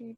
Ahí 0.00 0.16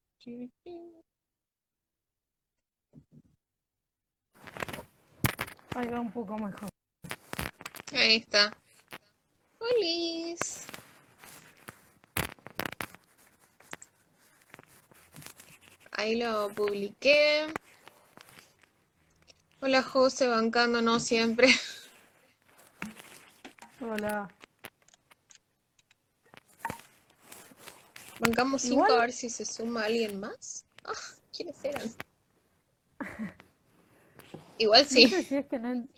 va 5.88 6.00
un 6.00 6.12
poco 6.12 6.36
mejor. 6.36 6.68
Ahí 7.92 8.16
está. 8.16 8.52
Holis. 9.58 10.66
Ahí 15.92 16.16
lo 16.16 16.50
publiqué. 16.54 17.46
Hola 19.60 19.82
José, 19.82 20.28
bancándonos 20.28 21.04
siempre. 21.04 21.48
Hola. 23.80 24.28
Bancamos 28.20 28.62
cinco 28.62 28.84
Igual- 28.84 28.92
a 28.92 29.00
ver 29.00 29.12
si 29.12 29.28
se 29.30 29.44
suma 29.44 29.84
alguien 29.84 30.20
más. 30.20 30.64
Ah, 30.84 30.92
¿quiénes 31.34 31.56
eran? 31.64 31.90
Igual 34.58 34.82
No 34.84 34.88
sí. 34.88 35.08
sé 35.08 35.22
si 35.22 35.36
es 35.36 35.46
que 35.46 35.58
no, 35.58 35.70
en- 35.72 35.90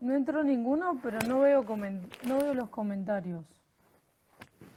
no 0.00 0.14
entró 0.14 0.42
ninguno, 0.44 1.00
pero 1.02 1.18
no 1.26 1.40
veo 1.40 1.64
comen- 1.64 2.08
no 2.24 2.38
veo 2.38 2.54
los 2.54 2.68
comentarios. 2.68 3.42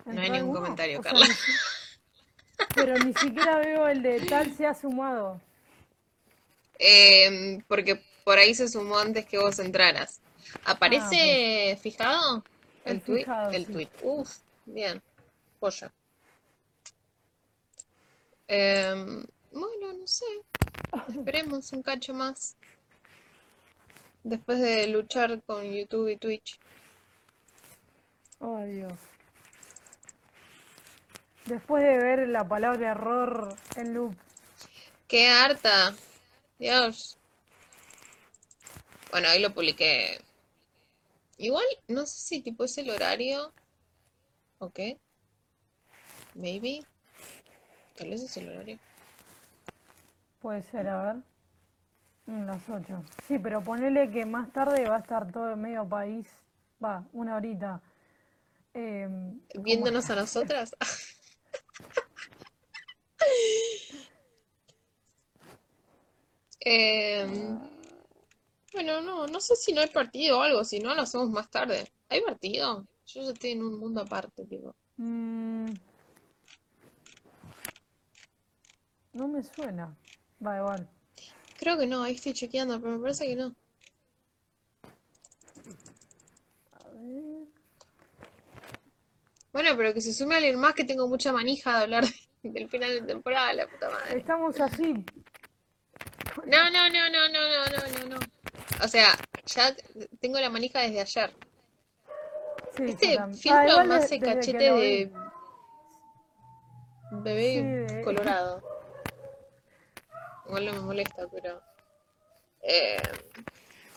No 0.06 0.12
hay 0.22 0.28
¿Entró 0.28 0.34
ningún 0.36 0.56
comentario, 0.56 1.00
O 1.00 1.04
sea, 1.04 1.12
Carla. 1.12 1.28
ni 1.28 1.34
pero 2.76 2.98
ni 3.04 3.14
siquiera 3.14 3.58
veo 3.58 3.88
el 3.88 4.02
de 4.02 4.22
tal 4.22 4.56
se 4.56 4.66
ha 4.66 4.74
sumado. 4.74 5.42
Em, 6.80 7.62
porque 7.68 8.02
por 8.24 8.38
ahí 8.38 8.54
se 8.56 8.68
sumó 8.70 8.98
antes 9.00 9.26
que 9.26 9.38
vos 9.38 9.60
entraras. 9.60 10.22
¿Aparece 10.64 11.74
Ah, 11.74 11.78
fijado? 11.78 12.44
El 12.86 12.94
El 12.98 13.02
tweet. 13.02 13.18
fijado, 13.20 13.52
El 13.52 13.66
sí. 13.66 13.72
tweet. 13.74 13.90
Uf, 14.04 14.38
bien. 14.66 15.02
Polla. 15.60 15.92
Em, 18.48 19.26
bueno, 19.52 19.94
no 19.94 20.08
sé. 20.08 20.26
Esperemos 21.10 21.72
un 21.74 21.82
cacho 21.82 22.14
más. 22.14 22.56
Después 24.24 24.60
de 24.60 24.88
luchar 24.88 25.42
con 25.44 25.64
YouTube 25.72 26.10
y 26.10 26.18
Twitch. 26.18 26.60
Oh, 28.40 28.64
Dios. 28.64 28.94
Después 31.46 31.84
de 31.84 31.98
ver 31.98 32.28
la 32.28 32.48
palabra 32.48 32.92
error 32.92 33.56
en 33.76 33.94
loop. 33.94 34.16
¡Qué 35.08 35.30
harta! 35.30 35.96
Dios. 36.58 37.18
Bueno, 39.12 39.28
ahí 39.30 39.40
lo 39.40 39.54
publiqué. 39.54 40.20
Igual, 41.38 41.66
no 41.88 42.06
sé 42.06 42.20
si 42.20 42.42
tipo 42.42 42.64
es 42.64 42.78
el 42.78 42.90
horario. 42.90 43.54
¿Ok? 44.60 44.80
Maybe. 46.34 46.84
Tal 47.96 48.10
vez 48.10 48.22
es 48.24 48.38
el 48.38 48.50
horario. 48.50 48.78
Puede 50.42 50.64
ser, 50.64 50.88
a 50.88 51.04
ver. 51.14 51.16
Las 52.46 52.62
8. 52.70 53.04
Sí, 53.28 53.38
pero 53.40 53.62
ponele 53.64 54.10
que 54.10 54.26
más 54.26 54.52
tarde 54.52 54.88
va 54.90 54.98
a 54.98 55.00
estar 55.00 55.32
todo 55.32 55.52
el 55.52 55.58
medio 55.58 55.88
país. 55.88 56.28
Va, 56.84 57.04
una 57.14 57.36
horita. 57.36 57.82
em, 58.74 59.40
Viéndonos 59.56 60.10
a 60.10 60.16
nosotras. 60.16 60.76
Em, 66.68 67.60
bueno, 68.74 69.00
no, 69.02 69.28
no 69.28 69.40
sé 69.40 69.56
si 69.56 69.72
no 69.72 69.82
hay 69.82 69.88
partido 69.90 70.40
o 70.40 70.42
algo, 70.42 70.64
si 70.64 70.80
no 70.80 70.96
lo 70.96 71.04
hacemos 71.04 71.30
más 71.30 71.50
tarde. 71.50 71.88
¿Hay 72.10 72.22
partido? 72.22 72.86
Yo 73.06 73.22
ya 73.22 73.32
estoy 73.32 73.52
en 73.52 73.64
un 73.64 73.80
mundo 73.80 74.02
aparte, 74.02 74.46
tipo. 74.46 74.74
Mm, 74.98 75.68
No 79.16 79.30
me 79.30 79.42
suena. 79.42 79.96
Va 80.46 80.58
igual. 80.58 80.90
Creo 81.58 81.78
que 81.78 81.88
no, 81.88 82.04
ahí 82.04 82.16
estoy 82.16 82.34
chequeando, 82.34 82.82
pero 82.82 82.98
me 82.98 83.00
parece 83.00 83.26
que 83.26 83.36
no. 83.38 83.56
A 86.74 86.90
ver. 86.90 87.48
Bueno, 89.54 89.70
pero 89.78 89.94
que 89.94 90.02
se 90.02 90.14
sume 90.14 90.36
a 90.36 90.38
alguien 90.40 90.60
más 90.60 90.74
que 90.74 90.84
tengo 90.84 91.08
mucha 91.08 91.32
manija 91.32 91.78
de 91.78 91.84
hablar 91.84 92.04
del 92.44 92.70
final 92.70 92.90
de 92.90 93.02
temporada, 93.04 93.54
la 93.54 93.68
puta 93.68 93.90
madre. 93.90 94.20
Estamos 94.20 94.60
así. 94.60 94.94
No, 96.46 96.70
no, 96.70 96.90
no, 96.90 97.10
no, 97.10 97.30
no, 97.30 97.48
no, 97.48 98.10
no, 98.10 98.16
no, 98.16 98.20
O 98.84 98.88
sea, 98.90 99.18
ya 99.46 99.74
tengo 100.20 100.42
la 100.42 100.50
manija 100.50 100.82
desde 100.82 101.00
ayer. 101.00 101.34
Este 102.80 103.18
filtro 103.34 103.80
ah, 103.80 103.84
me 103.86 104.20
cachete 104.20 104.74
de 104.74 105.12
bebé 107.12 108.02
colorado. 108.04 108.75
Igual 110.48 110.66
no 110.66 110.74
me 110.74 110.80
molesta, 110.82 111.28
pero... 111.32 111.62
eh, 112.62 113.02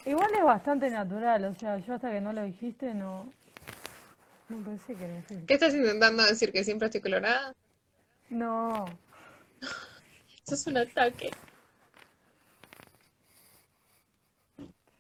Igual 0.07 0.33
es 0.35 0.43
bastante 0.45 0.91
natural, 0.91 1.45
o 1.45 1.55
sea, 1.55 1.79
yo 1.79 1.95
hasta 1.95 2.11
que 2.11 2.21
no 2.21 2.33
lo 2.33 2.43
dijiste 2.43 2.95
no, 2.95 3.33
no 4.49 4.65
pensé 4.65 4.95
que 4.97 5.05
era 5.05 5.19
así. 5.19 5.45
¿Qué 5.47 5.55
estás 5.55 5.75
intentando 5.75 6.25
decir? 6.25 6.53
¿Que 6.53 6.65
siempre 6.65 6.87
estoy 6.87 7.01
colorada? 7.01 7.53
No, 8.31 8.87
Eso 10.45 10.55
es 10.55 10.67
un 10.67 10.79
ataque. 10.79 11.31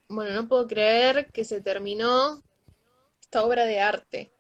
Bueno, 0.08 0.34
no 0.34 0.48
puedo 0.48 0.66
creer 0.66 1.30
que 1.32 1.44
se 1.44 1.60
terminó 1.60 2.42
esta 3.20 3.44
obra 3.44 3.64
de 3.64 3.80
arte. 3.80 4.32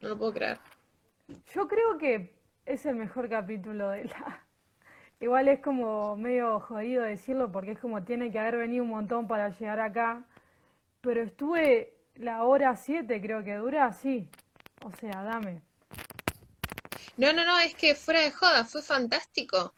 No 0.00 0.10
lo 0.10 0.18
puedo 0.18 0.32
creer. 0.34 0.58
yo 1.54 1.68
creo 1.68 1.98
que 1.98 2.34
es 2.66 2.86
el 2.86 2.96
mejor 2.96 3.28
capítulo 3.28 3.90
de 3.90 4.04
la... 4.04 4.46
Igual 5.20 5.48
es 5.48 5.60
como 5.60 6.16
medio 6.16 6.60
jodido 6.60 7.02
decirlo 7.02 7.52
porque 7.52 7.72
es 7.72 7.78
como 7.78 8.02
tiene 8.02 8.32
que 8.32 8.38
haber 8.38 8.56
venido 8.56 8.84
un 8.84 8.90
montón 8.90 9.28
para 9.28 9.50
llegar 9.50 9.78
acá, 9.78 10.24
pero 11.02 11.22
estuve 11.22 11.92
la 12.14 12.44
hora 12.44 12.74
7 12.74 13.20
creo 13.20 13.44
que 13.44 13.56
dura 13.56 13.84
así, 13.84 14.28
o 14.82 14.90
sea, 14.92 15.22
dame. 15.22 15.60
No, 17.18 17.34
no, 17.34 17.44
no, 17.44 17.58
es 17.58 17.74
que 17.74 17.94
fuera 17.94 18.20
de 18.22 18.30
joda, 18.30 18.64
fue 18.64 18.82
fantástico. 18.82 19.74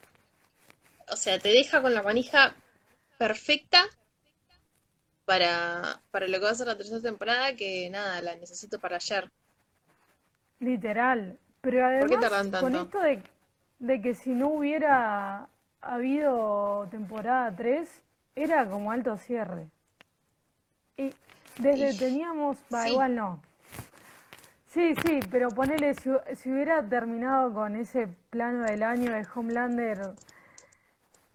O 1.09 1.17
sea, 1.17 1.41
te 1.41 1.49
deja 1.49 1.83
con 1.83 1.93
la 1.93 2.03
manija 2.03 2.55
perfecta 3.19 3.85
para, 5.25 6.01
para 6.13 6.29
lo 6.29 6.39
que 6.39 6.45
va 6.45 6.51
a 6.51 6.55
ser 6.55 6.69
la 6.69 6.77
tercera 6.77 7.01
temporada, 7.01 7.57
que 7.57 7.91
nada, 7.91 8.23
la 8.23 8.37
necesito 8.37 8.79
para 8.79 8.97
ayer. 8.97 9.29
Literal. 10.61 11.37
Pero 11.61 11.79
qué 11.79 11.85
además, 11.85 12.21
tardan 12.21 12.51
con 12.51 12.73
tanto? 12.73 12.83
esto 12.83 13.01
de, 13.01 13.23
de 13.83 14.01
que 14.01 14.15
si 14.15 14.31
no 14.31 14.47
hubiera 14.49 15.49
habido 15.81 16.87
temporada 16.91 17.53
3, 17.55 17.89
era 18.37 18.65
como 18.71 18.93
alto 18.93 19.19
cierre. 19.19 19.67
Y 20.97 21.13
desde 21.59 21.91
Y- 21.91 21.99
teníamos, 21.99 22.57
va, 22.73 22.85
sí. 22.85 22.91
igual 22.93 23.17
no. 23.17 23.43
Sí, 24.69 24.95
sí, 25.05 25.19
pero 25.31 25.49
ponele, 25.51 25.95
si, 25.95 26.11
si 26.37 26.51
hubiera 26.53 26.83
terminado 26.89 27.53
con 27.53 27.75
ese 27.75 28.07
plano 28.31 28.65
del 28.65 28.85
año 28.85 29.13
de 29.13 29.27
Homelander, 29.35 30.13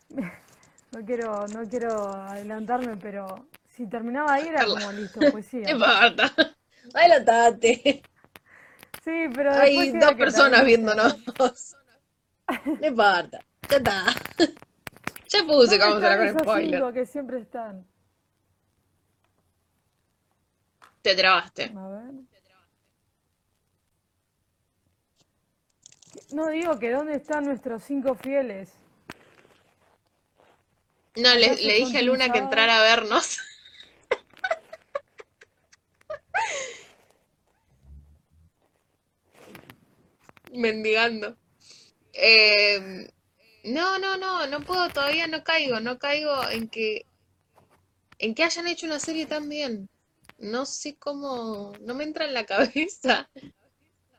no 0.91 1.05
quiero, 1.05 1.47
no 1.49 1.69
quiero 1.69 2.13
adelantarme, 2.13 2.95
pero 2.95 3.45
si 3.67 3.85
terminaba 3.87 4.35
ahí 4.35 4.47
era 4.47 4.65
como 4.65 4.89
listo, 4.93 5.19
pues 5.31 5.45
sí. 5.47 5.59
¡No 5.63 5.71
importa! 5.71 6.31
¡Adelantate! 6.93 8.01
Sí, 9.03 9.25
pero 9.35 9.53
Hay 9.53 9.91
dos 9.91 10.15
personas 10.15 10.63
viéndonos. 10.63 11.17
No 12.65 12.87
importa. 12.87 13.39
Ya 13.69 13.77
está. 13.77 14.05
Ya 15.29 15.43
puse 15.43 15.77
que 15.77 15.83
vamos 15.83 16.03
a 16.03 16.07
¿Dónde 16.07 16.07
hablar 16.07 16.27
están 16.27 16.45
con 16.45 16.55
spoiler. 16.55 16.93
que 16.93 17.05
siempre 17.05 17.39
están? 17.39 17.85
Te 21.01 21.15
trabaste. 21.15 21.71
A 21.75 21.87
ver. 21.89 22.13
No 26.31 26.49
digo 26.49 26.79
que 26.79 26.91
dónde 26.91 27.15
están 27.15 27.45
nuestros 27.45 27.83
cinco 27.83 28.15
fieles. 28.15 28.71
No, 31.15 31.33
le, 31.35 31.47
¿Acaso 31.47 31.63
le 31.63 31.73
dije 31.73 31.97
a 31.97 32.01
Luna 32.01 32.31
que 32.31 32.39
entrara 32.39 32.79
a 32.79 32.81
vernos. 32.81 33.39
Mendigando. 40.53 41.37
Eh, 42.19 43.11
no, 43.63 43.99
no, 43.99 44.17
no, 44.17 44.47
no 44.47 44.61
puedo, 44.61 44.89
todavía 44.89 45.27
no 45.27 45.43
caigo, 45.43 45.79
no 45.79 45.99
caigo 45.99 46.49
en 46.49 46.67
que 46.67 47.05
en 48.19 48.33
que 48.33 48.43
hayan 48.43 48.67
hecho 48.67 48.87
una 48.87 48.99
serie 48.99 49.27
tan 49.27 49.47
bien. 49.47 49.87
No 50.39 50.65
sé 50.65 50.95
cómo, 50.97 51.73
no 51.81 51.93
me 51.93 52.03
entra 52.03 52.25
en 52.25 52.33
la 52.33 52.45
cabeza. 52.47 53.29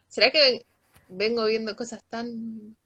¿Será 0.06 0.30
que 0.30 0.64
vengo 1.08 1.44
viendo 1.46 1.74
cosas 1.76 2.04
tan... 2.08 2.76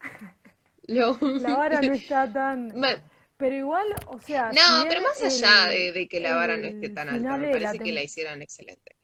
Lo- 0.86 1.18
La 1.20 1.54
vara 1.56 1.82
no 1.82 1.92
está 1.92 2.32
tan. 2.32 2.72
Pero 3.36 3.54
igual, 3.54 3.86
o 4.08 4.18
sea. 4.20 4.50
No, 4.52 4.82
si 4.82 4.88
pero 4.88 5.00
más 5.02 5.22
allá 5.22 5.70
el- 5.72 5.92
de, 5.94 6.00
de 6.00 6.08
que 6.08 6.18
la 6.20 6.34
vara 6.34 6.56
no 6.56 6.66
esté 6.66 6.88
tan 6.88 7.08
alta, 7.08 7.36
me 7.36 7.48
parece 7.48 7.78
que 7.78 7.92
la 7.92 8.02
hicieron 8.02 8.42
excelente. 8.42 8.96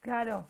Claro. 0.00 0.46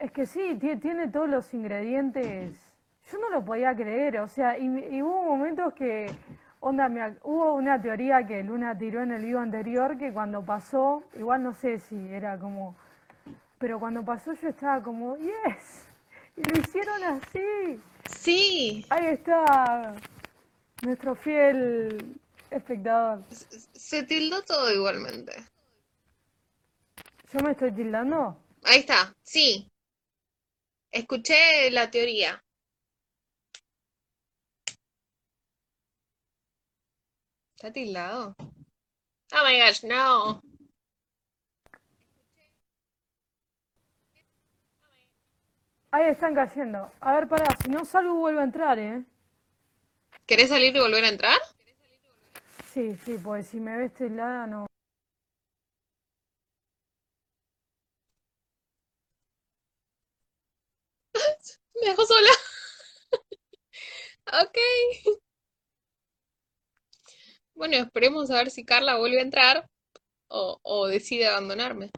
Es 0.00 0.10
que 0.12 0.26
sí, 0.26 0.40
tie- 0.58 0.80
tiene 0.80 1.08
todos 1.08 1.28
los 1.28 1.52
ingredientes. 1.54 2.54
Yo 3.12 3.18
no 3.18 3.28
lo 3.30 3.44
podía 3.44 3.74
creer, 3.74 4.18
o 4.20 4.28
sea, 4.28 4.58
y, 4.58 4.64
y 4.66 5.02
hubo 5.02 5.22
momentos 5.24 5.74
que, 5.74 6.10
onda, 6.60 6.88
me 6.88 7.16
hubo 7.22 7.54
una 7.54 7.80
teoría 7.80 8.26
que 8.26 8.42
Luna 8.42 8.76
tiró 8.78 9.02
en 9.02 9.12
el 9.12 9.24
vivo 9.24 9.40
anterior 9.40 9.98
que 9.98 10.12
cuando 10.12 10.42
pasó, 10.44 11.04
igual 11.18 11.42
no 11.42 11.52
sé 11.54 11.80
si 11.80 11.96
era 12.12 12.38
como, 12.38 12.76
pero 13.58 13.78
cuando 13.78 14.02
pasó 14.04 14.32
yo 14.32 14.48
estaba 14.48 14.82
como, 14.82 15.16
yes, 15.16 15.86
y 16.36 16.42
lo 16.44 16.58
hicieron 16.60 17.04
así. 17.04 17.80
Sí, 18.08 18.86
Ahí 18.90 19.06
está 19.06 19.94
nuestro 20.82 21.14
fiel 21.14 22.16
espectador. 22.50 23.22
se 23.30 24.02
tildó 24.04 24.42
todo 24.42 24.72
igualmente. 24.72 25.32
¿Yo 27.32 27.40
me 27.40 27.52
estoy 27.52 27.72
tildando? 27.72 28.36
Ahí 28.64 28.80
está, 28.80 29.14
sí. 29.22 29.66
Escuché 30.92 31.70
la 31.70 31.90
teoría. 31.90 32.42
¿Está 37.54 37.72
tildado? 37.72 38.34
Oh 38.38 39.44
my 39.44 39.60
gosh, 39.60 39.84
no. 39.84 40.42
Ahí 45.92 46.08
están 46.10 46.34
cayendo. 46.34 46.90
A 47.00 47.14
ver, 47.14 47.28
pará, 47.28 47.46
si 47.62 47.70
no 47.70 47.84
salgo 47.84 48.14
vuelvo 48.14 48.40
a 48.40 48.44
entrar, 48.44 48.78
¿eh? 48.78 49.04
¿Querés 50.26 50.48
salir 50.48 50.74
y 50.74 50.80
volver 50.80 51.04
a 51.04 51.08
entrar? 51.08 51.38
Sí, 52.72 52.96
sí, 53.04 53.18
pues 53.22 53.48
si 53.48 53.58
me 53.58 53.76
ves 53.76 53.92
tildada 53.94 54.46
no. 54.46 54.66
Me 61.80 61.88
dejó 61.88 62.04
sola. 62.06 62.30
Ok. 64.32 64.56
Bueno, 67.54 67.76
esperemos 67.76 68.30
a 68.30 68.34
ver 68.36 68.50
si 68.50 68.64
Carla 68.64 68.96
vuelve 68.98 69.18
a 69.18 69.22
entrar 69.22 69.68
o, 70.28 70.58
o 70.62 70.86
decide 70.86 71.26
abandonarme. 71.26 71.90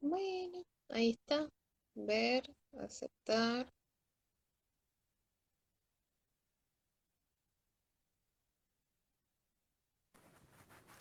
Bueno, 0.00 0.62
ahí 0.90 1.10
está. 1.10 1.48
Ver, 1.94 2.50
aceptar. 2.78 3.66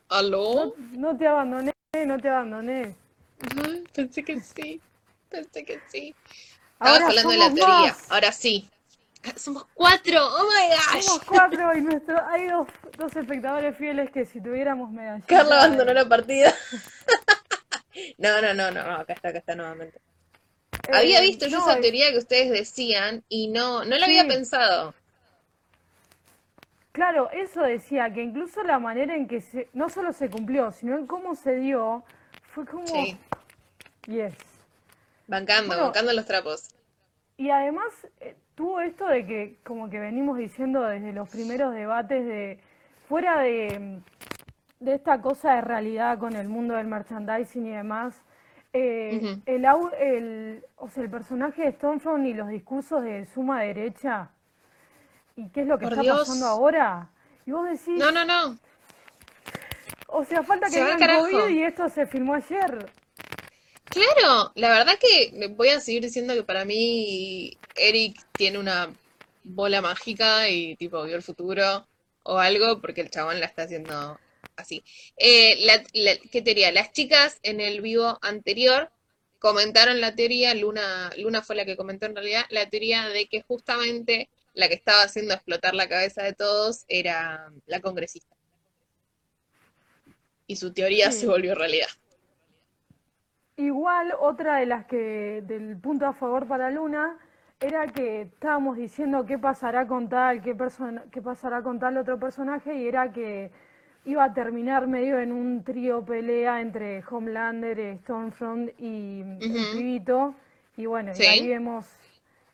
No, 0.09 0.15
¿Aló? 0.17 0.73
no 0.77 1.17
te 1.17 1.27
abandoné, 1.27 1.73
no 2.05 2.17
te 2.19 2.29
abandoné. 2.29 2.95
Pensé 3.93 4.23
que 4.23 4.39
sí. 4.41 4.81
Pensé 5.29 5.65
que 5.65 5.79
sí. 5.89 6.15
Estabas 6.73 7.03
Ahora 7.03 7.07
hablando 7.07 7.31
de 7.31 7.37
la 7.37 7.45
somos 7.45 7.55
teoría. 7.55 7.97
más. 7.97 8.11
Ahora 8.11 8.31
sí. 8.31 8.69
Somos 9.35 9.65
cuatro. 9.73 10.19
Oh 10.25 10.43
my 10.45 10.75
Somos 10.91 11.19
gosh. 11.19 11.25
cuatro 11.25 11.75
y 11.77 11.81
nuestro, 11.81 12.17
hay 12.27 12.47
dos, 12.47 12.67
dos 12.97 13.15
espectadores 13.15 13.75
fieles 13.77 14.09
que 14.11 14.25
si 14.25 14.41
tuviéramos 14.41 14.91
medallita. 14.91 15.27
Carla 15.27 15.55
abandonó 15.63 15.93
la 15.93 16.07
partida. 16.07 16.53
No, 18.17 18.41
no, 18.41 18.53
no, 18.53 18.71
no, 18.71 18.81
acá 18.97 19.13
está, 19.13 19.29
acá 19.29 19.37
está 19.39 19.55
nuevamente. 19.55 20.01
Había 20.91 21.19
eh, 21.19 21.21
visto 21.21 21.47
yo 21.47 21.59
no, 21.59 21.63
esa 21.63 21.75
es- 21.75 21.81
teoría 21.81 22.11
que 22.11 22.17
ustedes 22.17 22.51
decían 22.51 23.23
y 23.29 23.47
no, 23.47 23.85
no 23.85 23.95
la 23.97 24.05
había 24.05 24.27
pensado. 24.27 24.93
Claro, 26.91 27.29
eso 27.31 27.61
decía, 27.61 28.13
que 28.13 28.23
incluso 28.23 28.63
la 28.63 28.79
manera 28.79 29.15
en 29.15 29.27
que 29.27 29.41
se, 29.41 29.69
no 29.73 29.89
solo 29.89 30.13
se 30.13 30.29
cumplió, 30.29 30.71
sino 30.71 30.97
en 30.97 31.07
cómo 31.07 31.35
se 31.35 31.55
dio, 31.57 32.05
fue 32.55 32.65
como, 32.65 32.85
Sí, 32.85 33.17
yes. 34.07 34.33
bancando, 35.27 35.67
Bueno, 35.67 35.83
bancando 35.87 36.13
los 36.13 36.25
trapos. 36.25 36.69
Y 37.37 37.49
además 37.49 37.91
eh, 38.21 38.37
tuvo 38.55 38.79
esto 38.79 39.05
de 39.07 39.25
que, 39.25 39.57
como 39.65 39.89
que 39.89 39.99
venimos 39.99 40.37
diciendo 40.37 40.81
desde 40.83 41.11
los 41.11 41.27
primeros 41.27 41.73
debates 41.73 42.25
de, 42.25 42.61
fuera 43.09 43.39
de, 43.41 43.99
de 44.79 44.93
esta 44.95 45.21
cosa 45.21 45.55
de 45.55 45.61
realidad 45.61 46.17
con 46.17 46.37
el 46.37 46.47
mundo 46.47 46.75
del 46.75 46.87
merchandising 46.87 47.65
y 47.65 47.71
demás, 47.71 48.15
eh, 48.71 49.37
el, 49.45 49.65
au- 49.65 49.93
el, 49.99 50.63
o 50.77 50.87
sea, 50.89 51.03
el 51.03 51.09
personaje 51.09 51.63
de 51.63 51.71
Stormfront 51.73 52.25
y 52.25 52.33
los 52.33 52.47
discursos 52.47 53.03
de 53.03 53.25
suma 53.25 53.61
derecha, 53.63 54.29
y 55.35 55.49
qué 55.49 55.61
es 55.61 55.67
lo 55.67 55.77
que 55.77 55.85
Por 55.85 55.93
está 55.93 56.03
Dios. 56.03 56.19
pasando 56.21 56.45
ahora, 56.47 57.09
y 57.45 57.51
vos 57.51 57.69
decís, 57.69 57.99
No, 57.99 58.11
no, 58.13 58.23
no. 58.23 58.57
O 60.17 60.25
sea, 60.25 60.43
falta 60.43 60.69
que 60.69 60.79
carajo. 60.97 61.29
COVID 61.29 61.49
y 61.55 61.63
esto 61.63 61.89
se 61.89 62.05
filmó 62.07 62.33
ayer. 62.35 62.89
Claro, 63.85 64.51
la 64.55 64.69
verdad 64.69 64.97
que 64.99 65.47
voy 65.49 65.69
a 65.69 65.79
seguir 65.79 66.03
diciendo 66.03 66.33
que 66.33 66.43
para 66.43 66.65
mí 66.65 67.57
Eric 67.75 68.17
tiene 68.33 68.57
una 68.57 68.89
bola 69.43 69.81
mágica 69.81 70.49
y 70.49 70.75
tipo 70.75 71.03
vio 71.03 71.15
el 71.15 71.21
futuro 71.21 71.87
o 72.23 72.37
algo 72.39 72.81
porque 72.81 73.01
el 73.01 73.09
chabón 73.11 73.39
la 73.39 73.45
está 73.45 73.63
haciendo 73.63 74.19
así. 74.55 74.83
Eh, 75.17 75.57
la- 75.65 75.83
la- 75.93 76.17
¿qué 76.31 76.41
teoría? 76.41 76.71
Las 76.71 76.91
chicas 76.91 77.39
en 77.43 77.61
el 77.61 77.81
vivo 77.81 78.17
anterior 78.21 78.89
comentaron 79.39 80.01
la 80.01 80.15
teoría, 80.15 80.55
Luna, 80.55 81.11
Luna 81.17 81.43
fue 81.43 81.55
la 81.55 81.65
que 81.65 81.77
comentó 81.77 82.07
en 82.07 82.15
realidad, 82.15 82.45
la 82.49 82.67
teoría 82.69 83.07
de 83.09 83.27
que 83.27 83.43
justamente 83.43 84.29
la 84.53 84.67
que 84.67 84.73
estaba 84.73 85.03
haciendo 85.03 85.35
explotar 85.35 85.75
la 85.75 85.87
cabeza 85.87 86.23
de 86.23 86.33
todos 86.33 86.85
era 86.87 87.51
la 87.67 87.79
congresista. 87.81 88.34
Y 90.47 90.55
su 90.55 90.73
teoría 90.73 91.11
se 91.11 91.27
volvió 91.27 91.55
realidad. 91.55 91.87
Igual, 93.57 94.13
otra 94.19 94.57
de 94.57 94.65
las 94.65 94.85
que, 94.85 95.41
del 95.45 95.77
punto 95.77 96.05
a 96.05 96.13
favor 96.13 96.45
para 96.47 96.69
Luna, 96.71 97.17
era 97.59 97.87
que 97.87 98.21
estábamos 98.23 98.75
diciendo 98.77 99.25
qué 99.25 99.37
pasará 99.37 99.87
con 99.87 100.09
tal, 100.09 100.41
qué, 100.41 100.55
qué 101.11 101.21
pasará 101.21 101.61
con 101.63 101.79
tal 101.79 101.97
otro 101.97 102.19
personaje, 102.19 102.75
y 102.75 102.87
era 102.87 103.11
que 103.13 103.49
iba 104.03 104.25
a 104.25 104.33
terminar 104.33 104.87
medio 104.87 105.19
en 105.19 105.31
un 105.31 105.63
trío 105.63 106.03
pelea 106.05 106.61
entre 106.61 107.01
Homelander, 107.09 107.97
Stormfront 107.99 108.71
y 108.79 109.21
el 109.21 109.67
pibito. 109.71 110.35
Y 110.77 110.85
bueno, 110.85 111.11
y 111.11 111.15
Sí. 111.15 111.25
ahí 111.25 111.47
vemos 111.47 111.87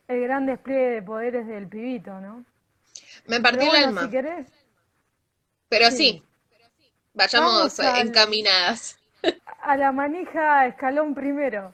el 0.06 0.20
gran 0.22 0.46
despliegue 0.46 0.90
de 0.90 1.02
poderes 1.02 1.46
del 1.48 1.66
pibito, 1.66 2.20
¿no? 2.20 2.44
Me 3.26 3.40
Pero 3.40 3.42
partió 3.42 3.62
el 3.62 3.68
bueno, 3.70 3.86
alma. 3.88 4.02
si 4.04 4.10
querés, 4.10 4.46
Pero 5.68 5.90
sí. 5.90 5.96
sí, 5.96 6.22
vayamos 7.14 7.78
al- 7.80 8.06
encaminadas. 8.06 8.98
A 9.60 9.76
la 9.76 9.92
manija 9.92 10.66
escalón 10.66 11.14
primero. 11.14 11.72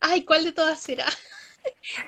Ay, 0.00 0.24
¿cuál 0.24 0.44
de 0.44 0.52
todas 0.52 0.80
será? 0.80 1.06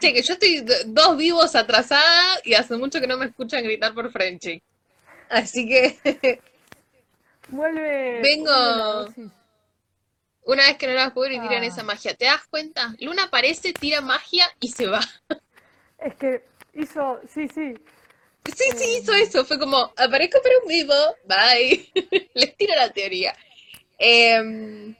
Che, 0.00 0.12
que 0.12 0.22
yo 0.22 0.34
estoy 0.34 0.64
dos 0.86 1.16
vivos 1.16 1.54
atrasada 1.54 2.38
y 2.44 2.54
hace 2.54 2.76
mucho 2.76 3.00
que 3.00 3.06
no 3.06 3.16
me 3.16 3.26
escuchan 3.26 3.62
gritar 3.64 3.92
por 3.94 4.10
Frenchy. 4.10 4.62
Así 5.28 5.68
que 5.68 5.98
Vuelve, 7.48 8.20
Vengo- 8.22 9.08
una 10.44 10.62
vez 10.66 10.76
que 10.76 10.86
no 10.86 10.94
las 10.94 11.12
puedo 11.12 11.30
y 11.32 11.40
tiran 11.40 11.62
Ah. 11.62 11.66
esa 11.66 11.82
magia, 11.82 12.14
¿te 12.14 12.26
das 12.26 12.46
cuenta? 12.48 12.94
Luna 13.00 13.24
aparece, 13.24 13.72
tira 13.72 14.00
magia 14.00 14.46
y 14.60 14.68
se 14.68 14.86
va. 14.86 15.00
Es 15.98 16.14
que 16.14 16.44
hizo, 16.74 17.20
sí, 17.32 17.48
sí, 17.48 17.74
Sí, 18.44 18.64
sí, 18.76 18.98
hizo 19.00 19.12
eso. 19.14 19.44
Fue 19.44 19.58
como, 19.58 19.92
aparezco 19.96 20.40
para 20.42 20.58
un 20.62 20.68
vivo, 20.68 20.94
bye. 21.24 21.90
Les 22.34 22.56
tiro 22.56 22.74
la 22.74 22.90
teoría. 22.90 23.34
Un 23.98 24.96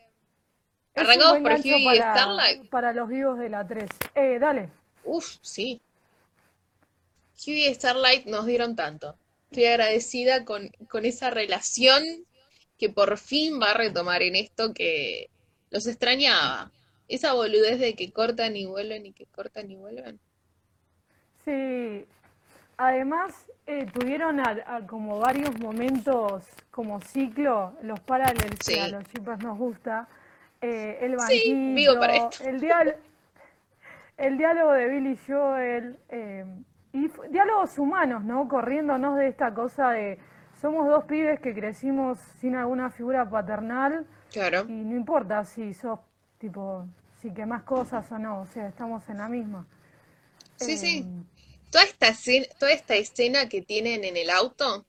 Arrancamos 0.95 1.41
por 1.41 1.53
Hughie 1.53 1.95
y 1.95 1.97
Starlight. 1.97 2.69
para 2.69 2.93
los 2.93 3.09
vivos 3.09 3.39
de 3.39 3.49
la 3.49 3.67
3. 3.67 3.89
Eh, 4.15 4.39
dale. 4.39 4.69
Uf, 5.05 5.37
sí. 5.41 5.81
Hughie 7.39 7.71
y 7.71 7.75
Starlight 7.75 8.27
nos 8.27 8.47
dieron 8.47 8.77
tanto. 8.77 9.17
Estoy 9.51 9.67
agradecida 9.67 10.45
con, 10.45 10.69
con 10.89 11.05
esa 11.05 11.31
relación 11.31 12.05
que 12.79 12.89
por 12.89 13.17
fin 13.19 13.61
va 13.61 13.71
a 13.71 13.75
retomar 13.75 14.23
en 14.23 14.37
esto 14.37 14.75
que 14.75 15.31
los 15.71 15.87
extrañaba. 15.87 16.71
Esa 17.09 17.33
boludez 17.33 17.79
de 17.79 17.95
que 17.95 18.13
cortan 18.13 18.57
y 18.57 18.67
vuelven 18.67 19.07
y 19.07 19.13
que 19.13 19.27
cortan 19.27 19.71
y 19.71 19.77
vuelven. 19.77 20.21
Sí, 21.45 22.05
además 22.81 23.47
eh, 23.67 23.87
tuvieron 23.93 24.41
a- 24.41 24.57
a 24.67 24.87
como 24.87 25.19
varios 25.19 25.57
momentos 25.61 26.45
como 26.71 27.01
ciclo, 27.03 27.75
los 27.83 28.01
paralelos 28.01 28.59
que 28.67 28.81
a 28.81 28.89
los 28.89 29.05
chicos 29.05 29.39
nos 29.43 29.59
gusta, 29.59 30.09
eh, 30.63 30.99
el 31.03 31.19
Sí, 31.21 31.75
vivo 31.75 31.99
para 32.01 32.15
banquito, 32.15 32.31
esto. 32.33 32.45
el 32.49 32.61
diálogo, 32.61 32.99
el 34.17 34.39
diálogo 34.39 34.73
de 34.73 34.89
Billy 34.89 35.19
Joel, 35.27 35.97
eh, 36.09 36.45
y 36.93 37.09
diálogos 37.31 37.79
humanos, 37.79 38.25
¿no? 38.25 38.49
Corriéndonos 38.49 39.17
de 39.19 39.29
esta 39.29 39.53
cosa 39.55 39.91
de 39.91 40.19
somos 40.61 40.89
dos 40.89 41.05
pibes 41.05 41.39
que 41.41 41.55
crecimos 41.55 42.19
sin 42.41 42.57
alguna 42.57 42.91
figura 42.91 43.29
paternal 43.29 44.07
Claro. 44.33 44.65
y 44.69 44.73
no 44.73 44.97
importa 44.97 45.45
si 45.45 45.73
sos 45.75 46.01
tipo, 46.39 46.87
si 47.21 47.31
quemás 47.33 47.63
cosas 47.63 48.11
o 48.11 48.19
no, 48.19 48.41
o 48.41 48.47
sea, 48.47 48.67
estamos 48.67 49.09
en 49.11 49.19
la 49.19 49.29
misma. 49.29 49.67
Sí, 50.57 50.77
sí. 50.77 51.07
Toda 51.71 51.85
esta 51.85 52.09
escena, 52.09 52.47
toda 52.59 52.73
esta 52.73 52.97
escena 52.97 53.49
que 53.49 53.63
tienen 53.63 54.05
en 54.05 54.17
el 54.17 54.31
auto, 54.31 54.85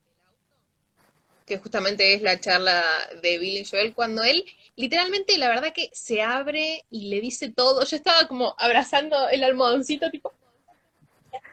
que 1.46 1.58
justamente 1.58 2.14
es 2.14 2.22
la 2.22 2.40
charla 2.40 2.82
de 3.22 3.38
Billy 3.38 3.64
Joel, 3.64 3.94
cuando 3.94 4.22
él 4.22 4.44
literalmente, 4.76 5.38
la 5.38 5.48
verdad 5.48 5.72
que 5.72 5.90
se 5.92 6.22
abre 6.22 6.84
y 6.90 7.08
le 7.08 7.20
dice 7.20 7.50
todo. 7.50 7.84
Yo 7.84 7.96
estaba 7.96 8.26
como 8.26 8.54
abrazando 8.58 9.28
el 9.28 9.44
almohadoncito, 9.44 10.10
tipo, 10.10 10.32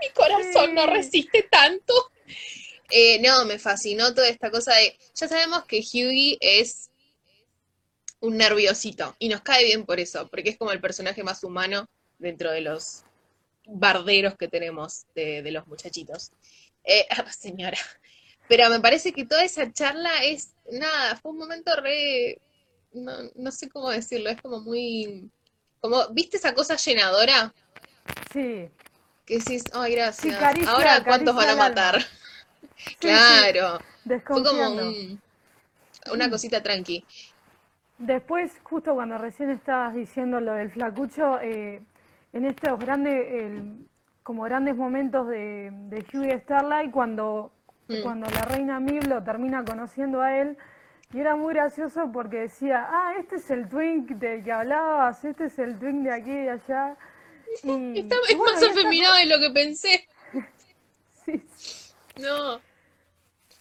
mi 0.02 0.10
corazón 0.10 0.74
no 0.74 0.86
resiste 0.88 1.44
tanto. 1.44 1.94
Eh, 2.90 3.20
no, 3.22 3.46
me 3.46 3.60
fascinó 3.60 4.14
toda 4.14 4.30
esta 4.30 4.50
cosa 4.50 4.74
de, 4.76 4.98
ya 5.14 5.28
sabemos 5.28 5.66
que 5.66 5.80
Hughie 5.80 6.38
es 6.42 6.90
un 8.20 8.38
nerviosito 8.38 9.16
y 9.20 9.30
nos 9.30 9.42
cae 9.42 9.66
bien 9.66 9.86
por 9.86 10.00
eso, 10.00 10.28
porque 10.30 10.50
es 10.50 10.58
como 10.58 10.72
el 10.72 10.82
personaje 10.82 11.24
más 11.24 11.44
humano 11.44 11.88
dentro 12.18 12.52
de 12.52 12.62
los 12.62 13.04
barderos 13.72 14.36
que 14.36 14.48
tenemos 14.48 15.06
de, 15.16 15.50
los 15.52 15.68
muchachitos. 15.68 16.32
Eh, 16.84 17.08
señora. 17.38 17.78
Pero 18.48 18.70
me 18.70 18.80
parece 18.80 19.14
que 19.14 19.26
toda 19.26 19.44
esa 19.44 19.72
charla 19.72 20.24
es, 20.24 20.54
nada, 20.72 21.16
fue 21.18 21.32
un 21.32 21.38
momento 21.38 21.76
re, 21.76 22.40
no, 22.94 23.14
no 23.36 23.52
sé 23.52 23.70
cómo 23.70 23.92
decirlo, 23.92 24.30
es 24.30 24.42
como 24.42 24.60
muy, 24.62 25.30
como, 25.82 26.08
¿viste 26.10 26.38
esa 26.38 26.54
cosa 26.54 26.76
llenadora? 26.76 27.54
Sí. 28.34 28.70
Que 29.26 29.38
decís, 29.38 29.64
ay, 29.74 29.94
gracias. 29.94 30.36
Ahora, 30.68 31.04
¿cuántos 31.04 31.36
van 31.36 31.50
a 31.50 31.56
matar? 31.56 32.04
claro. 33.00 33.80
Fue 34.26 34.44
como 34.44 34.92
una 36.12 36.30
cosita 36.30 36.64
tranqui. 36.64 37.06
Después, 38.00 38.52
justo 38.64 38.96
cuando 38.96 39.18
recién 39.18 39.52
estabas 39.52 39.94
diciendo 39.94 40.40
lo 40.40 40.54
del 40.54 40.72
flacucho, 40.72 41.40
eh, 41.42 41.82
en 42.34 42.46
estos 42.46 42.80
grandes, 42.80 43.28
como 44.24 44.44
grandes 44.44 44.76
momentos 44.76 45.28
de, 45.28 45.72
de 45.72 46.06
Hughie 46.14 46.40
Starlight, 46.40 46.92
cuando, 46.92 47.52
mm. 47.88 48.02
cuando 48.04 48.30
la 48.30 48.42
reina 48.42 48.80
Mib 48.80 49.24
termina 49.24 49.64
conociendo 49.64 50.22
a 50.22 50.38
él, 50.38 50.58
y 51.14 51.20
era 51.20 51.36
muy 51.36 51.54
gracioso 51.56 52.12
porque 52.14 52.38
decía, 52.38 52.88
ah, 52.88 53.14
este 53.20 53.38
es 53.38 53.50
el 53.50 53.68
twink 53.68 54.12
del 54.12 54.44
que 54.44 54.52
hablabas, 54.52 55.26
este 55.26 55.46
es 55.46 55.58
el 55.58 55.80
twink 55.80 56.04
de 56.04 56.14
aquí 56.14 56.30
y 56.30 56.44
de 56.44 56.50
allá. 56.52 56.98
Y, 57.64 58.00
es 58.30 58.38
más 58.38 58.62
afeminado 58.62 59.16
de 59.16 59.26
lo 59.26 59.40
que 59.40 59.50
pensé. 59.50 60.08
sí. 61.26 61.42
No. 62.18 62.62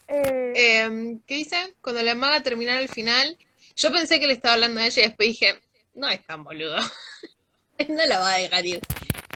Eh, 0.09 0.53
em, 0.57 1.21
¿Qué 1.21 1.37
dice? 1.37 1.75
Cuando 1.81 2.03
la 2.03 2.15
maga 2.15 2.43
terminara 2.43 2.81
el 2.81 2.89
final, 2.89 3.39
yo 3.77 3.91
pensé 3.93 4.21
que 4.21 4.27
le 4.27 4.35
estaba 4.35 4.55
hablando 4.55 4.81
a 4.81 4.87
ella 4.87 5.03
y 5.03 5.07
después 5.07 5.29
dije, 5.29 5.59
no 5.95 6.09
es 6.09 6.23
tan 6.27 6.45
boludo. 6.45 6.77
no 7.89 8.07
la 8.07 8.19
va 8.19 8.35
a 8.35 8.39
dejar 8.39 8.67
ir. 8.67 8.81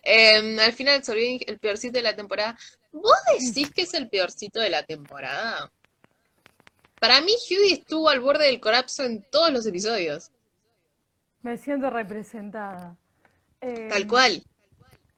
Em, 0.03 0.59
al 0.59 0.73
final 0.73 1.03
el 1.07 1.59
peorcito 1.59 1.99
de 1.99 2.03
la 2.03 2.17
temporada. 2.17 2.59
¿Vos 2.91 3.17
decís 3.39 3.71
que 3.71 3.83
es 3.83 3.95
el 3.95 4.09
peorcito 4.09 4.61
de 4.61 4.71
la 4.71 4.83
temporada? 4.83 5.71
Para 7.01 7.21
mí 7.21 7.33
Hughie 7.33 7.75
estuvo 7.75 8.09
al 8.09 8.21
borde 8.21 8.47
del 8.47 8.61
colapso 8.61 9.05
en 9.05 9.25
todos 9.31 9.53
los 9.53 9.67
episodios. 9.67 10.31
Me 11.43 11.57
siento 11.57 11.91
representada. 11.91 12.97
Tal 13.61 14.03
em, 14.03 14.09
cual. 14.09 14.43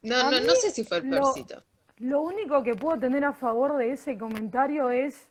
No, 0.03 0.31
no, 0.31 0.41
no 0.41 0.55
sé 0.55 0.71
si 0.71 0.85
fue 0.85 0.99
el 0.99 1.09
peorcito. 1.09 1.63
lo 1.99 2.21
único 2.21 2.63
que 2.63 2.75
puedo 2.75 2.99
tener 2.99 3.25
a 3.25 3.33
favor 3.33 3.79
de 3.79 3.93
ese 3.93 4.19
comentario 4.19 4.91
es 4.91 5.29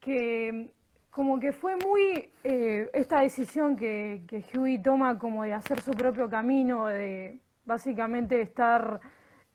que 0.00 0.70
como 1.10 1.40
que 1.40 1.52
fue 1.52 1.76
muy 1.76 2.30
eh, 2.44 2.90
esta 2.92 3.20
decisión 3.20 3.76
que, 3.76 4.22
que 4.26 4.44
Huey 4.56 4.82
toma 4.82 5.18
como 5.18 5.44
de 5.44 5.52
hacer 5.52 5.80
su 5.80 5.92
propio 5.92 6.28
camino, 6.28 6.86
de 6.86 7.40
básicamente 7.64 8.40
estar 8.40 9.00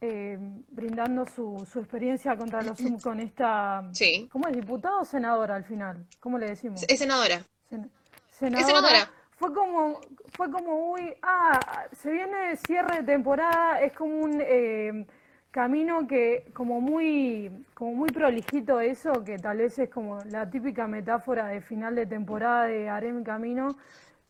eh, 0.01 0.37
brindando 0.69 1.25
su, 1.25 1.65
su, 1.71 1.79
experiencia 1.79 2.35
contra 2.35 2.61
los 2.61 2.77
con 3.01 3.21
esta... 3.21 3.83
Sí. 3.93 4.27
¿Cómo 4.31 4.49
es? 4.49 4.55
¿Diputado 4.55 4.99
o 4.99 5.05
senadora 5.05 5.55
al 5.55 5.63
final? 5.63 6.05
¿Cómo 6.19 6.37
le 6.37 6.47
decimos? 6.47 6.83
Es 6.87 6.99
senadora. 6.99 7.41
senadora. 7.69 8.59
Es 8.59 8.65
senadora. 8.65 9.09
Fue 9.37 9.53
como, 9.53 10.01
fue 10.33 10.51
como 10.51 10.89
muy... 10.89 11.15
Ah, 11.21 11.87
se 12.01 12.11
viene 12.11 12.57
cierre 12.67 12.97
de 12.97 13.03
temporada, 13.03 13.79
es 13.79 13.93
como 13.93 14.19
un... 14.19 14.41
Eh, 14.41 15.05
camino 15.53 16.07
que 16.07 16.45
como 16.51 16.81
muy 16.81 17.51
como 17.75 17.93
muy 17.93 18.09
prolijito 18.09 18.79
eso 18.79 19.23
que 19.23 19.37
tal 19.37 19.57
vez 19.57 19.77
es 19.77 19.87
como 19.87 20.17
la 20.31 20.49
típica 20.49 20.87
metáfora 20.87 21.45
de 21.45 21.61
final 21.61 21.93
de 21.93 22.07
temporada 22.07 22.65
de 22.65 22.89
haré 22.89 23.13
mi 23.13 23.23
camino 23.23 23.77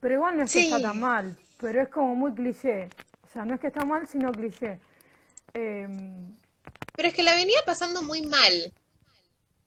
pero 0.01 0.15
igual 0.15 0.35
no 0.35 0.43
es 0.43 0.51
que 0.51 0.65
está 0.65 0.81
tan 0.81 0.99
mal 0.99 1.37
pero 1.59 1.81
es 1.81 1.87
como 1.87 2.13
muy 2.13 2.33
cliché. 2.33 2.89
O 3.25 3.31
sea 3.31 3.45
no 3.45 3.55
es 3.55 3.61
que 3.61 3.67
está 3.67 3.85
mal 3.85 4.05
sino 4.05 4.33
cliché. 4.33 4.79
Em, 5.53 6.35
pero 6.93 7.07
es 7.07 7.13
que 7.13 7.23
la 7.23 7.35
venía 7.35 7.59
pasando 7.65 8.01
muy 8.01 8.23
mal. 8.23 8.73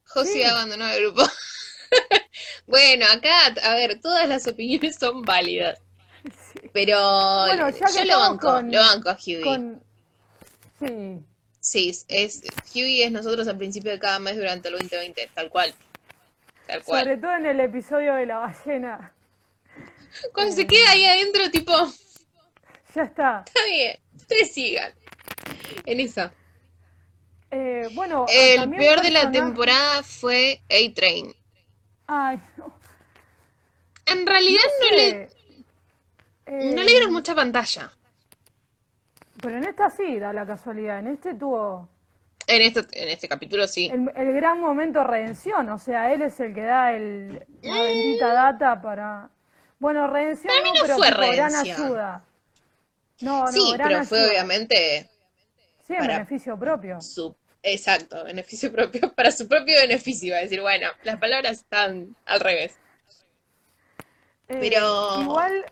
José 0.05 0.45
abandonó 0.47 0.87
el 0.89 1.03
grupo. 1.03 1.23
Bueno 2.67 3.07
acá 3.07 3.47
a 3.63 3.75
ver 3.77 4.01
todas 4.01 4.29
las 4.29 4.47
opiniones 4.47 4.97
son 4.97 5.23
válidas. 5.23 5.79
Pero 6.73 6.99
yo 7.47 8.05
lo 8.05 8.19
banco 8.19 8.61
lo 8.61 8.81
banco 8.81 9.09
a 9.09 9.15
Hughie. 9.15 9.79
sí 10.81 11.25
Sí, 11.67 11.93
es 12.07 12.43
Hughie 12.73 13.07
es 13.07 13.11
nosotros 13.11 13.49
al 13.49 13.59
principio 13.59 13.91
de 13.91 13.99
cada 13.99 14.21
mes 14.21 14.37
durante 14.37 14.69
el 14.69 14.75
2020, 14.79 15.31
tal 15.35 15.51
cual. 15.51 15.75
Tal 16.69 16.85
cual. 16.85 17.03
Sobre 17.03 17.17
todo 17.17 17.35
en 17.35 17.47
el 17.47 17.59
episodio 17.59 18.15
de 18.15 18.25
la 18.25 18.39
ballena. 18.39 19.13
Cuando 20.33 20.55
se 20.55 20.65
queda 20.65 20.93
ahí 20.93 21.05
adentro, 21.05 21.51
tipo. 21.51 21.73
Ya 22.95 23.03
está. 23.03 23.43
Está 23.45 23.65
bien, 23.65 23.99
ustedes 24.15 24.55
sigan. 24.55 24.93
En 25.85 25.99
eso. 25.99 26.31
Eh, 27.51 27.89
bueno, 27.95 28.27
el 28.29 28.71
peor 28.71 29.03
de 29.03 29.11
la 29.11 29.33
temporada 29.33 30.05
fue 30.05 30.61
A-Train. 30.71 31.35
Ay, 32.07 32.39
no. 32.59 32.79
En 34.07 34.25
realidad 34.25 34.63
no, 34.83 34.97
le. 34.97 35.29
no 36.47 36.83
le 36.85 36.91
dieron 36.93 37.09
eh, 37.09 37.13
mucha 37.13 37.35
pantalla. 37.35 37.93
Pero 39.41 39.59
en 39.59 39.65
esta 39.65 39.91
sí, 39.91 40.19
da 40.19 40.33
la 40.33 40.47
casualidad. 40.47 40.99
En 40.99 41.09
este 41.09 41.35
tuvo. 41.35 41.89
En 42.47 42.63
este, 42.63 42.81
en 42.93 43.09
este 43.09 43.29
capítulo 43.29 43.67
sí. 43.67 43.91
El, 43.91 44.33
gran 44.33 44.61
momento 44.61 45.01
de 45.01 45.07
redención. 45.07 45.69
O 45.71 45.79
sea, 45.79 46.13
él 46.13 46.23
es 46.23 46.39
el 46.41 46.55
que 46.55 46.63
da 46.63 46.93
el, 46.93 47.45
la 47.63 47.83
bendita 47.83 48.33
data 48.33 48.81
para. 48.81 49.31
Bueno, 49.79 50.07
redención 50.07 50.53
no, 50.65 50.73
pero 50.81 50.97
fue 50.97 51.37
gran 51.37 51.55
ayuda. 51.55 52.25
No, 53.21 53.45
no, 53.45 53.53
sí, 53.53 53.75
pero 53.77 54.05
fue 54.05 54.29
obviamente. 54.29 55.09
Sí, 55.87 55.95
en 55.95 56.07
beneficio 56.07 56.59
propio. 56.59 56.99
exacto, 57.63 58.25
beneficio 58.25 58.73
propio, 58.73 59.13
para 59.15 59.31
su 59.31 59.47
propio 59.47 59.79
beneficio. 59.81 60.35
a 60.35 60.39
decir, 60.39 60.61
bueno, 60.61 60.89
las 61.05 61.19
palabras 61.19 61.59
están 61.59 62.17
al 62.25 62.41
revés. 62.41 62.77
Eh, 64.49 64.59
pero. 64.61 65.21
Igual. 65.21 65.65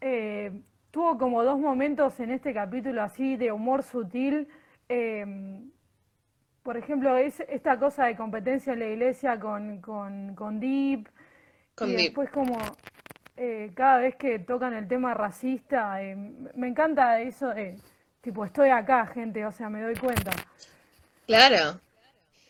Eh, 0.00 0.50
tuvo 0.90 1.18
como 1.18 1.44
dos 1.44 1.58
momentos 1.58 2.18
en 2.20 2.30
este 2.30 2.52
capítulo 2.52 3.02
así 3.02 3.36
de 3.36 3.52
humor 3.52 3.82
sutil. 3.82 4.48
Em, 4.88 5.70
por 6.62 6.76
ejemplo, 6.76 7.16
es 7.16 7.40
esta 7.48 7.78
cosa 7.78 8.06
de 8.06 8.16
competencia 8.16 8.72
en 8.72 8.80
la 8.80 8.86
iglesia 8.88 9.38
con, 9.38 9.80
con, 9.80 10.34
con 10.34 10.60
Deep. 10.60 11.08
y 11.80 11.92
después 11.94 12.30
como 12.30 12.58
eh, 13.36 13.70
cada 13.74 13.98
vez 13.98 14.16
que 14.16 14.38
tocan 14.40 14.74
el 14.74 14.86
tema 14.86 15.14
racista, 15.14 16.02
eh, 16.02 16.14
me 16.54 16.68
encanta 16.68 17.20
eso 17.22 17.48
de, 17.48 17.78
tipo, 18.20 18.44
estoy 18.44 18.68
acá, 18.70 19.06
gente, 19.06 19.46
o 19.46 19.52
sea, 19.52 19.70
me 19.70 19.80
doy 19.80 19.96
cuenta. 19.96 20.30
Claro. 21.26 21.80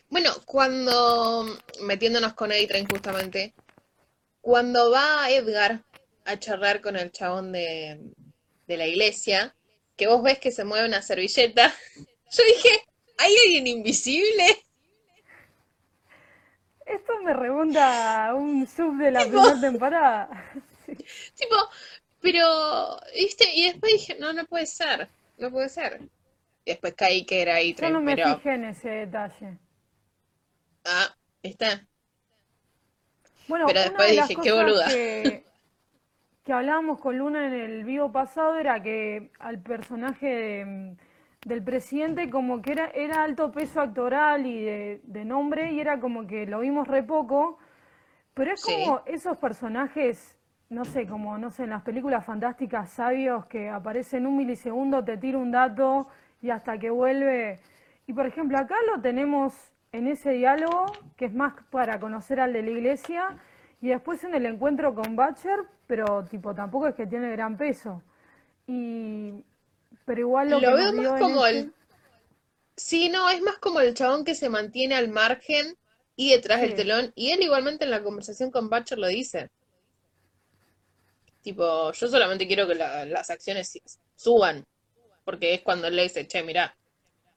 Bueno, 0.09 0.31
cuando, 0.45 1.45
metiéndonos 1.83 2.33
con 2.33 2.51
A-Train 2.51 2.85
justamente, 2.89 3.53
cuando 4.41 4.91
va 4.91 5.29
Edgar 5.29 5.81
a 6.25 6.37
charlar 6.37 6.81
con 6.81 6.97
el 6.97 7.11
chabón 7.11 7.53
de, 7.53 8.01
de 8.71 8.77
la 8.77 8.87
iglesia, 8.87 9.53
que 9.97 10.07
vos 10.07 10.23
ves 10.23 10.39
que 10.39 10.51
se 10.51 10.63
mueve 10.63 10.87
una 10.87 11.01
servilleta, 11.01 11.73
yo 12.31 12.43
dije, 12.45 12.69
¿hay 13.17 13.35
alguien 13.45 13.67
invisible? 13.67 14.63
Esto 16.85 17.13
me 17.23 17.33
remonta 17.33 18.27
a 18.27 18.33
un 18.33 18.67
sub 18.67 18.97
de 18.97 19.11
la 19.11 19.21
primera 19.21 19.59
temporada. 19.59 20.29
Tipo, 21.35 21.55
pero, 22.19 22.99
¿viste? 23.13 23.45
Y 23.53 23.67
después 23.67 23.93
dije, 23.93 24.17
no, 24.19 24.33
no 24.33 24.45
puede 24.45 24.65
ser, 24.65 25.09
no 25.37 25.51
puede 25.51 25.69
ser. 25.69 26.01
Y 26.65 26.71
después 26.71 26.93
caí 26.95 27.25
que 27.25 27.41
era 27.41 27.55
ahí. 27.55 27.73
Yo 27.73 27.89
no 27.89 28.01
me 28.01 28.15
fijé 28.15 28.53
en 28.53 28.65
ese 28.65 28.89
detalle. 28.89 29.57
Ah, 30.83 31.15
está. 31.41 31.87
Bueno, 33.47 33.65
pero 33.67 33.81
después 33.81 34.11
dije, 34.11 34.35
qué 34.41 34.51
boluda. 34.51 34.87
que 34.87 35.45
hablábamos 36.49 36.99
con 36.99 37.17
Luna 37.17 37.47
en 37.47 37.53
el 37.53 37.83
vivo 37.83 38.11
pasado 38.11 38.57
era 38.57 38.81
que 38.81 39.31
al 39.39 39.59
personaje 39.59 40.95
del 41.45 41.63
presidente 41.63 42.29
como 42.29 42.61
que 42.61 42.73
era, 42.73 42.87
era 42.87 43.23
alto 43.23 43.51
peso 43.51 43.81
actoral 43.81 44.45
y 44.45 44.63
de, 44.63 45.25
nombre 45.25 45.71
y 45.71 45.79
era 45.79 45.99
como 45.99 46.27
que 46.27 46.45
lo 46.45 46.59
vimos 46.59 46.87
re 46.87 47.03
poco, 47.03 47.57
pero 48.33 48.53
es 48.53 48.63
como 48.63 49.01
esos 49.05 49.37
personajes, 49.37 50.37
no 50.69 50.85
sé, 50.85 51.07
como 51.07 51.37
no 51.37 51.51
sé, 51.51 51.63
en 51.63 51.71
las 51.71 51.83
películas 51.83 52.25
fantásticas 52.25 52.89
sabios 52.89 53.45
que 53.45 53.69
aparecen 53.69 54.25
un 54.27 54.37
milisegundo, 54.37 55.03
te 55.03 55.17
tira 55.17 55.37
un 55.37 55.51
dato 55.51 56.07
y 56.41 56.49
hasta 56.49 56.77
que 56.77 56.89
vuelve. 56.89 57.59
Y 58.07 58.13
por 58.13 58.25
ejemplo 58.25 58.57
acá 58.57 58.75
lo 58.87 59.01
tenemos 59.01 59.73
en 59.91 60.07
ese 60.07 60.31
diálogo, 60.31 60.85
que 61.17 61.25
es 61.25 61.33
más 61.33 61.53
para 61.69 61.99
conocer 61.99 62.39
al 62.39 62.53
de 62.53 62.61
la 62.61 62.69
iglesia, 62.69 63.37
y 63.81 63.89
después 63.89 64.23
en 64.23 64.35
el 64.35 64.45
encuentro 64.45 64.93
con 64.93 65.15
Butcher, 65.15 65.59
pero 65.87 66.25
tipo 66.25 66.53
tampoco 66.53 66.87
es 66.87 66.95
que 66.95 67.07
tiene 67.07 67.31
gran 67.31 67.57
peso. 67.57 68.01
Y 68.67 69.33
pero 70.05 70.21
igual 70.21 70.49
lo, 70.49 70.59
Lo 70.59 70.69
que 70.69 70.73
veo 70.75 70.93
más 70.93 71.19
como 71.21 71.45
este, 71.45 71.59
el... 71.59 71.73
Sí, 72.75 73.09
no, 73.09 73.29
es 73.29 73.41
más 73.41 73.57
como 73.57 73.79
el 73.81 73.93
chabón 73.93 74.23
que 74.23 74.35
se 74.35 74.49
mantiene 74.49 74.95
al 74.95 75.09
margen 75.09 75.77
y 76.15 76.31
detrás 76.31 76.61
del 76.61 76.75
telón. 76.75 77.11
Y 77.15 77.31
él 77.31 77.41
igualmente 77.41 77.85
en 77.85 77.91
la 77.91 78.03
conversación 78.03 78.51
con 78.51 78.69
Butcher 78.69 78.97
lo 78.97 79.07
dice. 79.07 79.49
Tipo, 81.41 81.91
yo 81.91 82.07
solamente 82.07 82.47
quiero 82.47 82.67
que 82.67 82.75
la- 82.75 83.05
las 83.05 83.29
acciones 83.29 83.79
suban. 84.15 84.65
Porque 85.23 85.53
es 85.53 85.61
cuando 85.61 85.87
él 85.87 85.95
le 85.95 86.03
dice, 86.03 86.27
che, 86.27 86.43
mirá, 86.43 86.75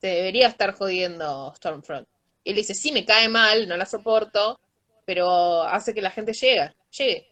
te 0.00 0.08
debería 0.08 0.48
estar 0.48 0.74
jodiendo 0.74 1.52
Stormfront. 1.56 2.08
Y 2.42 2.50
él 2.50 2.56
dice, 2.56 2.74
sí, 2.74 2.92
me 2.92 3.04
cae 3.04 3.28
mal, 3.28 3.68
no 3.68 3.76
la 3.76 3.86
soporto, 3.86 4.58
pero 5.04 5.62
hace 5.62 5.94
que 5.94 6.02
la 6.02 6.11
gente 6.11 6.32
llegue, 6.32 6.73
llegue. 6.90 7.26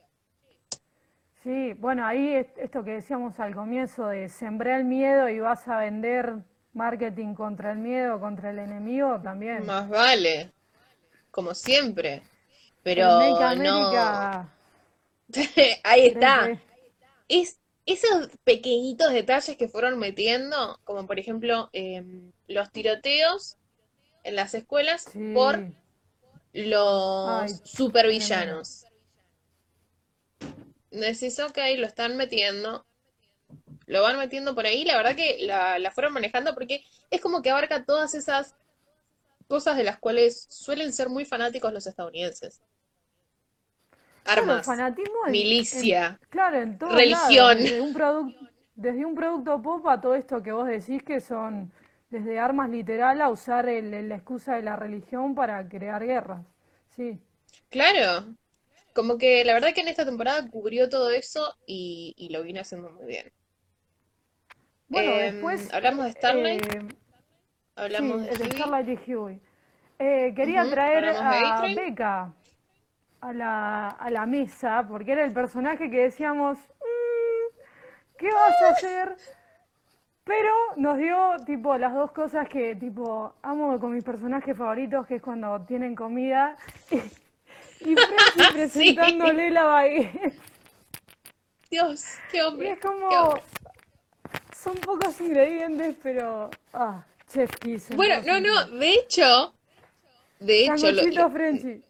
sí, 1.43 1.73
bueno, 1.75 2.07
ahí 2.07 2.35
es- 2.35 2.57
esto 2.57 2.85
que 2.85 2.93
decíamos 2.93 3.39
al 3.41 3.55
comienzo 3.55 4.07
de 4.09 4.29
sembrar 4.29 4.81
el 4.81 4.85
miedo 4.87 5.29
y 5.29 5.41
vas 5.41 5.67
a 5.69 5.79
vender 5.79 6.35
marketing 6.73 7.35
contra 7.35 7.73
el 7.73 7.79
miedo, 7.79 8.21
contra 8.21 8.51
el 8.51 8.59
enemigo 8.59 9.21
también. 9.21 9.67
Más 9.67 9.89
vale, 9.89 10.51
como 11.31 11.55
siempre. 11.55 12.23
Pero 12.83 13.07
no, 13.57 14.49
ahí 15.85 16.07
está. 16.07 16.51
Es, 17.29 17.59
esos 17.87 18.29
pequeñitos 18.45 19.13
detalles 19.13 19.57
que 19.57 19.69
fueron 19.69 19.99
metiendo, 19.99 20.79
como 20.85 21.07
por 21.07 21.19
ejemplo 21.19 21.69
em, 21.73 22.33
los 22.49 22.71
tiroteos 22.71 23.57
en 24.25 24.37
las 24.37 24.55
escuelas 24.55 25.09
por 25.35 25.65
los 26.53 27.53
ay, 27.53 27.61
supervillanos. 27.65 28.85
Decís, 30.91 31.39
ok, 31.41 31.59
lo 31.79 31.87
están 31.87 32.17
metiendo, 32.17 32.85
lo 33.87 34.03
van 34.03 34.19
metiendo 34.19 34.55
por 34.55 34.67
ahí, 34.67 34.85
la 34.85 34.97
verdad 34.97 35.17
que 35.17 35.39
la, 35.41 35.79
la 35.79 35.91
fueron 35.91 36.13
manejando 36.13 36.53
porque 36.55 36.85
es 37.11 37.21
como 37.21 37.41
que 37.41 37.51
abarca 37.51 37.85
todas 37.85 38.15
esas 38.15 38.55
cosas 39.49 39.77
de 39.77 39.85
las 39.85 39.99
cuales 39.99 40.47
suelen 40.51 40.93
ser 40.93 41.09
muy 41.09 41.25
fanáticos 41.25 41.73
los 41.73 41.87
estadounidenses. 41.87 42.61
Claro, 44.25 44.43
Armas, 44.43 44.67
fanatismo 44.67 45.27
en, 45.27 45.29
en- 45.29 45.33
milicia, 45.33 46.21
claro, 46.31 46.57
en 46.61 46.79
religión. 46.79 47.59
desde 47.59 47.81
un 47.81 47.93
producto, 47.93 48.39
desde 48.75 49.05
un 49.05 49.15
producto 49.15 49.61
pop 49.63 49.87
a 49.89 50.01
todo 50.01 50.15
esto 50.15 50.43
que 50.43 50.53
vos 50.53 50.67
decís 50.67 51.03
que 51.03 51.21
son 51.21 51.73
desde 52.13 52.39
armas 52.39 52.69
literal 52.69 53.23
a 53.23 53.31
usar 53.31 53.69
el- 53.71 54.09
la 54.09 54.15
excusa 54.17 54.55
de 54.55 54.63
la 54.63 54.77
religión 54.77 55.35
para 55.35 55.67
crear 55.67 56.05
guerras. 56.05 56.45
Sí. 56.95 57.19
Claro, 57.71 58.35
como 58.95 59.17
que 59.17 59.45
la 59.47 59.55
verdad 59.55 59.73
que 59.75 59.81
en 59.81 59.89
esta 59.89 60.05
temporada 60.05 60.47
cubrió 60.51 60.91
todo 60.91 61.11
eso 61.11 61.57
y, 61.67 62.13
y 62.19 62.29
lo 62.29 62.43
vino 62.43 62.61
haciendo 62.61 62.91
muy 62.91 63.07
bien. 63.07 63.33
Bueno, 64.89 65.11
Em, 65.11 65.21
después, 65.21 65.73
hablamos 65.73 66.05
de 66.05 66.13
Starlight, 66.13 66.75
eh, 66.75 66.89
hablamos 67.77 68.21
sí, 68.21 68.29
de 68.29 68.37
de 68.37 68.51
Starlight 68.51 68.89
y 69.09 69.15
Huey. 69.15 69.41
Eh, 69.99 70.33
quería 70.37 70.69
traer 70.69 71.07
a. 71.07 71.63
Becca 71.75 72.31
a 73.23 73.33
la, 73.33 73.89
a 73.89 74.11
la 74.11 74.27
mesa, 74.27 74.85
porque 74.87 75.13
era 75.13 75.25
el 75.25 75.33
personaje 75.33 75.89
que 75.91 76.01
decíamos, 76.01 76.59
"Mm, 76.59 78.17
¿qué 78.19 78.27
vas 78.31 78.61
a 78.63 78.69
hacer? 78.71 79.17
Pero 80.25 80.51
nos 80.77 80.99
dio 80.99 81.37
tipo 81.45 81.77
las 81.77 81.95
dos 81.95 82.13
cosas 82.13 82.49
que 82.49 82.77
tipo 82.77 83.35
amo 83.43 83.79
con 83.81 83.93
mis 83.95 84.05
personajes 84.05 84.57
favoritos, 84.57 85.07
que 85.07 85.17
es 85.17 85.23
cuando 85.23 85.61
tienen 85.63 85.95
comida 85.95 86.57
y, 87.81 87.91
y 87.91 87.97
Sí, 88.73 88.97
presentándole 88.97 89.51
la 89.51 89.65
baguette. 89.65 90.35
Dios, 91.71 92.05
qué 92.31 92.39
Y 92.41 92.45
hombre, 92.47 92.71
es 92.71 92.79
qué 92.79 92.87
como, 92.87 93.09
hombre. 93.09 93.43
son 94.55 94.75
pocos 94.77 95.21
ingredientes, 95.21 95.97
pero, 96.03 96.51
ah, 96.73 97.03
chef 97.33 97.51
Bueno, 97.97 98.23
no, 98.27 98.41
no, 98.41 98.67
de 98.79 98.93
hecho, 98.95 99.55
de 100.39 100.67
hecho, 100.67 100.93
lo, 100.93 101.03
lo- 101.11 101.31
Frenchy. 101.31 101.83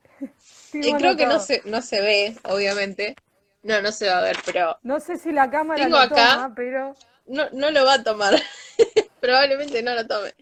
y 0.72 0.80
Tengo 0.80 0.96
creo 0.98 1.16
que 1.16 1.26
no 1.26 1.38
se, 1.40 1.62
no 1.66 1.82
se 1.82 2.00
ve, 2.00 2.36
obviamente. 2.44 3.16
No, 3.62 3.80
no 3.82 3.92
se 3.92 4.08
va 4.08 4.18
a 4.18 4.22
ver, 4.22 4.36
pero 4.44 4.78
No 4.82 4.98
sé 5.00 5.16
si 5.16 5.32
la 5.32 5.50
cámara 5.50 5.84
tengo 5.84 5.96
lo 5.96 6.02
acá, 6.02 6.34
toma, 6.34 6.54
pero 6.54 6.94
no, 7.26 7.48
no 7.52 7.70
lo 7.70 7.84
va 7.84 7.94
a 7.94 8.02
tomar, 8.02 8.34
probablemente 9.20 9.82
no 9.82 9.94
lo 9.94 10.06
tome. 10.06 10.34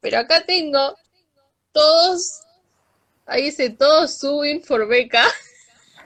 Pero 0.00 0.18
acá 0.18 0.44
tengo 0.44 0.96
todos, 1.72 2.40
ahí 3.26 3.44
dice 3.44 3.70
todos 3.70 4.18
suben 4.18 4.62
por 4.62 4.86
beca. 4.88 5.24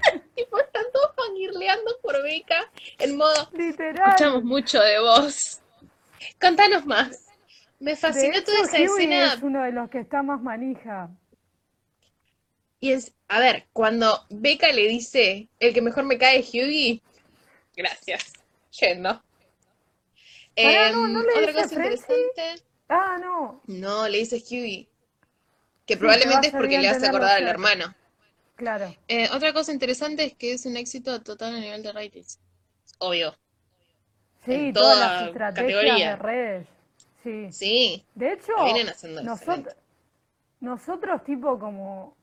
Tipo, 0.34 0.58
están 0.58 0.84
todos 0.92 1.12
fangirleando 1.14 1.96
por 2.02 2.20
beca 2.22 2.70
en 2.98 3.16
modo, 3.16 3.48
literal. 3.52 4.10
escuchamos 4.10 4.42
mucho 4.42 4.80
de 4.80 4.98
vos. 4.98 5.60
Contanos 6.40 6.84
más. 6.86 7.26
Me 7.78 7.96
fascinó 7.96 8.34
hecho, 8.34 8.44
toda 8.44 8.62
esa 8.62 8.76
Huey 8.78 9.04
escena. 9.04 9.34
es 9.34 9.42
uno 9.42 9.62
de 9.62 9.72
los 9.72 9.90
que 9.90 10.00
está 10.00 10.22
más 10.22 10.40
manija. 10.40 11.10
Y 12.80 12.92
es, 12.92 13.12
a 13.28 13.38
ver, 13.38 13.66
cuando 13.72 14.26
Beca 14.28 14.72
le 14.72 14.88
dice, 14.88 15.48
el 15.60 15.72
que 15.72 15.82
mejor 15.82 16.04
me 16.04 16.18
cae 16.18 16.40
es 16.40 16.48
Hughie, 16.48 17.00
gracias, 17.76 18.32
yendo. 18.80 19.22
Pará, 20.60 20.88
no, 20.90 21.08
¿no 21.08 21.20
Em, 21.20 21.26
le 21.26 21.34
otra 21.34 21.52
dice 21.52 21.52
cosa 21.52 21.74
Frenchy? 21.74 22.12
interesante, 22.12 22.62
Ah, 22.88 23.18
no. 23.20 23.62
no, 23.66 24.08
le 24.08 24.18
dice 24.18 24.36
Hughie, 24.36 24.88
que 25.86 25.94
Sí, 25.94 25.98
probablemente 25.98 26.48
es 26.48 26.54
porque 26.54 26.78
le 26.78 26.88
hace 26.88 27.06
acordar 27.06 27.36
al 27.38 27.48
hermano. 27.48 27.94
Claro. 28.56 28.96
Eh, 29.08 29.28
otra 29.32 29.52
cosa 29.52 29.72
interesante 29.72 30.24
es 30.24 30.34
que 30.34 30.52
es 30.54 30.66
un 30.66 30.76
éxito 30.76 31.22
total 31.22 31.56
a 31.56 31.60
nivel 31.60 31.82
de 31.82 31.92
ratings. 31.92 32.40
Obvio, 32.98 33.36
Sí, 34.44 34.52
en 34.52 34.72
todas 34.72 34.98
las 34.98 35.22
estrategias 35.22 36.02
de 36.02 36.16
categoría. 36.16 36.16
redes. 36.16 36.66
Sí. 37.22 37.48
Sí, 37.50 38.04
De 38.14 38.32
hecho, 38.32 38.52
nosotros, 39.22 39.76
nosotros 40.60 41.24
tipo 41.24 41.58
como, 41.58 42.16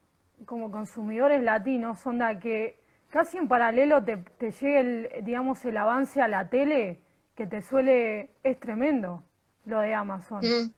como 0.46 0.72
consumidores 0.72 1.42
latinos, 1.44 2.06
onda 2.06 2.40
que 2.40 2.80
casi 3.10 3.38
en 3.38 3.48
paralelo 3.48 4.04
te, 4.04 4.18
te 4.18 4.52
llegue 4.52 4.80
el, 4.80 5.10
digamos, 5.24 5.64
el 5.66 5.78
avance 5.78 6.22
a 6.22 6.28
la 6.28 6.50
tele, 6.50 7.00
que 7.40 7.48
te 7.48 7.62
suele, 7.62 8.32
es 8.44 8.60
tremendo 8.60 9.24
lo 9.64 9.80
de 9.80 9.94
Amazon. 9.94 10.42
Mm. 10.42 10.74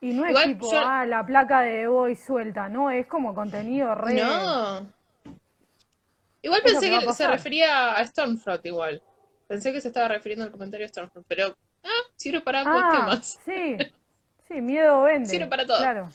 Y 0.00 0.12
no 0.12 0.24
es 0.26 0.30
Igual 0.30 0.44
tipo, 0.44 0.70
yo, 0.70 0.78
ah, 0.78 1.04
la 1.04 1.26
placa 1.26 1.62
de 1.62 1.88
voy 1.88 2.14
suelta, 2.14 2.68
no, 2.68 2.88
es 2.88 3.04
como 3.08 3.34
contenido 3.34 3.96
re, 3.96 4.14
no. 4.14 4.92
Igual 6.40 6.62
es 6.64 6.72
pensé 6.72 6.88
que 7.00 7.12
se 7.12 7.26
refería 7.26 7.94
a 7.96 8.06
Stormfront 8.06 8.64
igual. 8.66 9.02
Pensé 9.48 9.72
que 9.72 9.80
se 9.80 9.88
estaba 9.88 10.06
refiriendo 10.06 10.44
al 10.44 10.52
comentario 10.52 10.86
de 10.86 10.88
Stormfront, 10.88 11.26
pero 11.26 11.56
ah, 11.82 11.88
sirve 12.14 12.42
para 12.42 12.60
ambos 12.60 12.80
Ah, 12.80 12.90
temas. 12.92 13.38
sí, 13.44 13.76
sí, 14.46 14.60
miedo 14.60 15.04
Sirve 15.04 15.18
vende, 15.38 15.46
para 15.48 15.66
todo. 15.66 15.78
claro, 15.78 16.10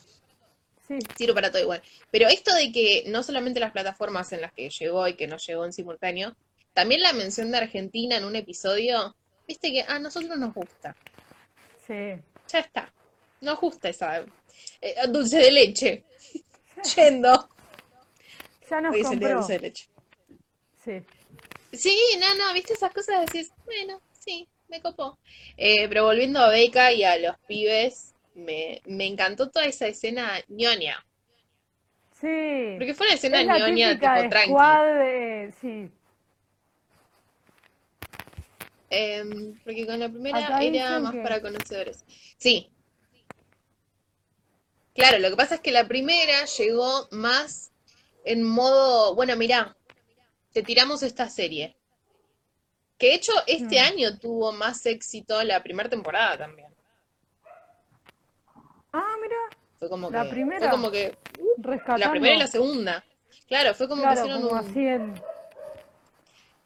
sí, 0.88 0.98
Sirve 1.18 1.34
para 1.34 1.52
todo 1.52 1.62
igual. 1.62 1.82
Pero 2.10 2.30
esto 2.30 2.56
de 2.56 2.72
que 2.72 3.04
no 3.08 3.22
solamente 3.22 3.60
las 3.60 3.74
plataformas 3.74 4.32
en 4.32 4.40
las 4.40 4.54
que 4.54 4.70
llegó 4.70 5.06
y 5.10 5.16
que 5.16 5.28
no 5.28 5.36
llegó 5.36 5.66
en 5.66 5.74
simultáneo, 5.74 6.38
también 6.74 7.02
la 7.02 7.12
mención 7.12 7.52
de 7.52 7.58
Argentina 7.58 8.16
en 8.16 8.24
un 8.24 8.38
episodio, 8.38 9.14
viste 9.48 9.72
que 9.72 9.82
a 9.82 10.00
nosotros 10.00 10.38
nos 10.38 10.54
gusta. 10.54 10.96
sí. 11.88 12.16
Ya 12.52 12.60
está. 12.60 12.94
Nos 13.42 13.60
gusta 13.60 13.90
esa 13.90 14.24
eh, 14.82 14.96
dulce 15.10 15.38
de 15.38 15.52
leche. 15.52 16.04
Yendo. 16.96 17.50
Ya 18.70 18.82
nos 18.82 18.94
Hoy 18.96 19.04
compró, 19.04 19.36
dulce 19.36 19.54
de 19.54 19.60
leche. 19.60 19.90
sí. 20.84 21.02
Sí, 21.72 21.98
no, 22.20 22.36
no, 22.36 22.54
viste 22.54 22.74
esas 22.74 22.94
cosas, 22.94 23.26
decís, 23.26 23.52
bueno, 23.66 24.00
sí, 24.20 24.48
me 24.68 24.80
copó. 24.82 25.18
Eh, 25.58 25.88
pero 25.90 26.06
volviendo 26.06 26.40
a 26.40 26.50
Beca 26.50 26.92
y 26.94 27.04
a 27.04 27.18
los 27.18 27.36
pibes, 27.48 28.14
me, 28.36 28.80
me 28.86 29.08
encantó 29.08 29.50
toda 29.50 29.66
esa 29.66 29.88
escena 29.88 30.40
ñoña. 30.50 31.04
Sí, 32.22 32.76
Porque 32.78 32.94
fue 32.94 33.08
una 33.08 33.16
escena 33.16 33.42
es 33.42 33.48
ñoña 33.48 33.94
tipo 34.00 34.08
de 34.08 34.30
tranqui. 34.30 34.54
de- 34.54 35.54
sí. 35.60 35.92
Em, 38.96 39.60
porque 39.64 39.88
con 39.88 40.00
la 40.00 40.08
primera 40.08 40.38
Acá 40.38 40.62
era 40.62 41.00
más 41.00 41.14
que, 41.14 41.22
para 41.22 41.42
conocedores. 41.42 42.06
Sí, 42.38 42.70
claro, 44.94 45.18
lo 45.18 45.32
que 45.32 45.36
pasa 45.36 45.56
es 45.56 45.62
que 45.62 45.72
la 45.72 45.88
primera 45.88 46.46
llegó 46.46 47.08
más 47.10 47.72
en 48.24 48.44
modo, 48.44 49.16
bueno, 49.16 49.36
mirá, 49.36 49.76
te 50.52 50.62
tiramos 50.62 51.02
esta 51.02 51.28
serie. 51.28 51.76
Que 53.00 53.08
de 53.08 53.16
hecho 53.16 53.32
este 53.48 53.82
mm. 53.82 53.84
año 53.84 54.20
tuvo 54.20 54.52
más 54.52 54.86
éxito 54.86 55.44
la 55.44 55.64
primera 55.64 55.90
temporada 55.90 56.38
también. 56.38 56.72
Ah, 58.92 59.16
mira, 59.20 59.36
Fue 59.80 59.90
como 59.90 60.12
la 60.12 60.22
que, 60.22 60.28
fue 60.28 60.36
primera, 60.36 60.70
como 60.70 60.92
que, 60.92 61.18
uh, 61.40 61.98
la 61.98 62.12
primera 62.12 62.36
y 62.36 62.40
la 62.40 62.48
segunda. 62.48 63.04
Claro, 63.48 63.74
fue 63.74 63.88
como 63.88 64.04
que 64.04 64.08
claro, 64.08 64.22
hicieron 64.22 64.48
como 64.48 64.62
un, 64.62 65.33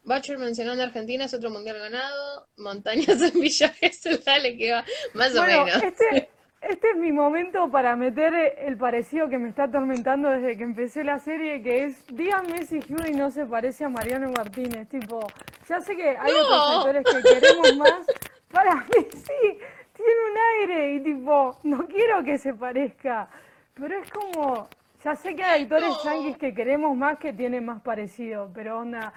Butcher 0.08 0.38
mencionando 0.38 0.82
Argentina, 0.82 1.24
es 1.26 1.34
otro 1.34 1.50
mundial 1.50 1.78
ganado, 1.78 2.48
montañas 2.56 3.20
en 3.34 3.40
Villa 3.40 3.68
Gesell, 3.68 4.20
dale 4.24 4.56
que 4.56 4.72
va, 4.72 4.84
más 5.14 5.34
o 5.36 5.42
menos. 5.44 5.82
este, 5.82 6.28
Este 6.60 6.90
es 6.90 6.96
mi 6.96 7.12
momento 7.12 7.70
para 7.70 7.94
meter 7.94 8.34
el 8.58 8.76
parecido 8.76 9.28
que 9.28 9.38
me 9.38 9.48
está 9.48 9.64
atormentando 9.64 10.28
desde 10.28 10.56
que 10.56 10.64
empecé 10.64 11.04
la 11.04 11.20
serie, 11.20 11.62
que 11.62 11.84
es, 11.84 12.04
díganme 12.08 12.64
si 12.64 12.80
Huey 12.92 13.12
no 13.14 13.30
se 13.30 13.46
parece 13.46 13.84
a 13.84 13.88
Mariano 13.88 14.32
Martínez, 14.32 14.88
tipo, 14.88 15.24
ya 15.68 15.80
sé 15.80 15.94
que 15.94 16.08
hay 16.18 16.32
otros 16.32 16.78
actores 16.78 17.04
que 17.04 17.22
queremos 17.40 17.76
más, 17.76 18.00
para 18.50 18.74
mí 18.74 19.06
sí, 19.12 19.58
tiene 19.94 20.20
un 20.32 20.38
aire 20.60 20.94
y 20.94 21.00
tipo, 21.04 21.60
no 21.62 21.86
quiero 21.86 22.24
que 22.24 22.36
se 22.38 22.52
parezca, 22.54 23.28
pero 23.74 23.96
es 24.02 24.10
como, 24.10 24.68
ya 25.04 25.14
sé 25.14 25.36
que 25.36 25.44
hay 25.44 25.62
actores 25.62 25.90
No. 25.90 26.02
yanquis 26.02 26.38
que 26.38 26.54
queremos 26.54 26.96
más 26.96 27.18
que 27.20 27.32
tienen 27.32 27.64
más 27.64 27.80
parecido, 27.82 28.50
pero 28.52 28.80
onda, 28.80 29.12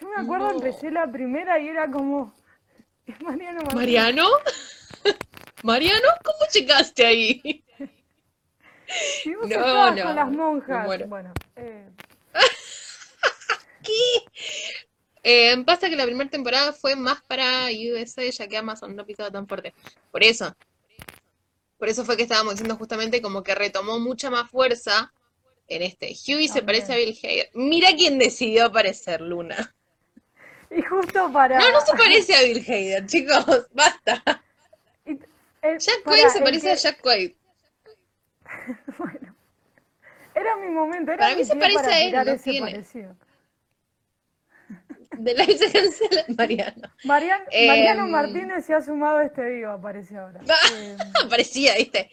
yo 0.00 0.08
me 0.08 0.22
acuerdo, 0.22 0.46
No. 0.48 0.56
empecé 0.56 0.90
la 0.90 1.10
primera 1.10 1.58
y 1.58 1.68
era 1.68 1.90
como, 1.90 2.34
es 3.06 3.20
Mariano. 3.22 3.60
¿Mariano? 3.74 4.24
¿Mariano? 5.62 6.08
¿Cómo 6.24 6.38
llegaste 6.52 7.06
ahí? 7.06 7.64
Y 9.24 9.34
vos 9.34 9.48
No, 9.48 9.90
no, 9.94 10.02
con 10.04 10.16
las 10.16 10.30
monjas. 10.30 10.86
muero. 10.86 11.06
Bueno, 11.08 11.32
eh, 11.56 11.88
Eh, 15.28 15.56
pasa 15.64 15.88
que 15.90 15.96
la 15.96 16.04
primera 16.04 16.30
temporada 16.30 16.72
fue 16.72 16.94
más 16.94 17.20
para 17.22 17.64
USA, 17.70 18.22
ya 18.30 18.46
que 18.46 18.56
Amazon 18.56 18.94
no 18.94 19.04
pisaba 19.04 19.28
tan 19.28 19.48
fuerte. 19.48 19.74
Por 20.12 20.22
eso. 20.22 20.56
Por 21.78 21.88
eso 21.88 22.04
fue 22.04 22.16
que 22.16 22.22
estábamos 22.22 22.54
diciendo 22.54 22.76
justamente 22.76 23.20
como 23.20 23.42
que 23.42 23.56
retomó 23.56 23.98
mucha 23.98 24.30
más 24.30 24.48
fuerza 24.48 25.12
en 25.66 25.82
este. 25.82 26.14
Huey 26.28 26.46
se 26.46 26.62
parece 26.62 26.92
a 26.92 26.96
Bill 26.96 27.18
Hader. 27.20 27.50
Mira 27.54 27.88
quién 27.96 28.20
decidió 28.20 28.66
aparecer, 28.66 29.20
Luna. 29.20 29.74
Y 30.70 30.82
justo 30.82 31.32
para. 31.32 31.58
No, 31.58 31.70
no 31.72 31.80
se 31.80 31.92
parece 31.96 32.34
a 32.34 32.42
Bill 32.42 32.64
Hader, 32.66 33.06
chicos. 33.06 33.66
Basta. 33.72 34.22
y- 35.04 35.18
el- 35.62 35.78
Jack 35.78 36.02
Quaid 36.04 36.28
se 36.28 36.40
parece 36.40 36.66
que- 36.66 36.72
a 36.72 36.76
Jack 36.76 37.00
Quaid. 37.00 37.32
Bueno, 38.98 39.34
era 40.34 40.56
mi 40.56 40.68
momento, 40.68 41.12
era 41.12 41.18
Para 41.20 41.34
mi 41.34 41.42
mí 41.42 41.44
se 41.44 41.56
parece 41.56 41.86
a 41.86 42.00
él, 42.00 42.12
no 42.26 42.36
tiene. 42.38 42.70
parecido. 42.72 43.16
De 45.18 45.34
la 45.34 45.44
se 45.46 45.72
cancela 45.72 46.24
Mariano. 46.36 46.88
Marian- 47.04 47.44
Em, 47.50 47.68
Mariano 47.68 48.06
Martínez 48.08 48.64
se 48.66 48.74
ha 48.74 48.82
sumado 48.82 49.18
a 49.18 49.24
este 49.24 49.42
vivo, 49.44 49.70
aparece 49.70 50.16
ahora. 50.18 50.40
Eh, 50.74 50.96
Parecía, 51.30 51.74
¿viste? 51.76 52.10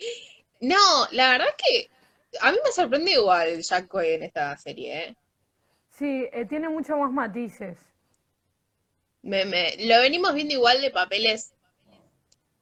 No, 0.61 0.77
la 1.11 1.31
verdad 1.31 1.47
es 1.49 1.55
que 1.65 1.89
a 2.39 2.51
mí 2.51 2.57
me 2.63 2.71
sorprende 2.71 3.11
igual 3.11 3.61
Jack 3.61 3.87
Quaid 3.87 4.13
en 4.13 4.23
esta 4.23 4.55
serie, 4.57 4.97
¿eh? 5.09 5.15
sí, 5.97 6.27
eh, 6.31 6.45
tiene 6.45 6.69
mucho 6.69 6.95
más 6.97 7.11
matices. 7.11 7.77
Me, 9.23 9.45
me- 9.45 9.75
lo 9.85 9.99
venimos 9.99 10.33
viendo 10.33 10.53
igual 10.53 10.81
de 10.81 10.91
papeles 10.91 11.53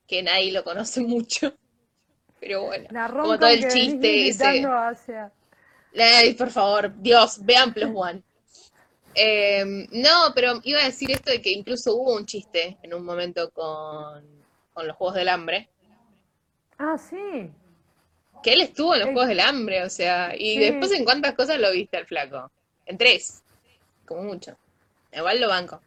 que 0.08 0.24
nadie 0.24 0.52
lo 0.52 0.64
conoce 0.64 1.02
mucho. 1.16 1.54
Pero 2.40 2.64
bueno, 2.64 2.88
La 2.92 3.08
como 3.10 3.38
todo 3.38 3.50
el 3.50 3.68
chiste 3.68 4.28
ese. 4.30 4.56
imitando 4.58 4.74
hacia. 4.78 5.32
Ay, 5.96 6.34
por 6.34 6.50
favor, 6.50 6.92
Dios, 7.02 7.38
vean 7.44 7.74
Plus 7.74 7.92
One. 7.94 8.24
Eh, 9.14 9.64
no, 9.92 10.32
pero 10.34 10.60
iba 10.64 10.80
a 10.80 10.86
decir 10.86 11.12
esto 11.12 11.32
de 11.32 11.42
que 11.42 11.52
incluso 11.52 11.96
hubo 11.96 12.16
un 12.16 12.26
chiste 12.26 12.78
en 12.82 12.94
un 12.94 13.04
momento 13.04 13.52
con, 13.52 14.24
con 14.74 14.88
los 14.88 14.96
Juegos 14.96 15.16
del 15.18 15.28
Hambre. 15.30 15.70
Ah, 16.78 16.98
sí. 16.98 17.52
Que 18.42 18.54
él 18.54 18.62
estuvo 18.62 18.94
en 18.96 19.02
los 19.02 19.10
Eh, 19.10 19.12
Juegos 19.12 19.28
del 19.28 19.40
Hambre, 19.42 19.84
o 19.84 19.90
sea, 19.90 20.34
y 20.36 20.54
Sí. 20.54 20.60
después 20.60 20.92
en 20.94 21.04
cuántas 21.04 21.34
cosas 21.36 21.60
lo 21.60 21.72
viste 21.72 21.98
al 21.98 22.08
flaco. 22.08 22.50
En 22.86 22.98
tres, 22.98 23.44
como 24.06 24.24
mucho. 24.24 24.58
Igual 25.12 25.42
lo 25.42 25.50
banco. 25.50 25.82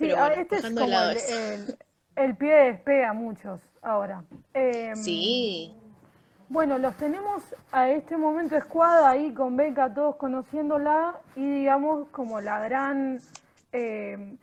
Sí, 0.00 0.06
Pero 0.08 0.16
bueno, 0.28 0.42
este 0.42 0.56
es 0.56 0.62
como 0.80 0.96
el, 1.10 1.16
el- 1.34 1.76
el 2.16 2.36
pie 2.36 2.52
de 2.54 2.64
despega 2.72 3.10
a 3.10 3.12
muchos 3.12 3.60
ahora. 3.82 4.22
Em, 4.54 4.96
Sí, 4.96 5.74
Bueno, 6.48 6.78
los 6.78 6.96
tenemos 6.96 7.42
a 7.70 7.88
este 7.90 8.16
momento 8.16 8.56
escuadra 8.56 9.10
ahí 9.10 9.32
con 9.32 9.56
Beca, 9.56 9.92
todos 9.94 10.16
conociéndola 10.16 11.14
y 11.36 11.48
digamos 11.60 12.08
como 12.08 12.40
la 12.40 12.58
gran, 12.60 13.20
eh, 13.72 14.36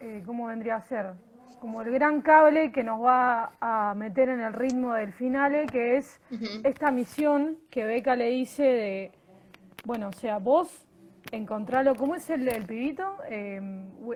eh, 0.00 0.22
¿cómo 0.24 0.46
vendría 0.46 0.76
a 0.76 0.82
ser? 0.82 1.12
Como 1.60 1.82
el 1.82 1.90
gran 1.92 2.22
cable 2.22 2.72
que 2.72 2.82
nos 2.82 3.02
va 3.04 3.52
a 3.60 3.92
meter 3.94 4.30
en 4.30 4.40
el 4.40 4.52
ritmo 4.54 4.94
del 4.94 5.12
finale, 5.12 5.66
que 5.66 5.98
es 5.98 6.18
esta 6.64 6.90
misión 6.90 7.58
que 7.70 7.84
Beca 7.84 8.16
le 8.16 8.30
dice 8.30 8.62
de, 8.62 9.12
bueno, 9.84 10.08
o 10.08 10.12
sea, 10.12 10.38
vos 10.38 10.86
encontralo, 11.32 11.96
¿cómo 11.96 12.14
es 12.14 12.30
el, 12.30 12.46
el 12.46 12.64
pibito? 12.64 13.16
Eh, 13.28 13.60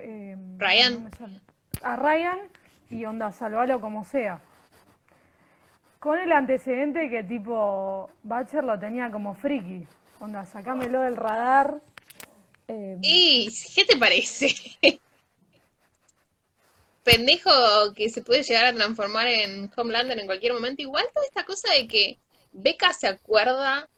eh, 0.01 0.37
Ryan. 0.57 1.11
A 1.81 1.95
Ryan 1.95 2.39
y 2.89 3.03
onda, 3.05 3.31
salvalo 3.33 3.81
como 3.81 4.05
sea. 4.05 4.39
Con 5.99 6.19
el 6.19 6.31
antecedente 6.31 7.09
que 7.09 7.23
tipo 7.23 8.09
Batcher 8.23 8.63
lo 8.63 8.79
tenía 8.79 9.11
como 9.11 9.33
friki. 9.33 9.85
Onda, 10.19 10.45
sacámelo 10.45 11.01
del 11.01 11.17
radar. 11.17 11.81
eh, 12.67 12.97
¿Y 13.01 13.49
qué 13.75 13.83
te 13.83 13.97
parece? 13.97 14.47
Pendejo 17.03 17.51
que 17.95 18.09
se 18.09 18.21
puede 18.21 18.43
llegar 18.43 18.65
a 18.65 18.73
transformar 18.73 19.27
en 19.27 19.71
Homelander 19.75 20.19
en 20.19 20.25
cualquier 20.25 20.53
momento. 20.53 20.81
Igual 20.81 21.05
toda 21.13 21.25
esta 21.25 21.45
cosa 21.45 21.73
de 21.73 21.87
que 21.87 22.19
Becca 22.51 22.93
se 22.93 23.07
acuerda 23.07 23.89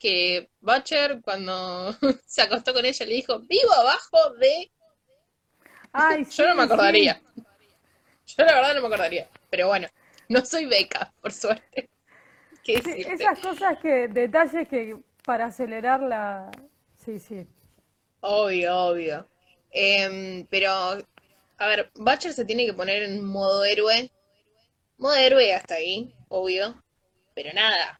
que 0.00 0.50
Butcher 0.60 1.20
cuando 1.22 1.96
se 2.26 2.42
acostó 2.42 2.74
con 2.74 2.86
ella 2.86 3.06
le 3.06 3.14
dijo, 3.16 3.40
vivo 3.40 3.74
abajo 3.74 4.34
de... 4.40 4.72
ay, 5.92 6.24
Yo 6.36 6.46
no 6.46 6.54
me 6.54 6.62
sí. 6.64 6.64
acordaría. 6.64 7.20
Yo 8.26 8.44
la 8.44 8.54
verdad 8.54 8.74
no 8.74 8.80
me 8.80 8.86
acordaría. 8.86 9.28
Pero 9.50 9.68
bueno, 9.68 9.88
no 10.28 10.44
soy 10.44 10.66
Becca, 10.66 11.12
por 11.20 11.32
suerte. 11.32 11.90
¿Qué 12.64 12.80
Sí, 12.82 12.90
decirte? 12.94 13.06
esas 13.06 13.38
cosas 13.40 13.78
que, 13.78 14.08
detalles 14.08 14.68
que 14.68 14.96
para 15.24 15.46
acelerar 15.46 16.00
la... 16.02 16.50
Sí, 16.98 17.18
sí. 17.18 17.46
Obvio, 18.22 18.74
obvio. 18.76 19.28
Em, 19.70 20.46
pero, 20.46 20.70
a 21.58 21.66
ver, 21.66 21.90
Butcher 21.94 22.32
se 22.32 22.44
tiene 22.44 22.66
que 22.66 22.72
poner 22.74 23.02
en 23.04 23.24
modo 23.24 23.64
héroe. 23.64 24.10
Modo 24.98 25.14
héroe 25.16 25.54
hasta 25.54 25.76
ahí, 25.76 26.14
obvio. 26.28 26.82
Pero 27.34 27.52
nada. 27.54 27.99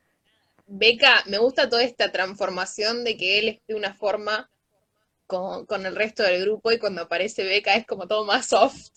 Becca, 0.73 1.23
me 1.27 1.39
gusta 1.39 1.69
toda 1.69 1.83
esta 1.83 2.13
transformación 2.13 3.05
de 3.05 3.17
que 3.17 3.39
él 3.39 3.49
es 3.49 3.59
de 3.67 3.75
una 3.75 3.93
forma 3.95 4.51
con, 5.27 5.67
con 5.67 5.87
el 5.87 5.97
resto 5.97 6.23
del 6.23 6.43
grupo 6.43 6.73
y 6.73 6.79
cuando 6.79 7.03
aparece 7.03 7.45
Becca 7.45 7.75
es 7.75 7.87
como 7.87 8.07
todo 8.09 8.25
más 8.25 8.47
soft. 8.47 8.91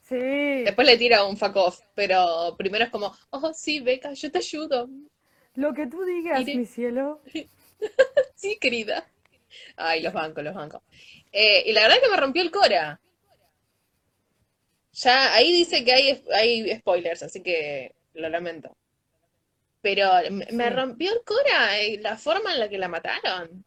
Sí, 0.00 0.16
Después 0.64 0.86
le 0.86 0.96
tira 0.98 1.24
un 1.24 1.36
fuck 1.36 1.56
off, 1.56 1.80
pero 1.94 2.54
primero 2.58 2.84
es 2.84 2.90
como, 2.90 3.14
oh 3.30 3.52
sí, 3.54 3.80
Becca, 3.80 4.12
yo 4.14 4.30
te 4.30 4.38
ayudo. 4.38 4.88
lo 5.54 5.72
que 5.74 5.86
tú 5.86 6.04
digas, 6.04 6.44
mi 6.44 6.66
cielo. 6.66 7.20
Sí, 8.34 8.58
querida. 8.60 9.06
Ay, 9.76 10.02
los 10.02 10.12
bancos, 10.12 10.44
los 10.44 10.54
bancos. 10.54 10.82
Eh, 11.32 11.64
y 11.66 11.72
la 11.72 11.82
verdad 11.82 11.96
que 12.02 12.10
me 12.10 12.16
rompió 12.16 12.42
el 12.42 12.50
Cora. 12.50 13.00
Ya 14.92 15.34
ahí 15.34 15.52
dice 15.52 15.84
que 15.84 15.92
hay, 15.92 16.22
hay 16.34 16.76
spoilers, 16.78 17.22
así 17.22 17.42
que 17.42 17.94
lo 18.14 18.28
lamento. 18.28 18.76
Pero 19.82 20.08
me, 20.30 20.46
Sí. 20.46 20.70
rompió 20.70 21.12
el 21.12 21.22
Cora 21.24 21.78
eh, 21.78 21.98
la 22.00 22.16
forma 22.16 22.52
en 22.54 22.60
la 22.60 22.68
que 22.68 22.78
la 22.78 22.88
mataron. 22.88 23.64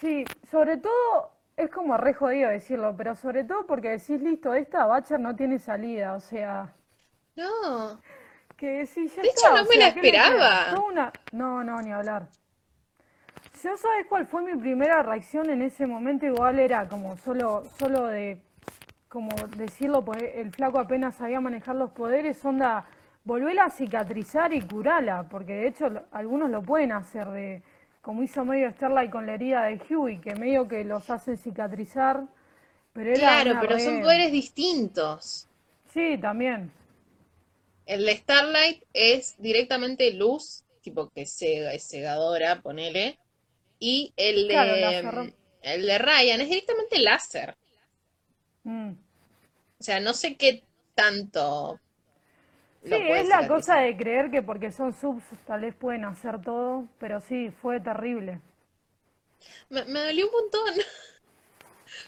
Sí, 0.00 0.24
sobre 0.50 0.76
todo, 0.76 1.32
es 1.56 1.70
como 1.70 1.96
re 1.96 2.12
jodido 2.14 2.50
decirlo, 2.50 2.94
pero 2.96 3.14
sobre 3.16 3.44
todo 3.44 3.66
porque 3.66 3.90
decís, 3.90 4.20
listo, 4.20 4.52
esta 4.54 4.84
Batcher 4.86 5.20
no 5.20 5.34
tiene 5.36 5.58
salida, 5.58 6.14
o 6.14 6.20
sea, 6.20 6.72
No. 7.36 8.00
que 8.56 8.66
decís, 8.84 9.14
ya 9.16 9.22
De 9.22 9.28
hecho, 9.28 9.48
no 9.54 9.62
me 9.64 9.68
sea, 9.68 9.78
la 9.78 9.86
esperaba. 9.88 10.80
Una- 10.86 11.12
No, 11.32 11.64
no, 11.64 11.80
ni 11.80 11.92
hablar. 11.92 12.26
Yo 13.62 13.76
sabes 13.76 14.06
cuál 14.08 14.26
fue 14.26 14.42
mi 14.42 14.60
primera 14.60 15.02
reacción 15.02 15.48
en 15.48 15.62
ese 15.62 15.86
momento, 15.86 16.26
igual 16.26 16.58
era 16.58 16.88
como 16.88 17.16
solo, 17.18 17.64
solo 17.78 18.06
de, 18.08 18.38
como 19.08 19.30
decirlo, 19.56 20.04
pues 20.04 20.20
el 20.34 20.50
flaco 20.52 20.80
apenas 20.80 21.14
sabía 21.16 21.40
manejar 21.40 21.76
los 21.76 21.92
poderes, 21.92 22.44
onda, 22.44 22.86
volverla 23.24 23.64
a 23.64 23.70
cicatrizar 23.70 24.52
y 24.52 24.60
curarla, 24.62 25.28
porque 25.28 25.52
de 25.54 25.68
hecho 25.68 25.90
algunos 26.10 26.50
lo 26.50 26.62
pueden 26.62 26.92
hacer 26.92 27.28
de, 27.28 27.62
como 28.00 28.22
hizo 28.22 28.44
medio 28.44 28.70
Starlight 28.72 29.10
con 29.10 29.26
la 29.26 29.34
herida 29.34 29.64
de 29.64 29.80
Huey, 29.88 30.18
que 30.20 30.34
medio 30.34 30.66
que 30.68 30.84
los 30.84 31.08
hacen 31.10 31.36
cicatrizar, 31.38 32.24
pero 32.92 33.14
Claro, 33.14 33.58
pero 33.60 33.78
son 33.78 33.96
re- 33.96 34.02
poderes 34.02 34.32
distintos. 34.32 35.48
Sí, 35.92 36.18
también. 36.18 36.70
El 37.86 38.06
de 38.06 38.16
Starlight 38.16 38.82
es 38.92 39.34
directamente 39.38 40.12
luz, 40.12 40.64
tipo 40.82 41.10
que 41.10 41.26
cega, 41.26 41.72
es 41.72 41.88
cegadora, 41.88 42.60
ponele. 42.60 43.18
Y 43.78 44.12
el 44.16 44.46
de, 44.48 44.54
Claro, 44.54 45.32
el 45.62 45.86
de 45.86 45.98
Ryan 45.98 46.40
es 46.40 46.48
directamente 46.48 46.98
láser. 46.98 47.56
Mm. 48.64 48.90
O 48.90 49.82
sea, 49.82 50.00
no 50.00 50.14
sé 50.14 50.36
qué 50.36 50.62
tanto 50.94 51.80
Sí, 52.84 52.94
es 52.94 53.28
la 53.28 53.46
cosa 53.46 53.76
de 53.76 53.96
creer 53.96 54.30
que 54.30 54.42
porque 54.42 54.72
son 54.72 54.92
subs 54.92 55.22
tal 55.46 55.60
vez 55.60 55.74
pueden 55.74 56.04
hacer 56.04 56.40
todo, 56.42 56.86
pero 56.98 57.20
sí, 57.20 57.50
fue 57.62 57.80
terrible. 57.80 58.40
Me, 59.70 59.84
me 59.84 60.00
dolió 60.00 60.26
un 60.26 60.32
montón. 60.32 60.74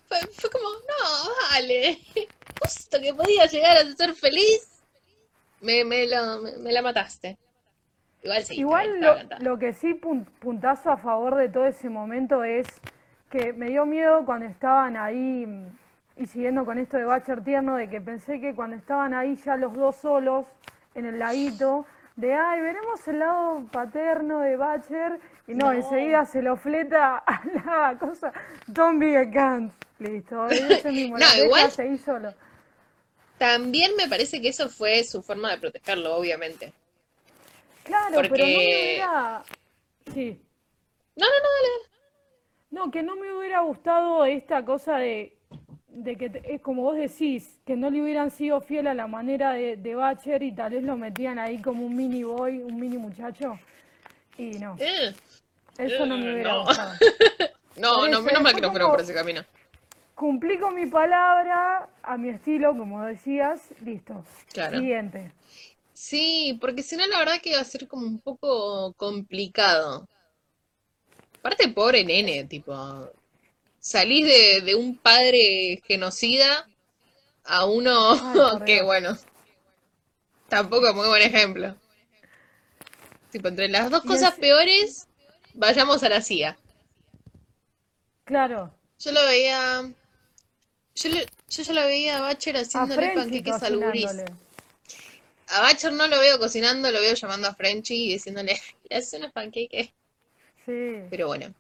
Fue, 0.09 0.17
fue 0.33 0.51
como, 0.51 0.65
no, 0.71 1.31
vale. 1.51 1.99
Esto 2.65 2.99
que 3.01 3.13
podía 3.13 3.45
llegar 3.47 3.77
a 3.77 3.93
ser 3.95 4.15
feliz, 4.15 4.83
me, 5.61 5.85
me, 5.85 6.07
lo- 6.07 6.41
me- 6.41 6.57
me 6.57 6.73
la 6.73 6.81
mataste. 6.81 7.37
Igual 8.23 8.45
sí, 8.45 8.55
Igual 8.61 9.01
lo, 9.01 9.17
lo 9.41 9.59
que 9.59 9.75
sí 9.75 9.93
pun- 9.95 10.25
puntazo 10.25 10.91
a 10.91 10.97
favor 10.97 11.35
de 11.37 11.51
todo 11.51 11.67
ese 11.67 11.91
momento 11.91 12.43
es 12.45 12.67
que 13.31 13.53
me 13.53 13.69
dio 13.69 13.85
miedo 13.85 14.25
cuando 14.25 14.47
estaban 14.47 14.97
ahí 14.97 15.47
y 16.17 16.27
siguiendo 16.27 16.65
con 16.65 16.79
esto 16.79 16.97
de 16.97 17.05
Bacher 17.05 17.43
tierno, 17.43 17.77
de 17.77 17.89
que 17.91 18.01
pensé 18.01 18.41
que 18.41 18.55
cuando 18.55 18.77
estaban 18.77 19.15
ahí 19.15 19.37
ya 19.45 19.57
los 19.57 19.73
dos 19.75 19.97
solos 19.97 20.47
en 20.95 21.07
el 21.07 21.19
laguito, 21.19 21.87
de 22.17 22.33
ay, 22.35 22.61
veremos 22.61 23.07
el 23.09 23.19
lado 23.19 23.65
paterno 23.73 24.39
de 24.41 24.57
Bacher 24.57 25.19
y 25.49 25.55
no, 25.55 25.67
No. 25.67 25.73
enseguida 25.73 26.25
se 26.27 26.41
lo 26.43 26.57
fleta 26.57 27.17
a 27.27 27.41
la 27.93 27.99
cosa, 27.99 28.33
don't 28.67 29.01
be 29.01 29.17
a 29.17 29.25
cunt. 29.25 29.73
Listo, 29.99 30.47
ese 30.49 30.91
mismo, 30.93 31.19
No, 31.19 31.25
la 31.27 31.45
igual- 31.45 31.71
seguir 31.71 31.99
solo. 31.99 32.33
También 33.39 33.97
me 33.97 34.09
parece 34.09 34.41
que 34.41 34.49
eso 34.49 34.69
fue 34.69 35.03
su 35.03 35.21
forma 35.23 35.51
de 35.51 35.59
protegerlo, 35.59 36.15
obviamente. 36.17 36.73
Claro, 37.83 38.15
pero 38.15 38.17
no 38.17 38.23
me 38.23 38.29
Porque- 38.29 38.43
hubiera... 38.57 39.43
Sí. 40.13 40.41
No, 41.17 41.27
no, 41.27 41.33
no, 41.33 41.49
dale. 41.49 41.91
No, 42.71 42.91
que 42.91 43.03
no 43.03 43.17
me 43.17 43.33
hubiera 43.33 43.61
gustado 43.61 44.25
esta 44.25 44.65
cosa 44.65 44.97
de, 44.97 45.34
de 45.95 46.17
que, 46.17 46.43
es 46.45 46.61
como 46.61 46.83
vos 46.83 46.97
decís, 46.97 47.59
que 47.67 47.77
no 47.77 47.91
le 47.91 48.03
hubieran 48.03 48.31
sido 48.31 48.61
fiel 48.61 48.87
a 48.89 48.95
la 48.95 49.07
manera 49.07 49.53
de, 49.53 49.77
de 49.77 49.95
Batcher 49.95 50.43
y 50.43 50.53
tal 50.53 50.73
vez 50.73 50.83
lo 50.85 50.97
metían 50.97 51.39
ahí 51.39 51.61
como 51.63 51.87
un 51.87 51.97
mini 51.97 52.23
boy, 52.25 52.59
un 52.59 52.79
mini 52.79 52.99
muchacho. 52.99 53.59
Y 54.39 54.59
no, 54.59 54.77
Eh, 54.79 55.15
eso 55.79 56.07
no 56.07 56.19
me 56.19 56.31
eh, 56.31 56.35
hubiera 56.35 56.55
no. 56.55 56.65
gustado. 56.65 56.95
No, 57.77 58.07
no, 58.09 58.23
menos 58.23 58.43
mal 58.43 58.55
que 58.55 58.61
no 58.61 58.71
fueron 58.71 58.91
por 58.93 59.01
ese 59.01 59.13
camino. 59.15 59.45
Cumplí 60.15 60.59
con 60.59 60.75
mi 60.75 60.87
palabra, 60.87 61.89
a 62.03 62.17
mi 62.17 62.29
estilo, 62.31 62.77
como 62.77 63.05
decías, 63.05 63.61
listo. 63.81 64.25
Claro. 64.53 64.79
Siguiente. 64.79 65.33
Sí, 65.95 66.59
porque 66.61 66.83
si 66.83 66.97
no, 66.97 67.07
la 67.07 67.19
verdad 67.21 67.41
que 67.41 67.51
iba 67.51 67.61
a 67.61 67.65
ser 67.65 67.89
como 67.89 68.07
un 68.07 68.21
poco 68.21 68.93
complicado. 68.95 70.07
Aparte, 71.39 71.69
pobre 71.69 72.05
nene, 72.05 72.45
tipo, 72.45 72.73
salís 73.85 74.25
de, 74.27 74.63
de 74.63 74.75
un 74.75 74.97
padre 74.97 75.83
genocida 75.87 76.67
a 77.45 77.67
uno 77.67 78.13
Ay, 78.15 78.63
que, 78.67 78.83
bueno, 78.83 79.17
tampoco 80.49 80.89
es 80.89 80.95
muy 80.95 81.07
buen 81.07 81.23
ejemplo. 81.23 81.77
Tipo, 83.31 83.49
entre 83.49 83.69
las 83.69 83.91
dos 83.91 84.03
cosas 84.05 84.33
ese- 84.33 84.41
peores, 84.41 85.07
vayamos 85.53 86.03
a 86.03 86.09
la 86.09 86.23
CIA. 86.23 86.57
Claro, 88.25 88.73
Yo 88.99 89.13
lo 89.13 89.23
veía, 89.27 89.83
yo, 90.95 91.09
le- 91.11 91.29
yo 91.51 91.63
ya 91.63 91.73
lo 91.75 91.85
veía 91.85 92.17
a 92.17 92.21
Bacher 92.23 92.57
haciéndole 92.57 93.13
panqueques 93.15 93.63
al 93.63 93.77
guris. 93.77 94.07
A 95.49 95.61
Bacher 95.61 95.93
no 95.93 96.07
lo 96.07 96.19
veo 96.21 96.39
cocinando, 96.39 96.91
lo 96.91 97.01
veo 97.01 97.13
llamando 97.15 97.49
a 97.49 97.55
Frenchy 97.55 98.07
y 98.07 98.13
diciéndole, 98.15 98.59
le 98.89 98.97
haces 98.97 99.13
unos 99.21 99.33
panqueques. 99.33 99.91
Sí. 100.65 101.03
Pero 101.11 101.27
bueno, 101.27 101.53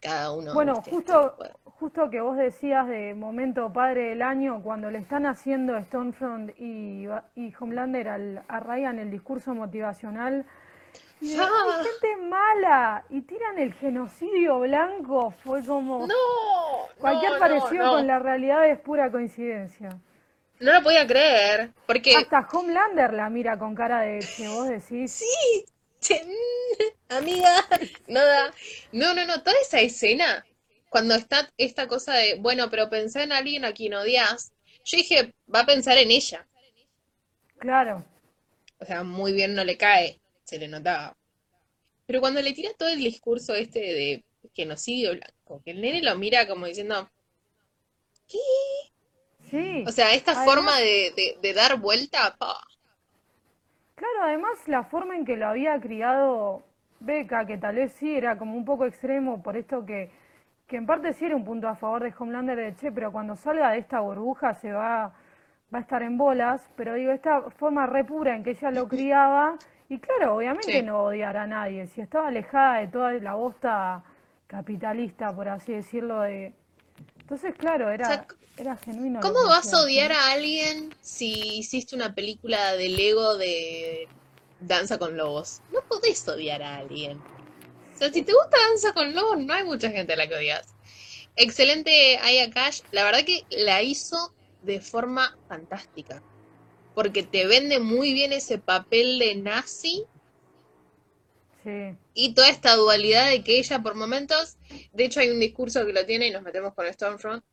cada 0.00 0.30
uno, 0.30 0.54
Bueno, 0.54 0.80
justo, 0.82 1.36
justo 1.82 2.10
que 2.10 2.20
vos 2.20 2.36
decías 2.36 2.86
de 2.86 3.12
momento 3.12 3.72
padre 3.72 4.10
del 4.10 4.22
año, 4.22 4.62
cuando 4.62 4.88
le 4.88 4.98
están 4.98 5.26
haciendo 5.26 5.76
Stonefront 5.80 6.52
y, 6.56 7.08
y 7.34 7.52
Homelander 7.58 8.08
al, 8.08 8.42
a 8.46 8.60
Ryan 8.60 9.00
el 9.00 9.10
discurso 9.10 9.52
motivacional, 9.52 10.46
y 11.20 11.34
Ah. 11.36 11.48
"Hay 11.80 11.84
gente 11.84 12.16
mala 12.28 13.04
y 13.10 13.22
tiran 13.22 13.58
el 13.58 13.74
genocidio 13.74 14.60
blanco, 14.60 15.32
fue 15.42 15.64
como 15.64 16.06
No, 16.06 16.14
cualquier 17.00 17.32
no, 17.32 17.38
parecido 17.40 17.84
no, 17.84 17.92
con 17.94 18.06
la 18.06 18.20
realidad 18.20 18.68
es 18.68 18.78
pura 18.78 19.10
coincidencia. 19.10 19.88
No 20.60 20.72
lo 20.72 20.82
podía 20.84 21.04
creer, 21.04 21.72
porque 21.86 22.14
Hasta 22.14 22.46
Homelander 22.52 23.12
la 23.12 23.28
mira 23.28 23.58
con 23.58 23.74
cara 23.74 24.02
de 24.02 24.20
que 24.36 24.46
vos 24.46 24.68
decís, 24.68 25.10
sí, 25.10 25.64
mm, 26.14 27.12
amiga, 27.12 27.50
no 28.06 28.24
da. 28.24 28.52
No, 28.92 29.14
no, 29.14 29.26
no, 29.26 29.42
toda 29.42 29.56
esa 29.60 29.80
escena, 29.80 30.44
cuando 30.92 31.14
está 31.14 31.50
esta 31.56 31.88
cosa 31.88 32.12
de, 32.14 32.34
bueno, 32.38 32.68
pero 32.70 32.90
pensá 32.90 33.22
en 33.22 33.32
alguien 33.32 33.64
a 33.64 33.72
quien 33.72 33.94
odias, 33.94 34.52
yo 34.84 34.98
dije, 34.98 35.34
va 35.52 35.60
a 35.60 35.66
pensar 35.66 35.96
en 35.96 36.10
ella. 36.10 36.46
claro, 37.58 38.04
O 38.78 38.84
sea, 38.84 39.02
muy 39.02 39.32
bien 39.32 39.54
no 39.54 39.64
le 39.64 39.76
cae, 39.78 40.20
se 40.44 40.58
le 40.58 40.68
notaba. 40.68 41.16
Pero 42.06 42.20
cuando 42.20 42.42
le 42.42 42.52
tira 42.52 42.70
todo 42.76 42.90
el 42.90 42.98
discurso 42.98 43.54
este 43.54 43.80
de 43.80 44.24
genocidio 44.54 45.12
blanco, 45.12 45.62
que 45.64 45.70
el 45.70 45.80
nene 45.80 46.02
lo 46.02 46.14
mira 46.18 46.46
como 46.46 46.66
diciendo, 46.66 47.08
¿qué? 48.28 48.38
sí. 49.50 49.84
O 49.86 49.92
sea, 49.92 50.12
esta 50.12 50.32
Además- 50.32 50.46
forma 50.54 50.78
de, 50.78 51.12
de- 51.16 51.38
de 51.40 51.54
dar 51.54 51.78
vuelta, 51.78 52.36
pa. 52.38 52.60
Claro, 53.94 54.24
además 54.24 54.58
la 54.66 54.84
forma 54.84 55.16
en 55.16 55.24
que 55.24 55.36
lo 55.36 55.46
había 55.46 55.80
criado 55.80 56.64
Beca, 57.00 57.46
que 57.46 57.56
tal 57.56 57.76
vez 57.76 57.92
sí 57.98 58.14
era 58.14 58.36
como 58.36 58.56
un 58.56 58.64
poco 58.64 58.84
extremo, 58.84 59.42
por 59.42 59.56
esto 59.56 59.86
que, 59.86 60.10
que 60.72 60.78
en 60.78 60.86
parte 60.86 61.12
sí 61.12 61.26
era 61.26 61.36
un 61.36 61.44
punto 61.44 61.68
a 61.68 61.76
favor 61.76 62.02
de 62.02 62.14
Homelander 62.18 62.56
de 62.56 62.74
che, 62.74 62.90
pero 62.90 63.12
cuando 63.12 63.36
salga 63.36 63.72
de 63.72 63.78
esta 63.80 64.00
burbuja 64.00 64.54
se 64.54 64.72
va, 64.72 65.12
va 65.72 65.78
a 65.78 65.82
estar 65.82 66.02
en 66.02 66.16
bolas, 66.16 66.62
pero 66.76 66.94
digo, 66.94 67.12
esta 67.12 67.42
forma 67.50 67.84
re 67.84 68.04
pura 68.04 68.34
en 68.34 68.42
que 68.42 68.52
ella 68.52 68.70
lo 68.70 68.88
criaba, 68.88 69.58
y 69.90 69.98
claro, 69.98 70.36
obviamente 70.36 70.72
Sí. 70.72 70.82
no 70.82 71.02
odiar 71.02 71.36
a 71.36 71.46
nadie, 71.46 71.86
si 71.88 72.00
estaba 72.00 72.28
alejada 72.28 72.78
de 72.78 72.88
toda 72.88 73.12
la 73.12 73.34
bosta 73.34 74.02
capitalista, 74.46 75.36
por 75.36 75.46
así 75.50 75.74
decirlo, 75.74 76.22
de... 76.22 76.54
Entonces, 77.20 77.54
claro, 77.54 77.90
era, 77.90 78.06
O 78.06 78.10
sea, 78.10 78.26
era 78.56 78.76
genuino. 78.76 79.20
¿Cómo 79.20 79.44
vas 79.48 79.74
a 79.74 79.82
odiar 79.82 80.10
a 80.12 80.32
alguien 80.32 80.88
si 81.02 81.58
hiciste 81.58 81.94
una 81.94 82.14
película 82.14 82.72
de 82.76 82.88
Lego 82.88 83.36
de 83.36 84.08
Danza 84.58 84.96
con 84.98 85.18
Lobos? 85.18 85.60
No 85.70 85.80
podés 85.82 86.26
odiar 86.26 86.62
a 86.62 86.76
alguien. 86.76 87.20
Sea, 88.02 88.12
si 88.12 88.22
te 88.22 88.32
gusta 88.32 88.56
Danza 88.68 88.92
con 88.92 89.14
Lobos, 89.14 89.38
no 89.38 89.54
hay 89.54 89.62
mucha 89.62 89.88
gente 89.88 90.14
a 90.14 90.16
la 90.16 90.26
que 90.26 90.34
odias. 90.34 90.74
Excelente 91.36 92.18
Aya 92.18 92.50
Cash, 92.50 92.80
la 92.90 93.04
verdad 93.04 93.24
que 93.24 93.44
la 93.50 93.80
hizo 93.80 94.34
de 94.62 94.80
forma 94.80 95.38
fantástica. 95.46 96.20
Porque 96.96 97.22
te 97.22 97.46
vende 97.46 97.78
muy 97.78 98.12
bien 98.12 98.32
ese 98.32 98.58
papel 98.58 99.20
de 99.20 99.36
nazi 99.36 100.04
Sí, 101.62 101.96
y 102.12 102.34
toda 102.34 102.48
esta 102.48 102.74
dualidad 102.74 103.30
de 103.30 103.44
que 103.44 103.60
ella 103.60 103.80
por 103.80 103.94
momentos, 103.94 104.56
de 104.92 105.04
hecho 105.04 105.20
hay 105.20 105.30
un 105.30 105.38
discurso 105.38 105.86
que 105.86 105.92
lo 105.92 106.04
tiene 106.04 106.26
y 106.26 106.32
nos 106.32 106.42
metemos 106.42 106.74
con 106.74 106.92
Stormfront, 106.92 107.44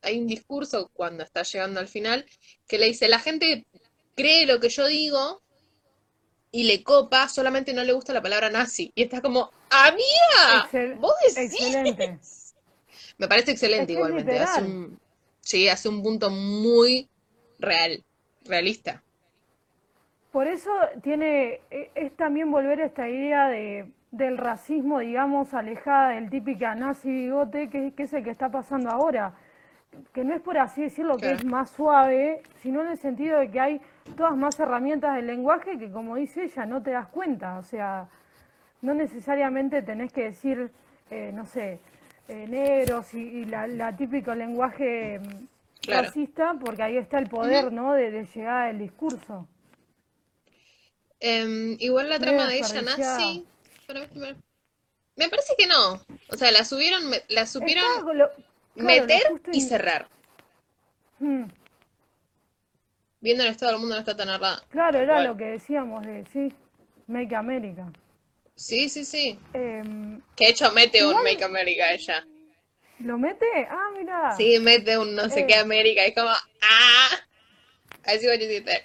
hay 0.00 0.18
un 0.18 0.26
discurso 0.26 0.90
cuando 0.94 1.24
está 1.24 1.42
llegando 1.42 1.78
al 1.78 1.88
final 1.88 2.24
que 2.66 2.78
le 2.78 2.86
dice, 2.86 3.06
la 3.06 3.18
gente 3.18 3.66
cree 4.16 4.46
lo 4.46 4.60
que 4.60 4.70
yo 4.70 4.86
digo 4.86 5.42
y 6.54 6.62
le 6.62 6.84
copa, 6.84 7.28
solamente 7.28 7.74
no 7.74 7.82
le 7.82 7.92
gusta 7.92 8.12
la 8.12 8.22
palabra 8.22 8.48
nazi. 8.48 8.92
Y 8.94 9.02
está 9.02 9.20
como, 9.20 9.50
amiga, 9.70 10.70
Excel- 10.70 10.96
vos 11.00 11.14
decís. 11.26 11.50
excelente. 11.50 12.18
Me 13.18 13.26
parece 13.28 13.50
excelente 13.50 13.92
Es 13.92 13.98
igualmente, 13.98 14.38
hace 14.38 14.62
un, 14.62 14.98
sí, 15.40 15.68
hace 15.68 15.88
un 15.88 16.00
punto 16.02 16.30
muy 16.30 17.08
real, 17.58 18.04
realista. 18.44 19.02
Por 20.32 20.46
eso 20.48 20.70
tiene, 21.02 21.60
e- 21.70 21.90
es 21.94 22.16
también 22.16 22.50
volver 22.50 22.80
a 22.80 22.86
esta 22.86 23.08
idea 23.08 23.48
de, 23.48 23.86
del 24.10 24.36
racismo, 24.38 24.98
digamos, 25.00 25.54
alejada 25.54 26.10
del 26.10 26.30
típica 26.30 26.74
nazi 26.74 27.08
bigote, 27.10 27.68
que, 27.70 27.92
que 27.94 28.02
es 28.04 28.12
el 28.12 28.24
que 28.24 28.30
está 28.30 28.48
pasando 28.50 28.90
ahora. 28.90 29.34
Que 30.12 30.24
no 30.24 30.34
es 30.34 30.40
por 30.42 30.58
así 30.58 30.82
decirlo 30.82 31.20
que 31.20 31.32
es 31.32 31.44
más 31.44 31.70
suave, 31.70 32.42
sino 32.62 32.82
en 32.82 32.88
el 32.88 32.98
sentido 32.98 33.38
de 33.38 33.50
que 33.50 33.60
hay 33.60 33.80
todas 34.16 34.36
más 34.36 34.58
herramientas 34.60 35.16
del 35.16 35.26
lenguaje 35.26 35.78
que, 35.78 35.90
como 35.90 36.16
dice 36.16 36.44
ella, 36.44 36.66
no 36.66 36.82
te 36.82 36.90
das 36.90 37.08
cuenta. 37.08 37.58
O 37.58 37.62
sea, 37.62 38.08
no 38.82 38.94
necesariamente 38.94 39.82
tenés 39.82 40.12
que 40.12 40.24
decir, 40.24 40.70
eh, 41.10 41.30
no 41.34 41.46
sé, 41.46 41.80
eh, 42.28 42.46
negros 42.48 43.12
y, 43.14 43.20
y 43.20 43.44
la, 43.44 43.66
la 43.66 43.96
típico 43.96 44.34
lenguaje 44.34 45.18
mm, 45.18 45.46
Claro. 45.84 46.06
racista, 46.06 46.54
porque 46.58 46.82
ahí 46.82 46.96
está 46.96 47.18
el 47.18 47.28
poder, 47.28 47.72
¿no?, 47.72 47.92
de, 47.92 48.10
de 48.10 48.24
llegada 48.24 48.66
del 48.68 48.78
discurso. 48.78 49.46
Em, 51.20 51.76
igual 51.80 52.08
la 52.08 52.18
trama 52.18 52.46
de 52.46 52.58
ella 52.58 52.82
nazi, 52.82 53.46
me, 55.16 55.28
parece 55.28 55.54
que 55.56 55.66
no. 55.66 56.00
O 56.30 56.36
sea, 56.36 56.50
la 56.52 56.64
subieron, 56.64 57.02
la 57.28 57.46
supieron 57.46 57.84
claro, 58.02 58.30
meter 58.74 59.22
justo 59.30 59.50
y 59.52 59.60
cerrar. 59.60 60.08
Mm, 61.18 61.44
Viendo 63.24 63.42
el 63.42 63.50
estado 63.52 63.72
del 63.72 63.80
mundo 63.80 63.94
no 63.94 64.00
está 64.00 64.14
tan 64.14 64.28
errada. 64.28 64.62
claro, 64.68 64.98
era 64.98 65.22
lo 65.22 65.34
que 65.34 65.46
decíamos 65.46 66.04
de, 66.04 66.26
sí, 66.26 66.52
Make 67.06 67.34
America. 67.34 67.90
Sí, 68.54 68.90
sí, 68.90 69.02
sí. 69.06 69.38
Em, 69.54 70.20
Que 70.36 70.44
de 70.44 70.50
hecho 70.50 70.70
mete 70.72 71.02
un 71.06 71.14
Make 71.22 71.42
America 71.42 71.90
ella. 71.90 72.22
¿lo 72.98 73.16
mete? 73.16 73.46
Ah, 73.70 73.88
mira. 73.98 74.32
Sí, 74.36 74.58
mete 74.60 74.98
un 74.98 75.14
no 75.14 75.30
sé 75.30 75.40
Eh. 75.40 75.46
qué 75.46 75.54
América. 75.56 76.04
Es 76.04 76.14
como, 76.14 76.28
¡ah! 76.28 77.10
Así 78.04 78.26
you 78.26 78.32
did 78.46 78.64
there. 78.66 78.84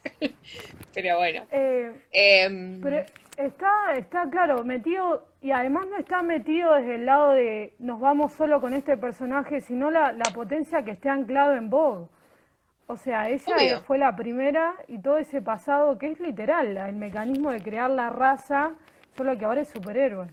Pero 0.94 1.18
bueno. 1.18 1.46
Eh, 1.52 1.92
Em, 2.14 2.80
pero 2.82 3.06
está, 3.36 3.94
está 3.98 4.30
claro, 4.32 4.64
metido, 4.64 5.28
y 5.42 5.52
además 5.52 5.86
no 5.90 5.98
está 5.98 6.22
metido 6.24 6.76
desde 6.76 6.96
el 6.96 7.06
lado 7.06 7.32
de 7.34 7.74
nos 7.80 8.00
vamos 8.00 8.32
solo 8.34 8.62
con 8.62 8.74
este 8.74 8.96
personaje, 8.96 9.60
sino 9.60 9.92
la, 9.92 10.14
la 10.14 10.32
potencia 10.34 10.84
que 10.86 10.92
esté 10.92 11.10
anclado 11.10 11.56
en 11.56 11.70
Bob. 11.70 12.10
O 12.92 12.98
sea, 12.98 13.30
ella 13.30 13.44
Obvio. 13.56 13.82
fue 13.84 14.00
la 14.00 14.16
primera 14.16 14.74
y 14.88 15.00
todo 15.00 15.20
ese 15.20 15.44
pasado 15.44 15.96
que 16.00 16.08
es 16.12 16.20
literal, 16.20 16.76
el 16.76 16.96
mecanismo 16.96 17.52
de 17.52 17.62
crear 17.62 17.88
la 17.92 18.10
raza, 18.10 18.74
solo 19.16 19.38
que 19.38 19.46
ahora 19.46 19.62
es 19.62 19.70
superhéroe. 19.70 20.28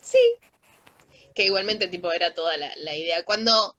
Sí. 0.00 0.18
Que 1.34 1.44
igualmente, 1.46 1.88
tipo, 1.88 2.12
era 2.12 2.32
toda 2.34 2.56
la, 2.56 2.70
la 2.76 2.94
idea. 2.94 3.24
Cuando 3.24 3.74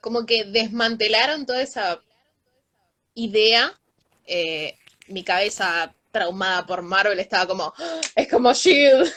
como 0.00 0.24
que 0.24 0.44
desmantelaron 0.44 1.44
toda 1.44 1.60
esa 1.60 2.00
idea, 3.14 3.78
eh, 4.26 4.78
mi 5.08 5.22
cabeza 5.24 5.94
traumada 6.10 6.64
por 6.64 6.80
Marvel 6.80 7.20
estaba 7.20 7.46
como, 7.46 7.74
"Ah, 7.76 8.00
es 8.14 8.28
como 8.30 8.50
Shield 8.54 9.12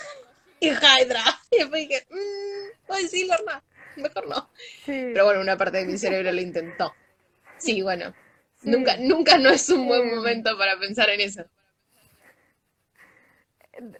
y 0.60 0.68
Hydra. 0.72 1.24
Y 1.52 1.58
después 1.60 1.88
dije, 1.88 2.06
mmm, 2.10 2.88
voy 2.88 3.00
a 3.00 3.02
decirlo, 3.02 3.36
no, 3.48 3.64
mejor 4.04 4.28
no. 4.28 4.50
Sí, 4.86 5.12
Pero 5.14 5.24
bueno, 5.24 5.40
una 5.40 5.58
parte 5.58 5.78
de 5.78 5.86
mi 5.86 5.98
cerebro 5.98 6.32
lo 6.34 6.42
intentó. 6.42 6.94
Sí, 7.60 7.82
bueno, 7.82 8.14
sí. 8.56 8.70
nunca, 8.72 8.98
nunca 8.98 9.38
no 9.38 9.50
es 9.50 9.70
un 9.70 9.88
buen 9.88 10.08
Eh, 10.08 10.16
momento 10.16 10.58
para 10.58 10.80
pensar 10.80 11.10
en 11.10 11.22
eso. 11.22 11.44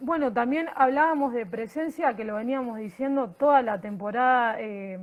Bueno, 0.02 0.34
también 0.34 0.68
hablábamos 0.76 1.34
de 1.34 1.46
presencia, 1.46 2.16
que 2.16 2.26
lo 2.26 2.36
veníamos 2.36 2.78
diciendo 2.78 3.30
toda 3.40 3.62
la 3.62 3.80
temporada, 3.80 4.60
eh, 4.60 5.00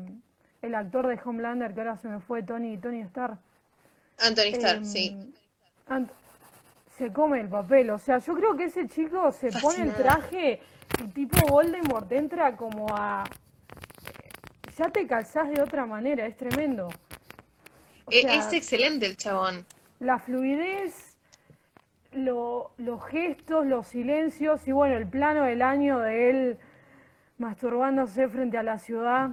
el 0.62 0.74
actor 0.74 1.06
de 1.06 1.18
Homelander, 1.24 1.72
que 1.74 1.80
ahora 1.80 1.96
se 1.96 2.08
me 2.08 2.20
fue, 2.20 2.42
Tony, 2.42 2.76
Tony 2.78 3.00
Stark, 3.02 3.38
Anthony 4.18 4.52
Starr, 4.52 4.78
em, 4.78 4.84
sí. 4.84 5.16
Ant- 5.88 6.10
se 6.98 7.12
come 7.12 7.40
el 7.40 7.48
papel. 7.48 7.90
O 7.90 7.98
sea, 7.98 8.18
yo 8.18 8.34
creo 8.34 8.56
que 8.56 8.64
ese 8.64 8.88
chico 8.88 9.32
se 9.32 9.52
pone 9.52 9.82
el 9.82 9.94
traje 9.94 10.60
y 11.02 11.08
tipo 11.08 11.46
Voldemort 11.48 12.10
entra 12.12 12.56
como 12.56 12.86
a... 12.94 13.24
Ya 14.76 14.90
te 14.90 15.06
calzás 15.06 15.48
de 15.48 15.62
otra 15.62 15.86
manera, 15.86 16.26
es 16.26 16.36
tremendo. 16.36 16.88
O 18.06 18.12
E- 18.12 18.22
sea, 18.22 18.34
Es 18.34 18.52
excelente 18.52 19.06
el 19.06 19.16
chabón. 19.16 19.66
la 20.00 20.18
fluidez, 20.18 21.16
lo- 22.12 22.70
los 22.78 23.04
gestos, 23.06 23.66
los 23.66 23.86
silencios 23.88 24.66
y 24.66 24.72
bueno, 24.72 24.96
el 24.96 25.06
plano 25.08 25.44
del 25.44 25.62
año 25.62 25.98
de 26.00 26.30
él 26.30 26.58
masturbándose 27.38 28.28
frente 28.28 28.56
a 28.58 28.62
la 28.62 28.78
ciudad. 28.78 29.30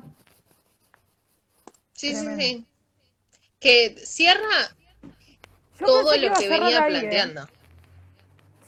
Sí, 1.94 2.10
sí, 2.10 2.26
Tremendo. 2.26 2.42
sí. 2.44 2.66
Que 3.60 3.96
cierra 4.04 4.76
Yo 5.80 5.86
todo 5.86 6.12
que 6.12 6.18
lo 6.20 6.34
que 6.34 6.50
venía 6.50 6.84
ahí, 6.84 6.96
¿eh? 6.96 7.00
planteando. 7.00 7.48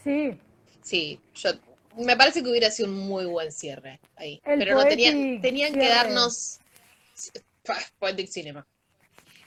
Sí, 0.03 0.39
Sí, 0.83 1.19
yo 1.33 1.49
me 1.97 2.15
parece 2.15 2.43
que 2.43 2.49
hubiera 2.49 2.69
sido 2.69 2.89
un 2.89 3.07
muy 3.07 3.25
buen 3.25 3.51
cierre 3.51 3.99
ahí. 4.17 4.39
El 4.45 4.59
Pero 4.59 4.75
no 4.75 4.83
tenían, 4.85 5.41
tenían 5.41 5.73
que 5.73 5.89
darnos 5.89 6.59
Poetic 7.97 8.27
Cinema. 8.27 8.67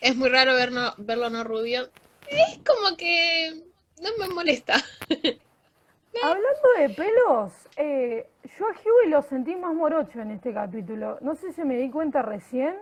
Es 0.01 0.17
muy 0.17 0.29
raro 0.29 0.55
verlo, 0.55 0.95
verlo 0.99 1.31
no 1.31 1.45
rubio. 1.45 1.89
Es 2.29 2.59
como 2.59 2.97
que 2.97 3.63
no 4.03 4.11
me 4.19 4.33
molesta. 4.35 4.75
Hablando 6.23 6.69
de 6.79 6.89
pelos, 6.91 7.53
eh, 7.77 8.29
yo 8.59 8.67
a 8.67 8.71
Huey 8.71 9.09
lo 9.11 9.23
sentí 9.23 9.55
más 9.57 9.73
morocho 9.75 10.21
en 10.21 10.33
este 10.33 10.53
capítulo. 10.53 11.19
No 11.21 11.35
sé 11.37 11.53
si 11.53 11.63
me 11.65 11.77
di 11.77 11.91
cuenta 11.91 12.23
recién. 12.23 12.75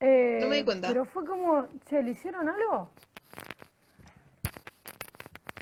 eh, 0.00 0.38
No 0.42 0.48
me 0.48 0.56
di 0.56 0.64
cuenta. 0.64 0.88
Pero 0.88 1.04
fue 1.06 1.24
como, 1.24 1.66
che, 1.88 2.02
¿le 2.02 2.10
hicieron 2.10 2.48
algo? 2.48 2.90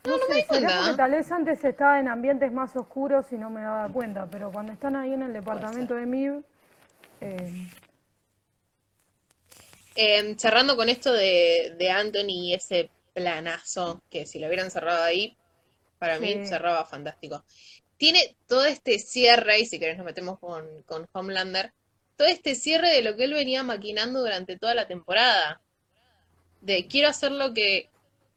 No, 0.07 0.19
no 0.19 0.29
me 0.29 0.35
sé, 0.35 0.35
di 0.35 0.43
será 0.43 0.49
porque 0.49 0.67
cuenta. 0.67 0.97
tal 0.97 1.11
vez 1.13 1.33
antes 1.33 1.65
estaba 1.65 1.99
en 2.01 2.09
ambientes 2.09 2.53
más 2.53 2.75
oscuros 2.77 3.33
y 3.33 3.37
no 3.37 3.49
me 3.51 3.63
daba 3.63 3.89
cuenta, 3.89 4.27
pero 4.31 4.51
cuando 4.51 4.73
están 4.73 4.97
ahí 4.97 5.13
en 5.15 5.23
el 5.23 5.33
departamento 5.33 5.95
de 5.95 6.05
MIB, 6.07 6.43
eh, 7.21 7.69
Eh, 9.95 10.35
cerrando 10.39 10.77
con 10.77 10.89
esto 10.89 11.13
de, 11.13 11.75
de 11.79 11.91
Anthony 11.91 12.31
y 12.31 12.55
ese 12.55 12.91
planazo, 13.13 14.03
que 14.11 14.27
si 14.27 14.39
lo 14.39 14.49
hubieran 14.49 14.71
cerrado 14.71 15.03
ahí, 15.05 15.37
para 15.99 16.19
mí 16.19 16.45
cerraba 16.47 16.85
fantástico. 16.85 17.45
Tiene 17.97 18.37
todo 18.49 18.65
este 18.65 18.99
cierre, 18.99 19.61
y 19.61 19.67
si 19.67 19.79
querés 19.79 19.97
nos 19.97 20.05
metemos 20.07 20.39
con, 20.41 20.83
con 20.83 21.07
Homelander, 21.13 21.73
todo 22.17 22.27
este 22.29 22.55
cierre 22.57 22.91
de 22.91 23.03
lo 23.03 23.17
que 23.17 23.25
él 23.25 23.35
venía 23.35 23.63
maquinando 23.63 24.21
durante 24.21 24.59
toda 24.59 24.75
la 24.75 24.87
temporada. 24.89 25.61
De 26.61 26.87
quiero 26.89 27.09
hacer 27.09 27.31
lo 27.33 27.55
que, 27.55 27.91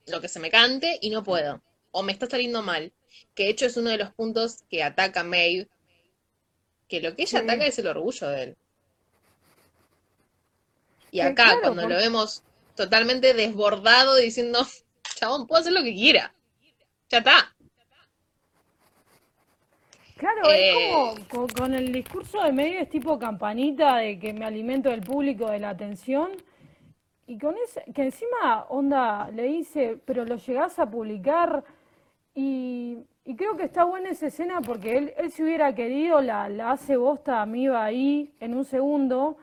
lo 0.05 0.21
que 0.21 0.27
se 0.27 0.39
me 0.39 0.51
cante 0.51 0.99
y 1.01 1.09
no 1.09 1.23
puedo. 1.23 1.61
O 1.91 2.03
me 2.03 2.11
está 2.11 2.27
saliendo 2.27 2.61
mal. 2.61 2.93
Que 3.33 3.43
de 3.45 3.49
hecho 3.49 3.65
es 3.65 3.77
uno 3.77 3.89
de 3.89 3.97
los 3.97 4.13
puntos 4.13 4.63
que 4.69 4.83
ataca 4.83 5.23
Maeve. 5.23 5.67
Que 6.87 7.01
lo 7.01 7.15
que 7.15 7.23
ella 7.23 7.39
Sí. 7.39 7.43
ataca 7.45 7.65
es 7.65 7.79
el 7.79 7.87
orgullo 7.87 8.27
de 8.29 8.43
él. 8.43 8.57
Y 11.11 11.19
acá, 11.21 11.43
claro, 11.45 11.61
cuando 11.61 11.87
lo 11.87 11.95
vemos 11.95 12.43
totalmente 12.75 13.33
desbordado 13.33 14.15
diciendo, 14.15 14.59
chabón, 15.15 15.47
puedo 15.47 15.61
hacer 15.61 15.73
lo 15.73 15.83
que 15.83 15.93
quiera. 15.93 16.33
Ya 17.09 17.19
está. 17.19 17.53
Claro, 20.17 20.49
Eh, 20.49 20.69
es 20.69 20.75
como 20.93 21.15
con, 21.29 21.47
con 21.49 21.73
el 21.73 21.91
discurso 21.91 22.41
de 22.43 22.51
medio 22.51 22.79
es 22.79 22.89
tipo 22.89 23.19
campanita 23.19 23.97
de 23.97 24.17
que 24.19 24.33
me 24.33 24.45
alimento 24.45 24.89
del 24.89 25.01
público, 25.01 25.49
de 25.49 25.59
la 25.59 25.69
atención. 25.69 26.31
Y 27.27 27.37
con 27.37 27.55
ese, 27.57 27.83
que 27.93 28.03
encima, 28.03 28.65
onda, 28.69 29.29
le 29.31 29.43
dice, 29.43 29.99
pero 30.05 30.25
lo 30.25 30.37
llegás 30.37 30.79
a 30.79 30.89
publicar. 30.89 31.63
Y, 32.33 32.97
y 33.25 33.35
creo 33.35 33.57
que 33.57 33.63
está 33.63 33.83
buena 33.83 34.09
esa 34.09 34.27
escena 34.27 34.61
porque 34.61 34.97
él, 34.97 35.13
él 35.17 35.31
si 35.31 35.43
hubiera 35.43 35.73
querido 35.75 36.21
la, 36.21 36.49
la 36.49 36.71
hace 36.71 36.97
bosta 36.97 37.41
a 37.41 37.45
Miva 37.45 37.83
ahí 37.83 38.33
en 38.39 38.55
un 38.55 38.65
segundo. 38.65 39.37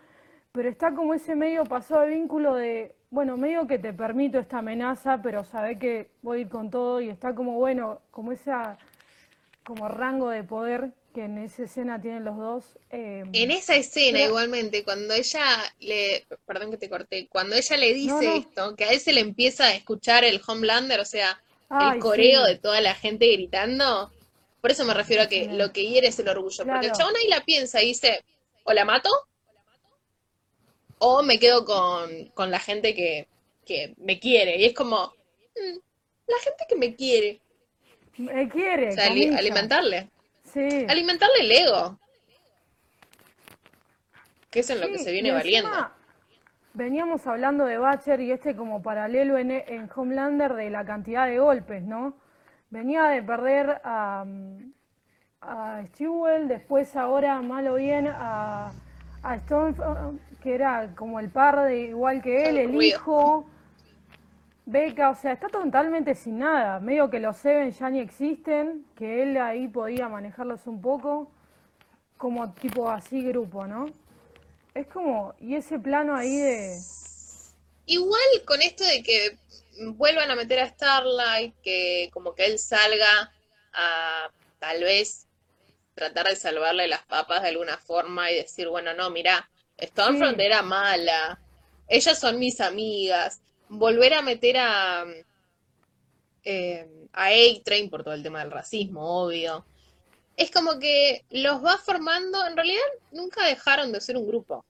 Pero 0.54 0.68
está 0.68 0.94
como 0.94 1.14
ese 1.14 1.34
medio 1.34 1.64
pasado 1.64 2.02
de 2.02 2.10
vínculo 2.10 2.54
de, 2.54 2.94
bueno, 3.10 3.36
medio 3.36 3.66
que 3.66 3.76
te 3.80 3.92
permito 3.92 4.38
esta 4.38 4.58
amenaza, 4.58 5.20
pero 5.20 5.44
sabe 5.44 5.80
que 5.80 6.10
voy 6.22 6.38
a 6.38 6.40
ir 6.42 6.48
con 6.48 6.70
todo. 6.70 7.00
Y 7.00 7.08
está 7.08 7.34
como, 7.34 7.54
bueno, 7.58 8.00
como 8.12 8.30
esa 8.30 8.78
como 9.64 9.88
rango 9.88 10.28
de 10.30 10.44
poder 10.44 10.90
que 11.12 11.24
en 11.24 11.38
esa 11.38 11.64
escena 11.64 12.00
tienen 12.00 12.22
los 12.24 12.36
dos. 12.36 12.64
eh, 12.90 13.24
En 13.32 13.50
esa 13.50 13.74
escena, 13.74 14.18
Pero- 14.18 14.28
igualmente, 14.30 14.84
cuando 14.84 15.12
ella 15.12 15.44
le, 15.80 16.24
perdón 16.46 16.70
que 16.70 16.76
te 16.76 16.88
corté, 16.88 17.26
cuando 17.28 17.56
ella 17.56 17.76
le 17.76 17.92
dice 17.92 18.10
No, 18.14 18.22
no. 18.22 18.34
esto, 18.36 18.76
que 18.76 18.84
a 18.84 18.92
él 18.92 19.00
se 19.00 19.12
le 19.12 19.22
empieza 19.22 19.64
a 19.64 19.74
escuchar 19.74 20.22
el 20.22 20.40
Homelander, 20.46 21.00
o 21.00 21.04
sea, 21.04 21.40
ay, 21.68 21.96
el 21.96 22.00
coreo 22.00 22.44
sí, 22.44 22.52
de 22.52 22.58
toda 22.58 22.80
la 22.80 22.94
gente 22.94 23.26
gritando, 23.32 24.12
por 24.60 24.70
eso 24.70 24.84
me 24.84 24.94
refiero 24.94 25.22
a 25.24 25.26
que 25.28 25.46
lo 25.46 25.72
que 25.72 25.84
hiere 25.88 26.08
es 26.08 26.18
el 26.20 26.28
orgullo, 26.28 26.64
porque 26.64 26.86
el 26.86 26.92
chabón 26.92 27.14
ahí 27.16 27.26
la 27.28 27.40
piensa 27.44 27.82
y 27.82 27.86
dice, 27.88 28.22
o 28.64 28.72
la 28.72 28.84
mato, 28.84 29.08
o 30.98 31.22
me 31.22 31.38
quedo 31.38 31.64
con, 31.64 32.26
con 32.34 32.50
la 32.50 32.58
gente 32.58 32.94
que, 32.94 33.26
que 33.66 33.94
me 33.98 34.18
quiere, 34.18 34.58
y 34.58 34.64
es 34.66 34.74
como, 34.74 35.12
mm, 35.56 35.78
la 36.26 36.38
gente 36.42 36.64
que 36.68 36.76
me 36.76 36.94
quiere, 36.94 37.40
me 38.18 38.48
quiere, 38.48 38.88
o 38.90 38.92
sea, 38.92 39.04
ali- 39.06 39.24
comillas. 39.24 39.38
alimentarle, 39.40 40.08
Sí, 40.44 40.84
alimentarle 40.88 41.40
el 41.40 41.52
ego, 41.52 41.98
que 44.50 44.60
es 44.60 44.70
en 44.70 44.80
lo 44.80 44.86
que 44.88 44.98
se 44.98 45.12
viene 45.12 45.32
valiendo. 45.32 45.70
veníamos 46.74 47.26
hablando 47.26 47.64
de 47.64 47.78
Batcher 47.78 48.20
y 48.20 48.32
este 48.32 48.56
como 48.56 48.82
paralelo 48.82 49.38
en, 49.38 49.50
en 49.50 49.88
Homelander 49.94 50.54
de 50.54 50.70
la 50.70 50.84
cantidad 50.84 51.26
de 51.26 51.38
golpes, 51.38 51.82
¿no? 51.82 52.14
Venía 52.70 53.04
de 53.04 53.22
perder 53.22 53.80
a, 53.84 54.24
a 55.40 55.82
Stewell, 55.88 56.48
después 56.48 56.96
ahora, 56.96 57.40
mal 57.42 57.68
o 57.68 57.74
bien, 57.74 58.08
a, 58.08 58.72
a 59.22 59.36
Stone, 59.36 59.74
que 60.44 60.54
era 60.54 60.94
como 60.94 61.18
el 61.20 61.30
par 61.30 61.64
de 61.64 61.86
igual 61.86 62.20
que 62.22 62.44
él, 62.44 62.58
El 62.58 62.82
hijo. 62.82 63.48
Beca, 64.66 65.10
o 65.10 65.16
sea, 65.16 65.32
está 65.32 65.48
totalmente 65.48 66.14
sin 66.14 66.38
nada. 66.38 66.80
Medio 66.80 67.08
que 67.10 67.18
los 67.18 67.38
Seven 67.38 67.72
ya 67.72 67.88
ni 67.88 68.00
existen, 68.00 68.86
que 68.94 69.22
él 69.22 69.38
ahí 69.38 69.68
podía 69.68 70.08
manejarlos 70.08 70.66
un 70.66 70.82
poco, 70.82 71.30
como 72.18 72.52
tipo 72.52 72.90
así 72.90 73.22
grupo, 73.22 73.66
¿no? 73.66 73.86
Es 74.74 74.86
como, 74.86 75.34
y 75.40 75.54
ese 75.54 75.78
plano 75.78 76.14
ahí 76.14 76.36
de... 76.36 76.78
Igual 77.86 78.20
con 78.46 78.60
esto 78.60 78.84
de 78.84 79.02
que 79.02 79.38
vuelvan 79.94 80.30
a 80.30 80.36
meter 80.36 80.60
a 80.60 80.68
Starlight, 80.68 81.54
que 81.62 82.10
como 82.12 82.34
que 82.34 82.46
él 82.46 82.58
salga 82.58 83.32
a 83.72 84.30
tal 84.58 84.82
vez 84.82 85.26
tratar 85.94 86.26
de 86.26 86.36
salvarle 86.36 86.88
las 86.88 87.02
papas 87.02 87.42
de 87.42 87.48
alguna 87.48 87.78
forma 87.78 88.30
y 88.30 88.36
decir, 88.36 88.68
bueno, 88.68 88.94
no, 88.94 89.10
mira, 89.10 89.48
Stormfront 89.80 90.36
Sí. 90.38 90.42
era 90.44 90.62
mala, 90.62 91.40
ellas 91.88 92.18
son 92.18 92.38
mis 92.38 92.60
amigas, 92.60 93.40
volver 93.68 94.14
a 94.14 94.22
meter 94.22 94.56
a 94.58 95.04
eh, 96.44 96.88
a 97.12 97.26
A-Train 97.28 97.88
por 97.90 98.02
todo 98.04 98.14
el 98.14 98.22
tema 98.22 98.40
del 98.40 98.50
racismo, 98.50 99.24
obvio. 99.24 99.64
Es 100.36 100.50
como 100.50 100.78
que 100.78 101.24
los 101.30 101.64
va 101.64 101.78
formando, 101.78 102.44
en 102.46 102.56
realidad 102.56 102.82
nunca 103.12 103.46
dejaron 103.46 103.92
de 103.92 104.00
ser 104.00 104.16
un 104.16 104.26
grupo. 104.26 104.64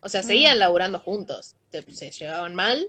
O 0.00 0.08
sea, 0.08 0.22
seguían 0.22 0.58
laburando 0.58 0.98
juntos. 0.98 1.56
Se, 1.70 1.82
se 1.92 2.10
llevaban 2.10 2.54
mal, 2.54 2.88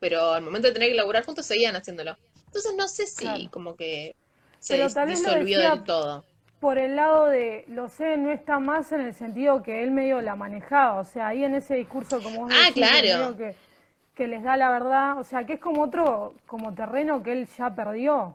pero 0.00 0.32
al 0.32 0.42
momento 0.42 0.68
de 0.68 0.74
tener 0.74 0.88
que 0.90 0.94
laburar 0.94 1.24
juntos 1.24 1.46
seguían 1.46 1.76
haciéndolo. 1.76 2.16
Entonces 2.46 2.74
no 2.76 2.88
sé 2.88 3.06
si 3.06 3.24
Claro. 3.24 3.50
como 3.50 3.76
que 3.76 4.16
se 4.58 4.74
Pero 4.76 4.88
dis- 4.88 5.06
disolvió 5.06 5.58
decía- 5.58 5.70
del 5.74 5.84
todo. 5.84 6.24
Por 6.64 6.78
el 6.78 6.96
lado 6.96 7.26
de 7.26 7.66
lo 7.68 7.90
sé, 7.90 8.16
no 8.16 8.30
está 8.30 8.58
más 8.58 8.90
en 8.90 9.02
el 9.02 9.12
sentido 9.12 9.62
que 9.62 9.82
él 9.82 9.90
medio 9.90 10.22
la 10.22 10.34
manejaba, 10.34 10.98
o 10.98 11.04
sea, 11.04 11.28
ahí 11.28 11.44
en 11.44 11.54
ese 11.54 11.74
discurso 11.74 12.22
como 12.22 12.40
vos 12.46 12.52
Ah, 12.54 12.68
decís, 12.68 12.88
claro. 12.88 13.36
que, 13.36 13.54
que 14.14 14.26
les 14.26 14.42
da 14.42 14.56
la 14.56 14.70
verdad, 14.70 15.18
o 15.18 15.24
sea, 15.24 15.44
que 15.44 15.52
es 15.52 15.60
como 15.60 15.82
otro, 15.82 16.32
como 16.46 16.72
terreno 16.74 17.22
que 17.22 17.32
él 17.32 17.46
ya 17.58 17.74
perdió. 17.74 18.34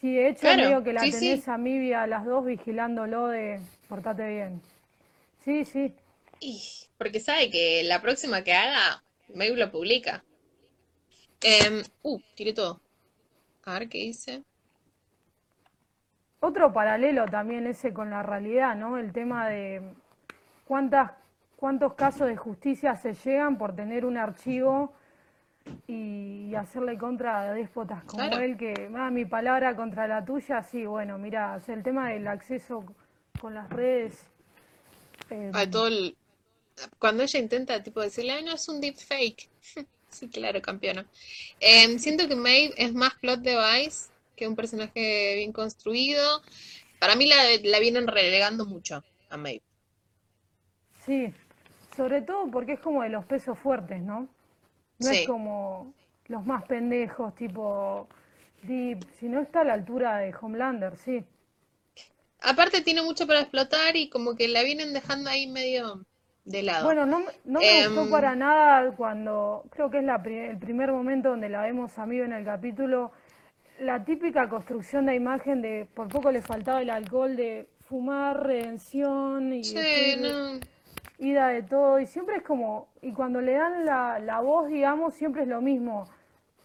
Sí, 0.00 0.12
de 0.12 0.28
hecho, 0.30 0.40
Claro, 0.40 0.64
medio 0.64 0.82
que 0.82 0.92
la 0.92 1.02
sí, 1.02 1.12
tenés 1.12 1.44
sí. 1.44 1.50
a 1.50 1.56
Mibi 1.56 1.92
a 1.92 2.08
las 2.08 2.24
dos 2.24 2.44
vigilándolo 2.44 3.28
de 3.28 3.60
portate 3.88 4.26
bien. 4.28 4.60
Sí, 5.44 5.64
sí. 5.64 5.94
Y 6.40 6.60
porque 6.98 7.20
sabe 7.20 7.48
que 7.48 7.84
la 7.84 8.02
próxima 8.02 8.42
que 8.42 8.54
haga, 8.54 9.04
Maeve 9.36 9.56
lo 9.56 9.70
publica. 9.70 10.24
Em, 11.42 11.84
uh, 12.02 12.18
tiré 12.34 12.52
todo. 12.52 12.80
A 13.62 13.78
ver 13.78 13.88
qué 13.88 13.98
dice. 13.98 14.42
Otro 16.40 16.72
paralelo 16.72 17.26
también 17.26 17.66
ese 17.66 17.92
con 17.92 18.10
la 18.10 18.22
realidad, 18.22 18.76
¿no? 18.76 18.98
El 18.98 19.12
tema 19.12 19.48
de 19.48 19.82
cuántas, 20.64 21.12
cuántos 21.56 21.94
casos 21.94 22.28
de 22.28 22.36
justicia 22.36 22.96
se 22.96 23.14
llegan 23.14 23.56
por 23.58 23.74
tener 23.74 24.04
un 24.04 24.16
archivo 24.18 24.92
y, 25.88 26.48
y 26.50 26.54
hacerle 26.54 26.98
contra 26.98 27.40
a 27.40 27.52
déspotas 27.52 28.04
como 28.04 28.24
Claro. 28.24 28.38
él, 28.38 28.56
que, 28.56 28.90
ah, 28.96 29.10
mi 29.10 29.24
palabra 29.24 29.74
contra 29.74 30.06
la 30.06 30.24
tuya, 30.24 30.62
sí, 30.62 30.84
bueno, 30.86 31.18
mira, 31.18 31.56
o 31.56 31.60
sea, 31.60 31.74
el 31.74 31.82
tema 31.82 32.10
del 32.10 32.26
acceso 32.28 32.84
con 33.40 33.54
las 33.54 33.68
redes, 33.70 34.26
eh, 35.30 35.50
A 35.54 35.68
todo 35.68 35.88
el- 35.88 36.16
Cuando 36.98 37.22
ella 37.22 37.40
intenta, 37.40 37.82
tipo, 37.82 38.02
decirle, 38.02 38.32
"Ay, 38.32 38.44
no 38.44 38.52
es 38.52 38.68
un 38.68 38.80
deepfake. 38.82 39.48
Sí, 40.10 40.28
claro, 40.28 40.62
campeona. 40.62 41.04
Em, 41.60 41.98
siento 41.98 42.28
que 42.28 42.36
Maeve 42.36 42.72
es 42.76 42.94
más 42.94 43.14
plot 43.20 43.40
device 43.40 44.08
que 44.36 44.48
un 44.48 44.56
personaje 44.56 45.34
bien 45.36 45.52
construido. 45.52 46.42
Para 47.00 47.16
mí 47.16 47.26
la, 47.26 47.36
la 47.64 47.80
vienen 47.80 48.06
relegando 48.08 48.66
mucho 48.66 49.04
a 49.30 49.36
Maeve. 49.38 49.62
sí, 51.04 51.32
sobre 51.96 52.22
todo 52.22 52.50
porque 52.50 52.72
es 52.74 52.80
como 52.80 53.02
de 53.02 53.08
los 53.10 53.24
pesos 53.26 53.58
fuertes, 53.58 54.00
¿no? 54.02 54.28
No 54.98 55.10
es 55.10 55.20
como 55.22 55.94
los 56.28 56.44
más 56.46 56.64
pendejos, 56.64 57.34
tipo 57.36 58.08
Deep, 58.62 59.04
sino 59.20 59.40
está 59.40 59.62
a 59.62 59.64
la 59.64 59.74
altura 59.74 60.18
de 60.18 60.34
Homelander, 60.40 60.96
sí. 60.96 61.24
Aparte 62.40 62.80
tiene 62.80 63.02
mucho 63.02 63.26
para 63.26 63.40
explotar 63.42 63.94
y 63.94 64.08
como 64.08 64.36
que 64.36 64.48
la 64.48 64.62
vienen 64.62 64.94
dejando 64.94 65.28
ahí 65.28 65.46
medio 65.46 66.06
de 66.46 66.62
lado. 66.62 66.96
Bueno, 66.96 67.06
no, 67.06 67.20
me- 67.20 67.32
no 67.44 67.62
me 67.62 67.72
gustó 67.72 68.08
Em, 68.08 68.08
para 68.08 68.34
nada 68.36 68.92
cuando, 68.96 69.64
creo 69.70 69.90
que 69.90 69.98
es 69.98 70.04
la, 70.04 70.16
el 70.24 70.58
primer 70.58 70.92
momento 70.92 71.30
donde 71.30 71.48
la 71.48 71.62
vemos 71.62 71.98
a 71.98 72.06
Mive 72.06 72.24
en 72.26 72.32
el 72.32 72.44
capítulo, 72.44 73.12
la 73.80 74.04
típica 74.04 74.48
construcción 74.48 75.06
de 75.06 75.14
imagen 75.14 75.62
de 75.62 75.86
por 75.94 76.08
poco 76.08 76.30
le 76.32 76.42
faltaba 76.42 76.82
el 76.82 76.90
alcohol 76.90 77.36
de 77.36 77.68
fumar, 77.88 78.44
redención 78.46 79.52
y 79.52 79.64
Sí, 79.64 80.16
no. 80.18 80.58
ida 81.18 81.48
de 81.48 81.62
todo, 81.62 82.00
y 82.00 82.06
siempre 82.06 82.36
es 82.36 82.42
como, 82.42 82.88
y 83.02 83.12
cuando 83.12 83.40
le 83.40 83.52
dan 83.52 83.84
la, 83.84 84.18
la 84.18 84.40
voz, 84.40 84.68
digamos, 84.68 85.14
siempre 85.14 85.42
es 85.42 85.48
lo 85.48 85.60
mismo. 85.60 86.08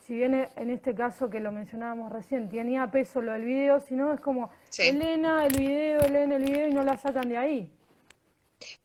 Si 0.08 0.16
bien 0.16 0.34
e- 0.34 0.50
en 0.56 0.70
este 0.72 0.96
caso 0.96 1.30
que 1.30 1.40
lo 1.40 1.52
mencionábamos 1.52 2.12
recién, 2.12 2.50
tenía 2.50 2.88
peso 2.90 3.22
lo 3.22 3.34
del 3.34 3.46
video, 3.46 3.80
si 3.82 3.94
no 3.96 4.12
es 4.14 4.20
como, 4.20 4.50
Sí. 4.70 4.84
Elena, 4.88 5.46
el 5.46 5.58
video, 5.58 6.02
Elena, 6.02 6.36
el 6.38 6.44
video, 6.44 6.68
y 6.70 6.74
no 6.74 6.84
la 6.84 6.98
sacan 6.98 7.30
de 7.30 7.38
ahí. 7.38 7.70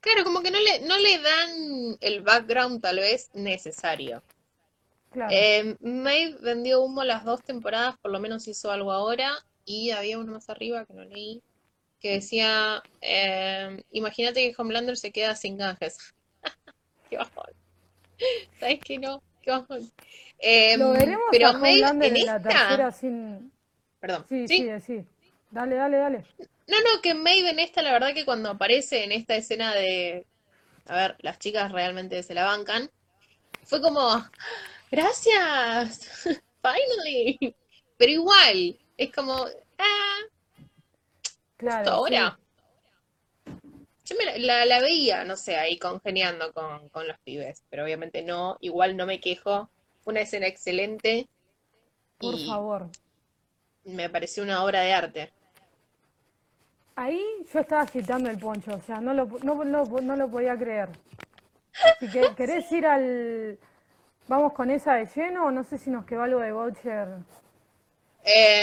Claro, 0.00 0.24
como 0.24 0.40
que 0.42 0.50
no 0.50 0.58
le, 0.58 0.86
no 0.86 0.96
le 0.98 1.18
dan 1.18 1.96
el 2.00 2.22
background 2.22 2.80
tal 2.80 2.96
vez 2.96 3.30
necesario. 3.34 4.22
Claro. 5.16 5.30
Eh, 5.34 5.76
Maeve 5.80 6.36
vendió 6.42 6.82
humo 6.82 7.02
las 7.02 7.24
dos 7.24 7.42
temporadas, 7.42 7.96
por 8.02 8.10
lo 8.10 8.20
menos 8.20 8.46
hizo 8.48 8.70
algo 8.70 8.92
ahora, 8.92 9.32
y 9.64 9.90
había 9.90 10.18
uno 10.18 10.32
más 10.32 10.50
arriba 10.50 10.84
que 10.84 10.92
no 10.92 11.04
leí, 11.04 11.42
que 12.00 12.12
decía, 12.12 12.82
eh, 13.00 13.82
imagínate 13.92 14.42
que 14.42 14.54
Homelander 14.60 14.94
se 14.98 15.12
queda 15.12 15.34
sin 15.34 15.56
canjes. 15.56 15.96
Qué 17.08 17.16
bajón. 17.16 17.46
¿Sabes 18.60 18.80
qué 18.84 18.98
no? 18.98 19.22
Qué 19.40 19.52
bajón. 19.52 19.90
Eh, 20.38 20.76
Lo 20.76 20.92
veremos 20.92 21.24
pero 21.30 21.48
a 21.48 21.50
Homelander 21.52 22.10
en 22.10 22.16
en 22.18 22.26
la 22.26 22.36
esta, 22.36 22.48
tercera 22.50 22.92
sin... 22.92 23.52
perdón, 23.98 24.26
Sí, 24.28 24.46
¿sí? 24.48 24.58
sí, 24.58 24.80
sí. 24.86 25.04
Dale, 25.50 25.76
dale, 25.76 25.96
dale. 25.96 26.24
No, 26.66 26.76
no, 26.80 27.00
que 27.00 27.14
Maeve 27.14 27.50
en 27.50 27.58
esta, 27.60 27.80
la 27.80 27.92
verdad 27.92 28.12
que 28.12 28.26
cuando 28.26 28.50
aparece 28.50 29.04
en 29.04 29.12
esta 29.12 29.34
escena 29.34 29.74
de, 29.74 30.26
a 30.84 30.94
ver, 30.94 31.16
las 31.20 31.38
chicas 31.38 31.72
realmente 31.72 32.22
se 32.22 32.34
la 32.34 32.44
bancan, 32.44 32.90
fue 33.64 33.80
como, 33.80 34.24
gracias, 34.90 36.24
finally. 36.62 37.54
Pero 37.96 38.12
igual, 38.12 38.78
es 38.96 39.12
como, 39.12 39.46
ah, 39.78 40.18
Claro, 41.56 41.78
¿esto 41.80 41.90
ahora? 41.92 42.38
sí. 42.38 42.42
Yo 44.04 44.16
me 44.16 44.24
la, 44.24 44.38
la- 44.38 44.64
la 44.66 44.80
veía, 44.80 45.24
no 45.24 45.36
sé, 45.36 45.56
ahí 45.56 45.78
congeniando 45.78 46.52
con, 46.52 46.88
con 46.90 47.08
los 47.08 47.18
pibes, 47.20 47.64
pero 47.70 47.84
obviamente 47.84 48.22
no, 48.22 48.56
igual 48.60 48.96
no 48.96 49.06
me 49.06 49.20
quejo. 49.20 49.70
Una 50.04 50.20
escena 50.20 50.46
excelente 50.46 51.28
Por 52.18 52.34
y 52.36 52.46
favor. 52.46 52.88
me 53.84 54.08
pareció 54.08 54.44
una 54.44 54.62
obra 54.64 54.82
de 54.82 54.92
arte. 54.92 55.32
Ahí 56.94 57.22
yo 57.52 57.60
estaba 57.60 57.82
agitando 57.82 58.30
el 58.30 58.38
poncho, 58.38 58.74
o 58.74 58.80
sea, 58.82 59.00
no 59.00 59.12
lo, 59.12 59.26
no, 59.42 59.64
no, 59.64 59.84
no 59.84 60.16
lo 60.16 60.30
podía 60.30 60.56
creer. 60.56 60.88
Si 62.00 62.08
que- 62.08 62.34
querés 62.36 62.70
ir 62.72 62.86
al... 62.86 63.58
¿Vamos 64.28 64.52
con 64.52 64.70
esa 64.70 64.94
de 64.94 65.06
lleno 65.14 65.46
o 65.46 65.50
no 65.50 65.64
sé 65.64 65.78
si 65.78 65.90
nos 65.90 66.04
quedó 66.04 66.22
algo 66.22 66.40
de? 66.40 66.52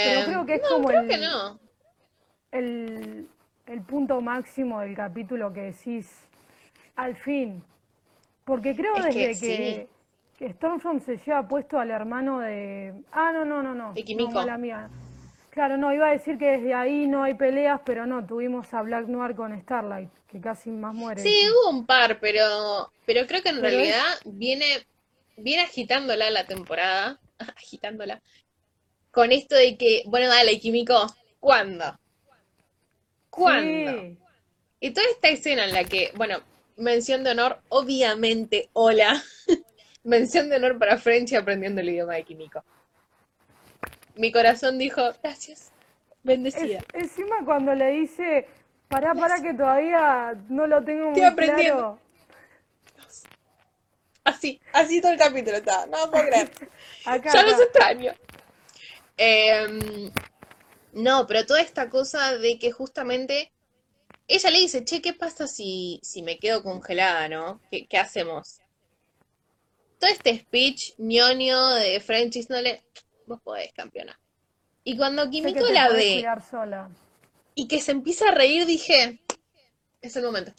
Pero 0.02 0.22
Eh, 0.22 0.24
creo 0.24 0.46
que 0.46 0.54
es 0.56 0.62
no, 0.62 0.68
como 0.68 0.88
creo 0.88 1.00
el, 1.00 1.08
que 1.08 1.16
no. 1.18 1.60
el, 2.52 3.28
el 3.66 3.80
punto 3.82 4.20
máximo 4.20 4.80
del 4.80 4.94
capítulo 4.94 5.52
que 5.52 5.62
decís, 5.72 6.08
al 6.96 7.16
fin. 7.16 7.62
Porque 8.44 8.76
creo 8.76 8.96
Es 8.98 9.06
que 9.06 9.12
desde 9.20 9.40
que, 9.40 9.88
sí. 9.88 9.88
que 10.38 10.52
Stormfront 10.54 11.02
se 11.04 11.18
lleva 11.18 11.46
puesto 11.48 11.78
al 11.78 11.90
hermano 11.90 12.40
de... 12.40 12.94
Ah, 13.12 13.32
no, 13.32 13.44
no, 13.44 13.62
no, 13.62 13.74
no. 13.74 13.94
De 13.94 14.04
No, 14.16 14.30
mala 14.30 14.58
mía. 14.58 14.90
Claro, 15.50 15.76
no, 15.78 15.92
iba 15.94 16.08
a 16.08 16.12
decir 16.12 16.38
que 16.38 16.52
desde 16.58 16.74
ahí 16.74 17.06
no 17.06 17.22
hay 17.22 17.34
peleas, 17.34 17.80
pero 17.84 18.06
no, 18.06 18.24
tuvimos 18.26 18.72
a 18.74 18.82
Black 18.82 19.06
Noir 19.06 19.36
con 19.36 19.58
Starlight, 19.62 20.10
que 20.28 20.40
casi 20.40 20.70
más 20.70 20.94
muere. 20.94 21.22
Sí, 21.22 21.34
hubo 21.50 21.70
un 21.70 21.86
par, 21.86 22.18
pero, 22.20 22.92
pero 23.06 23.26
creo 23.26 23.42
que 23.42 23.48
en 23.50 23.60
Pero 23.60 23.78
es- 23.78 23.88
realidad 23.88 24.20
viene, 24.24 24.86
viene 25.36 25.62
agitándola 25.62 26.30
la 26.30 26.46
temporada, 26.46 27.20
agitándola, 27.56 28.22
con 29.10 29.32
esto 29.32 29.54
de 29.54 29.76
que, 29.76 30.02
bueno, 30.06 30.28
dale, 30.28 30.58
Kimiko, 30.60 31.06
¿cuándo? 31.40 31.98
¿Cuándo? 33.30 33.90
Sí, 33.92 34.18
Y 34.80 34.90
toda 34.92 35.06
esta 35.08 35.28
escena 35.28 35.64
en 35.64 35.72
la 35.72 35.84
que, 35.84 36.12
bueno, 36.16 36.38
mención 36.76 37.24
de 37.24 37.30
honor, 37.30 37.60
obviamente, 37.68 38.70
hola, 38.72 39.22
mención 40.04 40.48
de 40.50 40.56
honor 40.56 40.78
para 40.78 40.98
Frenchy 40.98 41.36
aprendiendo 41.36 41.80
el 41.80 41.88
idioma 41.90 42.14
de 42.14 42.24
Kimiko. 42.24 42.64
Mi 44.16 44.30
corazón 44.30 44.78
dijo, 44.78 45.02
gracias, 45.22 45.72
bendecida. 46.22 46.78
Es- 46.78 46.84
encima 46.94 47.36
cuando 47.44 47.74
le 47.74 47.90
dice, 47.92 48.46
pará, 48.88 49.14
pará 49.14 49.42
que 49.42 49.54
todavía 49.54 50.34
no 50.48 50.66
lo 50.66 50.82
tengo 50.84 51.08
Estoy 51.08 51.22
muy 51.22 51.24
aprendiendo. 51.24 51.74
claro. 51.74 52.03
Así, 54.24 54.60
así 54.72 55.00
todo 55.00 55.12
el 55.12 55.18
capítulo 55.18 55.58
está, 55.58 55.86
no 55.86 56.10
puedo 56.10 56.24
creer. 56.26 56.50
Acá, 57.04 57.30
Ya 57.32 57.42
los 57.42 57.54
acá. 57.54 57.64
extraño. 57.64 58.12
Em, 59.16 60.10
no, 60.92 61.26
pero 61.26 61.44
toda 61.46 61.60
esta 61.60 61.90
cosa 61.90 62.36
de 62.38 62.58
que 62.58 62.72
justamente 62.72 63.52
ella 64.26 64.50
le 64.50 64.58
dice, 64.60 64.84
che, 64.84 65.02
¿qué 65.02 65.12
pasa 65.12 65.46
si, 65.46 66.00
si 66.02 66.22
me 66.22 66.38
quedo 66.38 66.62
congelada, 66.62 67.28
no? 67.28 67.60
¿Qué, 67.70 67.86
qué 67.86 67.98
hacemos? 67.98 68.60
Todo 69.98 70.10
este 70.10 70.38
speech 70.38 70.94
ñoño 70.98 71.74
de 71.74 72.00
Frenchis 72.00 72.48
no 72.50 72.60
le... 72.60 72.82
Vos 73.26 73.40
podés, 73.42 73.72
campeona. 73.74 74.18
Y 74.84 74.96
cuando 74.96 75.28
Kimiko 75.30 75.66
la 75.66 75.88
ve 75.90 76.24
sola. 76.50 76.90
y 77.54 77.68
que 77.68 77.80
se 77.80 77.92
empieza 77.92 78.28
a 78.28 78.32
reír, 78.32 78.66
dije, 78.66 79.20
es 80.02 80.16
el 80.16 80.24
momento. 80.24 80.52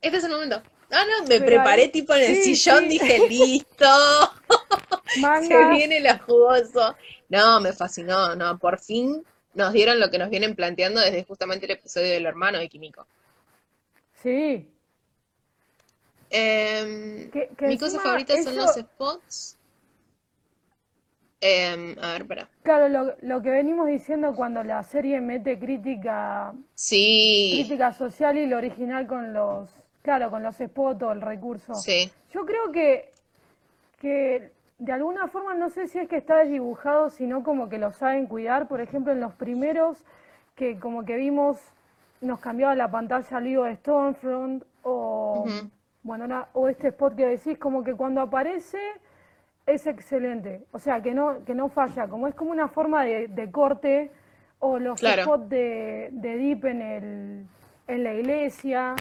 Este 0.00 0.18
es 0.18 0.24
el 0.24 0.30
momento. 0.30 0.62
Ah, 0.92 1.04
no, 1.10 1.22
me 1.26 1.28
Pero 1.40 1.46
preparé 1.46 1.82
ahí- 1.84 1.88
tipo 1.90 2.14
en 2.14 2.22
el 2.30 2.36
sí, 2.36 2.54
sillón, 2.54 2.82
sí. 2.84 2.88
dije, 2.90 3.18
listo. 3.28 3.86
Se 5.46 5.66
viene 5.70 6.00
lo 6.00 6.18
jugoso. 6.20 6.94
No, 7.28 7.60
me 7.60 7.72
fascinó, 7.72 8.36
no, 8.36 8.58
por 8.58 8.78
fin 8.78 9.24
nos 9.54 9.72
dieron 9.72 9.98
lo 10.00 10.10
que 10.10 10.18
nos 10.18 10.30
vienen 10.30 10.54
planteando 10.54 11.00
desde 11.00 11.24
justamente 11.24 11.66
el 11.66 11.72
episodio 11.72 12.10
del 12.10 12.26
hermano 12.26 12.58
de 12.58 12.68
Kimiko. 12.68 13.06
sí. 14.22 14.68
Que, 16.30 17.50
que 17.58 17.66
mi 17.66 17.76
cosa 17.78 18.00
favorita 18.00 18.42
son 18.42 18.56
los 18.56 18.74
spots. 18.74 19.58
Em, 21.42 21.96
a 22.00 22.12
ver, 22.12 22.22
espera. 22.22 22.48
Claro, 22.62 22.88
lo, 22.88 23.16
lo 23.20 23.42
que 23.42 23.50
venimos 23.50 23.86
diciendo 23.88 24.34
cuando 24.34 24.62
la 24.62 24.82
serie 24.84 25.20
mete 25.20 25.58
crítica, 25.58 26.54
Sí, 26.74 27.52
crítica 27.58 27.92
social 27.92 28.38
y 28.38 28.46
lo 28.46 28.56
original 28.58 29.06
con 29.06 29.32
los, 29.34 29.68
claro, 30.02 30.30
con 30.30 30.42
los 30.42 30.56
spots 30.56 31.02
o 31.02 31.12
el 31.12 31.20
recurso. 31.20 31.74
sí, 31.74 32.10
Yo 32.32 32.44
creo 32.44 32.72
que, 32.72 33.10
que 34.00 34.52
de 34.78 34.92
alguna 34.92 35.28
forma, 35.28 35.54
no 35.54 35.70
sé 35.70 35.86
si 35.86 35.98
es 35.98 36.08
que 36.08 36.16
está 36.16 36.36
desdibujado, 36.38 37.10
sino 37.10 37.42
como 37.42 37.68
que 37.68 37.78
lo 37.78 37.92
saben 37.92 38.26
cuidar. 38.26 38.68
Por 38.68 38.80
ejemplo, 38.80 39.12
en 39.12 39.20
los 39.20 39.32
primeros, 39.34 40.02
que 40.56 40.78
como 40.78 41.04
que 41.04 41.16
vimos, 41.16 41.58
nos 42.20 42.40
cambiaba 42.40 42.74
la 42.74 42.90
pantalla 42.90 43.36
al 43.36 43.44
de 43.44 43.76
Stormfront, 43.76 44.64
o, 44.82 45.46
bueno, 46.02 46.46
o 46.52 46.68
este 46.68 46.88
spot 46.88 47.14
que 47.16 47.26
decís, 47.26 47.58
como 47.58 47.84
que 47.84 47.94
cuando 47.94 48.20
aparece 48.20 48.78
es 49.66 49.86
excelente, 49.86 50.64
o 50.72 50.78
sea, 50.78 51.00
que 51.00 51.14
no, 51.14 51.44
que 51.44 51.54
no 51.54 51.68
falla, 51.68 52.08
como 52.08 52.26
es 52.26 52.34
como 52.34 52.50
una 52.50 52.68
forma 52.68 53.04
de, 53.04 53.28
de 53.28 53.50
corte, 53.50 54.10
o 54.58 54.78
los 54.78 54.98
Claro. 54.98 55.22
spots 55.22 55.48
de, 55.48 56.08
de 56.12 56.36
Deep 56.36 56.64
en 56.66 56.82
el, 56.82 57.46
en 57.88 58.04
la 58.04 58.14
iglesia, 58.14 58.94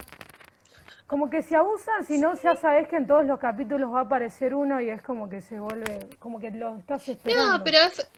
como 1.12 1.30
que 1.30 1.42
se 1.44 1.58
abusan, 1.58 2.06
si 2.08 2.18
no, 2.18 2.42
ya 2.42 2.56
sabes 2.56 2.88
que 2.88 2.96
en 2.96 3.06
todos 3.06 3.26
los 3.26 3.38
capítulos 3.38 3.92
va 3.94 4.00
a 4.00 4.04
aparecer 4.04 4.56
uno 4.56 4.80
y 4.80 4.90
es 4.90 5.02
como 5.02 5.28
que 5.28 5.42
se 5.42 5.60
vuelve, 5.60 6.08
como 6.20 6.40
que 6.40 6.52
lo 6.52 6.78
estás 6.78 7.06
esperando. 7.10 7.58
No, 7.58 7.64
pero 7.66 7.80
es, 7.80 8.10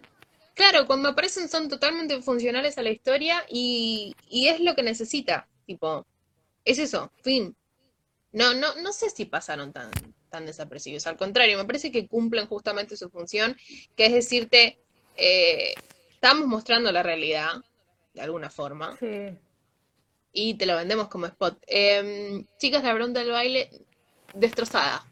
claro, 0.54 0.86
cuando 0.86 1.10
aparecen 1.10 1.50
son 1.50 1.68
totalmente 1.68 2.22
funcionales 2.22 2.78
a 2.78 2.84
la 2.84 2.92
historia 2.92 3.44
y, 3.50 4.16
y 4.30 4.48
es 4.48 4.60
lo 4.60 4.76
que 4.76 4.84
necesita. 4.84 5.48
Tipo, 5.66 6.06
es 6.64 6.78
eso, 6.78 7.12
fin. 7.24 7.56
No, 8.32 8.54
no, 8.54 8.76
no 8.76 8.94
sé 8.94 9.10
si 9.10 9.26
pasaron 9.26 9.74
tan, 9.74 9.90
tan 10.30 10.46
desapercibidos. 10.46 11.08
Al 11.08 11.18
contrario, 11.18 11.58
me 11.58 11.66
parece 11.66 11.92
que 11.92 12.08
cumplen 12.08 12.46
justamente 12.46 12.96
su 12.96 13.10
función, 13.10 13.58
que 13.96 14.06
es 14.06 14.14
decirte, 14.14 14.78
eh, 15.18 15.74
estamos 16.12 16.46
mostrando 16.46 16.92
la 16.92 17.02
realidad, 17.02 17.54
de 18.14 18.22
alguna 18.22 18.52
forma, 18.52 18.96
Sí. 19.00 19.36
Y 20.34 20.56
te 20.56 20.66
lo 20.66 20.76
vendemos 20.76 21.08
como 21.08 21.28
spot. 21.28 21.58
Em, 21.68 22.46
chicas, 22.58 22.84
la 22.84 22.94
pregunta 22.94 23.20
del 23.22 23.32
baile, 23.32 23.70
destrozada. 24.34 25.06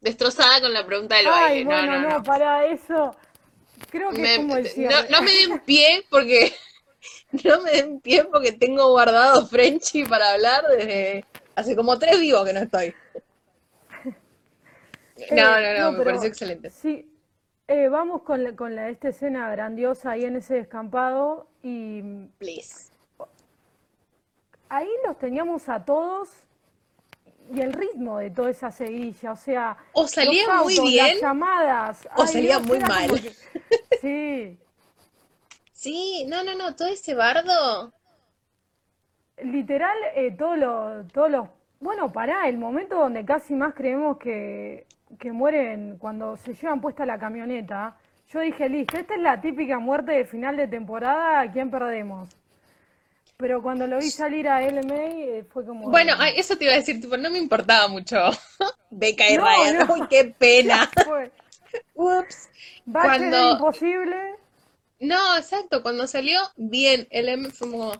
Destrozada 0.00 0.60
con 0.60 0.72
la 0.72 0.84
pregunta 0.86 1.16
del 1.16 1.26
baile. 1.26 1.58
Ay, 1.58 1.64
No, 1.64 1.70
bueno, 1.70 1.92
no, 1.92 2.00
no, 2.08 2.18
no. 2.18 2.22
para 2.24 2.66
eso. 2.66 3.14
Creo 3.90 4.10
que 4.10 4.18
Me- 4.18 4.32
es 4.32 4.36
como 4.38 4.56
el 4.56 4.64
no, 4.64 4.68
cierre. 4.70 5.08
no 5.10 5.22
me 5.22 5.30
den 5.32 5.60
pie 5.60 6.04
porque 6.10 6.54
no 7.44 7.60
me 7.62 7.70
den 7.72 8.00
pie 8.00 8.24
porque 8.24 8.52
tengo 8.52 8.88
guardado 8.90 9.46
Frenchy 9.46 10.04
para 10.04 10.32
hablar 10.32 10.64
desde 10.68 11.24
hace 11.54 11.76
como 11.76 11.98
tres 11.98 12.18
vivos 12.20 12.44
que 12.46 12.52
no 12.54 12.60
estoy. 12.60 12.94
No, 15.16 15.24
Eh, 15.26 15.36
no, 15.36 15.60
no, 15.60 15.92
no, 15.92 15.98
me 15.98 16.04
pareció 16.04 16.28
excelente. 16.28 16.70
Sí, 16.70 17.08
eh, 17.68 17.88
vamos 17.88 18.22
con, 18.22 18.42
la- 18.42 18.56
con 18.56 18.74
la, 18.74 18.88
esta 18.90 19.08
escena 19.10 19.48
grandiosa 19.50 20.10
ahí 20.10 20.24
en 20.24 20.34
ese 20.36 20.54
descampado 20.54 21.48
y 21.62 22.02
Please. 22.38 22.90
Ahí 24.68 24.88
los 25.06 25.18
teníamos 25.18 25.68
a 25.68 25.84
todos 25.84 26.28
y 27.52 27.60
el 27.60 27.72
ritmo 27.72 28.18
de 28.18 28.30
toda 28.30 28.50
esa 28.50 28.70
seguilla, 28.70 29.32
o 29.32 29.36
sea, 29.36 29.76
O 29.92 30.02
los 30.02 30.10
salía 30.10 30.46
muy 30.62 30.78
bien 30.80 31.06
las 31.14 31.20
llamadas, 31.20 32.08
o 32.16 32.22
ay, 32.22 32.28
salía 32.28 32.56
Dios, 32.58 32.66
muy 32.66 32.78
mal. 32.80 33.10
que- 33.20 33.32
sí, 34.00 34.58
Sí, 35.72 36.24
no, 36.28 36.42
no, 36.44 36.54
no, 36.54 36.74
todo 36.74 36.88
ese 36.88 37.14
bardo. 37.14 37.92
literal, 39.42 39.96
eh, 40.14 40.30
todos 40.36 40.56
los, 40.56 41.12
todos 41.12 41.30
los, 41.30 41.48
bueno, 41.80 42.10
pará, 42.12 42.48
el 42.48 42.56
momento 42.56 42.96
donde 42.98 43.24
casi 43.24 43.54
más 43.54 43.74
creemos 43.74 44.16
que, 44.18 44.86
que 45.18 45.32
mueren 45.32 45.98
cuando 45.98 46.36
se 46.38 46.54
llevan 46.54 46.80
puesta 46.80 47.04
la 47.04 47.18
camioneta, 47.18 47.96
yo 48.28 48.40
dije, 48.40 48.68
listo, 48.70 48.96
esta 48.96 49.14
es 49.14 49.20
la 49.20 49.40
típica 49.40 49.78
muerte 49.78 50.12
de 50.12 50.24
final 50.24 50.56
de 50.56 50.68
temporada, 50.68 51.40
¿a 51.40 51.52
quién 51.52 51.70
perdemos? 51.70 52.30
Pero 53.44 53.60
cuando 53.60 53.86
lo 53.86 53.98
vi 53.98 54.10
salir 54.10 54.48
a 54.48 54.62
LMA 54.62 54.94
eh, 54.94 55.44
fue 55.52 55.66
como... 55.66 55.90
Bueno, 55.90 56.14
eso 56.34 56.56
te 56.56 56.64
iba 56.64 56.72
a 56.72 56.76
decir, 56.76 56.98
tipo, 56.98 57.14
no 57.18 57.28
me 57.28 57.36
importaba 57.36 57.88
mucho. 57.88 58.16
Beca 58.90 59.28
y 59.28 59.36
No, 59.36 59.44
Ryan, 59.44 59.86
no. 59.86 59.94
uy, 60.00 60.06
qué 60.08 60.24
pena. 60.24 60.90
fue, 61.04 61.30
Ups. 61.92 62.48
Cuando- 62.90 63.52
imposible, 63.52 64.16
No, 64.98 65.36
exacto, 65.36 65.82
cuando 65.82 66.06
salió, 66.06 66.40
bien, 66.56 67.06
el 67.10 67.28
M 67.28 67.50
fue 67.50 67.70
como, 67.70 67.92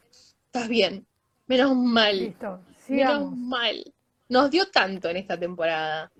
estás 0.47 0.67
bien, 0.67 1.07
menos 1.47 1.77
mal, 1.77 2.19
listo, 2.21 2.61
menos 2.89 3.37
mal. 3.37 3.93
Nos 4.31 4.51
dio 4.51 4.71
tanto 4.71 5.11
en 5.11 5.19
esta 5.19 5.39
temporada. 5.39 6.11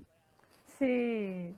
Sí. 0.79 1.55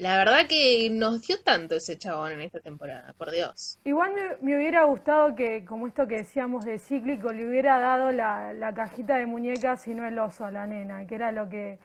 La 0.00 0.16
verdad 0.16 0.46
que 0.46 0.88
nos 0.90 1.20
dio 1.26 1.40
tanto 1.42 1.74
ese 1.76 1.98
chabón 1.98 2.32
en 2.32 2.40
esta 2.40 2.60
temporada, 2.60 3.12
por 3.18 3.30
Dios. 3.30 3.78
Igual 3.84 4.14
me, 4.14 4.36
me 4.40 4.56
hubiera 4.56 4.84
gustado 4.84 5.34
que, 5.34 5.64
como 5.64 5.86
esto 5.86 6.06
que 6.06 6.16
decíamos 6.16 6.64
de 6.64 6.78
cíclico, 6.78 7.32
le 7.32 7.46
hubiera 7.46 7.78
dado 7.78 8.10
la, 8.10 8.52
la 8.54 8.72
cajita 8.72 9.16
de 9.16 9.26
muñecas 9.26 9.86
y 9.88 9.94
no 9.94 10.06
el 10.06 10.18
oso 10.18 10.44
a 10.46 10.50
la 10.50 10.66
nena, 10.66 11.06
que 11.06 11.14
era 11.16 11.32
lo 11.32 11.48
que, 11.50 11.78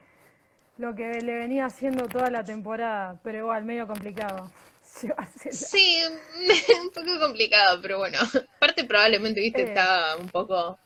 lo 0.77 0.95
que 0.95 1.21
le 1.21 1.35
venía 1.35 1.65
haciendo 1.65 2.07
toda 2.07 2.29
la 2.29 2.43
temporada, 2.45 3.19
pero 3.23 3.39
igual, 3.39 3.65
medio 3.65 3.87
complicado. 3.87 4.49
Sí, 5.51 6.01
un 6.81 6.89
poco 6.91 7.19
complicado, 7.19 7.81
pero 7.81 7.97
bueno. 7.97 8.17
Aparte 8.57 8.85
probablemente, 8.85 9.41
viste, 9.41 9.63
Eh. 9.63 9.65
estaba 9.65 10.15
un 10.15 10.29
poco 10.29 10.79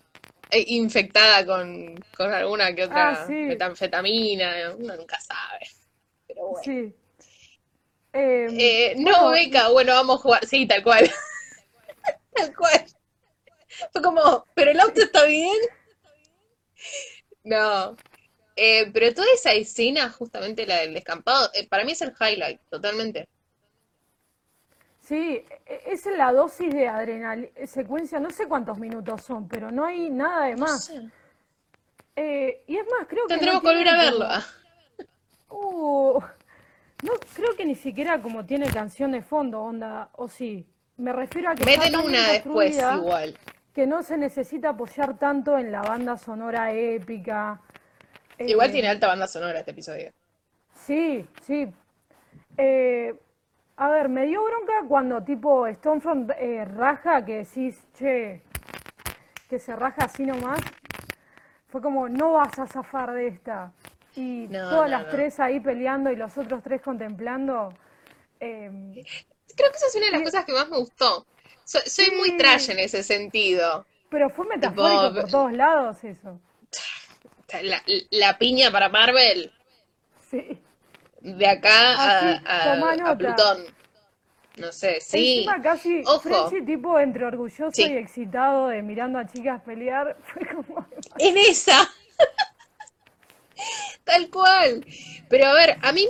eh, 0.50 0.64
infectada 0.68 1.46
con, 1.46 1.96
con 2.18 2.34
alguna 2.34 2.74
que 2.74 2.86
otra 2.86 3.10
Ah, 3.12 3.26
sí. 3.28 3.34
metanfetamina, 3.34 4.74
uno 4.80 4.96
nunca 4.96 5.20
sabe. 5.20 5.68
Pero 6.28 6.48
bueno. 6.48 6.64
Sí. 6.64 6.96
Em, 8.14 8.58
Eh, 8.60 8.96
no, 8.98 9.30
Beca, 9.32 9.70
bueno, 9.70 9.94
vamos 9.94 10.20
a 10.20 10.22
jugar. 10.24 10.46
Sí, 10.46 10.68
tal 10.68 10.84
cual. 10.84 11.10
Tal 12.34 12.56
cual. 12.56 12.86
Fue 13.92 14.02
como, 14.02 14.46
¿pero 14.56 14.72
el 14.72 14.80
auto 14.80 15.02
está 15.02 15.26
bien? 15.26 15.58
No. 17.44 17.96
Eh, 18.56 18.90
pero 18.92 19.14
toda 19.14 19.28
esa 19.34 19.54
escena, 19.54 20.10
justamente 20.10 20.66
la 20.66 20.78
del 20.78 20.94
descampado, 20.94 21.50
eh, 21.54 21.68
para 21.68 21.84
mí 21.86 21.94
es 21.94 22.02
el 22.02 22.14
highlight, 22.20 22.62
totalmente. 22.70 23.28
Sí, 25.02 25.44
e- 25.66 25.82
es 25.88 26.06
la 26.06 26.32
dosis 26.32 26.74
de 26.74 26.88
adrenalina, 26.88 27.50
secuencia, 27.68 28.20
no 28.20 28.30
sé 28.32 28.48
cuántos 28.48 28.78
minutos 28.78 29.24
son, 29.24 29.48
pero 29.48 29.72
no 29.72 29.86
hay 29.86 30.10
nada 30.10 30.46
de 30.48 30.56
No 30.56 30.66
más. 30.66 30.86
sé. 30.86 31.10
Eh, 32.16 32.64
y 32.68 32.78
es 32.78 32.86
más, 32.86 33.08
creo 33.08 33.28
que 33.28 33.34
no 33.36 33.40
Tendremos 33.40 33.62
que 33.62 33.68
volver 33.68 33.88
a 33.88 33.98
verlo. 33.98 34.28
Uh, 35.50 36.22
no, 37.04 37.14
creo 37.36 37.56
que 37.56 37.66
ni 37.66 37.76
siquiera 37.76 38.22
como 38.22 38.46
tiene 38.46 38.68
canción 38.68 39.12
de 39.12 39.22
fondo, 39.22 39.62
onda, 39.62 40.10
o 40.14 40.28
sí. 40.28 40.66
Me 40.98 41.14
refiero 41.14 41.50
a 41.50 41.56
que 41.56 41.64
Meten 41.66 41.96
una 41.96 42.28
después 42.34 42.78
igual. 42.78 43.38
que 43.74 43.88
no 43.88 44.04
se 44.04 44.18
necesita 44.18 44.70
apoyar 44.70 45.18
tanto 45.18 45.58
en 45.58 45.72
la 45.72 45.82
banda 45.82 46.18
sonora 46.18 46.74
épica. 46.74 47.62
Igual 48.38 48.70
Eh, 48.70 48.74
tiene 48.74 48.90
alta 48.90 49.08
banda 49.08 49.28
sonora 49.28 49.60
este 49.60 49.72
episodio. 49.72 50.12
Sí, 50.74 51.26
sí. 51.46 51.72
Eh, 52.58 53.16
a 53.78 53.90
ver, 53.90 54.10
me 54.10 54.26
dio 54.26 54.44
bronca 54.44 54.74
cuando 54.88 55.24
tipo 55.24 55.66
Stonefront 55.72 56.32
eh, 56.38 56.66
raja, 56.66 57.24
que 57.24 57.38
decís, 57.46 57.82
che, 57.98 58.42
que 59.50 59.60
se 59.60 59.74
raja 59.76 60.06
así 60.06 60.26
nomás. 60.26 60.60
Fue 61.70 61.82
como, 61.82 62.10
no 62.10 62.34
vas 62.34 62.60
a 62.60 62.68
zafar 62.68 63.14
de 63.14 63.28
esta. 63.28 63.72
Y 64.16 64.48
No, 64.50 64.70
todas 64.70 64.90
no, 64.90 64.98
las 64.98 65.04
no. 65.06 65.10
tres 65.12 65.40
ahí 65.40 65.60
peleando 65.60 66.12
y 66.12 66.16
los 66.16 66.38
otros 66.38 66.62
tres 66.64 66.82
contemplando. 66.82 67.74
eh, 68.40 68.70
Creo 69.56 69.72
que 69.72 69.78
esa 69.78 69.88
es 69.88 69.96
una 69.96 70.06
de 70.08 70.12
las 70.14 70.22
cosas 70.22 70.46
que 70.46 70.54
más 70.54 70.70
me 70.70 70.78
gustó. 70.78 71.26
So- 71.66 71.80
soy 71.86 72.12
muy 72.16 72.38
trash 72.38 72.70
en 72.70 72.80
ese 72.80 73.04
sentido. 73.04 73.86
pero 74.10 74.30
fue 74.30 74.48
metafórico 74.48 75.10
Tipo, 75.10 75.22
por 75.22 75.30
todos 75.32 75.54
lados 75.54 76.04
eso. 76.04 76.40
La, 77.64 77.82
la 78.12 78.38
piña 78.38 78.72
para 78.72 78.90
Marvel, 78.90 79.52
Sí. 80.30 80.60
de 81.22 81.48
acá 81.48 81.94
a, 81.94 82.18
Así, 82.18 82.44
a- 82.46 83.10
a. 83.12 83.18
Plutón. 83.18 83.66
No 84.58 84.72
sé, 84.72 85.00
sí. 85.02 85.38
Encima 85.40 85.62
casi 85.62 86.02
Ojo. 86.06 86.52
Tipo 86.66 87.00
entre 87.00 87.26
orgulloso 87.26 87.72
Sí. 87.72 87.84
y 87.84 87.98
excitado 87.98 88.68
de 88.68 88.82
mirando 88.82 89.18
a 89.20 89.26
chicas 89.26 89.62
pelear. 89.64 90.18
Fue 90.34 90.46
como... 90.48 90.86
En 91.18 91.38
esa. 91.38 91.90
Tal 94.04 94.30
cual. 94.30 94.86
Pero 95.30 95.48
a 95.48 95.54
ver, 95.54 95.78
a 95.82 95.92
mí, 95.92 96.08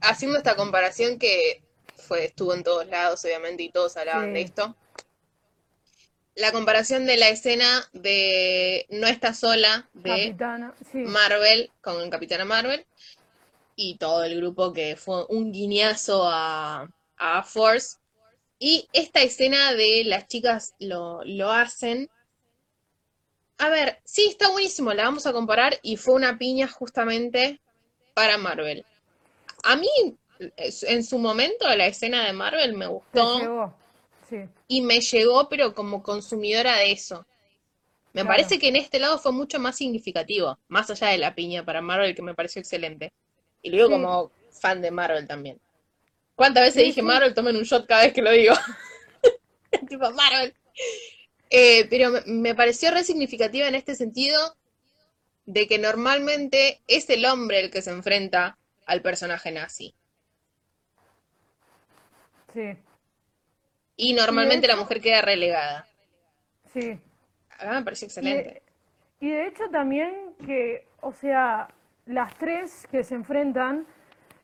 haciendo 0.00 0.38
esta 0.38 0.56
comparación 0.56 1.18
que 1.18 1.62
fue, 1.96 2.26
estuvo 2.26 2.54
en 2.54 2.62
todos 2.62 2.86
lados, 2.86 3.24
obviamente, 3.24 3.62
y 3.62 3.70
todos 3.70 3.96
hablaban 3.96 4.26
Sí. 4.28 4.32
de 4.34 4.40
esto. 4.42 4.76
La 6.34 6.52
comparación 6.52 7.04
de 7.06 7.16
la 7.16 7.28
escena 7.30 7.88
de 7.92 8.86
No 8.90 9.08
está 9.08 9.34
sola 9.34 9.88
de 9.92 10.28
Capitana, 10.28 10.74
sí. 10.92 10.98
Marvel 10.98 11.70
con 11.80 12.08
Capitana 12.10 12.44
Marvel 12.44 12.86
y 13.74 13.96
todo 13.96 14.22
el 14.24 14.36
grupo 14.36 14.72
que 14.72 14.96
fue 14.96 15.24
un 15.28 15.50
guiñazo 15.52 16.28
a, 16.28 16.88
a 17.16 17.42
Force. 17.42 17.96
Y 18.60 18.88
esta 18.92 19.20
escena 19.22 19.74
de 19.74 20.04
las 20.04 20.28
chicas 20.28 20.74
lo, 20.78 21.22
lo 21.24 21.50
hacen. 21.50 22.08
A 23.58 23.68
ver, 23.70 23.98
sí, 24.04 24.26
está 24.28 24.50
buenísimo, 24.50 24.92
la 24.94 25.04
vamos 25.04 25.26
a 25.26 25.32
comparar 25.32 25.78
y 25.82 25.96
fue 25.96 26.14
una 26.14 26.38
piña 26.38 26.68
justamente 26.68 27.60
para 28.14 28.38
Marvel. 28.38 28.84
A 29.64 29.76
mí, 29.76 29.88
en 30.38 31.04
su 31.04 31.18
momento, 31.18 31.68
la 31.76 31.86
escena 31.86 32.24
de 32.24 32.32
Marvel 32.32 32.74
me 32.74 32.86
gustó 32.86 33.38
llegó. 33.40 33.74
Sí. 34.30 34.36
y 34.68 34.82
me 34.82 35.00
llegó, 35.00 35.48
pero 35.48 35.74
como 35.74 36.02
consumidora 36.02 36.76
de 36.76 36.92
eso. 36.92 37.26
Me 38.12 38.22
Claro. 38.22 38.28
parece 38.28 38.58
que 38.58 38.68
en 38.68 38.76
este 38.76 38.98
lado 39.00 39.18
fue 39.18 39.32
mucho 39.32 39.58
más 39.58 39.76
significativo, 39.76 40.58
más 40.68 40.88
allá 40.90 41.08
de 41.08 41.18
la 41.18 41.34
piña 41.34 41.64
para 41.64 41.80
Marvel, 41.82 42.14
que 42.14 42.22
me 42.22 42.34
pareció 42.34 42.60
excelente. 42.60 43.12
Y 43.62 43.70
lo 43.70 43.76
digo 43.76 43.88
Sí. 43.88 43.92
como 43.94 44.32
fan 44.60 44.80
de 44.82 44.90
Marvel 44.90 45.26
también. 45.26 45.60
¿Cuántas 46.36 46.62
veces 46.64 46.82
Sí, 46.82 46.88
dije. 46.90 47.02
Marvel? 47.02 47.34
Tomen 47.34 47.56
un 47.56 47.64
shot 47.64 47.86
cada 47.86 48.02
vez 48.02 48.12
que 48.12 48.22
lo 48.22 48.30
digo. 48.30 48.54
tipo, 49.88 50.10
Marvel. 50.12 50.54
Eh, 51.50 51.86
pero 51.88 52.10
me, 52.26 52.54
pareció 52.54 52.90
re 52.90 53.04
significativa 53.04 53.68
en 53.68 53.74
este 53.74 53.94
sentido 53.94 54.38
de 55.46 55.66
que 55.66 55.78
normalmente 55.78 56.80
es 56.86 57.08
el 57.08 57.24
hombre 57.24 57.60
el 57.60 57.70
que 57.70 57.82
se 57.82 57.90
enfrenta 57.90 58.58
al 58.86 59.00
personaje 59.02 59.50
nazi. 59.50 59.94
Sí, 62.52 62.76
Y 63.96 64.12
normalmente 64.14 64.66
la 64.66 64.76
mujer 64.76 65.00
queda 65.00 65.22
relegada. 65.22 65.86
sí. 66.72 66.98
Acá 67.50 67.72
me 67.72 67.82
pareció 67.82 68.06
Y 68.06 68.08
excelente. 68.08 68.62
de, 69.20 69.26
y 69.26 69.30
de 69.30 69.46
hecho 69.48 69.64
también 69.70 70.34
que, 70.46 70.86
o 71.00 71.12
sea, 71.12 71.68
las 72.06 72.36
tres 72.38 72.86
que 72.90 73.02
se 73.02 73.14
enfrentan 73.16 73.86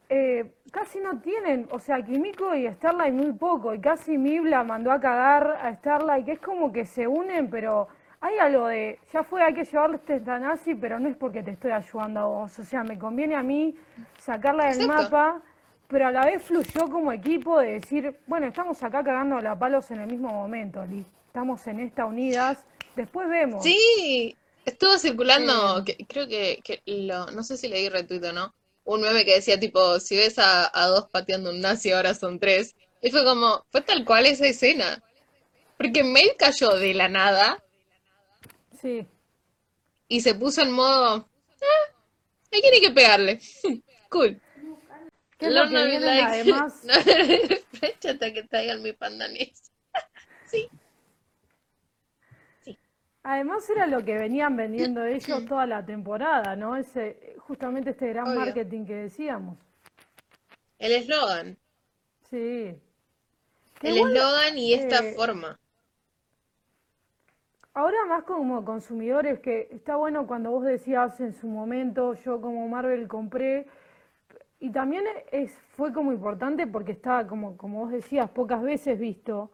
eh, 0.08 0.52
casi 0.70 0.98
no 1.00 1.18
tienen, 1.20 1.66
o 1.70 1.78
sea, 1.78 2.02
Kimiko 2.02 2.54
y 2.54 2.66
Starlight 2.68 3.14
muy 3.14 3.32
poco, 3.32 3.74
y 3.74 3.80
casi 3.80 4.18
Mib 4.18 4.44
la 4.44 4.62
mandó 4.64 4.92
a 4.92 5.00
cagar 5.00 5.58
a 5.62 5.74
Starlight, 5.74 6.26
que 6.26 6.32
es 6.32 6.40
como 6.40 6.72
que 6.72 6.84
se 6.84 7.06
unen, 7.06 7.48
pero 7.50 7.88
hay 8.20 8.38
algo 8.38 8.66
de, 8.68 8.98
ya 9.12 9.22
fue, 9.22 9.42
hay 9.42 9.54
que 9.54 9.64
llevarle 9.64 9.96
este 9.96 10.20
nazi, 10.20 10.74
pero 10.74 10.98
no 10.98 11.08
es 11.08 11.16
porque 11.16 11.42
te 11.42 11.52
estoy 11.52 11.72
ayudando 11.72 12.20
a 12.20 12.24
vos, 12.24 12.58
o 12.58 12.64
sea, 12.64 12.82
me 12.84 12.98
conviene 12.98 13.34
a 13.34 13.42
mí 13.42 13.76
sacarla 14.18 14.66
del 14.66 14.82
Exacto. 14.82 15.02
mapa, 15.02 15.42
pero 15.88 16.06
a 16.06 16.10
la 16.10 16.24
vez 16.24 16.42
fluyó 16.42 16.90
como 16.90 17.12
equipo 17.12 17.58
de 17.60 17.80
decir, 17.80 18.16
bueno, 18.26 18.46
estamos 18.46 18.82
acá 18.82 19.04
cagando 19.04 19.40
la 19.40 19.58
palos 19.58 19.90
en 19.90 20.00
el 20.00 20.06
mismo 20.10 20.28
momento, 20.32 20.84
estamos 21.26 21.66
en 21.66 21.80
esta 21.80 22.06
unidas, 22.06 22.64
después 22.96 23.28
vemos. 23.28 23.62
Sí, 23.62 24.36
estuvo 24.64 24.98
circulando, 24.98 25.80
Eh, 25.80 25.84
que- 25.84 26.06
creo 26.06 26.26
que, 26.26 26.60
que 26.64 26.82
lo, 26.86 27.26
no 27.26 27.42
sé 27.42 27.56
si 27.56 27.68
le 27.68 27.78
di 27.78 27.88
retweet 27.88 28.24
o 28.24 28.32
no, 28.32 28.54
un 28.84 29.00
meme 29.00 29.24
que 29.24 29.36
decía 29.36 29.58
tipo, 29.58 29.98
si 30.00 30.16
ves 30.16 30.38
a, 30.38 30.70
a 30.72 30.86
dos 30.86 31.08
pateando 31.10 31.50
un 31.50 31.60
nazi, 31.60 31.92
ahora 31.92 32.14
son 32.14 32.38
tres. 32.38 32.74
Y 33.02 33.10
fue 33.10 33.24
como, 33.24 33.64
fue 33.70 33.82
tal 33.82 34.04
cual 34.04 34.26
esa 34.26 34.46
escena. 34.46 35.02
Porque 35.76 36.04
Maeve 36.04 36.36
cayó 36.38 36.76
de 36.76 36.94
la 36.94 37.08
nada 37.08 37.62
sí. 38.80 39.06
y 40.08 40.20
se 40.20 40.34
puso 40.34 40.62
en 40.62 40.70
modo, 40.70 41.28
que 42.62 42.68
hay 42.68 42.80
que 42.80 42.90
pegarle. 42.90 43.40
Cool. 44.10 44.40
¿Qué 45.38 45.46
es 45.46 45.52
lo 45.52 45.64
que 45.64 45.70
Lorna 45.70 45.82
be 45.82 45.90
vienen 45.90 46.06
like, 46.06 46.22
además? 46.22 46.74
no, 46.84 46.92
hasta 48.10 48.32
que 48.32 48.44
traigan 48.44 48.80
mi 48.80 48.92
pandanés. 48.92 49.72
Sí, 50.46 50.68
sí. 50.70 50.70
Además 53.24 53.68
era 53.70 53.86
lo 53.86 54.04
que 54.04 54.16
venían 54.16 54.56
vendiendo 54.56 55.04
ellos 55.04 55.44
toda 55.46 55.66
la 55.66 55.84
temporada, 55.84 56.54
¿no? 56.54 56.76
Ese, 56.76 57.34
justamente 57.38 57.90
este 57.90 58.08
gran 58.08 58.28
Obvio. 58.28 58.40
marketing 58.40 58.84
que 58.84 58.94
decíamos. 58.94 59.58
El 60.78 60.92
eslogan. 60.92 61.56
Sí. 62.30 62.76
El 63.82 63.98
eslogan 63.98 64.56
y 64.56 64.74
esta 64.74 65.04
eh, 65.04 65.14
forma. 65.14 65.58
ahora 67.72 68.04
más 68.06 68.24
como 68.24 68.64
consumidores, 68.64 69.40
que 69.40 69.68
está 69.72 69.96
bueno 69.96 70.26
cuando 70.26 70.50
vos 70.50 70.64
decías 70.64 71.18
en 71.20 71.34
su 71.34 71.48
momento, 71.48 72.14
yo 72.24 72.40
como 72.40 72.68
Marvel 72.68 73.08
compré, 73.08 73.66
y 74.60 74.70
también 74.70 75.04
es, 75.32 75.52
fue 75.76 75.92
como 75.92 76.12
importante 76.12 76.66
porque 76.66 76.92
estaba 76.92 77.26
como, 77.26 77.56
como 77.56 77.80
vos 77.80 77.92
decías, 77.92 78.30
pocas 78.30 78.62
veces 78.62 78.98
visto. 78.98 79.50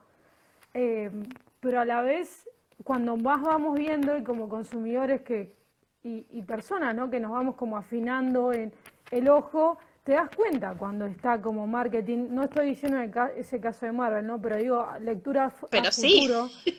Eh, 0.75 1.11
pero 1.59 1.81
a 1.81 1.85
la 1.85 2.03
vez, 2.03 2.49
cuando 2.85 3.17
más 3.17 3.43
vamos 3.43 3.79
viendo 3.79 4.17
y 4.17 4.23
como 4.25 4.49
consumidores 4.49 5.23
que, 5.23 5.55
y, 6.03 6.27
y 6.31 6.43
personas, 6.43 6.95
¿no? 6.95 7.11
que 7.11 7.21
nos 7.21 7.31
vamos 7.33 7.57
como 7.57 7.77
afinando 7.77 8.53
en 8.53 8.73
el 9.11 9.29
ojo, 9.29 9.79
te 10.05 10.13
das 10.13 10.31
cuenta 10.35 10.75
cuando 10.75 11.07
está 11.07 11.41
como 11.41 11.67
marketing. 11.67 12.29
No 12.31 12.45
estoy 12.45 12.71
diciendo 12.71 12.99
en 12.99 13.05
el 13.05 13.11
ca- 13.11 13.33
ese 13.37 13.61
caso 13.61 13.87
de 13.87 13.93
Marvel, 13.93 14.27
¿no? 14.27 14.41
Pero 14.41 14.57
digo, 14.57 14.87
lectura 15.01 15.47
a 15.47 15.51
Pero 15.71 15.93
sí, 15.93 16.15
futuro. 16.15 16.51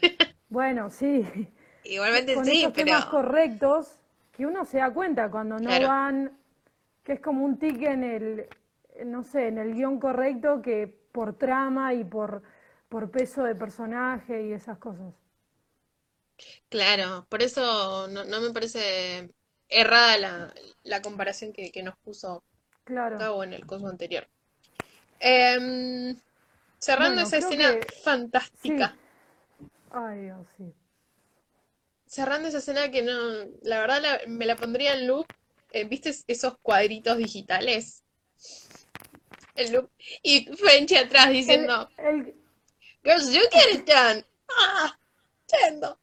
Bueno, 0.50 0.90
sí, 0.90 1.26
igualmente 1.84 2.34
con 2.34 2.46
sí, 2.46 2.64
esos 2.64 2.74
pero 2.74 2.86
temas 2.92 3.06
correctos, 3.06 4.00
que 4.32 4.46
uno 4.46 4.66
se 4.66 4.80
da 4.80 4.92
cuenta 4.94 5.30
cuando 5.32 5.60
no 5.60 5.64
claro. 5.68 5.88
van, 5.88 6.38
que 7.04 7.14
es 7.14 7.20
como 7.22 7.46
un 7.46 7.58
tic 7.58 7.82
en 7.84 8.04
el, 8.04 8.48
no 9.06 9.24
sé, 9.24 9.48
en 9.48 9.58
el 9.58 9.74
guion 9.74 10.00
correcto 10.00 10.62
que 10.62 10.88
por 11.12 11.34
trama 11.38 11.94
y 11.94 12.04
por, 12.04 12.42
por 12.90 13.12
peso 13.12 13.44
de 13.44 13.56
personaje 13.56 14.44
y 14.48 14.54
esas 14.54 14.78
cosas. 14.78 15.14
Claro, 16.70 17.26
por 17.30 17.42
eso 17.44 18.08
no, 18.08 18.24
no 18.24 18.42
me 18.42 18.52
parece 18.52 19.30
errada 19.68 20.18
la, 20.18 20.54
la 20.84 21.02
comparación 21.02 21.54
que, 21.54 21.72
que 21.72 21.84
nos 21.84 21.96
puso 22.00 22.44
Claro. 22.84 23.18
Gabo 23.20 23.44
en 23.44 23.54
el 23.54 23.66
coso 23.66 23.88
anterior. 23.88 24.28
Em, 25.20 26.18
cerrando 26.80 27.22
Bueno, 27.22 27.28
esa 27.28 27.38
escena 27.38 27.80
que 27.80 27.88
fantástica, 28.04 28.94
sí. 28.94 29.00
Ay, 29.92 30.20
Dios, 30.22 30.48
sí. 30.58 30.74
cerrando 32.08 32.48
esa 32.48 32.58
escena 32.58 32.90
que 32.92 33.02
no, 33.02 33.14
la 33.62 33.80
verdad 33.80 34.02
la- 34.02 34.22
me 34.28 34.46
la 34.46 34.56
pondría 34.56 34.94
en 34.96 35.08
loop, 35.08 35.28
eh, 35.72 35.84
¿viste 35.86 36.14
esos 36.28 36.58
cuadritos 36.62 37.18
digitales? 37.18 38.04
El 39.56 39.72
loop, 39.74 39.92
y 40.24 40.46
Frenchy 40.56 40.96
atrás 40.96 41.28
El, 41.28 41.34
diciendo, 41.34 41.90
el, 41.98 42.34
Girls, 43.04 43.32
you 43.34 43.42
get 43.52 43.80
it 43.80 43.86
done. 43.88 44.26
Ah, 44.58 44.98
yendo, 45.48 46.00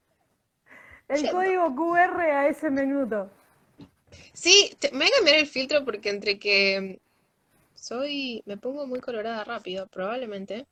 el 1.09 1.22
yendo. 1.22 1.32
código 1.32 1.74
QR 1.74 2.20
a 2.32 2.48
ese 2.48 2.70
minuto. 2.70 3.30
Sí, 4.32 4.74
te- 4.78 4.90
me 4.92 4.98
voy 4.98 5.09
a 5.09 5.16
cambiar 5.16 5.36
el 5.38 5.46
filtro 5.46 5.84
porque 5.84 6.11
entre 6.11 6.38
que 6.38 7.00
soy, 7.74 8.42
me 8.46 8.56
pongo 8.56 8.86
muy 8.86 9.00
colorada 9.00 9.44
rápido, 9.44 9.86
probablemente. 9.86 10.66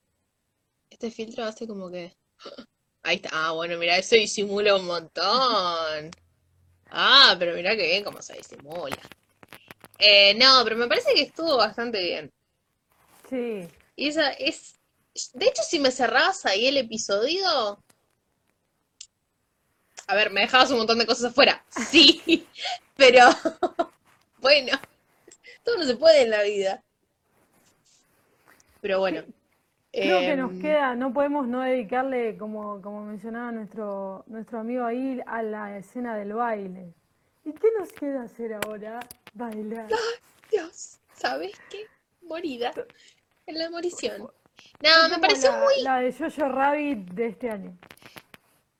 Este 0.90 1.10
filtro 1.10 1.44
hace 1.44 1.66
como 1.66 1.90
que... 1.90 2.14
Ahí 3.02 3.16
está. 3.16 3.28
Ah, 3.32 3.52
bueno, 3.52 3.78
mira, 3.78 3.96
eso 3.96 4.16
disimula 4.16 4.74
un 4.76 4.86
montón. 4.86 6.10
Ah, 6.90 7.36
pero 7.38 7.54
mira 7.54 7.76
que 7.76 7.86
bien 7.86 8.04
cómo 8.04 8.20
se 8.20 8.34
disimula. 8.34 8.96
Eh, 9.98 10.34
no, 10.34 10.62
pero 10.64 10.76
me 10.76 10.88
parece 10.88 11.14
que 11.14 11.22
estuvo 11.22 11.56
bastante 11.56 12.02
bien. 12.02 12.32
Sí. 13.30 13.68
Y 13.94 14.08
esa 14.08 14.30
es... 14.32 14.78
De 15.32 15.46
hecho, 15.46 15.62
si 15.62 15.78
me 15.78 15.90
cerrabas 15.90 16.44
ahí 16.46 16.66
el 16.66 16.76
episodio... 16.78 17.78
A 20.06 20.14
ver, 20.14 20.30
me 20.30 20.42
dejabas 20.42 20.70
un 20.70 20.78
montón 20.78 20.98
de 20.98 21.06
cosas 21.06 21.32
afuera. 21.32 21.64
Sí, 21.90 22.46
pero 22.96 23.28
bueno, 24.38 24.78
todo 25.64 25.78
no 25.78 25.84
se 25.84 25.96
puede 25.96 26.22
en 26.22 26.30
la 26.30 26.42
vida. 26.42 26.82
Pero 28.80 29.00
bueno, 29.00 29.24
Creo 30.02 30.20
que 30.20 30.36
nos 30.36 30.52
em, 30.52 30.60
queda, 30.60 30.94
no 30.94 31.12
podemos 31.12 31.48
no 31.48 31.62
dedicarle, 31.62 32.36
como, 32.36 32.82
como 32.82 33.02
mencionaba 33.06 33.50
nuestro, 33.50 34.24
nuestro 34.26 34.60
amigo 34.60 34.84
ahí, 34.84 35.20
a 35.26 35.42
la 35.42 35.78
escena 35.78 36.14
del 36.14 36.34
baile. 36.34 36.92
¿Y 37.46 37.52
qué 37.52 37.68
nos 37.78 37.92
queda 37.92 38.22
hacer 38.24 38.52
ahora? 38.52 39.00
Bailar. 39.32 39.88
Dios, 40.50 40.98
¿sabes 41.14 41.52
qué? 41.70 41.86
Morida 42.22 42.72
en 43.46 43.58
la 43.58 43.70
morición. 43.70 44.28
No, 44.80 45.08
me 45.08 45.18
pareció 45.18 45.50
la, 45.50 45.58
muy... 45.60 45.82
la 45.82 46.00
de 46.00 46.12
Jojo 46.12 46.48
Rabbit 46.48 46.98
de 47.12 47.26
este 47.28 47.50
año. 47.50 47.78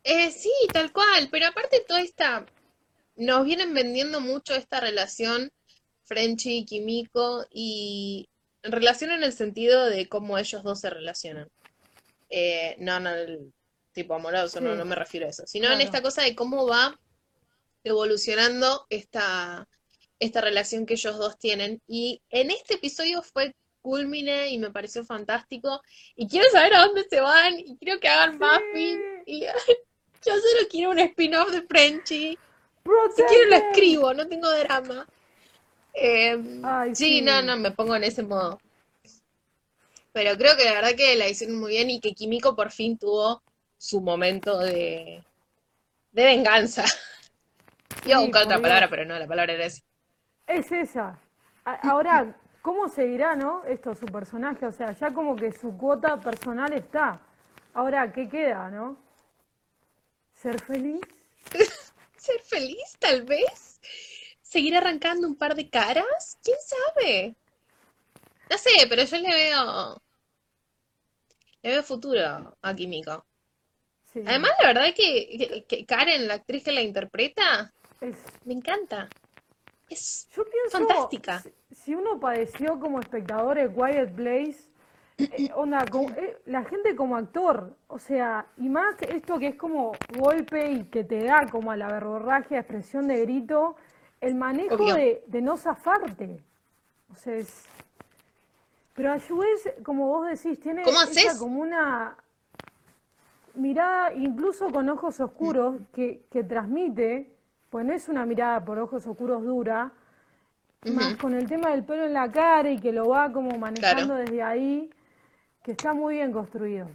Eh, 0.07 0.31
sí, 0.31 0.53
tal 0.73 0.93
cual, 0.93 1.29
pero 1.31 1.47
aparte 1.49 1.85
toda 1.87 2.01
esta... 2.01 2.47
Nos 3.17 3.47
vienen 3.47 3.73
vendiendo 3.73 4.21
mucho 4.21 4.55
esta 4.55 4.79
relación 4.79 5.51
Frenchy 6.05 6.59
y 6.59 6.65
Kimiko 6.67 7.47
y 7.51 8.29
relación 8.63 9.11
en 9.11 9.23
el 9.23 9.33
sentido 9.33 9.87
de 9.87 10.09
cómo 10.09 10.37
ellos 10.37 10.63
dos 10.63 10.81
se 10.81 10.91
relacionan. 10.91 11.49
Eh, 12.29 12.77
no, 12.79 13.01
no, 13.01 13.11
el 13.11 13.53
tipo 13.93 14.15
amoroso, 14.15 14.61
no, 14.61 14.75
no 14.75 14.85
me 14.85 14.95
refiero 14.95 15.27
a 15.27 15.31
eso, 15.31 15.47
sino 15.47 15.73
en 15.73 15.81
esta 15.81 16.03
cosa 16.03 16.23
de 16.23 16.35
cómo 16.35 16.67
va 16.67 17.01
evolucionando 17.85 18.87
esta, 18.91 19.67
esta 20.19 20.41
relación 20.41 20.85
que 20.85 20.95
ellos 20.95 21.17
dos 21.17 21.39
tienen. 21.39 21.81
Y 21.87 22.21
en 22.31 22.51
este 22.51 22.75
episodio 22.75 23.23
fue 23.23 23.55
culmine 23.81 24.49
y 24.49 24.59
me 24.59 24.71
pareció 24.71 25.05
fantástico. 25.05 25.81
Y 26.17 26.29
quiero 26.29 26.51
saber 26.51 26.75
a 26.75 26.87
dónde 26.87 27.07
se 27.09 27.21
van 27.21 27.59
y 27.59 27.77
quiero 27.79 28.01
que 28.01 28.09
hagan. 28.09 28.39
Sí. 28.75 28.99
Y 29.27 29.47
yo 30.27 30.33
solo 30.35 30.69
quiero 30.71 30.91
un 30.91 30.99
spin-off 30.99 31.51
de 31.51 31.63
Frenchy. 31.63 32.39
Si 33.09 33.25
quiero 33.25 33.51
lo 33.51 33.57
escribo, 33.57 34.15
no 34.15 34.27
tengo 34.29 34.51
drama. 34.51 35.07
Eh, 35.95 36.39
Ay, 36.63 36.95
sí, 36.95 37.23
no, 37.23 37.43
no, 37.43 37.57
sí. 37.57 37.59
me 37.59 37.71
pongo 37.73 37.97
en 37.97 38.05
ese 38.05 38.23
modo. 38.23 38.61
Pero 40.13 40.37
creo 40.37 40.57
que 40.57 40.65
la 40.65 40.73
verdad 40.73 40.97
que 40.97 41.15
la 41.17 41.29
hicieron 41.29 41.61
muy 41.61 41.73
bien 41.73 41.91
y 41.91 42.01
que 42.01 42.15
Kimiko 42.15 42.57
por 42.57 42.71
fin 42.73 42.99
tuvo 42.99 43.43
su 43.79 44.01
momento 44.01 44.59
de, 44.59 45.25
de 46.13 46.25
venganza. 46.25 46.85
Iba 48.05 48.19
a 48.19 48.21
Sí, 48.21 48.23
buscar 48.23 48.45
otra 48.45 48.61
palabra, 48.63 48.89
pero 48.89 49.05
no, 49.05 49.19
la 49.19 49.27
palabra 49.27 49.53
era 49.55 49.67
esa. 49.67 49.83
Es 50.47 50.71
esa. 50.73 51.19
Ahora, 51.65 52.37
¿cómo 52.63 52.89
seguirá, 52.89 53.35
no? 53.37 53.65
Esto, 53.65 53.95
su 53.95 54.07
personaje. 54.07 54.67
O 54.67 54.73
sea, 54.73 54.93
ya 54.93 55.13
como 55.13 55.39
que 55.39 55.53
su 55.53 55.77
cuota 55.77 56.19
personal 56.21 56.73
está. 56.73 57.21
Ahora, 57.75 58.13
¿qué 58.13 58.29
queda, 58.29 58.71
no? 58.71 58.97
¿Ser 60.37 60.61
feliz? 60.63 61.01
¿Ser 62.17 62.41
feliz, 62.41 62.97
tal 62.99 63.23
vez? 63.23 63.81
¿Seguir 64.43 64.77
arrancando 64.77 65.27
un 65.27 65.37
par 65.37 65.55
de 65.55 65.69
caras? 65.69 66.39
¿Quién 66.43 66.57
sabe? 66.65 67.37
No 68.51 68.59
sé, 68.59 68.87
pero 68.89 69.03
yo 69.05 69.17
le 69.19 69.29
veo, 69.35 70.03
le 71.63 71.71
veo 71.71 71.83
futuro 71.83 72.57
a 72.63 72.75
Kimiko. 72.75 73.25
Sí, 74.13 74.23
Además, 74.25 74.53
la 74.61 74.67
verdad 74.69 74.95
que, 74.95 75.27
que- 75.39 75.65
que 75.69 75.85
Karen, 75.87 76.29
la 76.29 76.35
actriz 76.35 76.63
que 76.65 76.73
la 76.73 76.81
interpreta, 76.83 77.73
es, 78.01 78.17
me 78.45 78.55
encanta. 78.55 79.09
Es 79.89 80.29
yo 80.35 80.45
pienso, 80.45 80.79
fantástica. 80.79 81.41
si, 81.43 81.53
si 81.75 81.95
uno 81.95 82.19
padeció 82.19 82.79
como 82.81 83.01
espectador 83.01 83.57
de 83.57 83.73
Quiet 83.73 84.15
Place, 84.15 84.71
eh, 85.19 85.51
onda, 85.55 85.85
como- 85.87 86.11
eh, 86.11 86.37
la 86.47 86.65
gente 86.65 86.95
como 86.95 87.17
actor, 87.17 87.75
o 87.89 87.99
sea, 87.99 88.47
y 88.59 88.69
más 88.69 88.97
esto 89.03 89.39
que 89.39 89.49
es 89.49 89.55
como 89.57 89.93
golpe 90.19 90.71
y 90.73 90.85
que 90.85 91.05
te 91.05 91.25
da 91.25 91.47
como 91.51 91.71
a 91.71 91.77
la 91.77 91.89
verborragia, 91.89 92.59
expresión 92.61 93.09
de 93.09 93.23
grito, 93.23 93.77
el 94.21 94.35
manejo 94.35 94.77
de, 94.95 95.25
de 95.27 95.41
no 95.43 95.57
zafarte. 95.57 96.41
O 97.13 97.17
sea, 97.17 97.35
es... 97.35 97.65
Pero 98.95 99.13
a 99.13 99.21
su 99.21 99.37
vez, 99.39 99.75
como 99.85 100.07
vos 100.09 100.27
decís, 100.29 100.59
tiene 100.61 100.83
¿Cómo 100.83 101.01
esa 101.03 101.39
como 101.39 101.61
una 101.61 102.17
mirada, 103.55 104.13
incluso 104.15 104.71
con 104.71 104.89
ojos 104.89 105.21
oscuros, 105.21 105.77
que, 105.95 106.23
que 106.31 106.45
transmite, 106.45 107.31
pues 107.71 107.85
no 107.85 107.93
es 107.93 108.09
una 108.09 108.25
mirada 108.27 108.65
por 108.65 108.79
ojos 108.79 109.07
oscuros 109.07 109.43
dura, 109.45 109.93
más 110.95 111.17
con 111.17 111.35
el 111.35 111.49
tema 111.49 111.71
del 111.71 111.85
pelo 111.85 112.05
en 112.05 112.13
la 112.13 112.31
cara 112.31 112.71
y 112.71 112.79
que 112.79 112.93
lo 112.93 113.09
va 113.09 113.33
como 113.33 113.59
manejando 113.59 114.15
Claro. 114.15 114.15
desde 114.15 114.43
ahí, 114.43 114.91
que 115.67 115.73
está 115.73 115.93
muy 115.93 116.15
bien 116.15 116.31
construido. 116.31 116.89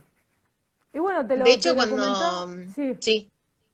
Y 0.94 1.00
bueno, 1.00 1.28
te 1.28 1.36
lo, 1.36 1.44
De 1.44 1.52
hecho, 1.52 1.76
te 1.76 1.86
lo 1.86 1.96
cuando... 1.98 2.48
sí, 2.74 2.96
Sí. 3.02 3.30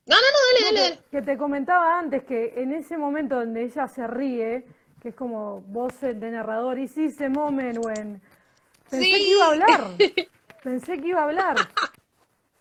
No, 0.08 0.16
no, 0.16 0.22
no, 0.22 0.38
dale, 0.48 0.60
no, 0.60 0.66
dale, 0.66 0.76
que, 0.76 0.96
dale. 0.96 1.10
que 1.12 1.22
te 1.22 1.38
comentaba 1.38 2.00
antes 2.00 2.24
que 2.24 2.54
en 2.58 2.74
ese 2.74 2.98
momento 2.98 3.36
donde 3.36 3.64
ella 3.64 3.88
se 3.88 4.08
ríe, 4.08 4.66
que 5.00 5.10
es 5.10 5.16
como 5.16 5.62
voz 5.62 6.02
de 6.02 6.16
narrador, 6.16 6.80
y 6.80 6.88
sí, 6.88 7.06
ese 7.06 7.30
moment 7.30 7.78
when... 7.86 8.20
Pensé 8.90 9.06
que 9.08 9.30
iba 9.30 9.46
a 9.46 9.48
hablar, 9.50 9.88
pensé 10.64 11.00
que 11.00 11.08
iba 11.10 11.20
a 11.20 11.26
hablar. 11.26 11.58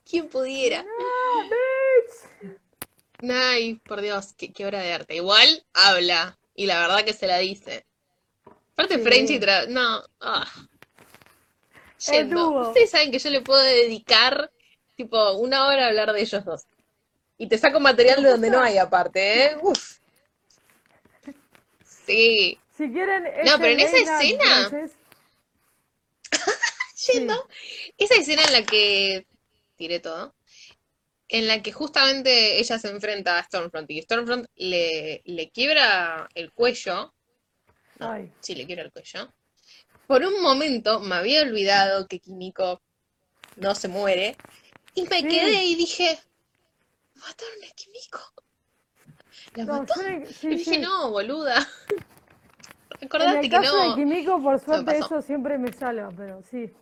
¿Quién 0.04 0.28
pudiera? 0.28 0.84
¡Ah, 0.86 1.48
bitch! 2.42 2.50
Ay, 3.32 3.76
por 3.76 4.02
Dios, 4.02 4.34
qué, 4.36 4.52
qué 4.52 4.66
obra 4.66 4.80
de 4.80 4.92
arte. 4.92 5.16
Igual 5.16 5.64
habla, 5.72 6.36
y 6.54 6.66
la 6.66 6.80
verdad 6.80 7.02
que 7.02 7.14
se 7.14 7.26
la 7.26 7.38
dice. 7.38 7.86
Aparte, 8.74 8.96
Sí. 8.96 9.02
Frenchy, 9.02 9.40
no. 9.70 10.02
ah. 10.20 10.46
Yendo. 12.12 12.68
Ustedes 12.68 12.90
saben 12.90 13.10
que 13.10 13.18
yo 13.18 13.30
le 13.30 13.40
puedo 13.40 13.62
dedicar, 13.62 14.50
tipo, 14.94 15.32
una 15.34 15.66
hora 15.66 15.84
a 15.84 15.88
hablar 15.88 16.12
de 16.12 16.20
ellos 16.20 16.44
dos. 16.44 16.66
Y 17.38 17.48
te 17.48 17.58
saco 17.58 17.80
material 17.80 18.22
de 18.22 18.30
donde 18.30 18.50
no 18.50 18.60
hay, 18.60 18.78
aparte, 18.78 19.44
¿eh? 19.52 19.56
Uf. 19.60 19.98
Sí. 22.06 22.58
Si 22.76 22.90
quieren, 22.92 23.24
No, 23.44 23.58
pero 23.58 23.72
en 23.72 23.80
esa 23.80 23.96
escena- 23.98 24.70
Yendo. 27.08 27.48
Esa 27.98 28.14
escena 28.16 28.42
en 28.44 28.52
la 28.52 28.62
que. 28.64 29.26
Tiré 29.76 30.00
todo. 30.00 30.34
En 31.28 31.46
la 31.48 31.62
que 31.62 31.72
justamente 31.72 32.58
ella 32.58 32.78
se 32.78 32.88
enfrenta 32.88 33.38
a 33.38 33.42
Stormfront 33.44 33.90
y 33.90 34.00
Stormfront 34.02 34.46
le, 34.56 35.22
le 35.24 35.50
quiebra 35.50 36.28
el 36.34 36.52
cuello. 36.52 37.12
No, 37.98 38.12
Ay. 38.12 38.32
sí, 38.40 38.54
le 38.54 38.64
quiebra 38.66 38.84
el 38.84 38.92
cuello. 38.92 39.32
Por 40.06 40.22
un 40.24 40.40
momento 40.40 41.00
me 41.00 41.16
había 41.16 41.42
olvidado 41.42 42.06
que 42.06 42.20
Kimiko 42.20 42.80
no 43.56 43.74
se 43.74 43.88
muere. 43.88 44.36
Y 44.94 45.02
me 45.02 45.20
Sí. 45.20 45.28
quedé 45.28 45.64
y 45.64 45.74
dije. 45.74 46.18
Mataron 47.14 47.64
a 47.64 47.74
Kimiko. 47.74 48.20
¿La 49.54 49.64
no, 49.64 49.72
mató? 49.80 49.94
sí, 49.94 50.46
y 50.46 50.56
dije, 50.56 50.74
sí. 50.74 50.78
no, 50.78 51.10
boluda. 51.10 51.66
En 53.00 53.08
Acordate 53.08 53.36
el 53.36 53.42
que 53.42 53.50
caso 53.50 53.76
de 53.76 53.88
no. 53.88 53.94
Kimiko, 53.94 54.42
por 54.42 54.58
suerte, 54.58 54.98
eso 54.98 55.20
siempre 55.20 55.58
me 55.58 55.70
salva, 55.70 56.08
pero 56.16 56.42
sí. 56.42 56.72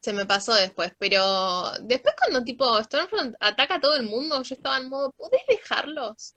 Se 0.00 0.12
me 0.14 0.24
pasó 0.24 0.54
después, 0.54 0.94
pero 0.98 1.70
después 1.82 2.14
cuando 2.18 2.42
tipo 2.42 2.82
Stormfront 2.82 3.36
ataca 3.40 3.74
a 3.74 3.80
todo 3.80 3.96
el 3.96 4.04
mundo, 4.04 4.42
yo 4.42 4.54
estaba 4.54 4.78
en 4.78 4.88
modo, 4.88 5.10
¿podés 5.12 5.42
dejarlos? 5.46 6.34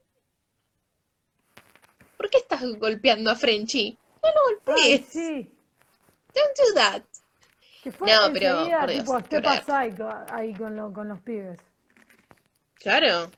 ¿Por 2.18 2.28
qué 2.28 2.36
estás 2.38 2.62
golpeando 2.78 3.30
a 3.30 3.34
Frenchy? 3.34 3.96
No 4.24 4.72
lo 4.74 4.74
Ay, 4.82 5.04
sí. 5.08 5.50
Don't 6.34 6.56
do 6.56 6.74
that. 6.74 7.02
Que 7.82 7.92
fue 7.92 8.08
No, 8.10 8.32
pero, 8.32 8.56
por 8.80 8.90
Dios, 8.90 9.02
tipo, 9.04 9.18
qué 9.18 9.28
¿qué 9.28 9.36
hora 9.36 9.50
de 9.52 9.58
pasa 9.60 9.78
ahí, 9.80 9.92
co- 9.92 10.24
ahí 10.30 10.54
con, 10.54 10.74
lo- 10.76 10.92
con 10.92 11.08
los 11.08 11.20
pibes? 11.20 11.60
Claro, 12.76 13.30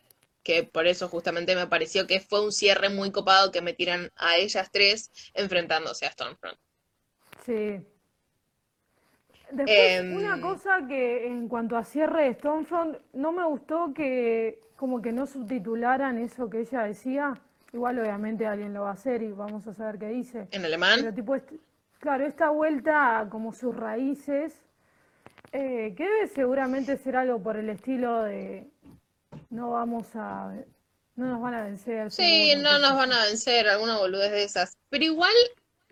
que 0.43 0.62
por 0.64 0.87
eso 0.87 1.09
justamente 1.09 1.55
me 1.57 1.66
pareció 1.66 2.07
que 2.07 2.20
fue 2.20 2.45
un 2.45 2.53
cierre 2.53 2.89
muy 2.89 3.11
copado 3.11 3.51
que 3.51 3.61
metieran 3.61 4.11
a 4.16 4.37
ellas 4.37 4.70
tres 4.72 5.11
enfrentándose 5.34 6.07
a 6.07 6.12
Stormfront. 6.12 6.59
Sí. 7.45 7.80
Después, 9.53 9.78
Em, 9.78 10.16
una 10.16 10.41
cosa 10.41 10.87
que 10.89 11.26
en 11.26 11.49
cuanto 11.49 11.76
a 11.76 11.84
cierre 11.84 12.24
de 12.24 12.34
Stormfront, 12.34 12.99
no 13.12 13.32
me 13.32 13.45
gustó 13.45 13.93
que 13.95 14.61
como 14.76 15.01
que 15.01 15.12
no 15.12 15.26
subtitularan 15.26 16.18
eso 16.18 16.49
que 16.51 16.61
ella 16.61 16.82
decía. 16.82 17.41
Igual 17.77 17.99
obviamente 17.99 18.47
alguien 18.47 18.72
lo 18.72 18.83
va 18.85 18.91
a 18.91 18.95
hacer 18.95 19.22
y 19.22 19.33
vamos 19.33 19.66
a 19.66 19.74
saber 19.74 19.99
qué 19.99 20.09
dice. 20.09 20.39
En 20.39 20.62
Pero 20.62 20.64
alemán, 20.64 21.14
tipo, 21.14 21.35
est- 21.35 21.53
claro, 21.99 22.24
esta 22.27 22.49
vuelta 22.49 23.27
como 23.31 23.53
sus 23.53 23.77
raíces, 23.77 24.55
eh, 25.53 25.93
que 25.95 26.05
debe 26.05 26.27
seguramente 26.29 26.97
ser 26.97 27.16
algo 27.16 27.39
por 27.43 27.59
el 27.59 27.68
estilo 27.68 28.22
de 28.22 28.66
no 29.51 29.72
vamos 29.72 30.07
a, 30.14 30.55
no 31.16 31.27
nos 31.27 31.41
van 31.43 31.55
a 31.55 31.64
vencer. 31.64 32.11
sí, 32.11 32.22
seguro, 32.22 32.62
no 32.62 32.79
nos 32.79 32.95
van 32.97 33.12
a 33.12 33.24
vencer, 33.27 33.68
alguna 33.68 33.99
boludez 33.99 34.31
de 34.31 34.45
esas. 34.45 34.79
Pero 34.89 35.05
igual 35.05 35.35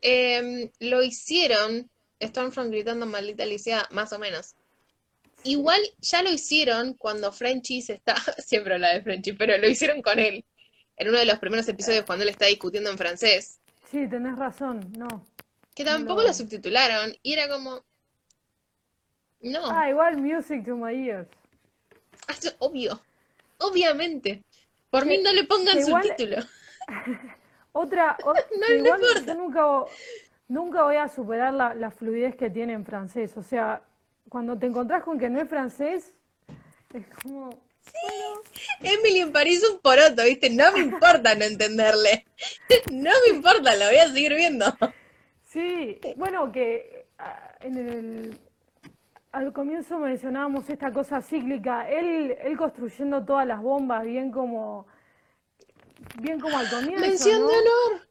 em, 0.00 0.70
lo 0.80 1.02
hicieron, 1.02 1.90
Stormfront 2.22 2.70
gritando 2.70 3.04
maldita 3.04 3.42
Alicia, 3.42 3.86
más 3.90 4.10
o 4.14 4.18
menos. 4.18 4.54
Igual 5.44 5.80
ya 6.00 6.22
lo 6.22 6.30
hicieron 6.30 6.94
cuando 6.94 7.30
Frenchy 7.30 7.82
se 7.82 7.92
está, 7.94 8.14
siempre 8.38 8.74
habla 8.74 8.94
de 8.94 9.02
Frenchy, 9.02 9.32
pero 9.34 9.58
lo 9.58 9.68
hicieron 9.68 10.00
con 10.00 10.18
él. 10.18 10.44
En 10.96 11.08
uno 11.08 11.18
de 11.18 11.26
los 11.26 11.38
primeros 11.38 11.66
episodios 11.68 12.04
cuando 12.04 12.22
él 12.22 12.28
está 12.30 12.46
discutiendo 12.46 12.90
en 12.90 12.98
francés. 12.98 13.58
Sí, 13.90 14.06
tenés 14.08 14.36
razón, 14.36 14.92
no. 14.96 15.26
Que 15.74 15.84
No 15.84 15.90
tampoco 15.92 16.22
lo- 16.22 16.28
lo 16.28 16.34
subtitularon 16.34 17.14
y 17.22 17.32
era 17.32 17.48
como... 17.48 17.82
No, 19.40 19.60
Ah, 19.70 19.90
igual 19.90 20.16
Music 20.18 20.64
to 20.64 20.76
My 20.76 20.94
Ears. 21.08 21.28
es 22.28 22.56
obvio, 22.60 23.00
obviamente. 23.58 24.42
Por 24.90 25.04
mí 25.04 25.18
no 25.18 25.32
le 25.32 25.44
pongan 25.44 25.78
igual- 25.78 26.04
subtítulo. 26.04 26.36
Otra, 27.72 28.16
o- 28.24 28.32
No 28.32 28.68
le 28.68 28.76
igual 28.76 29.00
importa. 29.00 29.26
yo 29.26 29.34
nunca, 29.34 29.66
nunca 30.48 30.82
voy 30.84 30.96
a 30.96 31.08
superar 31.08 31.52
la, 31.52 31.74
la 31.74 31.90
fluidez 31.90 32.36
que 32.36 32.48
tiene 32.50 32.72
en 32.72 32.86
francés. 32.86 33.36
O 33.36 33.42
sea, 33.42 33.82
cuando 34.28 34.56
te 34.58 34.66
encontrás 34.66 35.02
con 35.02 35.18
que 35.18 35.28
no 35.28 35.40
es 35.40 35.48
francés, 35.48 36.12
es 36.94 37.04
como, 37.22 37.50
Emily 38.82 39.20
en 39.20 39.32
París 39.32 39.62
un 39.70 39.80
poroto, 39.80 40.24
¿viste? 40.24 40.50
No 40.50 40.72
me 40.72 40.80
importa 40.80 41.34
no 41.34 41.44
entenderle. 41.44 42.26
No 42.90 43.10
me 43.26 43.36
importa, 43.36 43.74
lo 43.76 43.86
voy 43.86 43.96
a 43.96 44.08
seguir 44.08 44.34
viendo. 44.34 44.66
sí, 45.50 45.98
bueno, 46.16 46.50
que 46.52 47.06
ah, 47.18 47.56
en 47.60 47.76
el, 47.76 48.38
al 49.32 49.52
comienzo 49.52 49.98
mencionábamos 49.98 50.68
esta 50.68 50.92
cosa 50.92 51.20
cíclica, 51.20 51.88
él, 51.88 52.36
él 52.42 52.56
construyendo 52.56 53.24
todas 53.24 53.46
las 53.46 53.60
bombas 53.60 54.04
bien 54.04 54.30
como, 54.30 54.86
bien 56.20 56.38
como 56.40 56.58
al 56.58 56.70
comienzo, 56.70 57.00
Mención 57.00 57.40
¿no? 57.40 57.48
de 57.48 57.54
honor. 57.54 58.08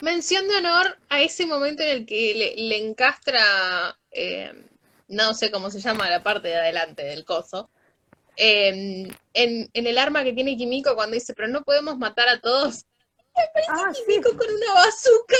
Mención 0.00 0.48
de 0.48 0.56
honor 0.56 0.98
a 1.08 1.20
ese 1.22 1.46
momento 1.46 1.82
en 1.82 1.88
el 1.90 2.06
que 2.06 2.34
le, 2.34 2.68
le 2.68 2.86
encastra, 2.86 3.96
eh, 4.10 4.52
no 5.08 5.34
sé 5.34 5.50
cómo 5.50 5.70
se 5.70 5.80
llama 5.80 6.10
la 6.10 6.22
parte 6.22 6.48
de 6.48 6.56
adelante 6.56 7.04
del 7.04 7.24
coso, 7.24 7.70
eh, 8.36 9.08
en, 9.34 9.70
en 9.72 9.86
el 9.86 9.98
arma 9.98 10.24
que 10.24 10.32
tiene 10.32 10.56
Kimiko 10.56 10.94
cuando 10.94 11.14
dice, 11.14 11.34
pero 11.34 11.48
no 11.48 11.62
podemos 11.62 11.96
matar 11.98 12.28
a 12.28 12.40
todos. 12.40 12.84
Ah, 13.68 13.92
sí, 13.94 14.02
Kimiko 14.06 14.36
con 14.36 14.46
una 14.48 14.74
bazooka. 14.74 15.36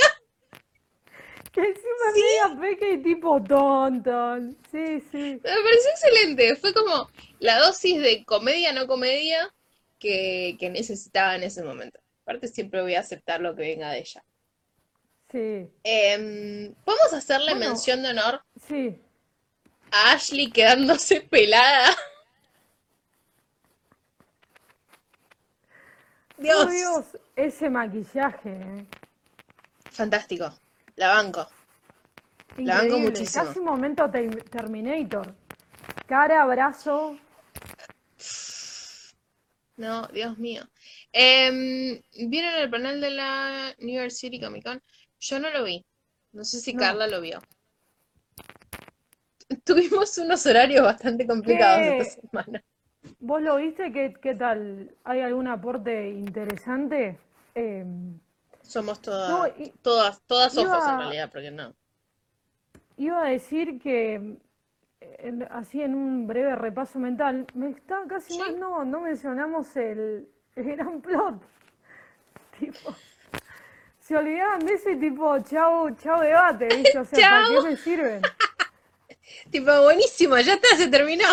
que 1.51 1.61
encima 1.61 2.11
media 2.13 2.59
peque 2.61 2.91
y 2.93 2.97
tipo 3.03 3.41
tonton. 3.43 4.57
Sí, 4.71 5.01
sí. 5.11 5.39
Me 5.43 5.61
pareció 5.63 5.89
excelente. 5.91 6.55
Fue 6.57 6.73
como 6.73 7.09
la 7.39 7.59
dosis 7.59 7.99
de 8.01 8.23
comedia, 8.25 8.73
no 8.73 8.85
comedia, 8.87 9.51
que, 9.99 10.55
que 10.59 10.69
necesitaba 10.69 11.35
en 11.35 11.43
ese 11.43 11.63
momento. 11.63 11.99
Aparte, 12.23 12.47
siempre 12.47 12.81
voy 12.81 12.95
a 12.95 12.99
aceptar 12.99 13.41
lo 13.41 13.55
que 13.55 13.61
venga 13.63 13.89
de 13.91 13.99
ella. 13.99 14.23
Sí, 15.31 15.67
Em, 15.83 16.73
¿podemos 16.85 17.11
hacerle 17.13 17.51
Bueno. 17.53 17.69
mención 17.69 18.01
de 18.03 18.09
honor 18.11 18.41
sí. 18.67 18.97
a 19.91 20.11
Ashley 20.13 20.49
quedándose 20.51 21.21
pelada? 21.21 21.95
Oh, 26.37 26.41
Dios, 26.41 26.71
Dios, 26.71 27.05
ese 27.35 27.69
maquillaje, 27.69 28.49
eh. 28.49 28.85
fantástico. 29.91 30.53
La 30.95 31.09
banco. 31.15 31.47
La 32.57 32.79
banco 32.79 32.99
muchísimo. 32.99 33.45
Casi 33.45 33.59
un 33.59 33.65
momento 33.65 34.09
te- 34.09 34.27
Terminator. 34.27 35.35
Cara, 36.07 36.45
brazo. 36.45 37.17
No, 39.77 40.07
Dios 40.07 40.37
mío. 40.39 40.67
Em, 41.11 42.01
¿vieron 42.29 42.53
el 42.55 42.69
panel 42.69 42.99
de 43.01 43.11
la 43.11 43.73
New 43.79 43.95
York 43.95 44.11
City 44.11 44.39
Comic 44.39 44.63
Con? 44.63 44.81
Yo 45.19 45.39
no 45.39 45.49
lo 45.51 45.63
vi. 45.63 45.85
No 46.31 46.43
sé 46.43 46.59
si 46.59 46.73
No. 46.73 46.79
Carla 46.79 47.07
lo 47.07 47.21
vio. 47.21 47.39
tuvimos 49.63 50.17
unos 50.17 50.45
horarios 50.45 50.83
bastante 50.83 51.25
complicados 51.27 51.79
¿Qué? 51.79 51.97
esta 51.99 52.21
semana. 52.21 52.63
¿Vos 53.19 53.41
lo 53.41 53.57
viste? 53.57 53.91
¿Qué, 53.91 54.13
qué 54.21 54.35
tal? 54.35 54.91
¿Hay 55.03 55.21
algún 55.21 55.47
aporte 55.47 56.09
interesante? 56.09 57.17
Eh, 57.55 57.85
Somos 58.61 58.99
no, 58.99 59.03
todas, 59.03 59.59
i- 59.59 59.73
todas, 59.81 60.21
todas 60.27 60.57
ojos 60.57 60.87
en 60.87 60.97
iba, 60.97 60.97
realidad, 60.97 61.29
porque 61.31 61.51
no. 61.51 61.73
iba 62.97 63.23
a 63.23 63.29
decir 63.29 63.79
que, 63.79 64.37
en- 64.99 65.43
así 65.51 65.81
en 65.81 65.95
un 65.95 66.27
breve 66.27 66.55
repaso 66.55 66.99
mental, 66.99 67.45
me 67.53 67.69
está 67.69 68.03
casi 68.07 68.33
más 68.33 68.49
¿Sí? 68.49 68.55
no, 68.59 68.83
no 68.85 69.01
mencionamos 69.01 69.75
el, 69.77 70.27
el 70.55 70.63
gran 70.75 71.01
plot. 71.01 71.41
Tipo, 72.59 72.95
se 73.99 74.15
olvidaban 74.17 74.65
de 74.65 74.73
ese 74.73 74.95
tipo, 74.95 75.37
chau, 75.39 75.91
chau 75.95 76.21
debate, 76.21 76.73
¿viste? 76.73 76.97
O 76.99 77.05
sea, 77.05 77.19
¿para 77.27 77.45
qué 77.47 77.59
me 77.59 77.75
sirven? 77.77 78.21
Tipo, 79.51 79.81
buenísimo, 79.83 80.37
ya 80.39 80.53
está, 80.55 80.75
se 80.77 80.87
terminó. 80.87 81.25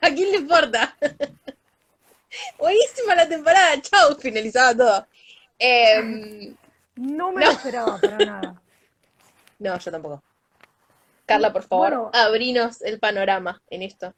¿A 0.00 0.08
quién 0.10 0.30
le 0.30 0.38
importa? 0.38 0.96
Buenísima 2.58 3.14
la 3.14 3.28
temporada, 3.28 3.80
chau, 3.80 4.14
finalizaba 4.16 4.74
todo. 4.74 5.06
Em, 5.58 6.54
No 6.96 7.32
me 7.32 7.40
no, 7.40 7.46
lo 7.46 7.52
esperaba 7.52 8.00
para 8.00 8.20
nada. 8.20 8.62
no, 9.58 9.78
yo 9.78 9.90
tampoco. 9.90 10.22
Carla, 11.26 11.52
por 11.52 11.62
favor, 11.64 11.88
Bueno, 11.88 12.10
abrinos 12.12 12.82
el 12.82 12.98
panorama 13.00 13.60
en 13.70 13.82
esto. 13.82 14.14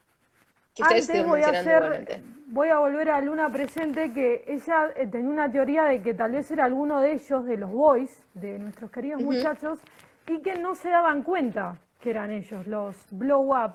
Que 0.75 0.83
Antes 0.83 1.25
voy 1.25 1.43
a 1.43 1.49
hacer, 1.51 1.83
igualmente. 1.83 2.23
voy 2.47 2.69
a 2.69 2.79
volver 2.79 3.11
a 3.11 3.21
Luna 3.21 3.51
Presente, 3.51 4.13
que 4.13 4.45
ella 4.47 4.91
eh, 4.97 5.07
tenía 5.07 5.31
una 5.31 5.51
teoría 5.51 5.85
de 5.85 6.03
que 6.03 6.15
tal 6.15 6.33
vez 6.33 6.51
era 6.51 6.65
alguno 6.67 7.01
de 7.01 7.13
ellos, 7.13 7.45
de 7.47 7.57
los 7.57 7.71
boys, 7.71 8.11
de 8.35 8.59
nuestros 8.59 8.91
queridos 8.91 9.21
muchachos, 9.23 9.79
y 10.27 10.41
que 10.43 10.57
no 10.57 10.75
se 10.75 10.91
daban 10.91 11.23
cuenta 11.23 11.79
que 12.01 12.11
eran 12.11 12.31
ellos, 12.31 12.67
los 12.67 12.95
blow 13.11 13.55
up 13.57 13.75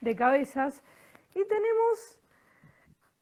de 0.00 0.16
cabezas. 0.16 0.80
Y 1.34 1.44
tenemos 1.46 2.18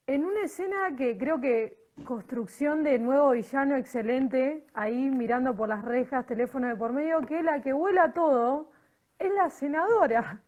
en 0.06 0.24
una 0.24 0.42
escena 0.42 0.96
que 0.96 1.16
creo 1.18 1.40
que 1.40 1.76
construcción 2.04 2.84
de 2.84 2.98
nuevo 2.98 3.30
villano 3.30 3.76
excelente, 3.76 4.64
ahí 4.74 4.94
mirando 4.94 5.54
por 5.54 5.68
las 5.68 5.84
rejas, 5.84 6.26
teléfono 6.26 6.68
de 6.68 6.76
por 6.76 6.92
medio, 6.92 7.20
que 7.22 7.42
la 7.42 7.60
que 7.60 7.72
vuela 7.72 8.12
todo 8.12 8.70
es 9.18 9.32
la 9.32 9.50
senadora, 9.50 10.40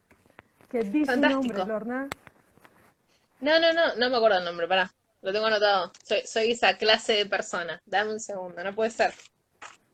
que 0.68 0.80
dice 0.80 1.14
un 1.14 1.20
nombre. 1.20 1.64
Lorna. 1.64 2.08
No, 3.40 3.58
no, 3.58 3.72
no, 3.72 3.94
no 3.96 4.10
me 4.10 4.16
acuerdo 4.16 4.38
el 4.38 4.44
nombre, 4.44 4.68
pará. 4.68 4.90
Lo 5.22 5.32
tengo 5.32 5.46
anotado. 5.46 5.92
Soy, 6.04 6.20
soy 6.24 6.52
esa 6.52 6.76
clase 6.78 7.14
de 7.14 7.26
persona. 7.26 7.80
Dame 7.84 8.12
un 8.12 8.20
segundo, 8.20 8.62
no 8.62 8.74
puede 8.74 8.90
ser. 8.90 9.12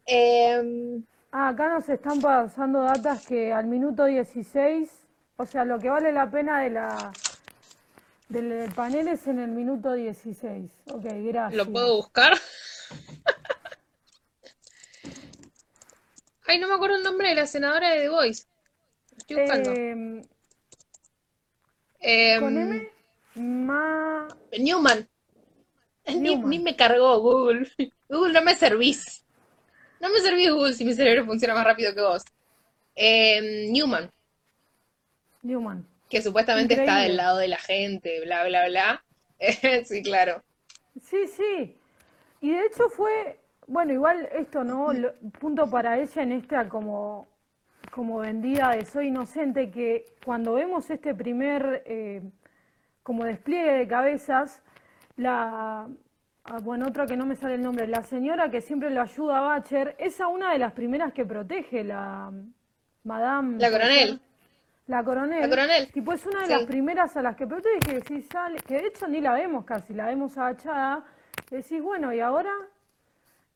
Em, 0.04 1.02
Ah, 1.38 1.48
acá 1.48 1.68
nos 1.68 1.86
están 1.86 2.18
pasando 2.18 2.80
datas 2.82 3.26
que 3.26 3.52
al 3.52 3.66
minuto 3.66 4.06
16, 4.06 4.90
o 5.36 5.44
sea, 5.44 5.66
lo 5.66 5.78
que 5.78 5.90
vale 5.90 6.10
la 6.10 6.30
pena 6.30 6.60
de 6.62 6.70
la 6.70 7.12
del 8.28 8.72
panel 8.74 9.08
es 9.08 9.26
en 9.26 9.38
el 9.38 9.50
minuto 9.50 9.92
16. 9.92 10.70
Ok, 10.92 11.04
¿lo 11.04 11.22
gracias. 11.22 11.68
puedo 11.68 11.96
buscar? 11.96 12.36
Ay, 16.46 16.60
no 16.60 16.68
me 16.68 16.74
acuerdo 16.74 16.96
el 16.96 17.02
nombre 17.02 17.28
de 17.28 17.34
la 17.34 17.46
senadora 17.46 17.90
de 17.90 18.02
The 18.02 18.08
Voice. 18.08 18.44
Lo 19.10 19.16
estoy 19.18 19.36
buscando. 19.40 19.72
Eh, 22.00 22.36
con 22.40 22.56
Em, 22.56 22.72
M, 22.72 22.90
Ma 23.34 24.28
Newman. 24.58 25.08
Ni, 26.06 26.58
me 26.60 26.76
cargó 26.76 27.20
Google. 27.20 27.68
Google, 28.08 28.32
no 28.32 28.42
me 28.42 28.54
servís. 28.54 29.24
No 30.00 30.08
me 30.08 30.20
servís 30.20 30.52
Google 30.52 30.74
si 30.74 30.84
mi 30.84 30.94
cerebro 30.94 31.26
funciona 31.26 31.54
más 31.54 31.64
rápido 31.64 31.92
que 31.94 32.00
vos. 32.00 32.22
Em, 32.94 33.72
Newman, 33.72 34.10
Newman. 35.42 35.86
Que 36.08 36.22
supuestamente 36.22 36.74
está 36.74 37.00
del 37.02 37.16
lado 37.16 37.38
de 37.38 37.48
la 37.48 37.58
gente, 37.58 38.20
bla, 38.22 38.44
bla, 38.46 38.66
bla. 38.68 39.04
Sí, 39.84 40.02
claro. 40.02 40.42
Sí, 41.02 41.26
sí. 41.28 41.78
Y 42.40 42.52
de 42.52 42.66
hecho 42.66 42.88
fue, 42.90 43.40
bueno, 43.66 43.92
igual 43.92 44.28
esto, 44.32 44.64
¿no? 44.64 44.92
Lo- 44.92 45.14
punto 45.40 45.68
para 45.70 45.98
ella 46.00 46.22
en 46.22 46.32
esta 46.32 46.68
como, 46.68 47.28
como 47.92 48.18
vendida 48.20 48.70
de 48.72 48.84
soy 48.86 49.08
inocente, 49.08 49.70
que 49.70 50.06
cuando 50.24 50.54
vemos 50.54 50.90
este 50.90 51.14
primer 51.14 51.82
eh, 51.86 52.22
como 53.02 53.24
despliegue 53.24 53.72
de 53.72 53.88
cabezas, 53.88 54.62
la, 55.16 55.88
ah, 56.44 56.58
bueno, 56.62 56.88
otra 56.88 57.06
que 57.06 57.16
no 57.16 57.26
me 57.26 57.36
sale 57.36 57.54
el 57.56 57.62
nombre, 57.62 57.86
la 57.88 58.04
señora 58.04 58.50
que 58.50 58.60
siempre 58.62 58.90
lo 58.90 59.02
ayuda 59.02 59.38
a 59.38 59.42
Bacher, 59.42 59.96
es 59.98 60.20
a 60.20 60.28
una 60.28 60.52
de 60.52 60.58
las 60.58 60.72
primeras 60.72 61.12
que 61.12 61.24
protege, 61.26 61.84
la 61.84 62.32
Madame, 63.04 63.58
La 63.58 63.70
¿puede 63.70 63.70
coronel. 63.70 64.20
La 64.86 65.02
La 65.38 65.48
coronel, 65.48 65.48
coronel. 65.48 65.92
tipo, 65.92 66.12
es 66.12 66.26
una 66.26 66.42
de 66.42 66.48
las 66.48 66.64
primeras 66.64 67.16
a 67.16 67.22
las 67.22 67.36
que 67.36 67.46
protege, 67.46 67.82
que 67.84 67.94
decís, 67.94 68.26
sale, 68.32 68.60
que 68.60 68.74
de 68.74 68.86
hecho 68.88 69.08
ni 69.08 69.20
la 69.20 69.32
vemos 69.34 69.64
casi, 69.64 69.92
la 69.94 70.06
vemos 70.06 70.36
agachada, 70.38 71.04
decís, 71.50 71.82
bueno, 71.82 72.12
y 72.12 72.20
ahora, 72.20 72.52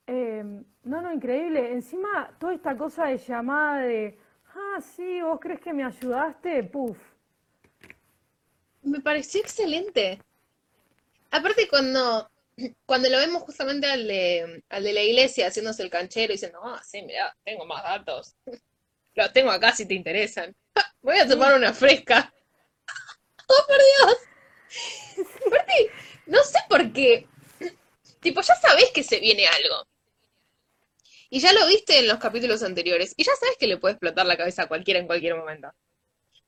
Eh, 0.07 0.43
no, 0.85 1.01
no, 1.03 1.13
increíble, 1.13 1.73
encima 1.73 2.31
toda 2.39 2.55
esta 2.55 2.77
cosa 2.77 3.07
de 3.07 3.19
llamada 3.19 3.83
de, 3.83 4.19
ah, 4.55 4.81
sí, 4.81 5.23
vos 5.23 5.39
crees 5.41 5.61
que 5.61 5.73
me 5.73 5.85
ayudaste, 5.85 6.65
puf, 6.65 6.99
Me 8.83 9.01
pareció 9.01 9.41
excelente. 9.41 10.21
Aparte 11.31 11.69
cuando, 11.69 12.31
cuando 12.87 13.09
lo 13.09 13.19
vemos 13.19 13.43
justamente 13.43 13.87
al 13.87 14.07
de, 14.07 14.63
al 14.69 14.83
de 14.85 14.93
la 14.93 15.03
iglesia 15.03 15.47
haciéndose 15.49 15.83
el 15.83 15.91
canchero 15.91 16.33
diciendo, 16.33 16.61
ah, 16.65 16.81
sí, 16.85 17.03
mira, 17.03 17.35
tengo 17.45 17.65
más 17.67 17.83
datos. 17.83 18.35
Los 19.15 19.33
tengo 19.33 19.51
acá 19.51 19.73
si 19.73 19.87
te 19.87 19.95
interesan. 19.95 20.55
Voy 21.03 21.19
a 21.19 21.29
tomar 21.29 21.55
una 21.55 21.73
fresca. 21.73 22.33
¡Oh, 23.49 23.67
por 23.67 23.77
Dios! 23.79 25.27
Aparte, 25.47 25.91
no 26.27 26.43
sé 26.43 26.59
por 26.69 26.93
qué. 26.93 27.27
Tipo, 28.21 28.41
ya 28.43 28.55
sabés 28.57 28.91
que 28.93 29.03
se 29.03 29.19
viene 29.19 29.47
algo. 29.47 29.87
Y 31.31 31.41
ya 31.41 31.53
lo 31.53 31.67
viste 31.67 31.99
en 31.99 32.09
los 32.09 32.19
capítulos 32.19 32.63
anteriores. 32.63 33.15
Y 33.17 33.25
ya 33.25 33.33
sabes 33.37 33.57
que 33.59 33.67
le 33.67 33.77
puede 33.79 33.93
explotar 33.95 34.27
la 34.27 34.37
cabeza 34.37 34.63
a 34.63 34.69
cualquiera 34.69 35.01
en 35.01 35.07
cualquier 35.07 35.37
momento. 35.37 35.73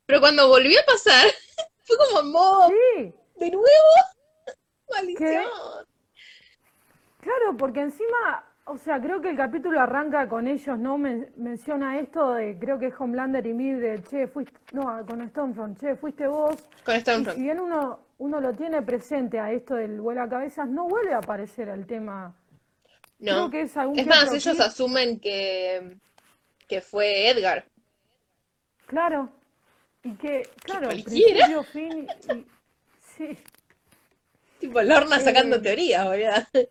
Pero 0.07 0.21
cuando 0.21 0.49
volvió 0.49 0.81
a 0.81 0.85
pasar, 0.85 1.27
fue 1.85 1.97
como, 1.97 2.23
"Mo, 2.25 2.69
sí, 2.69 3.15
¿de 3.37 3.51
nuevo? 3.51 3.67
Maldición. 4.91 5.45
claro, 7.21 7.57
porque 7.57 7.81
encima, 7.81 8.52
o 8.73 8.79
sea, 8.79 9.01
creo 9.01 9.21
que 9.21 9.31
el 9.31 9.37
capítulo 9.37 9.81
arranca 9.81 10.29
con 10.29 10.49
ellos, 10.49 10.79
¿no? 10.79 10.99
Men- 10.99 11.31
menciona 11.37 11.99
esto 12.01 12.33
de, 12.35 12.59
creo 12.59 12.79
que 12.79 12.87
es 12.87 12.95
Homelander 12.99 13.47
y 13.47 13.53
Mid, 13.53 13.77
de, 13.81 14.03
che, 14.03 14.27
fuiste, 14.29 14.59
no, 14.73 15.05
con 15.07 15.27
Stormfront, 15.29 15.79
che, 15.81 15.97
fuiste 15.97 16.27
vos, 16.27 16.57
Con 16.85 16.97
y 16.97 17.01
Stormfront. 17.01 17.37
si 17.37 17.43
bien 17.43 17.61
uno, 17.61 18.01
uno 18.19 18.41
lo 18.41 18.53
tiene 18.55 18.83
presente 18.83 19.39
a 19.39 19.53
esto 19.53 19.75
del 19.75 20.01
vuelo 20.01 20.23
a 20.23 20.29
cabezas, 20.29 20.69
no 20.69 20.89
vuelve 20.89 21.13
a 21.15 21.19
aparecer 21.19 21.69
el 21.69 21.87
tema, 21.87 22.35
creo 23.25 23.47
No. 23.47 23.51
que 23.51 23.63
es 23.63 23.77
algún 23.77 23.99
Es 23.99 24.07
más, 24.07 24.33
ellos 24.33 24.57
clip, 24.57 24.61
asumen 24.61 25.21
que, 25.21 25.99
que 26.69 26.81
fue 26.81 27.29
Edgar. 27.31 27.65
claro, 28.87 29.29
y 30.03 30.15
que, 30.17 30.49
claro, 30.63 30.87
cualquiera. 30.87 31.47
principio, 31.47 31.63
fin, 31.65 32.09
y, 32.29 32.33
y- 32.33 32.47
sí. 33.01 33.39
Tipo 34.59 34.81
Lorna 34.83 35.19
sacando 35.21 35.57
Eh, 35.57 35.61
teorías, 35.61 36.05
boludo. 36.07 36.69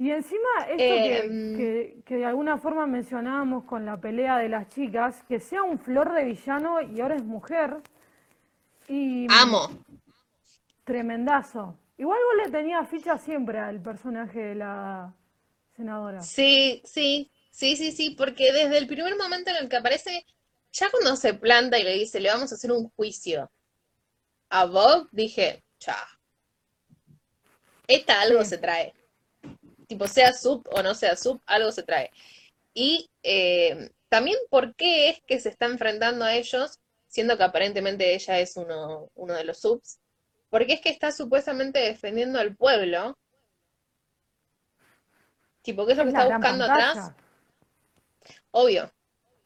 Y 0.00 0.10
encima 0.12 0.48
esto 0.66 0.78
que, 0.78 1.18
Em, 1.18 1.56
que, 1.58 2.02
que 2.06 2.16
de 2.16 2.24
alguna 2.24 2.56
forma 2.56 2.86
mencionábamos 2.86 3.64
con 3.64 3.84
la 3.84 4.00
pelea 4.00 4.38
de 4.38 4.48
las 4.48 4.66
chicas, 4.70 5.22
que 5.28 5.40
sea 5.40 5.62
un 5.62 5.78
flor 5.78 6.14
de 6.14 6.24
villano 6.24 6.80
y 6.80 7.02
ahora 7.02 7.16
es 7.16 7.22
mujer, 7.22 7.76
y 8.88 9.26
amo. 9.28 9.68
tremendazo. 10.84 11.76
Igual 11.98 12.18
vos 12.18 12.46
le 12.46 12.50
tenías 12.50 12.88
ficha 12.88 13.18
siempre 13.18 13.58
al 13.58 13.82
personaje 13.82 14.40
de 14.40 14.54
la 14.54 15.12
senadora. 15.76 16.22
Sí, 16.22 16.80
sí, 16.82 17.30
sí, 17.50 17.76
sí, 17.76 17.92
sí, 17.92 18.14
porque 18.16 18.54
desde 18.54 18.78
el 18.78 18.86
primer 18.86 19.18
momento 19.18 19.50
en 19.50 19.56
el 19.56 19.68
que 19.68 19.76
aparece, 19.76 20.24
ya 20.72 20.90
cuando 20.90 21.14
se 21.14 21.34
planta 21.34 21.78
y 21.78 21.84
le 21.84 21.92
dice, 21.92 22.20
le 22.20 22.30
vamos 22.30 22.50
a 22.50 22.54
hacer 22.54 22.72
un 22.72 22.88
juicio 22.96 23.50
a 24.48 24.64
Bob, 24.64 25.08
dije, 25.12 25.62
cha, 25.78 25.98
esta 27.86 28.22
algo 28.22 28.42
Sí, 28.44 28.48
se 28.48 28.56
trae. 28.56 28.94
Tipo, 29.90 30.06
sea 30.06 30.32
sub 30.32 30.64
o 30.70 30.84
no 30.84 30.94
sea 30.94 31.16
sub, 31.16 31.42
algo 31.46 31.72
se 31.72 31.82
trae. 31.82 32.12
Y 32.72 33.10
eh, 33.24 33.90
también 34.08 34.38
por 34.48 34.76
qué 34.76 35.08
es 35.08 35.20
que 35.26 35.40
se 35.40 35.48
está 35.48 35.66
enfrentando 35.66 36.24
a 36.24 36.36
ellos, 36.36 36.78
siendo 37.08 37.36
que 37.36 37.42
aparentemente 37.42 38.14
ella 38.14 38.38
es 38.38 38.56
uno, 38.56 39.10
uno 39.16 39.34
de 39.34 39.42
los 39.42 39.58
subs, 39.58 39.98
porque 40.48 40.74
es 40.74 40.80
que 40.80 40.90
está 40.90 41.10
supuestamente 41.10 41.80
defendiendo 41.80 42.38
al 42.38 42.54
pueblo, 42.54 43.18
tipo, 45.62 45.84
¿qué 45.84 45.92
es 45.92 45.98
lo 45.98 46.04
que 46.04 46.10
es 46.10 46.14
está 46.14 46.28
buscando 46.28 46.64
atrás? 46.66 47.12
Obvio, 48.52 48.92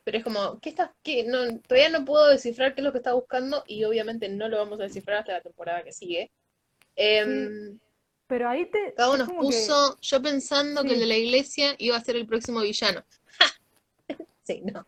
pero 0.05 0.19
es 0.19 0.25
como, 0.25 0.61
¿qué 0.61 0.69
está, 0.69 0.95
qué? 1.03 1.25
No, 1.25 1.59
todavía 1.61 1.89
no 1.89 2.05
puedo 2.05 2.29
descifrar 2.29 2.75
qué 2.75 2.83
es 2.83 2.85
lo 2.85 2.93
que 2.93 2.99
está 2.99 3.15
buscando 3.15 3.65
y 3.67 3.83
obviamente 3.85 4.29
no 4.29 4.47
lo 4.51 4.59
vamos 4.59 4.79
a 4.81 4.83
descifrar 4.83 5.21
hasta 5.21 5.33
la 5.33 5.41
temporada 5.41 5.83
que 5.83 5.93
sigue. 5.93 6.31
Sí, 6.31 6.93
Em, 6.97 7.79
pero 8.27 8.49
ahí 8.49 8.66
te, 8.66 8.95
Gabo 8.97 9.14
es 9.14 9.18
nos 9.20 9.29
que, 9.29 9.35
puso, 9.35 9.99
yo 10.01 10.22
pensando 10.22 10.83
que 10.83 10.95
el 10.95 11.01
de 11.01 11.07
la 11.07 11.16
iglesia 11.16 11.75
iba 11.79 11.97
a 11.97 12.01
ser 12.05 12.16
el 12.16 12.27
próximo 12.27 12.61
villano. 12.61 13.03
Sí, 14.47 14.61
no. 14.62 14.87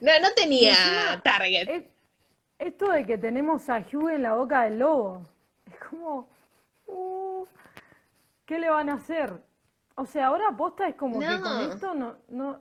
No, 0.00 0.20
no 0.20 0.30
tenía 0.36 0.70
encima, 0.70 1.22
target. 1.22 1.68
es- 1.68 1.84
esto 2.58 2.90
de 2.90 3.06
que 3.06 3.16
tenemos 3.16 3.68
a 3.70 3.78
Hugh 3.78 4.10
en 4.10 4.22
la 4.22 4.34
boca 4.34 4.64
del 4.64 4.78
lobo. 4.80 5.26
Es 5.66 5.78
como, 5.88 6.28
uh, 6.86 7.46
¿qué 8.44 8.58
le 8.58 8.68
van 8.68 8.90
a 8.90 8.94
hacer? 8.94 9.32
O 9.96 10.04
sea, 10.06 10.26
ahora 10.26 10.48
aposta 10.48 10.88
es 10.88 10.94
como 10.96 11.20
que 11.20 11.40
con 11.40 11.60
esto 11.72 11.94
no, 11.94 12.16
no, 12.28 12.60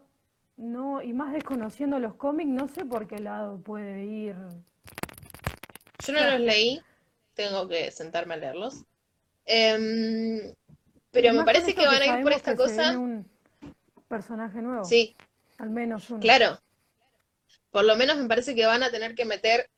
no, 0.56 1.02
y 1.02 1.12
más 1.14 1.34
desconociendo 1.34 2.00
los 2.00 2.16
cómics, 2.16 2.50
no 2.50 2.68
sé 2.70 2.86
por 2.86 3.06
qué 3.08 3.20
lado 3.20 3.60
puede 3.60 4.06
ir. 4.06 4.36
Yo 6.06 6.14
no 6.14 6.30
los 6.32 6.40
leí, 6.40 6.82
tengo 7.34 7.68
que 7.68 7.92
sentarme 7.92 8.36
a 8.36 8.38
leerlos. 8.38 8.84
Em, 9.46 10.54
pero 11.12 11.34
me 11.34 11.44
parece 11.44 11.76
que 11.76 11.86
van 11.86 12.02
a 12.02 12.18
ir 12.18 12.24
por 12.24 12.34
esta 12.34 12.56
cosa. 12.56 12.98
un 12.98 13.30
personaje 14.08 14.62
nuevo, 14.62 14.84
Sí, 14.86 15.16
al 15.58 15.70
menos 15.70 16.10
uno. 16.10 16.20
claro. 16.20 16.60
Por 17.72 17.86
lo 17.86 17.96
menos 17.96 18.18
me 18.18 18.28
parece 18.28 18.54
que 18.56 18.66
van 18.66 18.84
a 18.84 18.92
tener 18.92 19.16
que 19.16 19.26
meter 19.26 19.70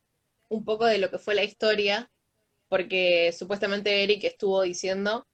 un 0.50 0.66
poco 0.66 0.86
de 0.86 0.98
lo 0.98 1.10
que 1.10 1.18
fue 1.20 1.34
la 1.36 1.44
historia, 1.44 2.10
porque 2.68 3.34
supuestamente 3.38 4.04
Eric 4.04 4.24
estuvo 4.26 4.62
diciendo, 4.64 5.26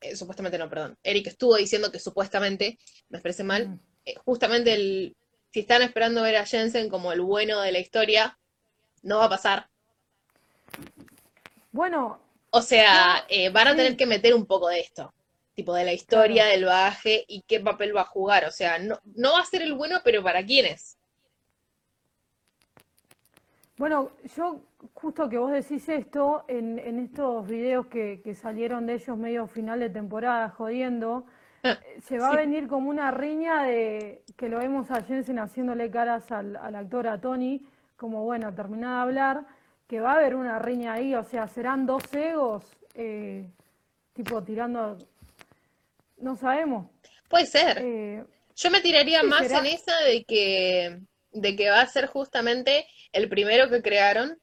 eh, 0.00 0.16
supuestamente 0.16 0.58
no, 0.58 0.68
perdón, 0.68 0.98
Eric 1.02 1.28
estuvo 1.28 1.56
diciendo 1.56 1.92
que 1.92 1.98
supuestamente, 2.00 2.78
me 3.08 3.20
parece 3.20 3.44
mal, 3.44 3.68
Mm. 3.68 3.80
eh, 4.06 4.14
justamente 4.24 4.72
el, 4.74 5.16
si 5.52 5.60
están 5.60 5.82
esperando 5.82 6.22
ver 6.22 6.36
a 6.36 6.46
Jensen 6.46 6.88
como 6.88 7.12
el 7.12 7.20
bueno 7.20 7.60
de 7.60 7.72
la 7.72 7.78
historia, 7.78 8.38
no 9.02 9.18
va 9.18 9.26
a 9.26 9.30
pasar. 9.30 9.68
Bueno, 11.72 12.20
O 12.50 12.62
sea, 12.62 13.24
eh, 13.28 13.50
van 13.50 13.68
a 13.68 13.76
tener 13.76 13.96
que 13.96 14.06
meter 14.06 14.34
un 14.34 14.46
poco 14.46 14.68
de 14.68 14.80
esto, 14.80 15.14
tipo 15.54 15.74
de 15.74 15.84
la 15.84 15.92
historia, 15.92 16.44
claro. 16.44 16.50
del 16.50 16.64
bagaje 16.64 17.24
y 17.28 17.42
qué 17.42 17.60
papel 17.60 17.96
va 17.96 18.02
a 18.02 18.04
jugar. 18.04 18.44
O 18.44 18.50
sea, 18.50 18.78
no, 18.78 18.98
no 19.16 19.32
va 19.32 19.40
a 19.40 19.46
ser 19.46 19.62
el 19.62 19.74
bueno, 19.74 20.00
pero 20.04 20.22
¿para 20.22 20.44
quiénes? 20.44 20.98
Bueno, 23.76 24.10
yo 24.36 24.60
justo 24.94 25.28
que 25.28 25.38
vos 25.38 25.52
decís 25.52 25.88
esto, 25.88 26.44
en, 26.48 26.78
en 26.78 26.98
estos 26.98 27.46
videos 27.46 27.86
que, 27.86 28.20
que 28.22 28.34
salieron 28.34 28.86
de 28.86 28.94
ellos 28.94 29.16
medio 29.16 29.46
final 29.46 29.80
de 29.80 29.90
temporada 29.90 30.50
jodiendo, 30.50 31.24
Ah, 31.62 31.78
eh, 31.82 32.00
se 32.00 32.18
va 32.18 32.30
a 32.30 32.36
venir 32.36 32.68
como 32.68 32.88
una 32.88 33.10
riña 33.10 33.62
de 33.64 34.22
que 34.36 34.48
lo 34.48 34.58
vemos 34.58 34.90
a 34.90 35.02
Jensen 35.02 35.38
haciéndole 35.38 35.90
caras 35.90 36.30
al, 36.32 36.56
al 36.56 36.74
actor, 36.74 37.06
a 37.06 37.20
Tony, 37.20 37.66
como 37.96 38.24
bueno, 38.24 38.54
terminada 38.54 38.96
de 38.96 39.02
hablar, 39.02 39.46
que 39.90 39.98
va 39.98 40.12
a 40.12 40.16
haber 40.18 40.36
una 40.36 40.60
riña 40.60 40.92
ahí, 40.92 41.16
o 41.16 41.24
sea, 41.24 41.48
serán 41.48 41.84
dos 41.84 42.04
egos, 42.14 42.62
eh, 42.94 43.44
tipo 44.12 44.40
tirando, 44.44 44.96
no 46.18 46.36
sabemos. 46.36 46.88
Puede 47.28 47.46
ser. 47.46 47.78
Eh, 47.82 48.24
Yo 48.54 48.70
me 48.70 48.82
tiraría 48.82 49.24
más 49.24 49.50
en 49.50 49.66
esa 49.66 49.98
de 50.02 50.22
que, 50.22 51.00
de 51.32 51.56
que 51.56 51.70
va 51.70 51.80
a 51.80 51.88
ser 51.88 52.06
justamente 52.06 52.86
el 53.10 53.28
primero 53.28 53.68
que 53.68 53.82
crearon 53.82 54.38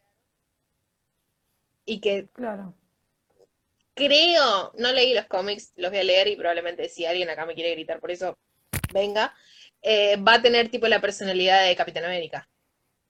y 1.85 2.01
que 2.01 2.27
claro. 2.33 2.73
creo, 3.93 4.73
no 4.77 4.91
leí 4.91 5.13
los 5.13 5.27
cómics, 5.27 5.71
los 5.77 5.91
voy 5.91 5.99
a 6.01 6.03
leer 6.03 6.27
y 6.27 6.35
probablemente 6.35 6.89
si 6.89 7.05
alguien 7.05 7.29
acá 7.29 7.45
me 7.45 7.55
quiere 7.55 7.71
gritar 7.71 8.01
por 8.01 8.11
eso, 8.11 8.37
venga, 8.93 9.33
eh, 9.81 10.17
va 10.17 10.33
a 10.33 10.41
tener 10.41 10.67
tipo 10.67 10.89
la 10.89 10.99
personalidad 10.99 11.65
de 11.65 11.75
Capitán 11.77 12.03
América. 12.03 12.49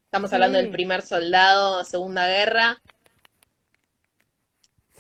Estamos 0.07 0.31
hablando 0.31 0.57
del 0.57 0.71
primer 0.71 1.01
soldado, 1.01 1.83
Segunda 1.83 2.25
Guerra, 2.29 2.81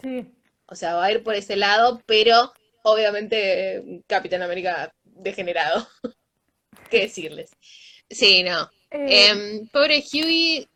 sí. 0.01 0.25
o 0.65 0.75
sea, 0.75 0.95
va 0.95 1.05
a 1.05 1.11
ir 1.13 1.23
por 1.23 1.33
ese 1.33 1.55
lado, 1.55 2.01
pero 2.05 2.51
obviamente 2.83 3.77
eh, 3.77 4.03
Capitán 4.05 4.41
América 4.41 4.93
degenerado, 5.05 5.87
¿qué 6.91 7.03
decirles? 7.03 7.51
Sí, 8.09 8.43
no. 8.43 8.69
Eh, 8.91 9.29
Em, 9.29 9.67
pobre 9.69 10.03
Huey, 10.11 10.67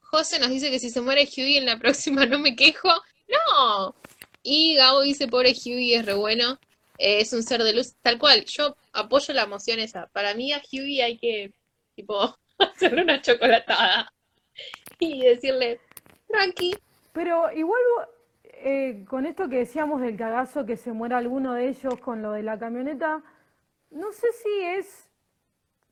José 0.00 0.38
nos 0.38 0.48
dice 0.48 0.70
que 0.70 0.78
si 0.78 0.88
se 0.88 1.02
muere 1.02 1.28
Huey 1.36 1.58
en 1.58 1.66
la 1.66 1.78
próxima 1.78 2.24
no 2.24 2.38
me 2.38 2.56
quejo. 2.56 2.88
No. 3.28 3.94
Y 4.42 4.76
Gabo 4.76 5.02
dice, 5.02 5.28
pobre 5.28 5.52
Huey 5.52 5.92
es 5.94 6.06
re 6.06 6.14
bueno, 6.14 6.58
eh, 6.96 7.20
es 7.20 7.34
un 7.34 7.42
ser 7.42 7.62
de 7.62 7.74
luz, 7.74 7.94
tal 8.00 8.18
cual. 8.18 8.46
Yo 8.46 8.76
apoyo 8.94 9.34
la 9.34 9.42
emoción 9.42 9.78
esa. 9.78 10.06
Para 10.08 10.34
mí 10.34 10.52
a 10.54 10.62
Huey 10.72 11.02
hay 11.02 11.18
que, 11.18 11.52
tipo, 11.94 12.34
hacerle 12.58 13.02
una 13.02 13.20
chocolatada 13.20 14.12
y 14.98 15.22
decirle, 15.26 15.80
tranqui. 16.28 16.76
Pero 17.12 17.52
igual 17.52 17.80
eh, 18.44 19.04
con 19.08 19.26
esto 19.26 19.48
que 19.48 19.58
decíamos 19.58 20.00
del 20.00 20.16
cagazo 20.16 20.66
que 20.66 20.76
se 20.76 20.92
muera 20.92 21.18
alguno 21.18 21.54
de 21.54 21.68
ellos 21.68 21.98
con 22.00 22.22
lo 22.22 22.32
de 22.32 22.42
la 22.42 22.58
camioneta, 22.58 23.22
no 23.90 24.12
sé 24.12 24.28
si 24.42 24.60
es 24.62 25.10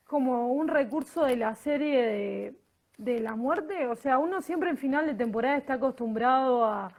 como 0.07 0.53
un 0.53 0.69
recurso 0.69 1.25
de 1.25 1.37
la 1.37 1.55
serie 1.55 2.03
de, 2.03 2.55
de 2.99 3.21
la 3.21 3.37
muerte. 3.37 3.87
O 3.89 3.97
sea, 3.97 4.19
uno 4.19 4.43
siempre 4.43 4.71
en 4.71 4.79
final 4.79 5.07
de 5.07 5.15
temporada 5.15 5.57
está 5.57 5.75
acostumbrado 5.75 6.65
a 6.65 6.93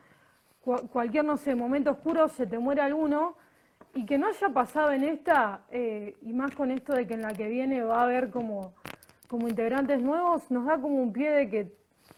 cua- 0.66 0.88
cualquier, 0.89 1.26
no 1.26 1.38
sé, 1.38 1.55
momento 1.55 1.91
oscuro 1.91 2.28
se 2.30 2.47
te 2.47 2.59
muere 2.59 2.82
alguno. 2.82 3.36
Y 3.95 4.05
que 4.05 4.18
no 4.18 4.28
haya 4.28 4.49
pasado 4.49 4.91
en 4.91 5.03
esta, 5.03 5.61
eh, 5.72 6.16
y 6.24 6.34
más 6.34 6.55
con 6.55 6.72
esto 6.72 6.93
de 6.93 7.05
que 7.07 7.14
en 7.14 7.22
la 7.22 7.34
que 7.34 7.47
viene 7.47 7.84
va 7.84 7.99
a 8.01 8.03
haber 8.03 8.32
como, 8.32 8.74
como 9.34 9.47
integrantes 9.47 9.99
nuevos, 9.99 10.43
nos 10.51 10.67
da 10.67 10.79
como 10.79 11.01
un 11.01 11.11
pie 11.11 11.31
de 11.31 11.49
que 11.49 11.67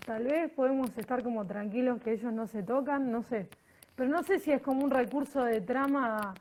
tal 0.05 0.26
vez 0.26 0.51
podemos 0.51 0.89
estar 0.97 1.24
como 1.24 1.47
tranquilos 1.47 2.01
que 2.01 2.11
ellos 2.11 2.34
no 2.34 2.45
se 2.45 2.61
tocan, 2.61 3.09
no 3.09 3.24
sé. 3.24 3.47
Pero 3.95 4.09
no 4.09 4.22
sé 4.24 4.38
si 4.38 4.51
es 4.51 4.61
como 4.61 4.84
un 4.84 4.91
recurso 4.91 5.41
de 5.45 5.61
trama 5.61 6.34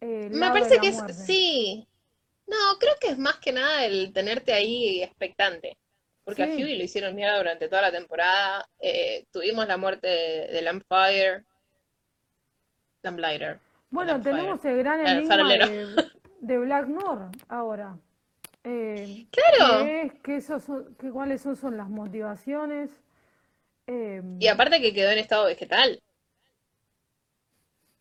eh, 0.00 0.28
Me 0.32 0.48
parece 0.48 0.80
que 0.80 0.88
es, 0.88 1.00
sí. 1.24 1.86
No, 2.48 2.56
creo 2.80 2.94
que 3.00 3.10
es 3.10 3.18
más 3.18 3.36
que 3.36 3.52
nada 3.52 3.84
el 3.84 4.12
tenerte 4.12 4.52
ahí 4.52 5.00
expectante. 5.00 5.78
Porque 6.24 6.42
a 6.42 6.46
Huey 6.46 6.76
lo 6.76 6.82
hicieron 6.82 7.14
mierda 7.14 7.36
durante 7.36 7.68
toda 7.68 7.82
la 7.82 7.92
temporada. 7.92 8.68
Eh, 8.80 9.26
tuvimos 9.30 9.68
la 9.68 9.76
muerte 9.76 10.08
de, 10.08 10.48
de 10.48 10.62
Lampfire, 10.62 11.44
Lamplighter, 13.04 13.60
bueno, 13.90 14.14
Lampfire, 14.14 14.36
tenemos 14.36 14.64
el 14.64 14.76
gran 14.78 15.06
enigma 15.06 15.36
de, 15.36 16.10
de 16.40 16.58
Black 16.58 16.88
Noir 16.88 17.28
ahora. 17.48 17.96
Eh, 18.64 19.26
Claro, 19.30 19.84
¿qué 19.84 20.02
es? 20.02 20.12
¿Qué 20.22 20.36
esos 20.36 20.64
son, 20.64 20.94
qué, 20.96 21.10
cuáles 21.10 21.40
son, 21.42 21.56
son 21.56 21.76
las 21.76 21.88
motivaciones? 21.88 22.90
Eh, 23.86 24.22
y 24.40 24.48
aparte 24.48 24.80
que 24.80 24.92
quedó 24.92 25.10
en 25.10 25.18
estado 25.18 25.46
vegetal. 25.46 26.02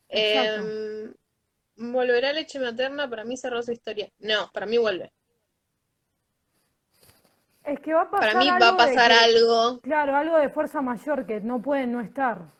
Em, 0.10 1.14
¿volverá 1.78 2.34
leche 2.34 2.60
materna? 2.60 3.10
Para 3.10 3.24
mí 3.26 3.38
cerró 3.38 3.64
su 3.64 3.72
historia. 3.72 4.10
No, 4.20 4.49
para 4.53 4.66
mí 4.66 4.78
vuelve. 4.78 5.12
Es 7.64 7.80
que 7.80 7.93
va 7.93 8.01
a 8.01 8.12
Para 8.12 8.34
pasar 8.34 8.36
mí 8.36 8.51
va 8.51 8.70
a 8.70 8.72
algo 8.72 8.78
pasar 8.78 9.12
que, 9.12 9.14
algo. 9.14 9.82
claro, 9.82 10.16
algo 10.18 10.38
de 10.38 10.49
fuerza 10.49 10.82
mayor 10.82 11.26
que 11.26 11.39
no 11.39 11.62
pueden 11.62 11.93
no 11.93 12.01
estar. 12.01 12.51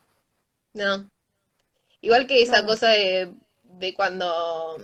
No. 0.74 1.08
Igual 2.02 2.26
que 2.26 2.42
esa 2.42 2.64
Claro, 2.64 2.66
cosa 2.66 2.90
de, 2.90 3.34
de 3.64 3.94
cuando 3.94 4.76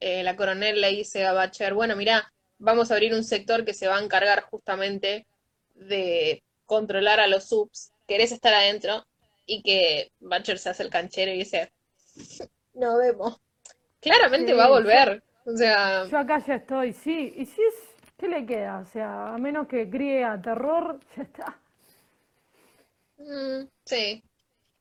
eh, 0.00 0.22
la 0.22 0.36
coronel 0.36 0.80
le 0.80 0.90
dice 0.90 1.26
a 1.26 1.32
Batcher, 1.32 1.74
bueno, 1.74 1.96
mira, 1.96 2.32
vamos 2.60 2.90
a 2.90 2.94
abrir 2.94 3.12
un 3.14 3.24
sector 3.24 3.64
que 3.64 3.74
se 3.74 3.88
va 3.88 3.96
a 3.96 4.02
encargar 4.02 4.42
justamente 4.42 5.26
de 5.74 6.44
controlar 6.66 7.18
a 7.18 7.26
los 7.26 7.48
subs. 7.48 7.92
¿Querés 8.06 8.30
estar 8.30 8.54
adentro? 8.54 9.04
Y 9.46 9.62
que 9.62 10.12
Batcher 10.20 10.58
se 10.58 10.70
hace 10.70 10.84
el 10.84 10.90
canchero 10.90 11.32
y 11.32 11.38
dice, 11.38 11.72
no 12.74 12.98
vemos. 12.98 13.40
Claramente 14.00 14.52
va 14.54 14.64
a 14.64 14.68
yo, 14.68 14.74
volver. 14.74 15.22
O 15.44 15.56
sea, 15.56 16.06
yo 16.06 16.18
acá 16.18 16.44
ya 16.46 16.56
estoy, 16.56 16.92
sí. 16.92 17.32
Y 17.36 17.46
si 17.46 17.60
es, 17.60 17.74
¿qué 18.16 18.28
le 18.28 18.46
queda? 18.46 18.78
O 18.78 18.86
sea, 18.86 19.34
a 19.34 19.38
menos 19.38 19.66
que 19.66 19.90
críe 19.90 20.24
a 20.24 20.40
terror, 20.40 21.00
ya 21.16 21.22
está. 21.22 21.58
mm, 23.18 23.68
sí. 23.84 24.22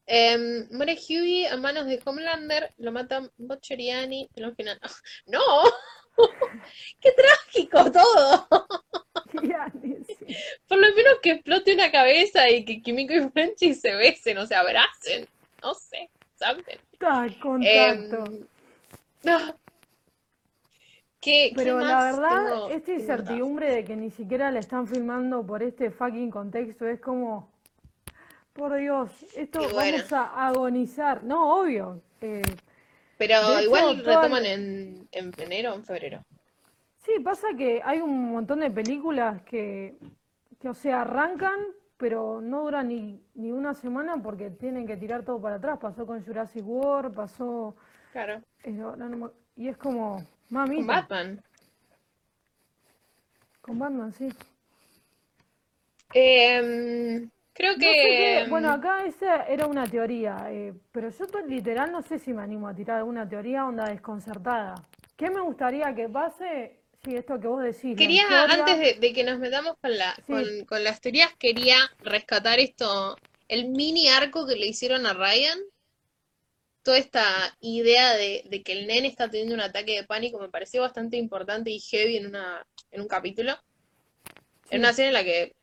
Em, 0.06 0.68
muere 0.72 0.98
Huey 0.98 1.46
a 1.46 1.56
manos 1.58 1.86
de 1.86 2.02
Homelander, 2.04 2.74
lo 2.78 2.92
matan 2.92 3.32
Butcher 3.38 3.80
y 3.80 3.92
Annie 3.92 4.30
en 4.36 4.44
la 4.44 4.52
final. 4.56 4.80
¡No! 5.28 5.40
¡Qué 7.00 7.12
trágico 7.12 7.92
todo! 7.92 8.48
Por 10.68 10.78
lo 10.78 10.96
menos 10.96 11.20
que 11.22 11.32
explote 11.32 11.74
una 11.74 11.92
cabeza 11.92 12.50
y 12.50 12.66
que 12.66 12.82
Kimiko 12.82 13.14
y 13.14 13.30
Frenchy 13.30 13.74
se 13.74 13.96
besen 13.96 14.38
o 14.38 14.46
se 14.46 14.56
abracen. 14.56 15.28
No 15.62 15.74
sé, 15.74 16.10
something. 16.36 16.78
Está 16.94 17.26
en 17.26 17.34
contacto. 17.36 18.26
Em, 18.26 18.48
no, 19.24 19.40
¿qué, 21.20 21.50
qué 21.50 21.54
Pero 21.56 21.80
la 21.80 22.04
verdad, 22.04 22.46
tengo, 22.46 22.70
esta 22.70 22.94
incertidumbre 22.94 23.72
de 23.72 23.84
que 23.84 23.96
ni 23.96 24.12
siquiera 24.12 24.52
le 24.52 24.60
están 24.60 24.88
filmando 24.88 25.46
por 25.46 25.64
este 25.64 25.92
fucking 25.92 26.32
contexto 26.32 26.88
es 26.88 27.00
como, 27.00 27.50
por 28.54 28.76
Dios, 28.76 29.12
esto 29.36 29.60
bueno, 29.70 29.98
vamos 29.98 30.14
a 30.14 30.48
agonizar. 30.48 31.24
No, 31.24 31.60
obvio. 31.60 32.02
eh, 32.22 32.42
pero 33.20 33.60
igual 33.62 34.04
retoman 34.04 34.42
la- 34.44 34.54
en, 34.54 35.08
en 35.12 35.32
enero 35.38 35.74
o 35.74 35.76
en 35.76 35.84
febrero. 35.84 36.24
Sí, 36.98 37.12
pasa 37.24 37.50
que 37.58 37.82
hay 37.84 38.00
un 38.00 38.32
montón 38.32 38.62
de 38.62 38.72
películas 38.72 39.42
que, 39.44 39.98
que, 40.60 40.70
o 40.70 40.74
sea, 40.74 41.02
arrancan, 41.02 41.60
pero 41.98 42.42
no 42.42 42.64
duran 42.64 42.88
ni, 42.88 43.22
ni 43.36 43.52
una 43.52 43.74
semana 43.76 44.22
porque 44.22 44.50
tienen 44.50 44.88
que 44.88 44.98
tirar 44.98 45.24
todo 45.24 45.40
para 45.42 45.56
atrás. 45.56 45.78
Pasó 45.80 46.06
con 46.08 46.26
Jurassic 46.26 46.66
World, 46.66 47.14
pasó... 47.14 47.76
Claro. 48.12 48.42
eh, 48.64 48.72
no 48.72 49.32
y 49.56 49.68
es 49.68 49.78
como, 49.78 50.16
Con 50.16 50.26
mamita, 50.50 51.02
Batman. 51.02 51.42
con 53.62 53.78
Batman, 53.78 54.14
sí. 54.14 54.30
Em, 56.14 57.30
Creo 57.54 57.76
No 57.76 57.94
sé 57.94 58.16
qué, 58.16 58.44
que... 58.44 58.48
bueno, 58.50 58.70
mm, 58.70 58.72
acá 58.72 59.06
esa 59.06 59.44
era 59.48 59.68
una 59.68 59.90
teoría, 59.90 60.48
eh, 60.52 60.74
pero 60.92 61.10
yo 61.10 61.26
literal 61.48 61.92
no 61.92 62.02
sé 62.02 62.20
si 62.20 62.34
me 62.34 62.42
animo 62.44 62.68
a 62.68 62.76
tirar 62.76 62.98
alguna 62.98 63.28
teoría 63.28 63.66
onda 63.66 63.90
desconcertada. 63.90 64.76
¿Qué 65.16 65.30
me 65.30 65.42
gustaría 65.42 65.94
que 65.96 66.10
pase? 66.10 66.82
Sí, 67.04 67.16
esto 67.16 67.40
que 67.40 67.48
vos 67.48 67.64
decís, 67.64 67.98
Quería, 67.98 68.24
antes 68.46 68.78
de, 68.80 68.94
de 69.00 69.14
que 69.14 69.24
nos 69.24 69.38
metamos 69.40 69.76
con 69.82 69.96
la, 69.98 70.16
con, 70.28 70.44
Sí, 70.44 70.66
con 70.66 70.84
las 70.84 71.02
teorías, 71.02 71.34
quería 71.38 71.78
rescatar 72.00 72.60
esto, 72.60 73.16
el 73.48 73.70
mini 73.70 74.08
arco 74.10 74.48
que 74.48 74.56
le 74.56 74.68
hicieron 74.68 75.06
a 75.06 75.14
Ryan, 75.14 75.60
toda 76.84 76.98
esta 76.98 77.24
idea 77.60 78.16
de, 78.16 78.44
de 78.50 78.64
que 78.64 78.74
el 78.74 78.88
nene 78.88 79.08
está 79.08 79.30
teniendo 79.30 79.56
un 79.56 79.62
ataque 79.62 79.94
de 79.96 80.04
pánico 80.06 80.40
me 80.40 80.50
pareció 80.50 80.82
bastante 80.82 81.18
importante 81.18 81.70
y 81.72 81.80
heavy 81.80 82.18
en 82.18 82.28
una, 82.28 82.66
en 82.92 83.02
un 83.02 83.08
capítulo, 83.08 83.54
en 84.70 84.80
una 84.80 84.90
sí, 84.90 84.92
escena 84.92 85.08
en 85.10 85.14
la 85.14 85.24
que, 85.24 85.56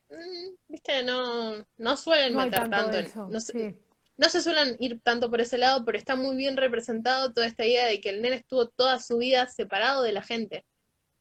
viste, 0.68 1.02
no, 1.02 1.66
no 1.78 1.96
suelen 1.96 2.32
no 2.34 2.40
meter 2.44 2.60
tanto 2.60 2.76
tanto 2.76 2.98
eso, 2.98 3.28
no, 3.28 3.40
se- 3.40 3.52
sí. 3.52 3.78
no 4.16 4.28
se 4.28 4.40
suelen 4.42 4.76
ir 4.80 5.00
tanto 5.00 5.30
por 5.30 5.40
ese 5.40 5.58
lado, 5.58 5.84
pero 5.84 5.98
está 5.98 6.16
muy 6.16 6.36
bien 6.36 6.56
representado 6.56 7.32
toda 7.32 7.46
esta 7.46 7.64
idea 7.64 7.86
de 7.86 8.00
que 8.00 8.10
el 8.10 8.22
nene 8.22 8.36
estuvo 8.36 8.68
toda 8.68 8.98
su 9.00 9.18
vida 9.18 9.46
separado 9.48 10.02
de 10.02 10.12
la 10.12 10.22
gente. 10.22 10.64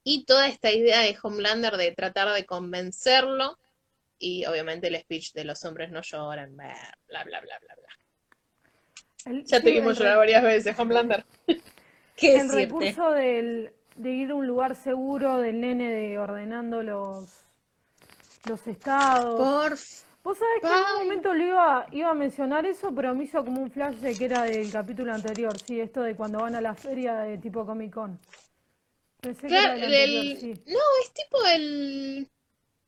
Y 0.03 0.25
toda 0.25 0.47
esta 0.47 0.71
idea 0.71 0.99
de 0.99 1.17
Homelander 1.21 1.77
de 1.77 1.91
tratar 1.91 2.31
de 2.33 2.45
convencerlo, 2.45 3.57
y 4.19 4.45
obviamente 4.45 4.87
el 4.87 4.99
speech 5.01 5.33
de 5.33 5.45
los 5.45 5.65
hombres 5.65 5.91
no 5.91 6.01
lloran, 6.01 6.55
bla, 6.55 6.75
bla, 7.07 7.23
bla, 7.23 7.41
bla, 7.41 7.57
bla. 7.59 7.89
El, 9.25 9.43
Ya 9.45 9.59
te 9.59 9.71
sí, 9.71 9.77
el, 9.77 9.81
vimos 9.81 9.97
llorar 9.97 10.17
varias 10.17 10.43
veces, 10.43 10.77
Homelander. 10.79 11.25
¿Qué 12.15 12.27
el 12.33 12.47
decirte? 12.47 12.53
recurso 12.55 13.11
del, 13.11 13.73
de 13.95 14.09
ir 14.11 14.31
a 14.31 14.35
un 14.35 14.45
lugar 14.47 14.75
seguro 14.75 15.39
del 15.39 15.59
nene 15.59 15.89
de 15.91 16.17
ordenando 16.19 16.83
los, 16.83 17.44
los 18.47 18.65
estados. 18.67 19.35
Por 19.37 19.77
Vos 20.23 20.39
sabés 20.39 20.61
que 20.61 20.67
en 20.67 20.73
un 20.73 21.03
momento 21.03 21.33
le 21.35 21.45
iba, 21.45 21.85
iba 21.91 22.09
a 22.09 22.13
mencionar 22.15 22.65
eso, 22.65 22.91
pero 22.95 23.13
me 23.13 23.25
hizo 23.25 23.45
como 23.45 23.61
un 23.61 23.69
flash 23.69 23.97
de 23.97 24.17
que 24.17 24.25
era 24.25 24.41
del 24.41 24.71
capítulo 24.71 25.13
anterior, 25.13 25.55
sí, 25.59 25.79
esto 25.79 26.01
de 26.01 26.15
cuando 26.15 26.39
van 26.39 26.55
a 26.55 26.61
la 26.61 26.73
feria 26.73 27.17
de 27.19 27.37
tipo 27.37 27.63
Comic 27.63 27.93
Con. 27.93 28.19
Pensé 29.21 29.47
que 29.47 29.53
era 29.53 29.75
Claro, 29.75 29.81
del 29.81 29.93
anterior, 29.93 30.25
el... 30.25 30.37
sí. 30.37 30.63
No, 30.65 30.79
es 31.03 31.13
tipo 31.13 31.37
el... 31.53 32.27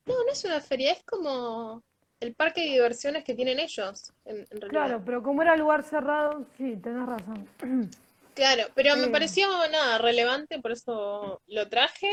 No, 0.08 0.24
no 0.24 0.32
es 0.32 0.44
una 0.46 0.62
feria, 0.62 0.94
es 0.94 1.04
como 1.04 1.84
el 2.20 2.34
parque 2.34 2.62
de 2.62 2.68
diversiones 2.70 3.24
que 3.24 3.36
tienen 3.36 3.60
ellos, 3.60 4.12
en, 4.26 4.38
en 4.38 4.62
realidad. 4.62 4.70
Claro, 4.70 5.02
pero 5.06 5.22
como 5.22 5.44
era 5.44 5.56
lugar 5.56 5.84
cerrado, 5.84 6.44
sí, 6.58 6.76
tenés 6.78 7.06
razón. 7.06 7.48
Claro, 8.34 8.66
pero 8.76 8.96
me 8.98 9.06
Eh, 9.06 9.10
pareció 9.10 9.48
nada 9.70 9.98
relevante, 9.98 10.60
por 10.60 10.72
eso 10.72 11.42
lo 11.48 11.70
traje. 11.70 12.10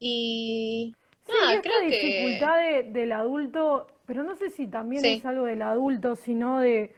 Y 0.00 0.94
sí, 1.26 1.32
nada, 1.40 1.54
esta 1.54 1.62
creo 1.70 1.80
que 1.80 1.96
dificultad 1.96 2.56
de- 2.58 2.82
del 2.84 3.12
adulto, 3.12 3.86
pero 4.06 4.22
no 4.22 4.34
sé 4.36 4.50
si 4.50 4.66
también 4.66 5.04
es 5.18 5.24
algo 5.24 5.44
del 5.46 5.62
adulto, 5.62 6.16
sino 6.16 6.58
de, 6.60 6.94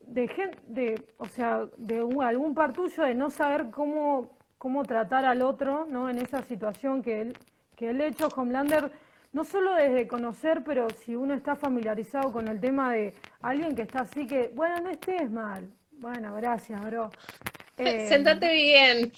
de 0.00 0.28
gente, 0.28 0.58
de, 0.66 1.02
o 1.18 1.26
sea, 1.26 1.66
de 1.76 2.02
un- 2.02 2.22
algún 2.22 2.54
par 2.54 2.72
tuyo 2.72 3.02
de 3.04 3.14
no 3.14 3.30
saber 3.30 3.70
cómo, 3.70 4.30
cómo 4.58 4.84
tratar 4.84 5.24
al 5.24 5.42
otro, 5.42 5.86
¿no? 5.88 6.08
En 6.10 6.18
esa 6.18 6.42
situación 6.42 7.02
que 7.02 7.20
él, 7.22 7.38
que 7.76 7.90
él 7.90 8.00
hecho 8.00 8.28
Homelander, 8.28 8.90
no 9.32 9.44
solo 9.44 9.74
desde 9.74 10.08
conocer, 10.08 10.62
pero 10.64 10.88
si 10.90 11.14
uno 11.14 11.34
está 11.34 11.54
familiarizado 11.54 12.32
con 12.32 12.48
el 12.48 12.60
tema 12.60 12.92
de 12.92 13.14
alguien 13.42 13.76
que 13.76 13.82
está 13.82 14.00
así 14.00 14.26
que, 14.26 14.50
bueno, 14.54 14.80
no 14.80 14.90
estés 14.90 15.30
mal. 15.30 15.68
Bueno, 15.92 16.34
gracias, 16.34 16.80
bro. 16.84 17.10
Eh, 17.78 18.06
sentate 18.08 18.52
bien, 18.52 19.12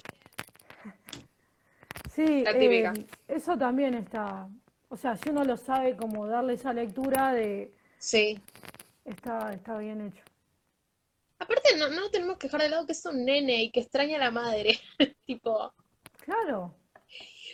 sí, 2.15 2.43
la 2.43 2.59
típica. 2.59 2.93
eh, 2.97 3.07
eso 3.29 3.57
también 3.57 3.95
está, 3.95 4.49
o 4.89 4.97
sea, 4.97 5.17
si 5.17 5.31
uno 5.31 5.45
lo 5.45 5.57
sabe, 5.57 5.97
como 5.97 6.27
darle 6.27 6.55
esa 6.55 6.73
lectura 6.73 7.33
de, 7.33 7.73
Sí. 7.99 8.39
está, 9.05 9.53
está 9.53 9.79
bien 9.79 10.01
hecho. 10.01 10.25
Aparte, 11.39 11.77
no, 11.77 11.89
no 11.89 12.11
tenemos 12.11 12.37
que 12.39 12.47
dejar 12.47 12.63
de 12.63 12.69
lado 12.69 12.87
que 12.87 12.93
es 12.93 13.05
un 13.05 13.25
nene 13.25 13.65
y 13.65 13.71
que 13.71 13.81
extraña 13.81 14.17
a 14.17 14.21
la 14.21 14.31
madre. 14.31 14.79
Tipo, 15.27 15.73
Claro. 16.25 16.75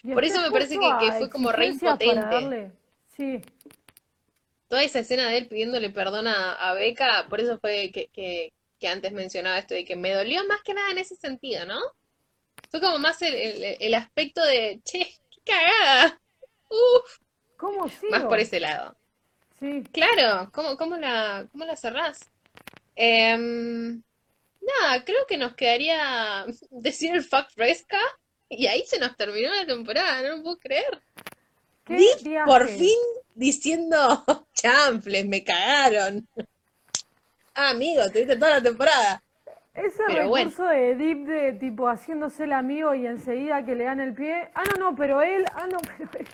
Y 0.02 0.12
por 0.12 0.24
eso 0.24 0.40
me 0.42 0.50
parece 0.50 0.78
que, 0.78 1.12
fue 1.18 1.30
como 1.30 1.50
re 1.52 1.66
impotente. 1.66 2.70
sí, 3.08 3.40
Toda 4.68 4.82
esa 4.82 4.98
escena 5.00 5.28
de 5.28 5.38
él 5.38 5.48
pidiéndole 5.48 5.90
perdón 5.90 6.26
a, 6.28 6.52
a 6.52 6.74
Becca, 6.74 7.26
por 7.28 7.40
eso 7.40 7.58
fue 7.58 7.90
que, 7.92 8.08
que, 8.08 8.52
que 8.78 8.88
antes 8.88 9.12
mencionaba 9.12 9.58
esto 9.58 9.74
de 9.74 9.84
que 9.84 9.96
me 9.96 10.12
dolió 10.12 10.44
más 10.46 10.62
que 10.62 10.74
nada 10.74 10.90
en 10.90 10.98
ese 10.98 11.16
sentido, 11.16 11.64
¿no? 11.66 11.80
Fue 12.70 12.80
como 12.80 12.98
más 12.98 13.20
el, 13.22 13.34
el, 13.34 13.76
el 13.80 13.94
aspecto 13.94 14.44
de, 14.44 14.80
che, 14.84 14.98
qué 15.30 15.40
cagada. 15.52 16.20
Uf, 16.68 17.18
¿cómo 17.56 17.92
más 18.10 18.24
por 18.24 18.38
sigo? 18.38 18.42
ese 18.42 18.60
lado. 18.60 18.96
Sí, 19.58 19.82
Claro, 19.92 20.50
¿cómo, 20.52 20.76
cómo 20.76 20.96
la, 20.96 21.48
cómo 21.50 21.64
la 21.64 21.76
cerrás? 21.76 22.30
Em, 22.94 24.02
nada, 24.60 25.04
creo 25.04 25.26
que 25.26 25.36
nos 25.38 25.54
quedaría 25.54 26.44
decir 26.70 27.14
el 27.14 27.24
fact 27.24 27.52
fresca 27.54 27.98
y 28.48 28.66
ahí 28.66 28.84
se 28.86 28.98
nos 28.98 29.16
terminó 29.16 29.54
la 29.54 29.66
temporada, 29.66 30.22
no 30.22 30.36
lo 30.36 30.42
puedo 30.42 30.58
creer. 30.58 31.02
por 32.46 32.68
fin 32.68 32.98
diciendo 33.34 34.24
chanfles, 34.54 35.26
me 35.26 35.42
cagaron. 35.44 36.28
Ah, 37.60 37.70
amigo, 37.70 38.08
tuviste 38.12 38.36
toda 38.36 38.52
la 38.52 38.62
temporada. 38.62 39.20
Ese 39.84 40.02
Pero 40.06 40.28
bueno, 40.28 40.50
recurso 40.50 40.68
de 40.68 40.94
Deep 40.96 41.26
de 41.26 41.52
tipo 41.52 41.88
haciéndose 41.88 42.44
el 42.44 42.52
amigo 42.52 42.94
y 42.94 43.06
enseguida 43.06 43.64
que 43.64 43.74
le 43.74 43.84
dan 43.84 44.00
el 44.00 44.14
pie. 44.14 44.50
Ah, 44.54 44.64
no, 44.64 44.90
no, 44.90 44.96
pero 44.96 45.22
él. 45.22 45.44
Ah, 45.54 45.66
no, 45.70 45.78
pero 45.98 46.10
él. 46.18 46.26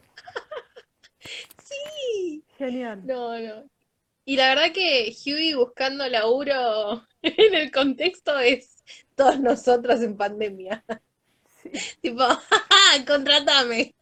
sí. 1.62 2.44
Genial. 2.56 3.04
No, 3.04 3.38
no. 3.38 3.68
Y 4.24 4.36
la 4.36 4.48
verdad 4.48 4.72
que 4.72 5.14
Huey 5.24 5.54
buscando 5.54 6.08
laburo 6.08 7.06
en 7.22 7.54
el 7.54 7.70
contexto 7.70 8.38
es 8.38 8.82
todos 9.14 9.38
nosotros 9.40 10.00
en 10.00 10.16
pandemia. 10.16 10.84
Sí. 11.62 11.70
Tipo. 12.00 12.24
¡Contrátame! 13.06 13.94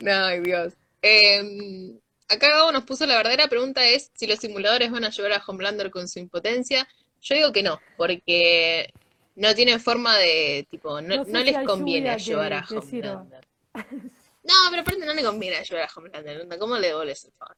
No, 0.00 0.24
ay 0.24 0.40
Dios. 0.40 0.74
Eh, 1.02 1.98
acá 2.28 2.48
Gabo 2.48 2.72
nos 2.72 2.84
puso 2.84 3.06
la 3.06 3.16
verdadera 3.16 3.46
pregunta 3.46 3.86
es 3.86 4.10
si 4.14 4.26
los 4.26 4.38
simuladores 4.38 4.90
van 4.90 5.04
a 5.04 5.08
ayudar 5.08 5.32
a 5.32 5.44
Homelander 5.46 5.90
con 5.90 6.08
su 6.08 6.18
impotencia. 6.18 6.88
Yo 7.20 7.34
digo 7.34 7.52
que 7.52 7.62
no, 7.62 7.80
porque 7.96 8.92
no 9.36 9.54
tienen 9.54 9.80
forma 9.80 10.16
de, 10.16 10.66
tipo, 10.70 11.00
no, 11.00 11.16
No 11.16 11.24
no 11.24 11.38
si 11.40 11.44
les 11.44 11.58
conviene 11.66 12.10
ayudar 12.10 12.52
a. 12.52 12.66
Homelander. 12.68 13.46
No, 13.74 14.54
pero 14.70 14.82
aparte 14.82 15.04
no 15.04 15.12
le 15.14 15.22
conviene 15.22 15.56
ayudar 15.56 15.84
a 15.84 15.92
Homelander. 15.94 16.48
¿Cómo 16.58 16.78
le 16.78 16.88
devuelves 16.88 17.24
el 17.24 17.32
favor? 17.32 17.56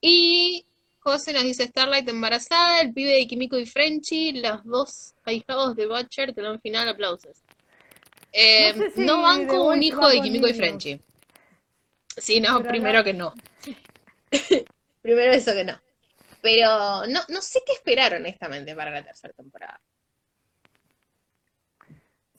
Y 0.00 0.64
José 1.00 1.32
nos 1.32 1.42
dice 1.44 1.66
Starlight 1.66 2.08
embarazada, 2.08 2.80
el 2.80 2.92
pibe 2.94 3.12
de 3.12 3.26
Kimiko 3.26 3.58
y 3.58 3.66
Frenchy, 3.66 4.32
los 4.40 4.64
dos 4.64 5.14
ahijados 5.24 5.76
de 5.76 5.86
Butcher, 5.86 6.32
telón 6.34 6.60
final, 6.60 6.88
aplausos. 6.88 7.38
No 7.46 7.52
Eh, 8.32 8.74
sé 8.76 8.90
si 8.92 9.00
no 9.04 9.22
banco 9.22 9.64
un 9.68 9.82
hijo 9.82 10.08
de 10.08 10.20
Kimiko 10.22 10.48
y 10.48 10.54
Frenchy. 10.54 11.00
Sí, 12.16 12.40
no, 12.40 12.58
pero 12.58 12.70
primero 12.70 13.04
que 13.04 13.12
no. 13.12 13.34
Primero 15.02 15.32
eso 15.34 15.52
que 15.52 15.64
no. 15.64 15.78
Pero 16.44 17.06
no, 17.06 17.20
no 17.30 17.40
sé 17.40 17.60
qué 17.66 17.72
esperar 17.72 18.12
honestamente 18.12 18.74
para 18.76 18.90
la 18.90 19.02
tercera 19.02 19.32
temporada. 19.32 19.80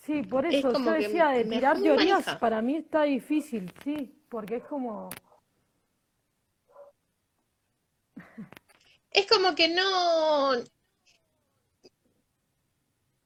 Sí, 0.05 0.21
por 0.21 0.45
Es 0.45 0.57
eso 0.57 0.67
yo 0.69 0.73
como 0.73 0.91
que 0.91 0.99
decía 0.99 1.29
de 1.29 1.43
tirar 1.45 1.81
teorías, 1.81 2.23
para 2.39 2.61
mí 2.61 2.75
está 2.75 3.01
difícil, 3.03 3.73
sí, 3.83 4.13
porque 4.29 4.57
es 4.57 4.63
como. 4.65 5.09
Es 9.11 9.25
como 9.25 9.55
que 9.55 9.69
no, 9.69 10.53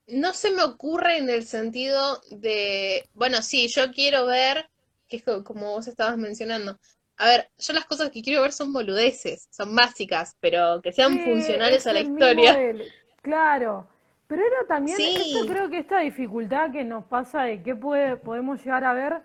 no 0.08 0.34
se 0.34 0.52
me 0.52 0.64
ocurre 0.64 1.18
en 1.18 1.30
el 1.30 1.46
sentido 1.46 2.22
de, 2.32 3.10
bueno, 3.14 3.42
sí, 3.42 3.68
yo 3.68 3.92
quiero 3.92 4.26
ver, 4.26 4.70
que 5.10 5.18
es 5.18 5.24
co- 5.24 5.44
como 5.44 5.72
vos 5.72 5.88
estabas 5.88 6.18
mencionando. 6.18 6.80
A 7.20 7.26
ver, 7.28 7.50
yo 7.58 7.74
las 7.74 7.86
cosas 7.86 8.10
que 8.12 8.22
quiero 8.22 8.42
ver 8.42 8.52
son 8.54 8.72
boludeces, 8.74 9.48
son 9.52 9.76
básicas, 9.76 10.36
pero 10.40 10.82
que 10.82 10.92
sean 10.94 11.14
Sí, 11.14 11.20
funcionales 11.20 11.78
es 11.80 11.88
a 11.88 11.94
la 11.94 12.00
historia. 12.00 12.54
del. 12.56 12.84
Claro. 13.22 13.88
Pero 14.28 14.42
era 14.46 14.68
también, 14.68 14.98
esto 15.00 15.24
Sí, 15.42 15.48
creo 15.48 15.70
que 15.70 15.80
esta 15.80 16.00
dificultad 16.00 16.72
que 16.72 16.84
nos 16.84 17.04
pasa 17.06 17.44
de 17.44 17.62
qué 17.62 17.76
puede, 17.76 18.16
podemos 18.16 18.64
llegar 18.64 18.84
a 18.84 18.94
ver, 18.94 19.22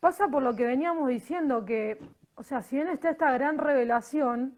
pasa 0.00 0.28
por 0.28 0.42
lo 0.42 0.54
que 0.56 0.64
veníamos 0.64 1.08
diciendo, 1.08 1.64
que, 1.64 1.98
o 2.36 2.42
sea, 2.42 2.62
si 2.62 2.76
bien 2.76 2.88
está 2.88 3.10
esta 3.10 3.30
gran 3.32 3.58
revelación, 3.58 4.56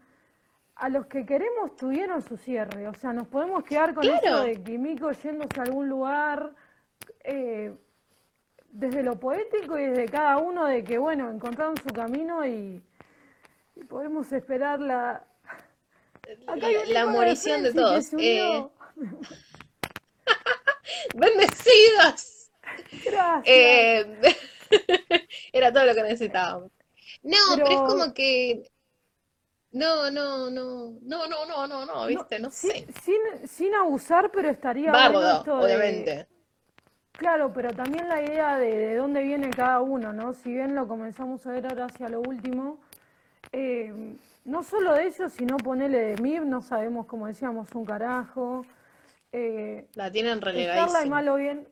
a 0.75 0.89
los 0.89 1.07
que 1.07 1.25
queremos 1.25 1.75
tuvieron 1.75 2.21
su 2.21 2.37
cierre. 2.37 2.87
O 2.87 2.93
sea, 2.93 3.11
nos 3.11 3.27
podemos 3.27 3.63
quedar 3.63 3.93
con 3.95 4.05
eso 4.05 4.19
claro, 4.21 4.43
de 4.43 4.61
Kimiko 4.63 5.11
yéndose 5.11 5.59
a 5.59 5.63
algún 5.63 5.89
lugar, 5.89 6.51
eh, 7.23 7.73
desde 8.77 9.01
lo 9.01 9.19
poético 9.19 9.77
y 9.77 9.87
desde 9.87 10.05
cada 10.05 10.37
uno 10.37 10.65
de 10.65 10.83
que, 10.83 10.99
bueno, 10.99 11.31
encontraron 11.31 11.75
su 11.77 11.87
camino 11.87 12.45
y, 12.45 12.81
y 13.75 13.83
podemos 13.85 14.31
esperar 14.31 14.79
la... 14.79 15.25
Acá 16.45 16.69
la, 16.69 16.85
la 16.87 17.05
de 17.05 17.11
morición 17.11 17.63
de 17.63 17.73
todos. 17.73 18.13
Eh, 18.19 18.67
bendecidos. 21.15 22.51
Gracias. 23.03 23.43
Eh, 23.45 24.35
era 25.53 25.73
todo 25.73 25.85
lo 25.85 25.95
que 25.95 26.03
necesitábamos. 26.03 26.71
No, 27.23 27.37
pero 27.55 27.67
es 27.67 27.77
como 27.77 28.13
que 28.13 28.69
No, 29.71 30.11
no, 30.11 30.51
no, 30.51 30.97
no, 31.01 31.27
no, 31.27 31.45
no, 31.45 31.67
no, 31.67 31.85
no, 31.85 32.05
viste, 32.05 32.39
no 32.39 32.51
sin, 32.51 32.71
sé. 32.71 32.87
sin, 33.03 33.47
sin 33.47 33.73
abusar, 33.73 34.29
pero 34.31 34.49
estaría 34.49 34.91
de, 34.91 35.51
obviamente. 35.51 36.27
Claro, 37.17 37.51
pero 37.53 37.73
también 37.73 38.07
la 38.07 38.21
idea 38.21 38.57
de, 38.57 38.77
de 38.77 38.95
dónde 38.95 39.23
viene 39.23 39.49
cada 39.49 39.81
uno, 39.81 40.13
¿no? 40.13 40.33
Si 40.33 40.51
bien 40.53 40.75
lo 40.75 40.87
comenzamos 40.87 41.45
a 41.45 41.51
ver 41.51 41.65
ahora 41.67 41.85
hacia 41.85 42.09
lo 42.09 42.21
último, 42.21 42.77
eh, 43.51 44.15
no 44.45 44.63
solo 44.63 44.93
de 44.93 45.07
ellos, 45.07 45.33
sino 45.33 45.57
ponerle 45.57 45.99
de 46.15 46.21
Mib, 46.21 46.43
no 46.45 46.61
sabemos, 46.61 47.05
como 47.05 47.27
decíamos, 47.27 47.73
un 47.75 47.85
carajo. 47.85 48.65
Eh, 49.31 49.87
La 49.95 50.09
tienen 50.11 50.39
relegadísima. 50.41 51.05
malo 51.05 51.35
bien, 51.35 51.67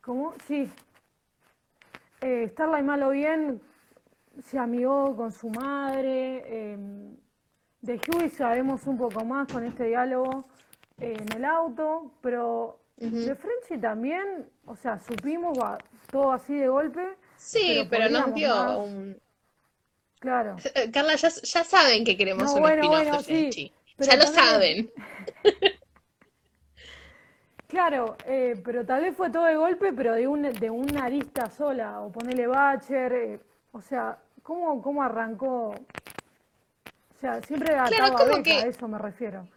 ¿cómo? 0.00 0.34
Sí. 0.46 0.70
Eh, 2.20 2.48
Starlight 2.52 2.84
malo 2.84 3.10
bien 3.10 3.60
se 4.44 4.58
amigó 4.58 5.16
con 5.16 5.32
su 5.32 5.48
madre. 5.50 6.42
eh, 6.46 6.78
de 7.80 8.00
Huey 8.06 8.30
sabemos 8.30 8.86
un 8.86 8.96
poco 8.96 9.24
más 9.24 9.52
con 9.52 9.64
este 9.64 9.84
diálogo 9.86 10.44
en 11.00 11.32
el 11.36 11.44
auto, 11.44 12.12
pero 12.20 12.78
de 12.96 13.34
Frenchy 13.34 13.78
también, 13.80 14.48
o 14.66 14.76
sea, 14.76 14.98
supimos 14.98 15.58
va, 15.58 15.78
todo 16.10 16.32
así 16.32 16.54
de 16.54 16.68
golpe, 16.68 17.16
Sí, 17.36 17.86
pero 17.90 18.08
pero 18.08 18.08
nos 18.10 18.34
dio 18.34 18.48
más, 18.54 18.76
un... 18.78 19.20
claro. 20.20 20.56
Eh, 20.74 20.90
Carla, 20.92 21.16
ya, 21.16 21.28
ya 21.28 21.64
saben 21.64 22.04
que 22.04 22.16
queremos 22.16 22.44
No, 22.44 22.54
un 22.54 22.60
bueno, 22.60 22.84
spin-off 22.84 23.04
bueno, 23.04 23.22
de 23.22 23.24
Frenchy. 23.24 23.72
pero 23.96 24.10
Ya 24.10 24.16
lo 24.16 24.24
también 24.24 24.44
saben. 24.44 24.92
Claro, 27.66 28.16
eh, 28.26 28.60
pero 28.62 28.84
tal 28.84 29.00
vez 29.02 29.16
fue 29.16 29.30
todo 29.30 29.44
de 29.46 29.56
golpe, 29.56 29.92
pero 29.94 30.12
de, 30.14 30.26
un, 30.28 30.42
de 30.42 30.70
una 30.70 31.04
arista 31.04 31.48
sola, 31.48 32.00
o 32.02 32.12
ponerle 32.12 32.46
Bacher, 32.46 33.12
eh, 33.14 33.40
o 33.72 33.80
sea, 33.80 34.18
¿cómo, 34.42 34.82
cómo 34.82 35.02
arrancó? 35.02 35.70
O 35.70 37.20
sea, 37.20 37.40
siempre 37.42 37.74
Claro, 37.88 38.14
como 38.14 38.36
Beca, 38.36 38.42
que 38.42 38.52
a 38.52 38.66
eso 38.66 38.86
me 38.88 38.98
refiero. 38.98 39.48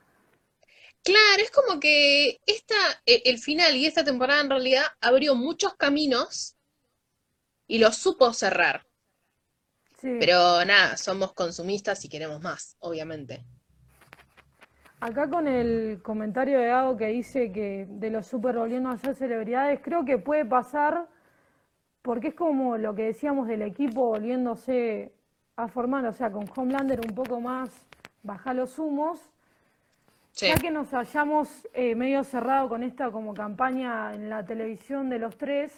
Claro, 1.06 1.42
es 1.42 1.52
como 1.52 1.80
que 1.80 2.40
esta, 2.46 2.76
e- 3.06 3.22
el 3.26 3.40
final 3.40 3.76
y 3.78 3.86
esta 3.86 4.04
temporada 4.04 4.42
en 4.42 4.50
realidad 4.50 4.84
abrió 5.00 5.34
muchos 5.36 5.76
caminos 5.76 6.58
y 7.68 7.78
los 7.78 7.96
supo 7.98 8.34
cerrar. 8.34 8.88
Sí, 10.02 10.10
Pero 10.18 10.66
nada, 10.66 10.98
somos 10.98 11.32
consumistas 11.34 12.04
y 12.04 12.10
queremos 12.10 12.42
más, 12.42 12.76
obviamente. 12.80 13.46
acá 15.00 15.30
con 15.30 15.48
el 15.48 16.02
comentario 16.04 16.60
de 16.60 16.68
Gabo 16.68 16.98
que 16.98 17.08
dice 17.08 17.52
que 17.52 17.86
de 17.90 18.10
los 18.10 18.28
super 18.28 18.56
volviendo 18.58 18.90
a 18.90 18.98
ser 18.98 19.16
celebridades, 19.16 19.80
creo 19.82 20.06
que 20.06 20.18
puede 20.18 20.46
pasar 20.46 21.08
porque 22.02 22.30
es 22.30 22.36
como 22.36 22.78
lo 22.78 22.96
que 22.96 23.04
decíamos 23.04 23.48
del 23.48 23.64
equipo 23.64 24.06
volviéndose 24.08 25.14
a 25.58 25.68
formar, 25.68 26.06
o 26.08 26.14
sea, 26.14 26.32
con 26.32 26.46
Homelander 26.56 27.02
un 27.02 27.16
poco 27.16 27.42
más 27.42 27.70
baja 28.24 28.54
los 28.54 28.80
humos. 28.80 29.20
Sí, 30.36 30.48
Ya 30.48 30.56
que 30.56 30.70
nos 30.70 30.94
hayamos 30.94 31.48
eh, 31.74 31.96
medio 31.96 32.24
cerrado 32.26 32.68
con 32.68 32.84
esta 32.84 33.10
como 33.10 33.34
campaña 33.34 34.14
en 34.14 34.30
la 34.30 34.46
televisión 34.46 35.10
de 35.10 35.18
los 35.18 35.38
tres, 35.38 35.72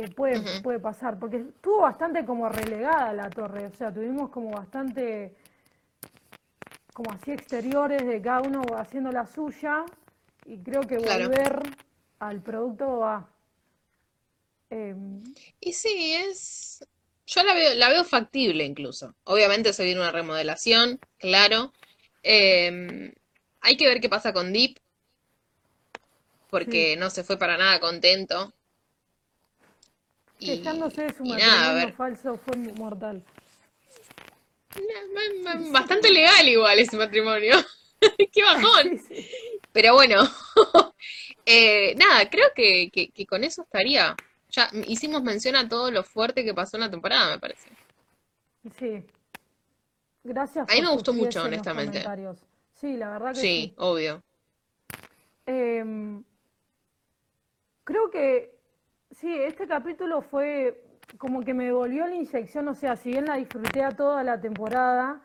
eh, 0.00 0.08
puede, 0.08 0.40
puede 0.62 0.78
pasar, 0.78 1.18
porque 1.18 1.36
estuvo 1.36 1.82
bastante 1.82 2.24
como 2.24 2.48
relegada 2.48 3.12
la 3.12 3.28
torre, 3.28 3.66
o 3.66 3.72
sea, 3.74 3.92
tuvimos 3.92 4.30
como 4.30 4.52
bastante, 4.52 5.34
como 6.94 7.12
así 7.12 7.30
exteriores 7.32 8.06
de 8.06 8.22
cada 8.22 8.40
uno 8.40 8.62
haciendo 8.76 9.12
la 9.12 9.26
suya, 9.26 9.84
y 10.46 10.56
creo 10.58 10.80
que 10.82 10.96
Claro. 10.96 11.24
volver 11.28 11.60
al 12.20 12.40
producto 12.40 12.98
va. 13.00 13.28
eh, 14.70 14.94
Y 15.60 15.72
sí, 15.74 16.14
es... 16.14 16.86
Yo 17.26 17.42
la 17.42 17.52
veo, 17.52 17.74
la 17.74 17.90
veo 17.90 18.04
factible 18.04 18.64
incluso. 18.64 19.14
Obviamente 19.24 19.74
se 19.74 19.84
viene 19.84 20.00
una 20.00 20.10
remodelación, 20.12 20.98
claro. 21.18 21.74
Eh, 22.22 23.12
hay 23.68 23.76
que 23.76 23.86
ver 23.86 24.00
qué 24.00 24.08
pasa 24.08 24.32
con 24.32 24.50
Deep, 24.52 24.78
porque 26.48 26.96
no 26.96 27.10
se 27.10 27.22
fue 27.22 27.38
para 27.38 27.58
nada 27.58 27.78
contento. 27.80 28.54
quejándose 30.40 31.02
de 31.02 31.14
su 31.14 31.24
y 31.24 31.32
nada, 31.32 31.42
a 31.42 31.74
matrimonio 31.74 31.86
ver. 31.86 31.94
falso 31.94 32.38
fue 32.38 32.56
mortal. 32.78 33.22
Bastante 35.70 36.10
legal 36.10 36.48
igual 36.48 36.78
ese 36.78 36.96
matrimonio. 36.96 37.56
Qué 38.32 38.42
bajón. 38.42 38.98
Sí, 39.08 39.16
sí. 39.22 39.30
Pero 39.72 39.94
bueno, 39.94 40.22
eh, 41.46 41.94
nada, 41.96 42.28
creo 42.30 42.48
que, 42.54 42.90
que- 42.90 43.10
que 43.10 43.26
con 43.26 43.44
eso 43.44 43.62
estaría. 43.62 44.16
Ya 44.50 44.70
hicimos 44.86 45.22
mención 45.22 45.56
a 45.56 45.68
todo 45.68 45.90
lo 45.90 46.02
fuerte 46.02 46.42
que 46.42 46.54
pasó 46.54 46.78
en 46.78 46.84
la 46.84 46.90
temporada, 46.90 47.30
me 47.32 47.38
parece. 47.38 47.68
Sí. 48.78 49.04
Gracias 50.24 50.68
A 50.70 50.74
mí 50.74 50.80
me 50.80 50.88
gustó 50.90 51.12
mucho, 51.12 51.42
honestamente. 51.42 52.02
Sí, 52.80 52.96
la 52.96 53.10
verdad 53.10 53.30
que 53.30 53.40
Sí, 53.40 53.62
sí. 53.68 53.74
obvio. 53.76 54.22
Em, 55.46 56.22
creo 57.82 58.08
que 58.10 58.54
sí, 59.10 59.34
este 59.34 59.66
capítulo 59.66 60.22
fue 60.22 60.84
como 61.18 61.40
que 61.42 61.54
me 61.54 61.72
volvió 61.72 62.06
la 62.06 62.14
inyección, 62.14 62.68
o 62.68 62.74
sea, 62.74 62.94
si 62.96 63.10
bien 63.10 63.24
la 63.24 63.34
disfruté 63.34 63.82
a 63.82 63.90
toda 63.90 64.22
la 64.22 64.40
temporada, 64.40 65.20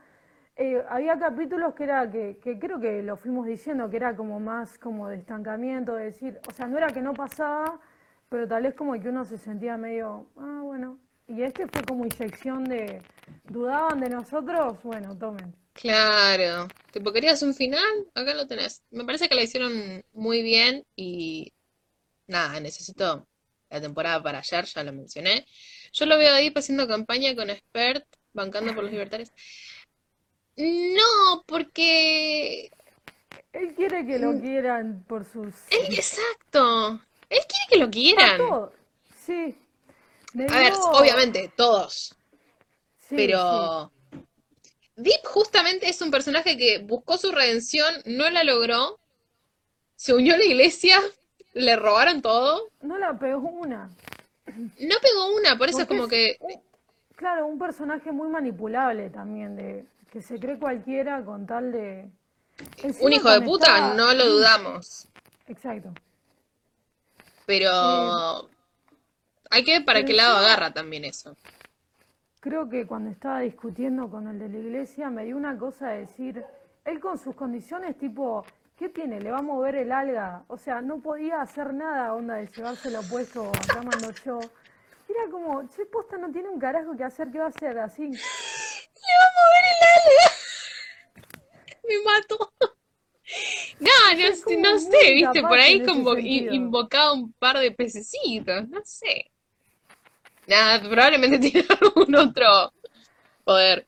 eh, 0.56 0.84
había 0.90 1.20
capítulos 1.20 1.76
que 1.76 1.84
era 1.84 2.10
que, 2.10 2.40
que 2.42 2.58
creo 2.58 2.80
que 2.80 3.04
lo 3.04 3.18
fuimos 3.18 3.46
diciendo, 3.46 3.90
que 3.90 3.98
era 3.98 4.16
como 4.16 4.40
más 4.40 4.80
como 4.80 5.08
de 5.10 5.18
estancamiento, 5.18 5.96
de 5.96 6.06
decir, 6.06 6.40
o 6.48 6.52
sea, 6.52 6.68
no 6.68 6.78
era 6.78 6.88
que 6.88 7.02
no 7.02 7.14
pasaba, 7.14 7.80
pero 8.30 8.48
tal 8.48 8.64
vez 8.64 8.74
como 8.74 8.94
que 8.94 9.10
uno 9.10 9.26
se 9.26 9.38
sentía 9.38 9.78
medio, 9.78 10.26
ah, 10.38 10.62
bueno, 10.64 10.98
y 11.28 11.44
este 11.44 11.68
fue 11.68 11.84
como 11.84 12.06
inyección 12.06 12.64
de, 12.64 13.02
dudaban 13.44 14.00
de 14.00 14.10
nosotros, 14.10 14.82
bueno, 14.84 15.16
tomen. 15.16 15.54
Claro. 15.74 16.68
Tipo, 16.92 17.12
¿querías 17.12 17.42
un 17.42 17.54
final? 17.54 18.08
Acá 18.14 18.34
lo 18.34 18.48
tenés. 18.48 18.84
Me 18.92 19.04
parece 19.04 19.28
que 19.28 19.36
la 19.36 19.44
hicieron 19.44 20.04
muy 20.14 20.44
bien 20.44 20.86
y 20.96 21.52
nada, 22.28 22.60
necesito 22.60 23.28
la 23.70 23.82
temporada 23.82 24.22
para 24.22 24.40
ayer, 24.40 24.66
ya 24.66 24.84
lo 24.84 24.94
mencioné. 24.94 25.46
Yo 25.92 26.06
lo 26.06 26.18
veo 26.18 26.34
ahí 26.34 26.54
haciendo 26.56 26.88
campaña 26.88 27.36
con 27.36 27.50
Expert, 27.50 28.06
bancando 28.34 28.74
por 28.76 28.84
los 28.84 28.94
libertarios. 28.94 29.32
No, 30.56 31.44
porque 31.48 32.72
Él 33.54 33.74
quiere 33.76 34.06
que 34.06 34.20
lo 34.20 34.34
mm, 34.34 34.42
quieran 34.42 35.04
por 35.08 35.26
sus... 35.26 35.56
él, 35.72 35.94
exacto. 35.94 37.02
Él 37.30 37.40
quiere 37.48 37.66
que 37.70 37.78
lo 37.78 37.90
quieran. 37.90 38.38
todo. 38.38 38.74
Sí. 39.26 39.56
A 40.50 40.60
ver, 40.60 40.74
obviamente, 40.74 41.52
todos. 41.56 42.16
Sí, 43.10 43.18
sí. 43.18 43.34
Deep 44.96 45.26
justamente 45.26 45.90
es 45.90 46.02
un 46.02 46.12
personaje 46.12 46.58
que 46.58 46.80
buscó 46.80 47.18
su 47.18 47.32
redención, 47.32 47.94
no 48.06 48.30
la 48.30 48.44
logró, 48.44 49.00
se 49.96 50.14
unió 50.14 50.36
a 50.36 50.38
la 50.38 50.46
iglesia, 50.46 51.00
le 51.54 51.76
robaron 51.76 52.22
todo, 52.22 52.70
No 52.82 52.98
la 52.98 53.18
pegó 53.18 53.40
una. 53.40 53.90
no 54.46 54.96
pegó 55.02 55.36
una, 55.36 55.58
por 55.58 55.70
eso 55.70 55.82
es 55.82 55.88
como 55.88 56.08
que 56.08 56.38
claro, 57.16 57.48
un 57.48 57.58
personaje 57.58 58.12
muy 58.12 58.28
manipulable 58.28 59.10
también, 59.10 59.56
de 59.56 59.86
que 60.12 60.22
se 60.22 60.40
cree 60.40 60.60
cualquiera 60.60 61.24
con 61.24 61.48
tal 61.48 61.72
de... 61.72 62.10
un 63.00 63.14
hijo 63.14 63.32
de 63.32 63.42
puta, 63.42 63.66
estaba... 63.66 63.94
no 63.96 64.14
lo 64.14 64.30
dudamos, 64.30 65.08
Exacto. 65.48 65.90
Eh, 65.90 66.14
pero 67.46 68.50
hay 69.50 69.64
que 69.64 69.74
ver 69.74 69.86
para 69.86 70.04
qué 70.04 70.14
lado 70.14 70.38
agarra 70.38 70.72
también 70.72 71.06
eso. 71.06 71.36
Creo 72.44 72.70
que 72.70 72.86
cuando 72.86 73.10
estaba 73.10 73.40
discutiendo 73.40 74.10
con 74.10 74.28
el 74.28 74.38
de 74.38 74.50
la 74.50 74.58
iglesia, 74.58 75.10
me 75.10 75.24
dio 75.24 75.38
una 75.38 75.58
cosa 75.58 75.88
de 75.92 76.00
decir, 76.02 76.44
él 76.84 77.00
con 77.00 77.18
sus 77.18 77.34
condiciones, 77.36 77.98
tipo, 77.98 78.46
¿qué 78.78 78.90
tiene? 78.90 79.22
¿Le 79.22 79.32
va 79.32 79.38
a 79.38 79.42
mover 79.42 79.76
el 79.76 79.94
alga? 79.94 80.44
O 80.50 80.58
sea, 80.58 80.82
no 80.82 81.00
podía 81.00 81.42
hacer 81.42 81.74
nada, 81.74 82.14
onda, 82.14 82.36
de 82.36 82.48
llevárselo 82.48 83.00
puesto, 83.10 83.48
acá 83.48 83.82
mando 83.82 84.12
yo. 84.26 84.40
Era 85.08 85.32
como, 85.32 85.70
che, 85.70 85.86
posta 85.86 86.18
no 86.18 86.34
tiene 86.34 86.50
un 86.50 86.60
carajo 86.60 86.98
que 86.98 87.06
hacer, 87.06 87.32
¿qué 87.32 87.40
va 87.40 87.46
a 87.46 87.48
hacer? 87.48 87.80
Así. 87.80 88.04
Le 88.12 89.14
va 89.20 89.26
a 89.30 89.34
mover 89.40 89.64
el 89.72 89.80
alga, 89.96 90.28
me 91.88 91.96
mato. 92.04 92.54
No, 93.80 93.90
no, 94.18 94.72
no 94.74 94.80
sé, 94.80 95.14
viste, 95.14 95.42
por 95.42 95.60
ahí 95.60 95.82
como 95.86 96.18
i- 96.18 96.22
sentido. 96.22 96.54
invocaba 96.56 97.14
un 97.14 97.32
par 97.34 97.58
de 97.60 97.72
pececitos, 97.72 98.68
no 98.68 98.82
sé. 98.84 99.32
Nada, 100.48 100.82
probablemente 100.82 101.40
tiene 101.52 101.68
algún 101.82 102.16
otro 102.16 102.74
poder. 103.44 103.86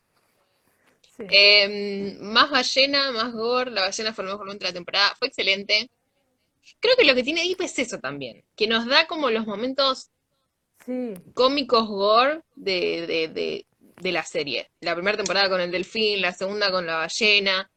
Sí. 1.18 1.26
Eh, 1.30 2.18
más 2.22 2.50
ballena, 2.50 3.12
más 3.12 3.34
gore. 3.34 3.72
La 3.72 3.82
ballena 3.82 4.14
fue 4.14 4.24
el 4.24 4.32
mejor 4.32 4.46
momento 4.46 4.66
de 4.66 4.72
la 4.72 4.74
temporada. 4.74 5.16
Fue 5.18 5.28
excelente. 5.28 5.90
Creo 6.80 6.96
que 6.98 7.06
lo 7.06 7.16
que 7.16 7.24
tiene 7.24 7.42
Deep 7.44 7.62
es 7.62 7.80
eso 7.80 8.00
también. 8.00 8.44
Que 8.56 8.68
nos 8.68 8.86
da 8.86 9.08
como 9.08 9.30
los 9.30 9.46
momentos 9.46 10.12
Sí, 10.86 11.14
cómicos 11.34 11.88
gore 11.88 12.42
de, 12.56 13.08
de, 13.08 13.28
de, 13.30 13.66
de 14.02 14.12
la 14.12 14.24
serie. 14.24 14.70
La 14.82 14.94
primera 14.94 15.18
temporada 15.18 15.50
con 15.50 15.62
el 15.62 15.72
delfín, 15.72 16.22
la 16.22 16.32
segunda 16.32 16.70
con 16.72 16.86
la 16.86 16.98
ballena. 16.98 17.70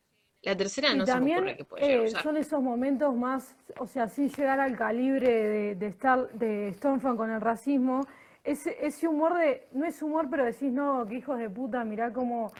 La 0.42 0.56
tercera 0.56 0.92
y 0.92 0.96
no 0.96 1.04
se 1.04 1.12
me 1.12 1.18
ocurre 1.18 1.34
también 1.34 1.56
que 1.56 1.64
puede 1.64 2.04
eh, 2.04 2.10
son 2.10 2.36
esos 2.36 2.62
momentos 2.62 3.14
más, 3.14 3.56
o 3.78 3.86
sea, 3.86 4.08
sin 4.08 4.30
llegar 4.30 4.60
al 4.60 4.76
calibre 4.76 5.28
de, 5.28 5.74
de, 5.74 5.86
Star, 5.88 6.30
de 6.32 6.72
Stormfront 6.76 7.16
con 7.16 7.30
el 7.30 7.40
racismo, 7.40 8.06
ese, 8.50 8.76
ese 8.80 9.06
humor 9.06 9.36
de, 9.38 9.68
no 9.72 9.84
es 9.86 10.00
humor, 10.02 10.28
pero 10.30 10.44
decís, 10.44 10.72
no, 10.72 11.06
que 11.06 11.16
hijos 11.16 11.38
de 11.38 11.50
puta, 11.50 11.84
mirá 11.84 12.12
cómo, 12.12 12.52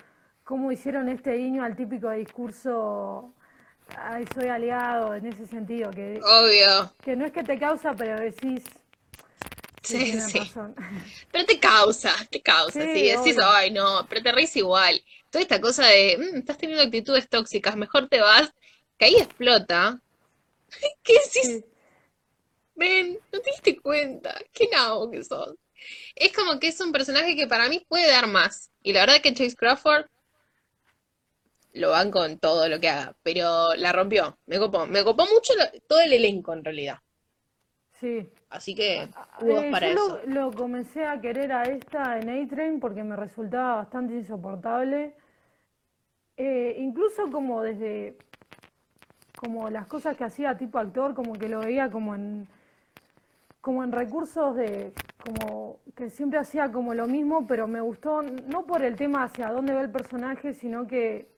cómo 0.44 0.70
hicieron 0.70 1.08
este 1.08 1.32
guiño 1.34 1.64
al 1.64 1.76
típico 1.76 2.10
discurso, 2.10 3.32
ay, 3.96 4.26
soy 4.34 4.48
aliado, 4.48 5.14
en 5.14 5.26
ese 5.26 5.46
sentido, 5.46 5.90
que, 5.90 6.20
Obvio. 6.22 6.92
que 7.02 7.16
no 7.16 7.24
es 7.24 7.32
que 7.32 7.42
te 7.42 7.58
causa, 7.58 7.94
pero 7.94 8.18
decís, 8.20 8.64
sí, 9.82 9.98
Sí, 9.98 10.12
razón. 10.12 10.74
Pero 11.32 11.44
te 11.46 11.58
causa, 11.58 12.12
te 12.30 12.42
causa. 12.42 12.80
Sí, 12.84 12.92
Sí, 12.92 13.02
decís, 13.08 13.38
obvio. 13.38 13.48
ay, 13.48 13.70
no, 13.70 14.06
pero 14.08 14.22
te 14.22 14.32
reís 14.32 14.54
igual. 14.56 15.02
Toda 15.30 15.42
esta 15.42 15.60
cosa 15.60 15.86
de, 15.86 16.16
"Mm, 16.18 16.36
estás 16.38 16.58
teniendo 16.58 16.82
actitudes 16.84 17.28
tóxicas, 17.28 17.76
mejor 17.76 18.08
te 18.08 18.20
vas, 18.20 18.52
que 18.98 19.06
ahí 19.06 19.16
explota. 19.16 20.00
¿Qué 21.02 21.14
decís? 21.14 21.42
Sí, 21.42 21.64
Ven, 22.74 23.18
no 23.32 23.40
te 23.40 23.50
diste 23.50 23.76
cuenta. 23.80 24.38
Qué 24.52 24.68
nabo 24.72 25.10
que 25.10 25.22
sos. 25.24 25.54
Es 26.14 26.32
como 26.32 26.58
que 26.60 26.68
es 26.68 26.80
un 26.80 26.92
personaje 26.92 27.36
que 27.36 27.46
para 27.46 27.68
mí 27.68 27.84
puede 27.88 28.10
dar 28.10 28.26
más. 28.26 28.70
Y 28.82 28.92
la 28.92 29.00
verdad 29.00 29.20
que 29.22 29.34
Chase 29.34 29.56
Crawford 29.56 30.06
lo 31.74 31.90
van 31.90 32.10
con 32.10 32.38
todo 32.38 32.68
lo 32.68 32.80
que 32.80 32.88
haga, 32.88 33.16
pero 33.22 33.74
la 33.74 33.92
rompió. 33.92 34.38
Me 34.46 34.58
copó. 34.58 34.86
Me 34.86 35.04
copó 35.04 35.24
mucho 35.26 35.54
lo- 35.54 35.80
todo 35.86 36.00
el 36.00 36.12
elenco 36.12 36.52
en 36.52 36.64
realidad. 36.64 36.98
sí. 38.00 38.28
Así 38.50 38.74
que 38.74 39.08
Eh, 39.42 39.68
para 39.70 39.88
yo 39.88 39.92
eso. 39.92 40.20
lo, 40.26 40.46
lo 40.48 40.52
comencé 40.52 41.04
a 41.04 41.20
querer 41.20 41.52
a 41.52 41.64
esta 41.64 42.18
en 42.18 42.28
A-Train 42.30 42.80
porque 42.80 43.04
me 43.04 43.14
resultaba 43.16 43.76
bastante 43.76 44.14
insoportable. 44.14 45.14
Eh, 46.36 46.76
incluso 46.78 47.30
como 47.30 47.62
desde 47.62 48.16
como 49.36 49.70
las 49.70 49.86
cosas 49.86 50.16
que 50.16 50.24
hacía 50.24 50.56
tipo 50.56 50.78
actor, 50.78 51.14
como 51.14 51.34
que 51.34 51.48
lo 51.48 51.60
veía 51.60 51.90
como 51.90 52.14
en 52.14 52.48
como 53.60 53.84
en 53.84 53.92
recursos 53.92 54.56
de 54.56 54.92
como 55.32 55.80
que 55.96 56.10
siempre 56.10 56.38
hacía 56.38 56.70
como 56.70 56.94
lo 56.94 57.06
mismo, 57.06 57.46
pero 57.46 57.66
me 57.66 57.80
gustó 57.80 58.22
no 58.22 58.66
por 58.66 58.82
el 58.82 58.96
tema 58.96 59.24
hacia 59.24 59.50
dónde 59.50 59.74
va 59.74 59.82
el 59.82 59.90
personaje, 59.90 60.54
sino 60.54 60.86
que 60.86 61.28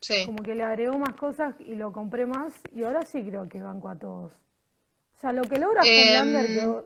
Sí. 0.00 0.24
como 0.26 0.42
que 0.42 0.54
le 0.54 0.62
agregó 0.62 0.96
más 0.98 1.14
cosas 1.14 1.56
y 1.58 1.74
lo 1.74 1.92
compré 1.92 2.24
más 2.24 2.52
y 2.72 2.84
ahora 2.84 3.04
sí 3.04 3.22
creo 3.24 3.48
que 3.48 3.60
banco 3.60 3.88
a 3.88 3.96
todos. 3.96 4.32
O 4.32 5.20
sea, 5.20 5.32
lo 5.32 5.42
que 5.42 5.58
logra 5.58 5.82
que 5.82 6.82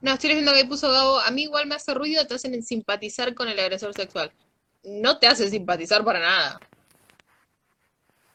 No, 0.00 0.12
estoy 0.12 0.34
viendo 0.34 0.52
que 0.52 0.64
puso 0.64 0.90
Gabo. 0.90 1.18
A 1.20 1.30
mí 1.30 1.42
igual 1.42 1.66
me 1.66 1.74
hace 1.74 1.94
ruido, 1.94 2.26
te 2.26 2.34
hacen 2.34 2.60
simpatizar 2.62 3.34
con 3.34 3.48
el 3.48 3.58
agresor 3.58 3.92
sexual. 3.94 4.32
No 4.84 5.18
te 5.18 5.26
hace 5.26 5.48
simpatizar 5.48 6.04
para 6.04 6.20
nada. 6.20 6.60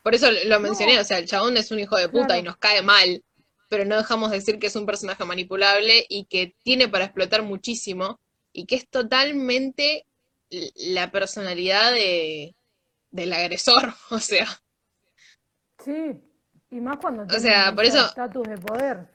Por 0.03 0.15
eso 0.15 0.28
lo 0.45 0.60
mencioné, 0.60 0.95
No, 0.95 1.02
o 1.02 1.03
sea, 1.03 1.18
el 1.18 1.28
chabón 1.28 1.57
es 1.57 1.72
un 1.72 1.80
hijo 1.80 1.98
de 1.98 2.07
puta 2.07 2.38
y 2.38 2.44
nos 2.44 2.57
cae 2.57 2.82
mal, 2.82 3.22
pero 3.69 3.85
no 3.85 3.98
dejamos 3.98 4.31
de 4.31 4.38
decir 4.38 4.60
que 4.60 4.68
es 4.68 4.76
un 4.76 4.85
personaje 4.85 5.26
manipulable 5.26 6.06
y 6.10 6.26
que 6.26 6.56
tiene 6.64 6.88
para 6.89 7.06
explotar 7.06 7.44
muchísimo 7.44 8.19
y 8.53 8.65
que 8.65 8.76
es 8.76 8.88
totalmente 8.89 10.06
la 10.49 11.11
personalidad 11.11 11.91
de, 11.91 12.56
del 13.11 13.34
agresor, 13.34 13.94
o 14.11 14.19
sea, 14.19 14.48
Sí, 15.80 16.22
y 16.69 16.80
más 16.81 16.98
cuando 16.99 17.23
o 17.30 17.39
sea, 17.39 17.73
por 17.76 17.85
eso, 17.85 17.99
estatus 17.99 18.48
de 18.48 18.57
poder. 18.57 19.07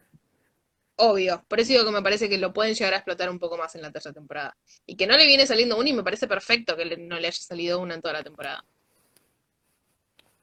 obvio, 0.96 1.44
por 1.48 1.60
eso 1.60 1.72
digo 1.72 1.84
que 1.84 1.90
me 1.90 2.02
parece 2.02 2.28
que 2.30 2.38
lo 2.38 2.52
pueden 2.54 2.74
llegar 2.74 2.94
a 2.94 2.96
explotar 2.96 3.28
un 3.30 3.38
poco 3.38 3.56
más 3.58 3.74
en 3.74 3.82
la 3.82 3.90
tercera 3.92 4.14
temporada. 4.14 4.56
Y 4.86 4.96
que 4.96 5.06
no 5.06 5.16
le 5.18 5.26
viene 5.26 5.46
saliendo 5.46 5.76
una 5.78 5.88
y 5.90 5.92
me 5.92 6.02
parece 6.04 6.26
perfecto 6.28 6.76
que 6.76 6.96
no 6.96 7.18
le 7.18 7.28
haya 7.28 7.32
salido 7.42 7.80
una 7.80 7.94
en 7.94 8.00
toda 8.02 8.14
la 8.14 8.22
temporada. 8.22 8.64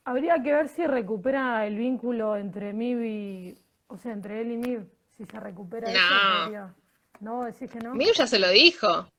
Habría 0.03 0.41
que 0.41 0.51
ver 0.53 0.67
si 0.69 0.85
recupera 0.87 1.65
el 1.67 1.77
vínculo 1.77 2.35
entre 2.35 2.73
Mib 2.73 3.01
y, 3.03 3.57
o 3.89 3.97
sea, 3.97 4.13
entre 4.13 4.41
él 4.41 4.51
y 4.53 4.57
Mib, 4.57 4.89
si 5.17 5.25
se 5.25 5.39
recupera 5.39 5.91
eso, 5.91 5.99
No, 5.99 6.43
podría. 6.43 6.75
¿No? 7.19 7.43
¿Decís 7.43 7.69
que 7.69 7.79
no? 7.79 7.93
Miu 7.95 8.13
ya 8.13 8.25
se 8.27 8.39
lo 8.39 8.49
dijo. 8.49 9.11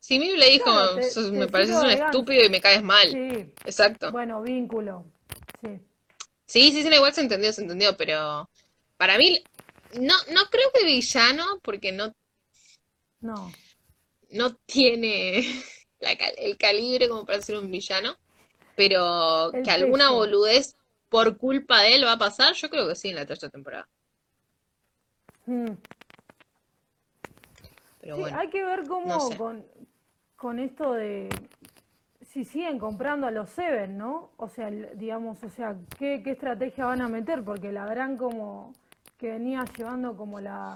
Si 0.00 0.18
Miu 0.18 0.36
le 0.36 0.50
dijo, 0.50 0.64
Claro, 0.64 0.94
te, 0.94 1.10
"Sos- 1.10 1.30
te 1.30 1.38
me 1.38 1.48
pareces 1.48 1.76
un 1.76 1.90
estúpido 1.90 2.44
y 2.44 2.48
me 2.48 2.60
caes 2.60 2.82
mal. 2.82 3.08
Sí, 3.10 3.52
Exacto. 3.64 4.10
bueno, 4.12 4.40
vínculo. 4.42 5.04
Sí, 5.62 5.80
Sí, 6.46 6.72
sí, 6.72 6.82
sí, 6.82 6.88
igual 6.88 7.12
se 7.12 7.22
entendió, 7.22 7.52
se 7.52 7.62
entendió, 7.62 7.96
pero 7.96 8.48
para 8.96 9.16
mí, 9.18 9.42
no, 9.94 10.14
no 10.32 10.44
creo 10.50 10.70
que 10.74 10.84
villano, 10.84 11.44
porque 11.62 11.90
no, 11.90 12.12
no. 13.20 13.50
no 14.30 14.54
tiene 14.66 15.40
la 16.00 16.12
el 16.12 16.56
calibre 16.58 17.08
como 17.08 17.24
para 17.24 17.40
ser 17.42 17.56
un 17.56 17.70
villano, 17.70 18.16
pero 18.76 19.52
El 19.54 19.62
que 19.62 19.70
alguna 19.70 20.10
boludez 20.10 20.76
por 21.08 21.36
culpa 21.38 21.80
de 21.82 21.94
él 21.94 22.04
va 22.04 22.12
a 22.12 22.18
pasar, 22.18 22.54
yo 22.54 22.68
creo 22.68 22.86
que 22.88 22.94
sí 22.94 23.08
en 23.08 23.16
la 23.16 23.26
tercera 23.26 23.50
temporada. 23.50 23.88
Mm. 25.46 25.76
Pero 28.00 28.16
Sí, 28.16 28.20
bueno, 28.20 28.38
hay 28.38 28.50
que 28.50 28.64
ver 28.64 28.86
no 29.06 29.18
cómo 29.18 29.20
sé. 29.20 29.36
con, 29.36 29.66
con 30.36 30.58
esto 30.58 30.92
de 30.94 31.28
si 32.22 32.44
siguen 32.44 32.78
comprando 32.78 33.26
a 33.26 33.30
los 33.30 33.50
Seven, 33.50 33.96
¿no? 33.98 34.32
O 34.36 34.48
sea, 34.48 34.70
digamos, 34.70 35.42
o 35.44 35.50
sea, 35.50 35.76
¿qué, 35.98 36.22
qué 36.22 36.32
estrategia 36.32 36.86
van 36.86 37.00
a 37.02 37.08
meter? 37.08 37.44
Porque 37.44 37.72
la 37.72 37.86
gran 37.86 38.16
como 38.16 38.72
que 39.18 39.30
venía 39.32 39.64
llevando 39.76 40.16
como 40.16 40.40
la, 40.40 40.74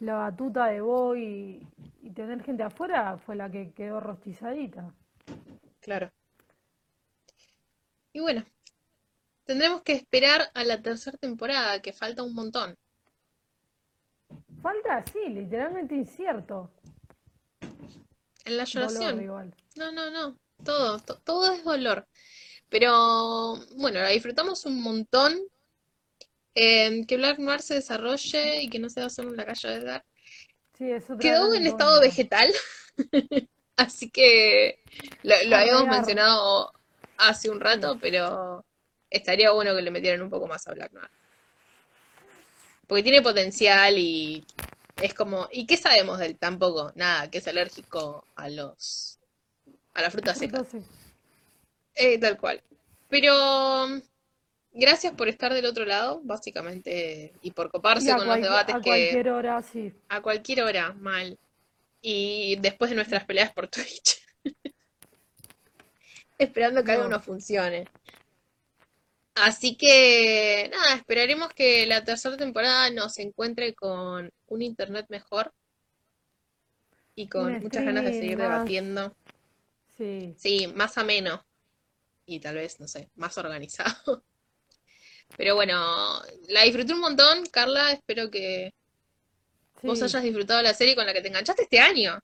la 0.00 0.14
batuta 0.14 0.66
de 0.66 0.80
Boy 0.80 1.22
y, 1.22 2.08
y 2.08 2.10
tener 2.12 2.42
gente 2.42 2.62
afuera 2.62 3.18
fue 3.18 3.36
la 3.36 3.50
que 3.50 3.72
quedó 3.72 4.00
rostizadita. 4.00 4.94
Claro. 5.80 6.10
Y 8.12 8.20
bueno, 8.20 8.44
tendremos 9.44 9.82
que 9.82 9.92
esperar 9.92 10.50
a 10.54 10.64
la 10.64 10.80
tercera 10.82 11.18
temporada, 11.18 11.82
que 11.82 11.92
falta 11.92 12.22
un 12.22 12.34
montón. 12.34 12.76
Falta, 14.64 15.04
sí, 15.12 15.18
literalmente 15.28 15.94
incierto. 15.94 16.70
En 18.46 18.56
la 18.56 18.64
Dolor 18.64 18.88
lloración. 18.88 19.22
igual. 19.22 19.54
No, 19.76 19.92
no, 19.92 20.10
no. 20.10 20.38
Todo, 20.64 20.98
to- 21.00 21.18
todo 21.18 21.52
es 21.52 21.62
dolor. 21.62 22.06
Pero 22.70 23.56
bueno, 23.76 24.00
la 24.00 24.08
disfrutamos 24.08 24.64
un 24.64 24.80
montón. 24.80 25.38
Eh, 26.54 27.04
que 27.06 27.18
Black 27.18 27.38
Noir 27.40 27.60
se 27.60 27.74
desarrolle 27.74 28.62
y 28.62 28.70
que 28.70 28.78
no 28.78 28.88
sea 28.88 29.10
solo 29.10 29.30
en 29.32 29.36
la 29.36 29.44
calle 29.44 29.68
de 29.68 29.74
Edgar. 29.74 30.04
Sí, 30.78 30.90
es 30.90 31.04
otra 31.04 31.18
Quedó 31.18 31.52
en 31.52 31.66
estado 31.66 32.00
vegetal, 32.00 32.50
así 33.76 34.08
que 34.10 34.78
lo, 35.24 35.34
lo 35.46 35.56
habíamos 35.56 35.88
mencionado 35.88 36.72
hace 37.18 37.50
un 37.50 37.60
rato, 37.60 37.98
pero 38.00 38.64
estaría 39.10 39.50
bueno 39.50 39.74
que 39.76 39.82
le 39.82 39.90
metieran 39.90 40.22
un 40.22 40.30
poco 40.30 40.46
más 40.46 40.66
a 40.68 40.72
Black 40.72 40.92
Noir. 40.92 41.10
Porque 42.86 43.02
tiene 43.02 43.22
potencial 43.22 43.98
y 43.98 44.44
es 45.00 45.14
como. 45.14 45.48
¿Y 45.50 45.66
qué 45.66 45.76
sabemos 45.76 46.18
de 46.18 46.26
él? 46.26 46.36
Tampoco, 46.38 46.92
nada, 46.94 47.30
que 47.30 47.38
es 47.38 47.48
alérgico 47.48 48.26
a 48.36 48.48
los 48.48 49.18
a 49.94 50.02
la 50.02 50.10
fruta 50.10 50.34
seca. 50.34 50.64
Eh, 51.94 52.18
tal 52.18 52.36
cual. 52.36 52.62
Pero 53.08 53.86
mm, 53.88 54.00
gracias 54.72 55.12
por 55.14 55.28
estar 55.28 55.54
del 55.54 55.66
otro 55.66 55.84
lado, 55.84 56.20
básicamente, 56.24 57.32
y 57.42 57.52
por 57.52 57.70
coparse 57.70 58.12
con 58.14 58.26
los 58.26 58.40
debates 58.40 58.74
a 58.74 58.80
que 58.80 58.90
cualquier 58.90 59.28
hora, 59.30 59.62
sí. 59.62 59.92
a 60.08 60.20
cualquier 60.20 60.62
hora, 60.62 60.92
mal. 60.94 61.38
Y 62.02 62.56
después 62.56 62.90
de 62.90 62.96
nuestras 62.96 63.24
peleas 63.24 63.52
por 63.52 63.68
Twitch, 63.68 64.20
esperando 66.38 66.82
que 66.84 66.92
algo 66.92 67.04
No. 67.04 67.10
no 67.10 67.20
funcione. 67.20 67.86
Así 69.34 69.76
que, 69.76 70.70
nada, 70.72 70.94
esperaremos 70.96 71.48
que 71.54 71.86
la 71.86 72.04
tercera 72.04 72.36
temporada 72.36 72.90
nos 72.90 73.18
encuentre 73.18 73.74
con 73.74 74.30
un 74.46 74.62
internet 74.62 75.06
mejor 75.08 75.52
y 77.16 77.28
con 77.28 77.60
muchas 77.60 77.84
ganas 77.84 78.04
de 78.04 78.12
seguir 78.12 78.36
más, 78.36 78.48
debatiendo. 78.48 79.16
sí. 79.96 80.34
Sí, 80.36 80.66
más 80.68 80.98
ameno 80.98 81.44
y 82.26 82.40
tal 82.40 82.56
vez, 82.56 82.80
no 82.80 82.88
sé, 82.88 83.10
más 83.16 83.36
organizado. 83.38 84.24
Pero 85.36 85.54
bueno, 85.56 86.22
la 86.48 86.62
disfruté 86.62 86.92
un 86.94 87.00
montón, 87.00 87.44
Carla. 87.46 87.92
Espero 87.92 88.30
que 88.30 88.72
vos 89.82 89.98
Sí, 89.98 90.04
hayas 90.04 90.22
disfrutado 90.22 90.62
la 90.62 90.74
serie 90.74 90.94
con 90.96 91.06
la 91.06 91.12
que 91.12 91.22
te 91.22 91.28
enganchaste 91.28 91.62
este 91.64 91.80
año. 91.80 92.20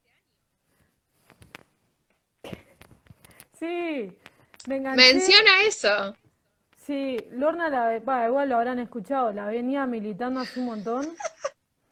sí, 3.59 4.13
me 4.67 4.77
enganché. 4.77 4.97
Menciona 4.97 5.63
eso. 5.63 6.15
Sí, 6.91 7.19
Lorna, 7.31 7.69
la, 7.69 8.01
va, 8.01 8.27
igual 8.27 8.49
lo 8.49 8.57
habrán 8.57 8.81
escuchado, 8.81 9.33
la 9.33 9.47
venía 9.47 9.87
militando 9.87 10.41
hace 10.41 10.59
un 10.59 10.67
montón. 10.67 11.07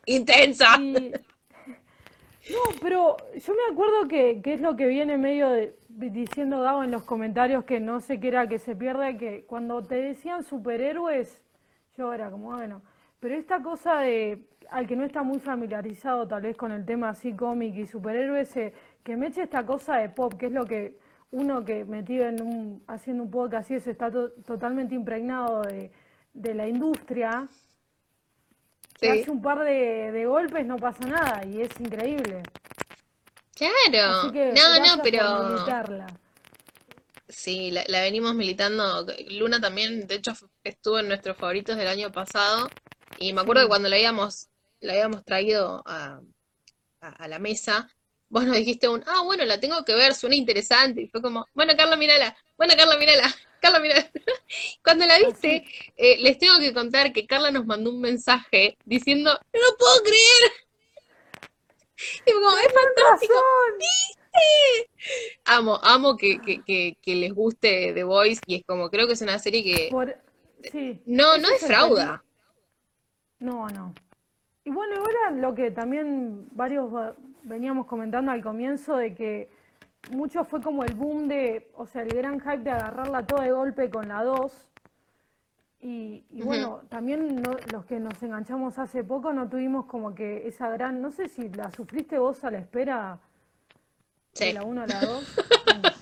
Intensa. 0.06 0.76
Y, 0.80 1.12
no, 2.50 2.58
pero 2.82 3.16
yo 3.32 3.54
me 3.54 3.72
acuerdo 3.72 4.08
que, 4.08 4.42
que 4.42 4.54
es 4.54 4.60
lo 4.60 4.74
que 4.74 4.88
viene 4.88 5.16
medio 5.16 5.50
de- 5.50 5.78
diciendo 5.88 6.62
Gabo 6.62 6.82
en 6.82 6.90
los 6.90 7.04
comentarios 7.04 7.62
que 7.62 7.78
no 7.78 8.00
sé 8.00 8.18
qué 8.18 8.26
era 8.26 8.48
que 8.48 8.58
se 8.58 8.74
pierde, 8.74 9.16
que 9.16 9.44
cuando 9.44 9.84
te 9.84 9.94
decían 10.02 10.42
superhéroes, 10.42 11.40
yo 11.96 12.12
era 12.12 12.28
como, 12.28 12.56
bueno, 12.56 12.82
pero 13.20 13.36
esta 13.36 13.62
cosa 13.62 14.00
de, 14.00 14.48
al 14.68 14.88
que 14.88 14.96
no 14.96 15.04
está 15.04 15.22
muy 15.22 15.38
familiarizado 15.38 16.26
tal 16.26 16.42
vez 16.42 16.56
con 16.56 16.72
el 16.72 16.84
tema 16.84 17.10
así 17.10 17.34
cómic 17.34 17.76
y 17.76 17.86
superhéroes, 17.86 18.56
eh, 18.56 18.72
que 19.04 19.16
me 19.16 19.28
eche 19.28 19.44
esta 19.44 19.64
cosa 19.64 19.98
de 19.98 20.08
pop, 20.08 20.34
que 20.34 20.46
es 20.46 20.52
lo 20.52 20.66
que 20.66 20.98
uno 21.30 21.64
que 21.64 21.84
metido 21.84 22.26
en 22.26 22.42
un, 22.42 22.84
haciendo 22.86 23.22
un 23.24 23.30
podcast 23.30 23.70
y 23.70 23.74
eso 23.74 23.90
está 23.90 24.10
to- 24.10 24.30
totalmente 24.46 24.94
impregnado 24.94 25.62
de, 25.62 25.90
de 26.32 26.54
la 26.54 26.66
industria, 26.68 27.48
que 29.00 29.10
hace 29.10 29.30
un 29.30 29.40
par 29.42 29.60
de, 29.60 30.10
de 30.12 30.26
golpes 30.26 30.66
no 30.66 30.76
pasa 30.76 31.06
nada 31.06 31.44
y 31.46 31.60
es 31.60 31.70
increíble. 31.80 32.42
Así 33.60 33.66
Claro. 33.90 34.32
que 34.32 34.52
No, 34.52 35.02
pero 35.02 35.48
militarla. 35.50 36.06
Sí, 37.28 37.70
la, 37.70 37.84
la 37.88 38.00
venimos 38.00 38.34
militando. 38.34 39.04
Luna 39.30 39.60
también, 39.60 40.06
de 40.06 40.14
hecho, 40.16 40.32
estuvo 40.64 40.98
en 40.98 41.08
nuestros 41.08 41.36
favoritos 41.36 41.76
del 41.76 41.88
año 41.88 42.10
pasado. 42.10 42.68
Y 43.18 43.32
me 43.32 43.40
acuerdo 43.42 43.62
que 43.62 43.68
cuando 43.68 43.88
la 43.88 43.96
habíamos, 43.96 44.48
la 44.80 44.92
habíamos 44.94 45.24
traído 45.24 45.82
a, 45.86 46.20
a- 47.00 47.08
a 47.08 47.28
la 47.28 47.38
mesa, 47.38 47.88
vos 48.28 48.44
nos 48.44 48.56
dijiste 48.56 48.88
un, 48.88 49.02
ah, 49.06 49.22
bueno, 49.24 49.44
la 49.44 49.58
tengo 49.60 49.84
que 49.84 49.94
ver, 49.94 50.14
suena 50.14 50.36
interesante. 50.36 51.02
Y 51.02 51.08
fue 51.08 51.20
como, 51.22 51.46
bueno, 51.54 51.74
Carla, 51.76 51.96
mírala, 51.96 52.36
bueno, 52.56 52.74
Carla, 52.76 52.96
mírala, 52.98 53.34
Carla, 53.60 53.80
mírala. 53.80 54.10
Cuando 54.84 55.06
la 55.06 55.18
viste, 55.18 55.64
así. 55.66 55.92
eh, 55.96 56.16
les 56.20 56.38
tengo 56.38 56.58
que 56.58 56.72
contar 56.72 57.12
que 57.12 57.26
Carla 57.26 57.50
nos 57.50 57.66
mandó 57.66 57.90
un 57.90 58.00
mensaje 58.00 58.76
diciendo, 58.84 59.30
no 59.52 59.60
lo 59.60 59.76
puedo 59.76 60.02
creer. 60.02 60.52
Y 62.26 62.30
fue 62.30 62.40
como, 62.42 62.56
es 62.58 62.72
fantástico. 62.72 63.34
razón. 63.34 63.80
Amo, 65.46 65.80
amo 65.82 66.16
que, 66.16 66.38
que, 66.40 66.62
que, 66.62 66.96
que 67.02 67.16
les 67.16 67.32
guste 67.34 67.92
The 67.92 68.04
Voice 68.04 68.40
y 68.46 68.54
es 68.56 68.62
como, 68.64 68.88
creo 68.88 69.08
que 69.08 69.14
es 69.14 69.20
una 69.20 69.38
serie 69.40 69.64
que 69.64 69.88
Por, 69.90 70.16
sí, 70.70 71.00
no, 71.06 71.38
no 71.38 71.48
defrauda. 71.48 72.22
No, 73.40 73.66
no. 73.68 73.94
Y 74.64 74.70
bueno, 74.70 74.96
ahora 75.00 75.30
lo 75.32 75.54
que 75.56 75.72
también 75.72 76.46
varios 76.52 76.92
va- 76.94 77.16
veníamos 77.48 77.86
comentando 77.86 78.30
al 78.30 78.42
comienzo 78.42 78.96
de 78.96 79.14
que 79.14 79.50
mucho 80.10 80.44
fue 80.44 80.60
como 80.60 80.84
el 80.84 80.94
boom 80.94 81.28
de, 81.28 81.70
o 81.74 81.86
sea, 81.86 82.02
el 82.02 82.10
gran 82.10 82.40
hype 82.40 82.58
de 82.58 82.70
agarrarla 82.70 83.26
todo 83.26 83.42
de 83.42 83.52
golpe 83.52 83.90
con 83.90 84.08
la 84.08 84.22
2. 84.22 84.52
Y, 85.80 86.24
bueno, 86.42 86.82
también 86.88 87.36
no- 87.40 87.56
los 87.72 87.84
que 87.86 88.00
nos 88.00 88.20
enganchamos 88.22 88.78
hace 88.78 89.04
poco 89.04 89.32
no 89.32 89.48
tuvimos 89.48 89.86
como 89.86 90.14
que 90.14 90.46
esa 90.48 90.68
gran, 90.70 91.00
no 91.00 91.12
sé 91.12 91.28
si 91.28 91.48
la 91.50 91.70
sufriste 91.70 92.18
vos 92.18 92.42
a 92.44 92.50
la 92.50 92.58
espera 92.58 93.18
de 94.34 94.52
la 94.52 94.62
1 94.64 94.82
a 94.82 94.86
la 94.86 95.04
2. 95.04 95.24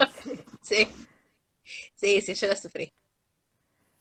Sí, 0.03 0.31
sí, 0.63 0.89
sí, 1.95 2.21
sí, 2.23 2.35
yo 2.35 2.47
la 2.49 2.57
sufrí. 2.57 2.93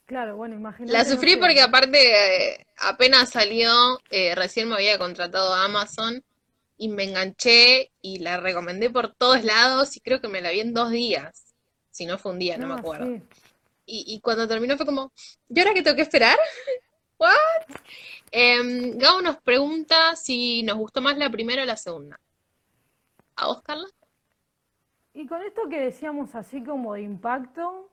claro, 0.06 0.38
bueno, 0.38 0.56
La 0.56 0.60
imagínate, 0.62 1.10
no 1.10 1.16
sufrí 1.16 1.34
sé, 1.34 1.40
porque 1.40 1.62
aparte 1.62 2.54
eh, 2.54 2.66
apenas 2.78 3.30
salió, 3.32 4.00
eh, 4.10 4.34
recién 4.36 4.70
me 4.70 4.76
había 4.76 4.98
contratado 4.98 5.54
a 5.54 5.66
Amazon 5.66 6.24
y 6.78 6.90
me 6.90 7.04
enganché 7.04 7.92
y 8.02 8.20
la 8.20 8.38
recomendé 8.38 8.90
por 8.90 9.14
todos 9.16 9.44
lados 9.44 9.96
y 9.96 10.02
creo 10.02 10.22
que 10.22 10.28
me 10.28 10.42
la 10.42 10.52
vi 10.52 10.60
en 10.60 10.74
dos 10.74 10.92
días, 10.92 11.56
si 11.90 12.06
no 12.06 12.18
fue 12.18 12.34
un 12.34 12.40
día, 12.40 12.58
no 12.58 12.68
me 12.68 12.74
no, 12.74 12.80
acuerdo. 12.80 13.06
sí. 13.06 13.24
Y, 13.88 14.16
y 14.16 14.20
cuando 14.20 14.48
terminó 14.48 14.78
fue 14.78 14.86
como, 14.86 15.14
¿y 15.48 15.60
ahora 15.60 15.74
qué 15.74 15.84
tengo 15.84 15.96
que 15.96 16.02
esperar? 16.02 16.38
¿What? 17.20 17.78
Em, 18.32 18.98
Gabo 18.98 19.22
nos 19.22 19.38
pregunta 19.38 20.16
si 20.16 20.64
nos 20.64 20.78
gustó 20.78 21.02
más 21.02 21.18
la 21.18 21.30
primera 21.30 21.64
o 21.64 21.66
la 21.66 21.78
segunda. 21.78 22.20
¿A 23.36 23.48
vos, 23.48 23.62
Carla? 23.62 23.88
Y 25.14 25.28
con 25.28 25.42
esto 25.44 25.70
que 25.70 25.80
decíamos 25.80 26.36
así 26.36 26.64
como 26.64 26.94
de 26.96 27.04
impacto, 27.04 27.90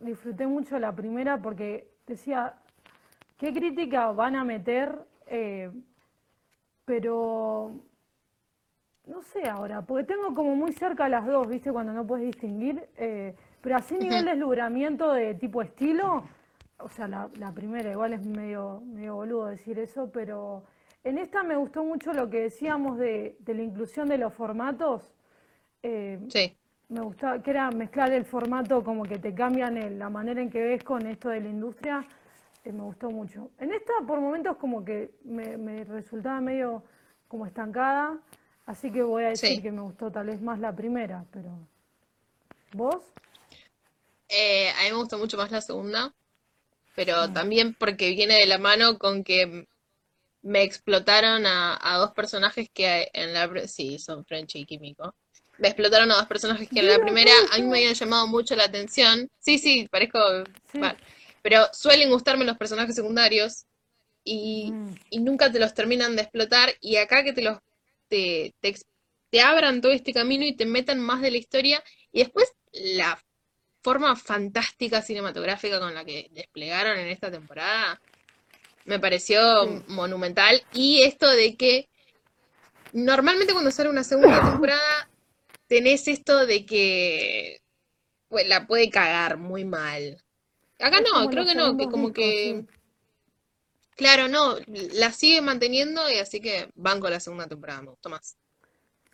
disfruté 0.00 0.46
mucho 0.46 0.78
la 0.78 0.94
primera 0.94 1.40
porque 1.40 1.90
decía, 2.06 2.60
¿qué 3.38 3.52
crítica 3.52 4.10
van 4.12 4.36
a 4.36 4.44
meter? 4.44 4.98
Eh, 5.26 5.70
pero 6.84 7.72
no 9.08 9.22
sé 9.22 9.48
ahora, 9.48 9.82
porque 9.82 10.04
tengo 10.04 10.34
como 10.34 10.54
muy 10.54 10.72
cerca 10.72 11.08
las 11.08 11.26
dos, 11.26 11.48
¿viste? 11.48 11.72
Cuando 11.72 11.92
no 11.92 12.06
puedes 12.06 12.26
distinguir. 12.26 12.88
eh, 12.96 13.34
pero 13.60 13.76
así 13.76 13.98
nivel 13.98 14.24
de 14.24 14.32
deslumbramiento 14.32 15.12
de 15.12 15.34
tipo 15.34 15.62
estilo, 15.62 16.24
o 16.78 16.88
sea, 16.88 17.08
la, 17.08 17.28
la 17.38 17.52
primera 17.52 17.90
igual 17.90 18.12
es 18.12 18.24
medio, 18.24 18.82
medio 18.86 19.16
boludo 19.16 19.46
decir 19.46 19.78
eso, 19.80 20.10
pero 20.12 20.62
en 21.04 21.18
esta 21.18 21.42
me 21.42 21.56
gustó 21.56 21.82
mucho 21.84 22.12
lo 22.12 22.30
que 22.30 22.40
decíamos 22.42 22.98
de, 22.98 23.36
de 23.40 23.54
la 23.54 23.62
inclusión 23.62 24.08
de 24.08 24.18
los 24.18 24.32
formatos. 24.34 25.12
eh, 25.82 26.18
Sí, 26.28 26.56
me 26.88 27.00
gustaba, 27.00 27.42
que 27.42 27.50
era 27.50 27.70
mezclar 27.70 28.12
el 28.12 28.24
formato 28.24 28.82
como 28.84 29.02
que 29.04 29.18
te 29.18 29.34
cambian 29.34 29.76
el- 29.76 29.98
la 29.98 30.08
manera 30.10 30.40
en 30.40 30.50
que 30.50 30.62
ves 30.62 30.82
con 30.84 31.06
esto 31.06 31.28
de 31.30 31.40
la 31.40 31.48
industria, 31.48 32.04
eh, 32.64 32.72
me 32.72 32.82
gustó 32.82 33.10
mucho. 33.10 33.50
En 33.58 33.72
esta 33.72 33.92
por 34.06 34.20
momentos 34.20 34.56
como 34.56 34.84
que 34.84 35.10
me, 35.24 35.56
me 35.58 35.84
resultaba 35.84 36.40
medio 36.40 36.82
como 37.28 37.44
estancada, 37.46 38.16
así 38.68 38.90
que 38.92 39.02
voy 39.02 39.24
a 39.24 39.30
decir 39.30 39.56
sí. 39.56 39.62
que 39.62 39.72
me 39.72 39.82
gustó 39.82 40.10
tal 40.10 40.26
vez 40.26 40.40
más 40.40 40.58
la 40.60 40.74
primera, 40.74 41.24
pero 41.32 41.50
¿vos? 42.72 43.02
Eh, 44.28 44.70
a 44.70 44.84
mí 44.84 44.90
me 44.90 44.96
gustó 44.96 45.18
mucho 45.18 45.36
más 45.36 45.50
la 45.50 45.60
segunda, 45.60 46.14
pero 46.94 47.30
también 47.32 47.74
porque 47.74 48.10
viene 48.10 48.34
de 48.34 48.46
la 48.46 48.58
mano 48.58 48.98
con 48.98 49.24
que 49.24 49.66
me 50.42 50.62
explotaron 50.62 51.46
a, 51.46 51.78
a 51.80 51.96
dos 51.98 52.12
personajes 52.12 52.68
que 52.72 53.08
en 53.12 53.32
la... 53.32 53.48
Sí, 53.66 53.98
son 53.98 54.24
Frenchy 54.24 54.60
y 54.60 54.64
Químico. 54.66 55.14
Me 55.58 55.68
explotaron 55.68 56.10
a 56.12 56.16
dos 56.16 56.26
personajes 56.26 56.68
que 56.68 56.80
en 56.80 56.88
la 56.88 56.98
primera 56.98 57.32
a 57.52 57.58
mí 57.58 57.64
me 57.64 57.78
habían 57.78 57.94
llamado 57.94 58.26
mucho 58.28 58.54
la 58.54 58.64
atención. 58.64 59.28
Sí, 59.38 59.58
sí, 59.58 59.88
parezco... 59.90 60.18
Sí. 60.70 60.80
Pero 61.42 61.66
suelen 61.72 62.10
gustarme 62.10 62.44
los 62.44 62.58
personajes 62.58 62.94
secundarios 62.94 63.64
y, 64.24 64.70
Mm. 64.70 64.94
y 65.10 65.18
nunca 65.20 65.50
te 65.50 65.58
los 65.58 65.72
terminan 65.72 66.14
de 66.14 66.22
explotar 66.22 66.70
y 66.80 66.96
acá 66.96 67.24
que 67.24 67.32
te 67.32 67.42
los 67.42 67.58
te, 68.08 68.54
te, 68.60 68.68
ex- 68.68 68.86
te 69.30 69.40
abran 69.40 69.80
todo 69.80 69.92
este 69.92 70.12
camino 70.12 70.44
y 70.44 70.56
te 70.56 70.66
metan 70.66 71.00
más 71.00 71.20
de 71.22 71.30
la 71.30 71.38
historia 71.38 71.82
y 72.12 72.20
después 72.20 72.52
la 72.72 73.22
forma 73.82 74.16
fantástica 74.16 75.02
cinematográfica 75.02 75.80
con 75.80 75.94
la 75.94 76.04
que 76.04 76.28
desplegaron 76.32 76.98
en 76.98 77.08
esta 77.08 77.30
temporada 77.30 78.00
me 78.84 78.98
pareció 78.98 79.66
Sí. 79.66 79.84
monumental 79.88 80.62
y 80.72 81.02
esto 81.02 81.28
de 81.28 81.56
que 81.56 81.88
normalmente 82.92 83.52
cuando 83.52 83.70
sale 83.70 83.90
una 83.90 84.04
segunda 84.04 84.40
temporada 84.50 85.08
tenés 85.68 86.08
esto 86.08 86.46
de 86.46 86.64
que 86.66 87.60
pues, 88.28 88.48
la 88.48 88.66
puede 88.66 88.90
cagar 88.90 89.38
muy 89.38 89.64
mal. 89.64 90.18
Acá 90.78 90.98
Es 90.98 91.10
no, 91.12 91.28
creo 91.28 91.44
que 91.44 91.54
no, 91.54 91.76
que 91.76 91.88
como 91.88 92.12
que. 92.12 92.64
Claro, 93.98 94.28
no, 94.28 94.56
la 94.94 95.12
sigue 95.12 95.42
manteniendo 95.42 96.08
y 96.10 96.18
así 96.18 96.40
que 96.40 96.70
banco 96.74 97.10
la 97.10 97.20
segunda 97.20 97.46
temporada, 97.46 97.82
me 97.82 97.90
gustó 97.90 98.08
más. 98.08 98.36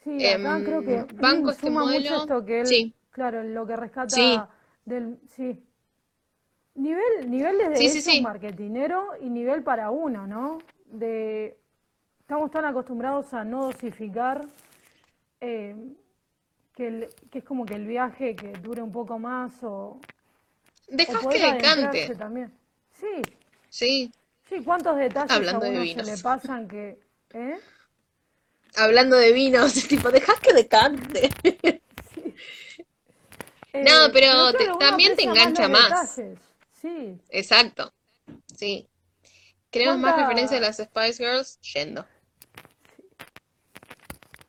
Sí, 0.02 0.26
acá 0.26 0.62
creo 0.62 0.84
que 0.84 0.96
Em, 1.00 1.06
banco 1.18 1.50
este 1.50 1.70
suma 1.70 1.84
mucho 1.86 2.14
modelo, 2.14 2.16
esto 2.16 2.44
que 2.44 2.60
él, 2.60 2.68
sí, 2.68 2.94
claro, 3.10 3.42
lo 3.42 3.66
que 3.66 3.76
sí, 3.76 3.80
rescata 3.80 4.48
del, 4.84 5.18
sí, 5.34 5.58
nivel, 6.74 7.30
nivel 7.30 7.58
desde 7.58 7.78
sí, 7.78 7.88
sí, 7.88 8.02
sí, 8.02 8.20
marketinero 8.20 9.10
y 9.20 9.30
nivel 9.30 9.62
para 9.62 9.90
uno, 9.90 10.26
¿no? 10.26 10.58
De, 10.86 11.58
estamos 12.20 12.50
tan 12.50 12.64
acostumbrados 12.66 13.32
a 13.34 13.44
no 13.44 13.66
dosificar, 13.66 14.46
eh, 15.40 15.76
que, 16.74 16.88
el- 16.88 17.08
que 17.30 17.38
es 17.38 17.44
como 17.44 17.64
que 17.66 17.74
el 17.74 17.86
viaje 17.86 18.36
que 18.36 18.52
dure 18.54 18.82
un 18.82 18.92
poco 18.92 19.18
más 19.18 19.52
o, 19.62 19.98
o 19.98 20.00
Dejás 20.88 21.26
que 21.28 21.38
decante, 21.40 22.14
también. 22.16 22.52
Sí, 22.92 23.22
sí, 23.68 24.10
sí, 24.48 24.62
cuántos 24.64 24.96
detalles 24.96 25.30
a 25.30 25.58
de 25.58 25.94
se 25.94 26.02
le 26.02 26.18
pasan 26.18 26.68
que, 26.68 26.98
¿eh? 27.32 27.58
hablando 28.76 29.16
de 29.16 29.32
vinos, 29.32 29.72
tipo, 29.88 30.10
dejás 30.10 30.40
que 30.40 30.52
decante. 30.52 31.30
Sí. 32.14 32.34
No, 33.72 34.06
Eh, 34.06 34.10
pero 34.12 34.52
te- 34.52 34.70
también 34.78 35.16
te 35.16 35.26
más 35.26 35.36
engancha 35.36 35.68
más. 35.68 36.20
Sí. 36.80 37.18
exacto, 37.30 37.92
sí. 38.56 38.88
Queremos 39.70 39.98
más 39.98 40.16
referencias 40.16 40.60
a 40.60 40.64
¿Cuánta? 40.64 40.66
las 40.66 40.76
Spice 40.76 41.24
Girls, 41.24 41.60
yendo. 41.72 42.06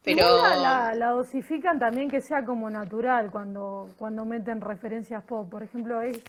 Pero 0.04 0.38
la, 0.38 0.94
la 0.94 1.10
dosifican 1.10 1.80
también 1.80 2.12
que 2.12 2.22
sea 2.22 2.46
como 2.46 2.70
natural 2.70 3.32
cuando, 3.32 3.90
cuando 3.98 4.24
meten 4.24 4.62
referencias 4.62 5.24
pop. 5.24 5.50
Por 5.50 5.64
ejemplo, 5.64 6.02
es 6.02 6.20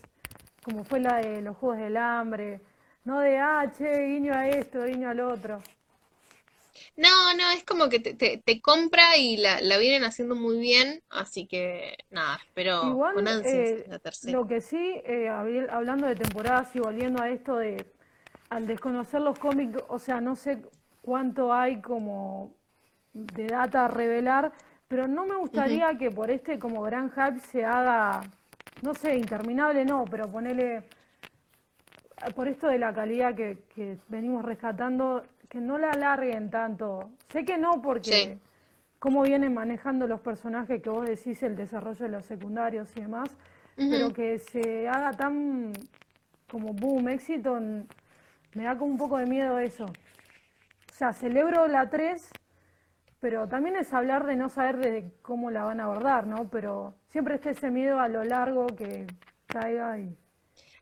como 0.63 0.83
fue 0.83 0.99
la 0.99 1.17
de 1.17 1.41
los 1.43 1.55
Juegos 1.57 1.77
del 1.77 1.95
Hambre. 1.97 2.61
No 3.07 3.19
de, 3.21 3.37
ah, 3.39 3.71
che, 3.75 3.89
guiño 4.07 4.33
a 4.35 4.47
esto, 4.49 4.83
guiño 4.85 5.09
al 5.09 5.19
otro. 5.21 5.61
no, 6.95 7.33
no, 7.35 7.49
es 7.51 7.63
como 7.63 7.89
que 7.89 7.99
te, 7.99 8.13
te, 8.13 8.41
te 8.43 8.61
compra 8.61 9.17
y 9.17 9.37
la, 9.37 9.61
la 9.61 9.77
vienen 9.77 10.03
haciendo 10.03 10.35
muy 10.35 10.59
bien, 10.59 11.03
así 11.09 11.47
que 11.47 11.97
nada, 12.09 12.37
espero 12.45 12.99
Igual, 12.99 13.15
con 13.15 13.27
ansias 13.27 13.69
eh, 13.73 13.87
la 13.87 13.99
tercera. 13.99 14.39
lo 14.39 14.47
que 14.47 14.61
sí, 14.61 15.01
eh, 15.05 15.27
habl- 15.29 15.69
hablando 15.71 16.07
de 16.07 16.15
temporadas 16.15 16.75
y 16.75 16.79
volviendo 16.79 17.21
a 17.21 17.29
esto 17.29 17.57
de, 17.57 17.85
al 18.49 18.67
desconocer 18.67 19.21
los 19.21 19.39
cómics, 19.39 19.79
o 19.87 19.99
sea, 19.99 20.21
no 20.21 20.35
sé 20.35 20.61
cuánto 21.01 21.53
hay 21.53 21.81
como 21.81 22.55
de 23.13 23.47
data 23.47 23.85
a 23.85 23.87
revelar, 23.87 24.53
pero 24.87 25.07
no 25.07 25.25
me 25.25 25.35
gustaría 25.37 25.97
que 25.97 26.11
por 26.11 26.29
este 26.31 26.59
como 26.59 26.81
gran 26.83 27.09
hype 27.11 27.39
se 27.51 27.65
haga, 27.65 28.21
no 28.81 28.93
sé, 28.93 29.17
interminable 29.17 29.85
no, 29.85 30.05
pero 30.09 30.29
ponele, 30.31 30.83
por 32.35 32.47
esto 32.47 32.67
de 32.67 32.79
la 32.79 32.93
calidad 32.93 33.35
que, 33.35 33.57
que 33.75 33.97
venimos 34.07 34.43
rescatando, 34.43 35.23
que 35.49 35.59
no 35.59 35.77
la 35.77 35.91
alarguen 35.91 36.49
tanto. 36.49 37.11
Sé 37.29 37.45
que 37.45 37.57
no 37.57 37.73
Sí, 37.73 37.79
porque 37.83 38.37
cómo 38.99 39.23
vienen 39.23 39.53
manejando 39.53 40.07
los 40.07 40.21
personajes 40.21 40.81
que 40.81 40.89
vos 40.89 41.07
decís, 41.07 41.41
el 41.43 41.55
desarrollo 41.55 42.05
de 42.05 42.11
los 42.11 42.25
secundarios 42.25 42.89
y 42.95 43.01
demás, 43.01 43.29
pero 43.75 44.11
que 44.11 44.39
se 44.39 44.87
haga 44.87 45.11
tan 45.11 45.71
como 46.49 46.73
boom, 46.73 47.09
éxito, 47.09 47.59
me 48.55 48.63
da 48.63 48.77
como 48.77 48.91
un 48.91 48.97
poco 48.97 49.17
de 49.17 49.25
miedo 49.25 49.59
eso. 49.59 49.85
O 49.85 50.93
sea, 50.93 51.13
celebro 51.13 51.67
la 51.67 51.89
3 51.89 52.31
pero 53.19 53.47
también 53.47 53.75
es 53.75 53.93
hablar 53.93 54.25
de 54.25 54.35
no 54.35 54.49
saber 54.49 54.77
de 54.77 55.11
cómo 55.21 55.49
la 55.49 55.63
van 55.63 55.79
a 55.79 55.85
abordar, 55.85 56.27
¿no? 56.27 56.49
Pero 56.49 56.95
siempre 57.09 57.35
está 57.35 57.49
ese 57.49 57.71
miedo 57.71 57.99
a 57.99 58.07
lo 58.07 58.23
largo 58.23 58.67
que 58.67 59.07
caiga 59.47 59.97
y... 59.99 60.15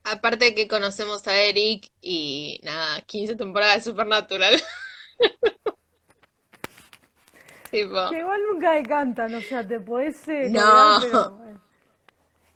Aparte 0.06 0.54
que 0.54 0.68
conocemos 0.68 1.28
a 1.28 1.36
Eric 1.36 1.90
y 2.00 2.60
nada, 2.64 3.02
15 3.02 3.36
temporadas 3.36 3.78
de 3.78 3.92
Supernatural. 3.92 4.62
Tipo, 7.72 8.10
Que 8.12 8.20
igual 8.20 8.42
nunca 8.52 8.74
decantan, 8.74 9.34
o 9.34 9.42
sea, 9.42 9.68
te 9.68 9.80
podés 9.80 10.28
eh, 10.28 10.50
no, 10.52 11.00
pero... 11.02 11.42
eh, 11.50 11.58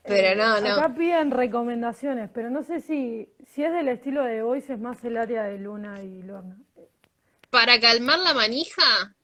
pero 0.03 0.27
eh, 0.27 0.35
no, 0.35 0.61
no. 0.61 0.73
acá 0.75 0.93
piden 0.93 1.31
recomendaciones, 1.31 2.29
pero 2.31 2.51
no 2.51 2.61
sé 2.63 2.81
si, 2.81 3.27
si 3.47 3.63
es 3.63 3.73
del 3.73 3.87
estilo 3.87 4.23
de 4.23 4.43
Voice, 4.43 4.71
es 4.73 4.79
más 4.79 5.03
el 5.03 5.17
área 5.17 5.43
de 5.43 5.57
Luna 5.57 6.03
y 6.03 6.21
Lorna. 6.21 6.55
Para 7.49 7.79
calmar 7.79 8.19
la 8.19 8.35
manija, 8.35 9.15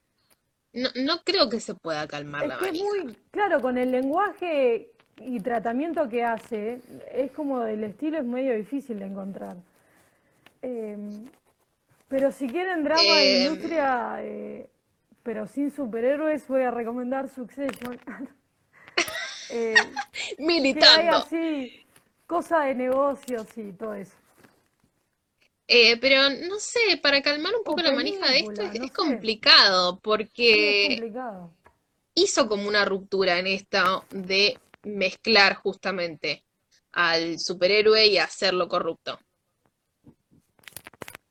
no, 0.74 0.90
no 0.96 1.24
creo 1.24 1.48
que 1.48 1.60
se 1.60 1.76
pueda 1.76 2.08
calmar 2.08 2.42
Es 2.44 2.50
la 2.50 2.58
que 2.58 2.70
es 2.70 2.82
muy, 2.82 3.16
claro, 3.30 3.62
con 3.62 3.78
el 3.78 3.92
lenguaje 3.92 4.95
y 5.18 5.40
tratamiento 5.42 6.10
que 6.10 6.24
hace, 6.24 6.82
es 7.12 7.32
como 7.32 7.62
del 7.62 7.84
estilo, 7.84 8.18
es 8.18 8.26
medio 8.26 8.56
difícil 8.56 9.00
de 9.00 9.06
encontrar. 9.06 9.58
Eh, 10.62 10.98
pero 12.08 12.32
si 12.32 12.48
quieren 12.50 12.84
drama 12.84 13.20
de 13.20 13.26
Eh, 13.26 13.28
industria, 13.28 14.18
eh, 14.22 14.70
pero 15.24 15.48
sin 15.48 15.72
superhéroes, 15.72 16.48
voy 16.48 16.64
a 16.64 16.72
recomendar 16.72 17.30
Succession. 17.30 18.00
Eh, 19.50 20.00
que 20.72 20.86
hay 20.86 21.08
militando. 21.08 21.08
así, 21.08 21.86
cosa 22.28 22.62
de 22.66 22.76
negocios 22.76 23.58
y 23.58 23.72
todo 23.74 23.94
eso. 23.96 24.16
Eh, 25.68 25.98
pero 25.98 26.30
no 26.30 26.60
sé, 26.60 26.80
para 27.02 27.22
calmar 27.24 27.54
un 27.56 27.64
O 27.66 27.74
poco 27.74 27.82
la 27.82 27.92
manija 27.92 28.30
de 28.30 28.40
esto 28.40 28.62
es, 28.62 28.74
no 28.74 28.88
es 28.88 28.92
sé. 28.92 29.26
complicado, 29.32 30.00
Sí, 30.50 30.66
es 30.66 30.78
porque 30.78 30.80
complicado. 30.80 31.52
hizo 32.16 32.48
como 32.48 32.68
una 32.68 32.86
ruptura 32.86 33.40
en 33.40 33.48
esta 33.48 34.04
de 34.12 34.60
mezclar 34.86 35.56
justamente 35.56 36.44
al 36.92 37.40
superhéroe 37.40 38.08
y 38.08 38.18
hacerlo 38.18 38.68
corrupto. 38.68 39.20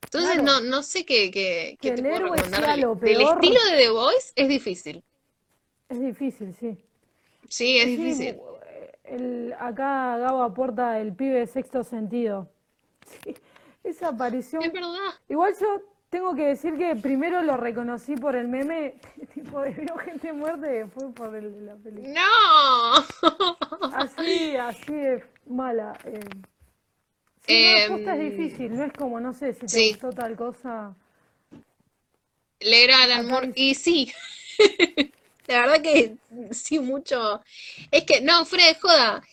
Entonces 0.03 0.39
Claro, 0.39 0.43
no, 0.43 0.61
no 0.61 0.83
sé 0.83 1.05
qué, 1.05 1.29
qué, 1.31 1.77
qué 1.81 1.91
te 1.91 2.01
puedo 2.03 2.19
recomendar 2.19 2.75
del, 2.99 3.21
estilo 3.21 3.59
de 3.71 3.77
The 3.77 3.89
Voice 3.89 4.31
es 4.35 4.47
difícil. 4.47 5.03
es 5.89 5.99
difícil, 5.99 6.55
sí. 6.59 6.77
Sí, 7.49 7.77
es 7.77 7.85
Sí, 7.85 7.97
difícil. 7.97 8.37
el, 9.03 9.53
acá 9.59 10.17
Gabo 10.17 10.43
aporta 10.43 10.99
el 10.99 11.13
pibe 11.15 11.45
sexto 11.47 11.83
sentido. 11.83 12.49
Sí, 13.23 13.35
esa 13.83 14.07
Es 14.07 14.13
aparición. 14.13 14.63
verdad. 14.73 14.97
Igual 15.29 15.53
yo 15.59 15.79
tengo 16.09 16.35
que 16.35 16.43
decir 16.47 16.77
que 16.77 16.95
primero 16.95 17.41
lo 17.43 17.57
reconocí 17.57 18.15
por 18.17 18.35
el 18.35 18.47
meme, 18.47 18.95
tipo 19.33 19.61
de 19.61 19.71
veo 19.71 19.97
gente 19.97 20.33
muerta 20.33 20.67
y 20.73 20.79
después 20.79 21.13
por 21.13 21.35
el- 21.35 21.65
la 21.65 21.75
película. 21.75 22.15
No. 22.15 23.05
Así, 23.89 24.55
así 24.57 24.93
de 24.93 25.23
mala. 25.47 25.97
Eh. 26.03 26.43
Sí, 27.39 27.59
no, 27.59 27.81
posta 27.81 28.13
es 28.15 28.19
Em, 28.19 28.19
difícil, 28.19 28.75
no 28.75 28.83
es 28.83 28.91
como, 28.93 29.21
no 29.21 29.31
sé, 29.33 29.53
si 29.53 29.69
te 29.69 29.79
sí, 29.79 29.81
gustó 29.81 30.13
tal 30.13 30.35
cosa. 30.35 30.95
leer 32.59 32.91
a 32.91 33.03
Alan 33.03 33.27
Acá 33.27 33.27
Moore. 33.27 33.51
dice, 33.51 33.55
Y 33.55 33.75
sí, 33.75 34.11
la 35.47 35.61
verdad 35.61 35.81
que 35.81 36.15
sí, 36.51 36.79
mucho. 36.79 37.41
Es 37.91 38.03
que, 38.05 38.21
no, 38.21 38.45
fuera 38.45 38.67
de 38.67 38.75
joda. 38.75 39.23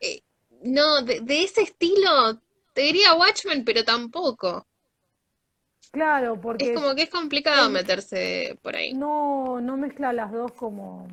eh, 0.00 0.22
no, 0.62 1.02
de, 1.02 1.20
de 1.22 1.44
ese 1.44 1.62
estilo, 1.62 2.40
te 2.74 2.82
diría 2.82 3.14
Watchmen, 3.14 3.64
pero 3.64 3.84
tampoco. 3.84 4.66
Claro, 5.92 6.34
Es 6.34 6.40
porque 6.42 6.74
como 6.74 6.94
que 6.94 7.02
es 7.02 7.10
complicado 7.10 7.68
meterse 7.70 8.58
por 8.62 8.74
ahí. 8.76 8.94
no, 8.94 9.60
no 9.60 9.76
mezcla 9.76 10.12
las 10.12 10.30
dos 10.32 10.52
como 10.52 11.06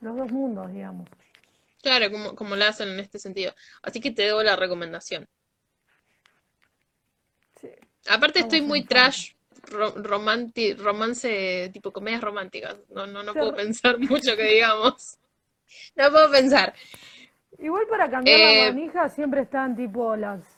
los 0.00 0.16
dos 0.16 0.30
mundos, 0.32 0.72
digamos. 0.72 1.08
Claro, 1.82 2.10
como, 2.10 2.34
como 2.34 2.54
lo 2.56 2.64
hacen 2.66 2.88
en 2.90 3.00
este 3.00 3.18
sentido. 3.18 3.54
Así 3.82 4.00
que 4.00 4.10
te 4.10 4.22
debo 4.22 4.42
la 4.42 4.56
recomendación. 4.56 5.26
Sí, 7.60 7.68
Aparte 8.08 8.40
estoy 8.40 8.62
muy 8.62 8.84
trash, 8.84 9.32
ro- 9.70 9.94
romanti- 9.96 10.74
romance, 10.76 11.70
tipo 11.72 11.92
comedias 11.92 12.20
románticas. 12.22 12.76
No, 12.90 13.06
no, 13.06 13.22
no 13.22 13.32
puedo 13.34 13.54
pensar 13.54 13.98
mucho 13.98 14.36
que 14.36 14.44
digamos. 14.44 15.18
No 15.96 16.10
puedo 16.10 16.30
pensar. 16.30 16.74
Igual 17.58 17.86
para 17.88 18.10
cambiar 18.10 18.40
la 18.40 18.52
Eh, 18.52 18.68
manija 18.68 19.08
siempre 19.08 19.42
están 19.42 19.74
tipo 19.76 20.14
las 20.16 20.55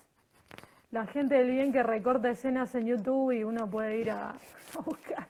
la 0.91 1.07
gente 1.07 1.37
del 1.37 1.51
bien 1.51 1.73
que 1.73 1.83
recorta 1.83 2.31
escenas 2.31 2.75
en 2.75 2.87
YouTube 2.87 3.33
y 3.33 3.45
uno 3.45 3.69
puede 3.69 3.99
ir 3.99 4.11
a, 4.11 4.31
a 4.31 4.81
buscar 4.85 5.29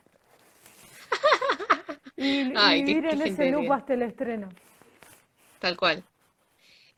y, 2.16 2.52
ay, 2.56 2.84
vivir 2.84 3.04
qué 3.04 3.10
en 3.10 3.22
ese 3.22 3.50
loop 3.50 3.72
hasta 3.72 3.94
el 3.94 4.02
estreno. 4.02 4.48
Tal 5.58 5.76
cual. 5.76 6.04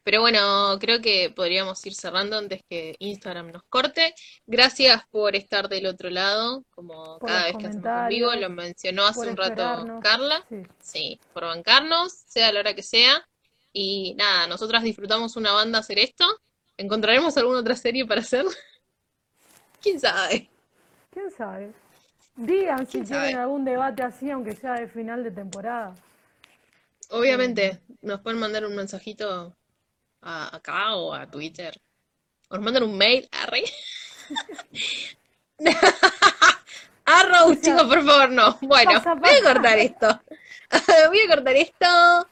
Pero 0.02 0.22
bueno, 0.22 0.78
creo 0.80 1.00
que 1.00 1.30
podríamos 1.30 1.84
ir 1.84 1.94
cerrando 1.94 2.38
antes 2.38 2.62
que 2.68 2.96
Instagram 2.98 3.52
nos 3.52 3.62
corte. 3.64 4.14
Gracias 4.46 5.02
por 5.10 5.36
estar 5.36 5.68
del 5.68 5.86
otro 5.86 6.10
lado, 6.10 6.64
como 6.70 7.18
Por 7.18 7.28
cada 7.28 7.44
vez 7.44 7.56
que 7.58 7.66
hacemos 7.66 7.84
en 7.84 8.08
vivo, 8.08 8.34
lo 8.34 8.50
mencionó 8.50 9.06
hace 9.06 9.28
un 9.28 9.36
rato. 9.36 10.00
Carla. 10.02 10.44
Sí, 10.48 10.62
Sí, 10.80 11.20
por 11.32 11.44
bancarnos, 11.44 12.12
sea 12.12 12.50
la 12.52 12.60
hora 12.60 12.74
que 12.74 12.82
sea. 12.82 13.26
Y 13.72 14.14
nada, 14.14 14.46
nosotras 14.46 14.82
disfrutamos 14.82 15.36
una 15.36 15.52
banda 15.52 15.78
hacer 15.78 15.98
esto. 15.98 16.24
¿Encontraremos 16.80 17.36
alguna 17.36 17.58
otra 17.60 17.76
serie 17.76 18.06
para 18.06 18.22
hacer? 18.22 18.44
¿Quién 19.82 20.00
sabe? 20.00 20.48
quién 21.10 21.30
sabe. 21.30 21.72
Digan 22.36 22.86
si 22.86 22.92
¿Quién 22.92 23.04
quieren 23.06 23.30
sabe? 23.32 23.42
algún 23.42 23.64
debate 23.64 24.02
así, 24.02 24.30
aunque 24.30 24.54
sea 24.54 24.74
de 24.74 24.88
final 24.88 25.22
de 25.24 25.30
temporada. 25.30 25.94
Obviamente, 27.10 27.80
nos 28.00 28.20
pueden 28.20 28.38
mandar 28.40 28.64
un 28.64 28.74
mensajito 28.76 29.54
a- 30.22 30.56
acá 30.56 30.94
o 30.94 31.12
a 31.12 31.26
Twitter. 31.26 31.74
O 32.48 32.54
nos 32.56 32.64
mandan 32.64 32.84
un 32.84 32.96
mail, 32.96 33.28
arre. 33.32 33.64
Arrow, 37.04 37.50
o 37.50 37.54
chicos, 37.56 37.82
por 37.82 38.04
favor, 38.04 38.30
no. 38.30 38.56
Bueno, 38.62 38.92
pasa, 38.92 39.14
voy 39.14 39.30
a 39.30 39.42
cortar 39.42 39.78
esto. 39.78 40.22
Voy 41.08 41.20
a 41.20 41.28
cortar 41.34 41.56
esto. 41.56 42.28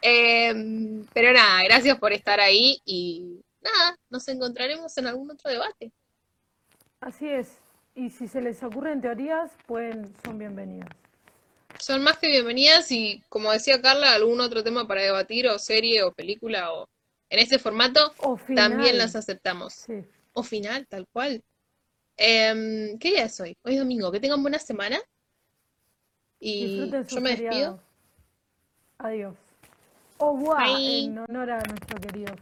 Pero 0.00 1.32
nada, 1.32 1.62
gracias 1.64 1.98
por 1.98 2.12
estar 2.12 2.38
ahí 2.40 2.80
y 2.84 3.40
nada, 3.60 3.96
nos 4.08 4.26
encontraremos 4.28 4.96
en 4.98 5.06
algún 5.06 5.30
otro 5.30 5.50
debate. 5.50 5.92
Así 7.00 7.28
es. 7.28 7.58
Y 7.94 8.10
si 8.10 8.28
se 8.28 8.40
les 8.40 8.62
ocurren 8.62 9.00
teorías, 9.00 9.50
pueden, 9.66 10.14
son 10.24 10.38
bienvenidas. 10.38 10.88
Son 11.78 12.02
más 12.02 12.18
que 12.18 12.28
bienvenidas 12.28 12.90
y 12.92 13.22
como 13.28 13.50
decía 13.52 13.80
Carla, 13.80 14.12
algún 14.14 14.40
otro 14.40 14.62
tema 14.62 14.86
para 14.86 15.02
debatir 15.02 15.48
o 15.48 15.58
serie 15.58 16.02
o 16.02 16.12
película 16.12 16.72
o 16.72 16.86
en 17.30 17.38
este 17.38 17.58
formato 17.58 18.12
O 18.18 18.38
también 18.54 18.98
las 18.98 19.16
aceptamos. 19.16 19.72
sí. 19.74 20.04
O 20.32 20.42
final, 20.44 20.86
tal 20.86 21.06
cual. 21.12 21.42
Em, 22.16 22.98
¿qué 22.98 23.10
día 23.10 23.24
es 23.24 23.40
hoy? 23.40 23.56
Hoy 23.64 23.72
es 23.74 23.78
domingo. 23.80 24.12
Que 24.12 24.20
tengan 24.20 24.42
buena 24.42 24.58
semana 24.58 25.00
y 26.38 26.76
yo 26.78 26.86
me 26.86 26.98
despido. 26.98 27.22
feriado. 27.22 27.82
Adiós. 28.98 29.34
Au 30.18 30.36
revoir 30.36 30.76
Bye. 30.76 31.04
en 31.04 31.18
honor 31.18 31.50
a 31.50 31.62
nuestro 31.62 31.98
querido. 32.00 32.34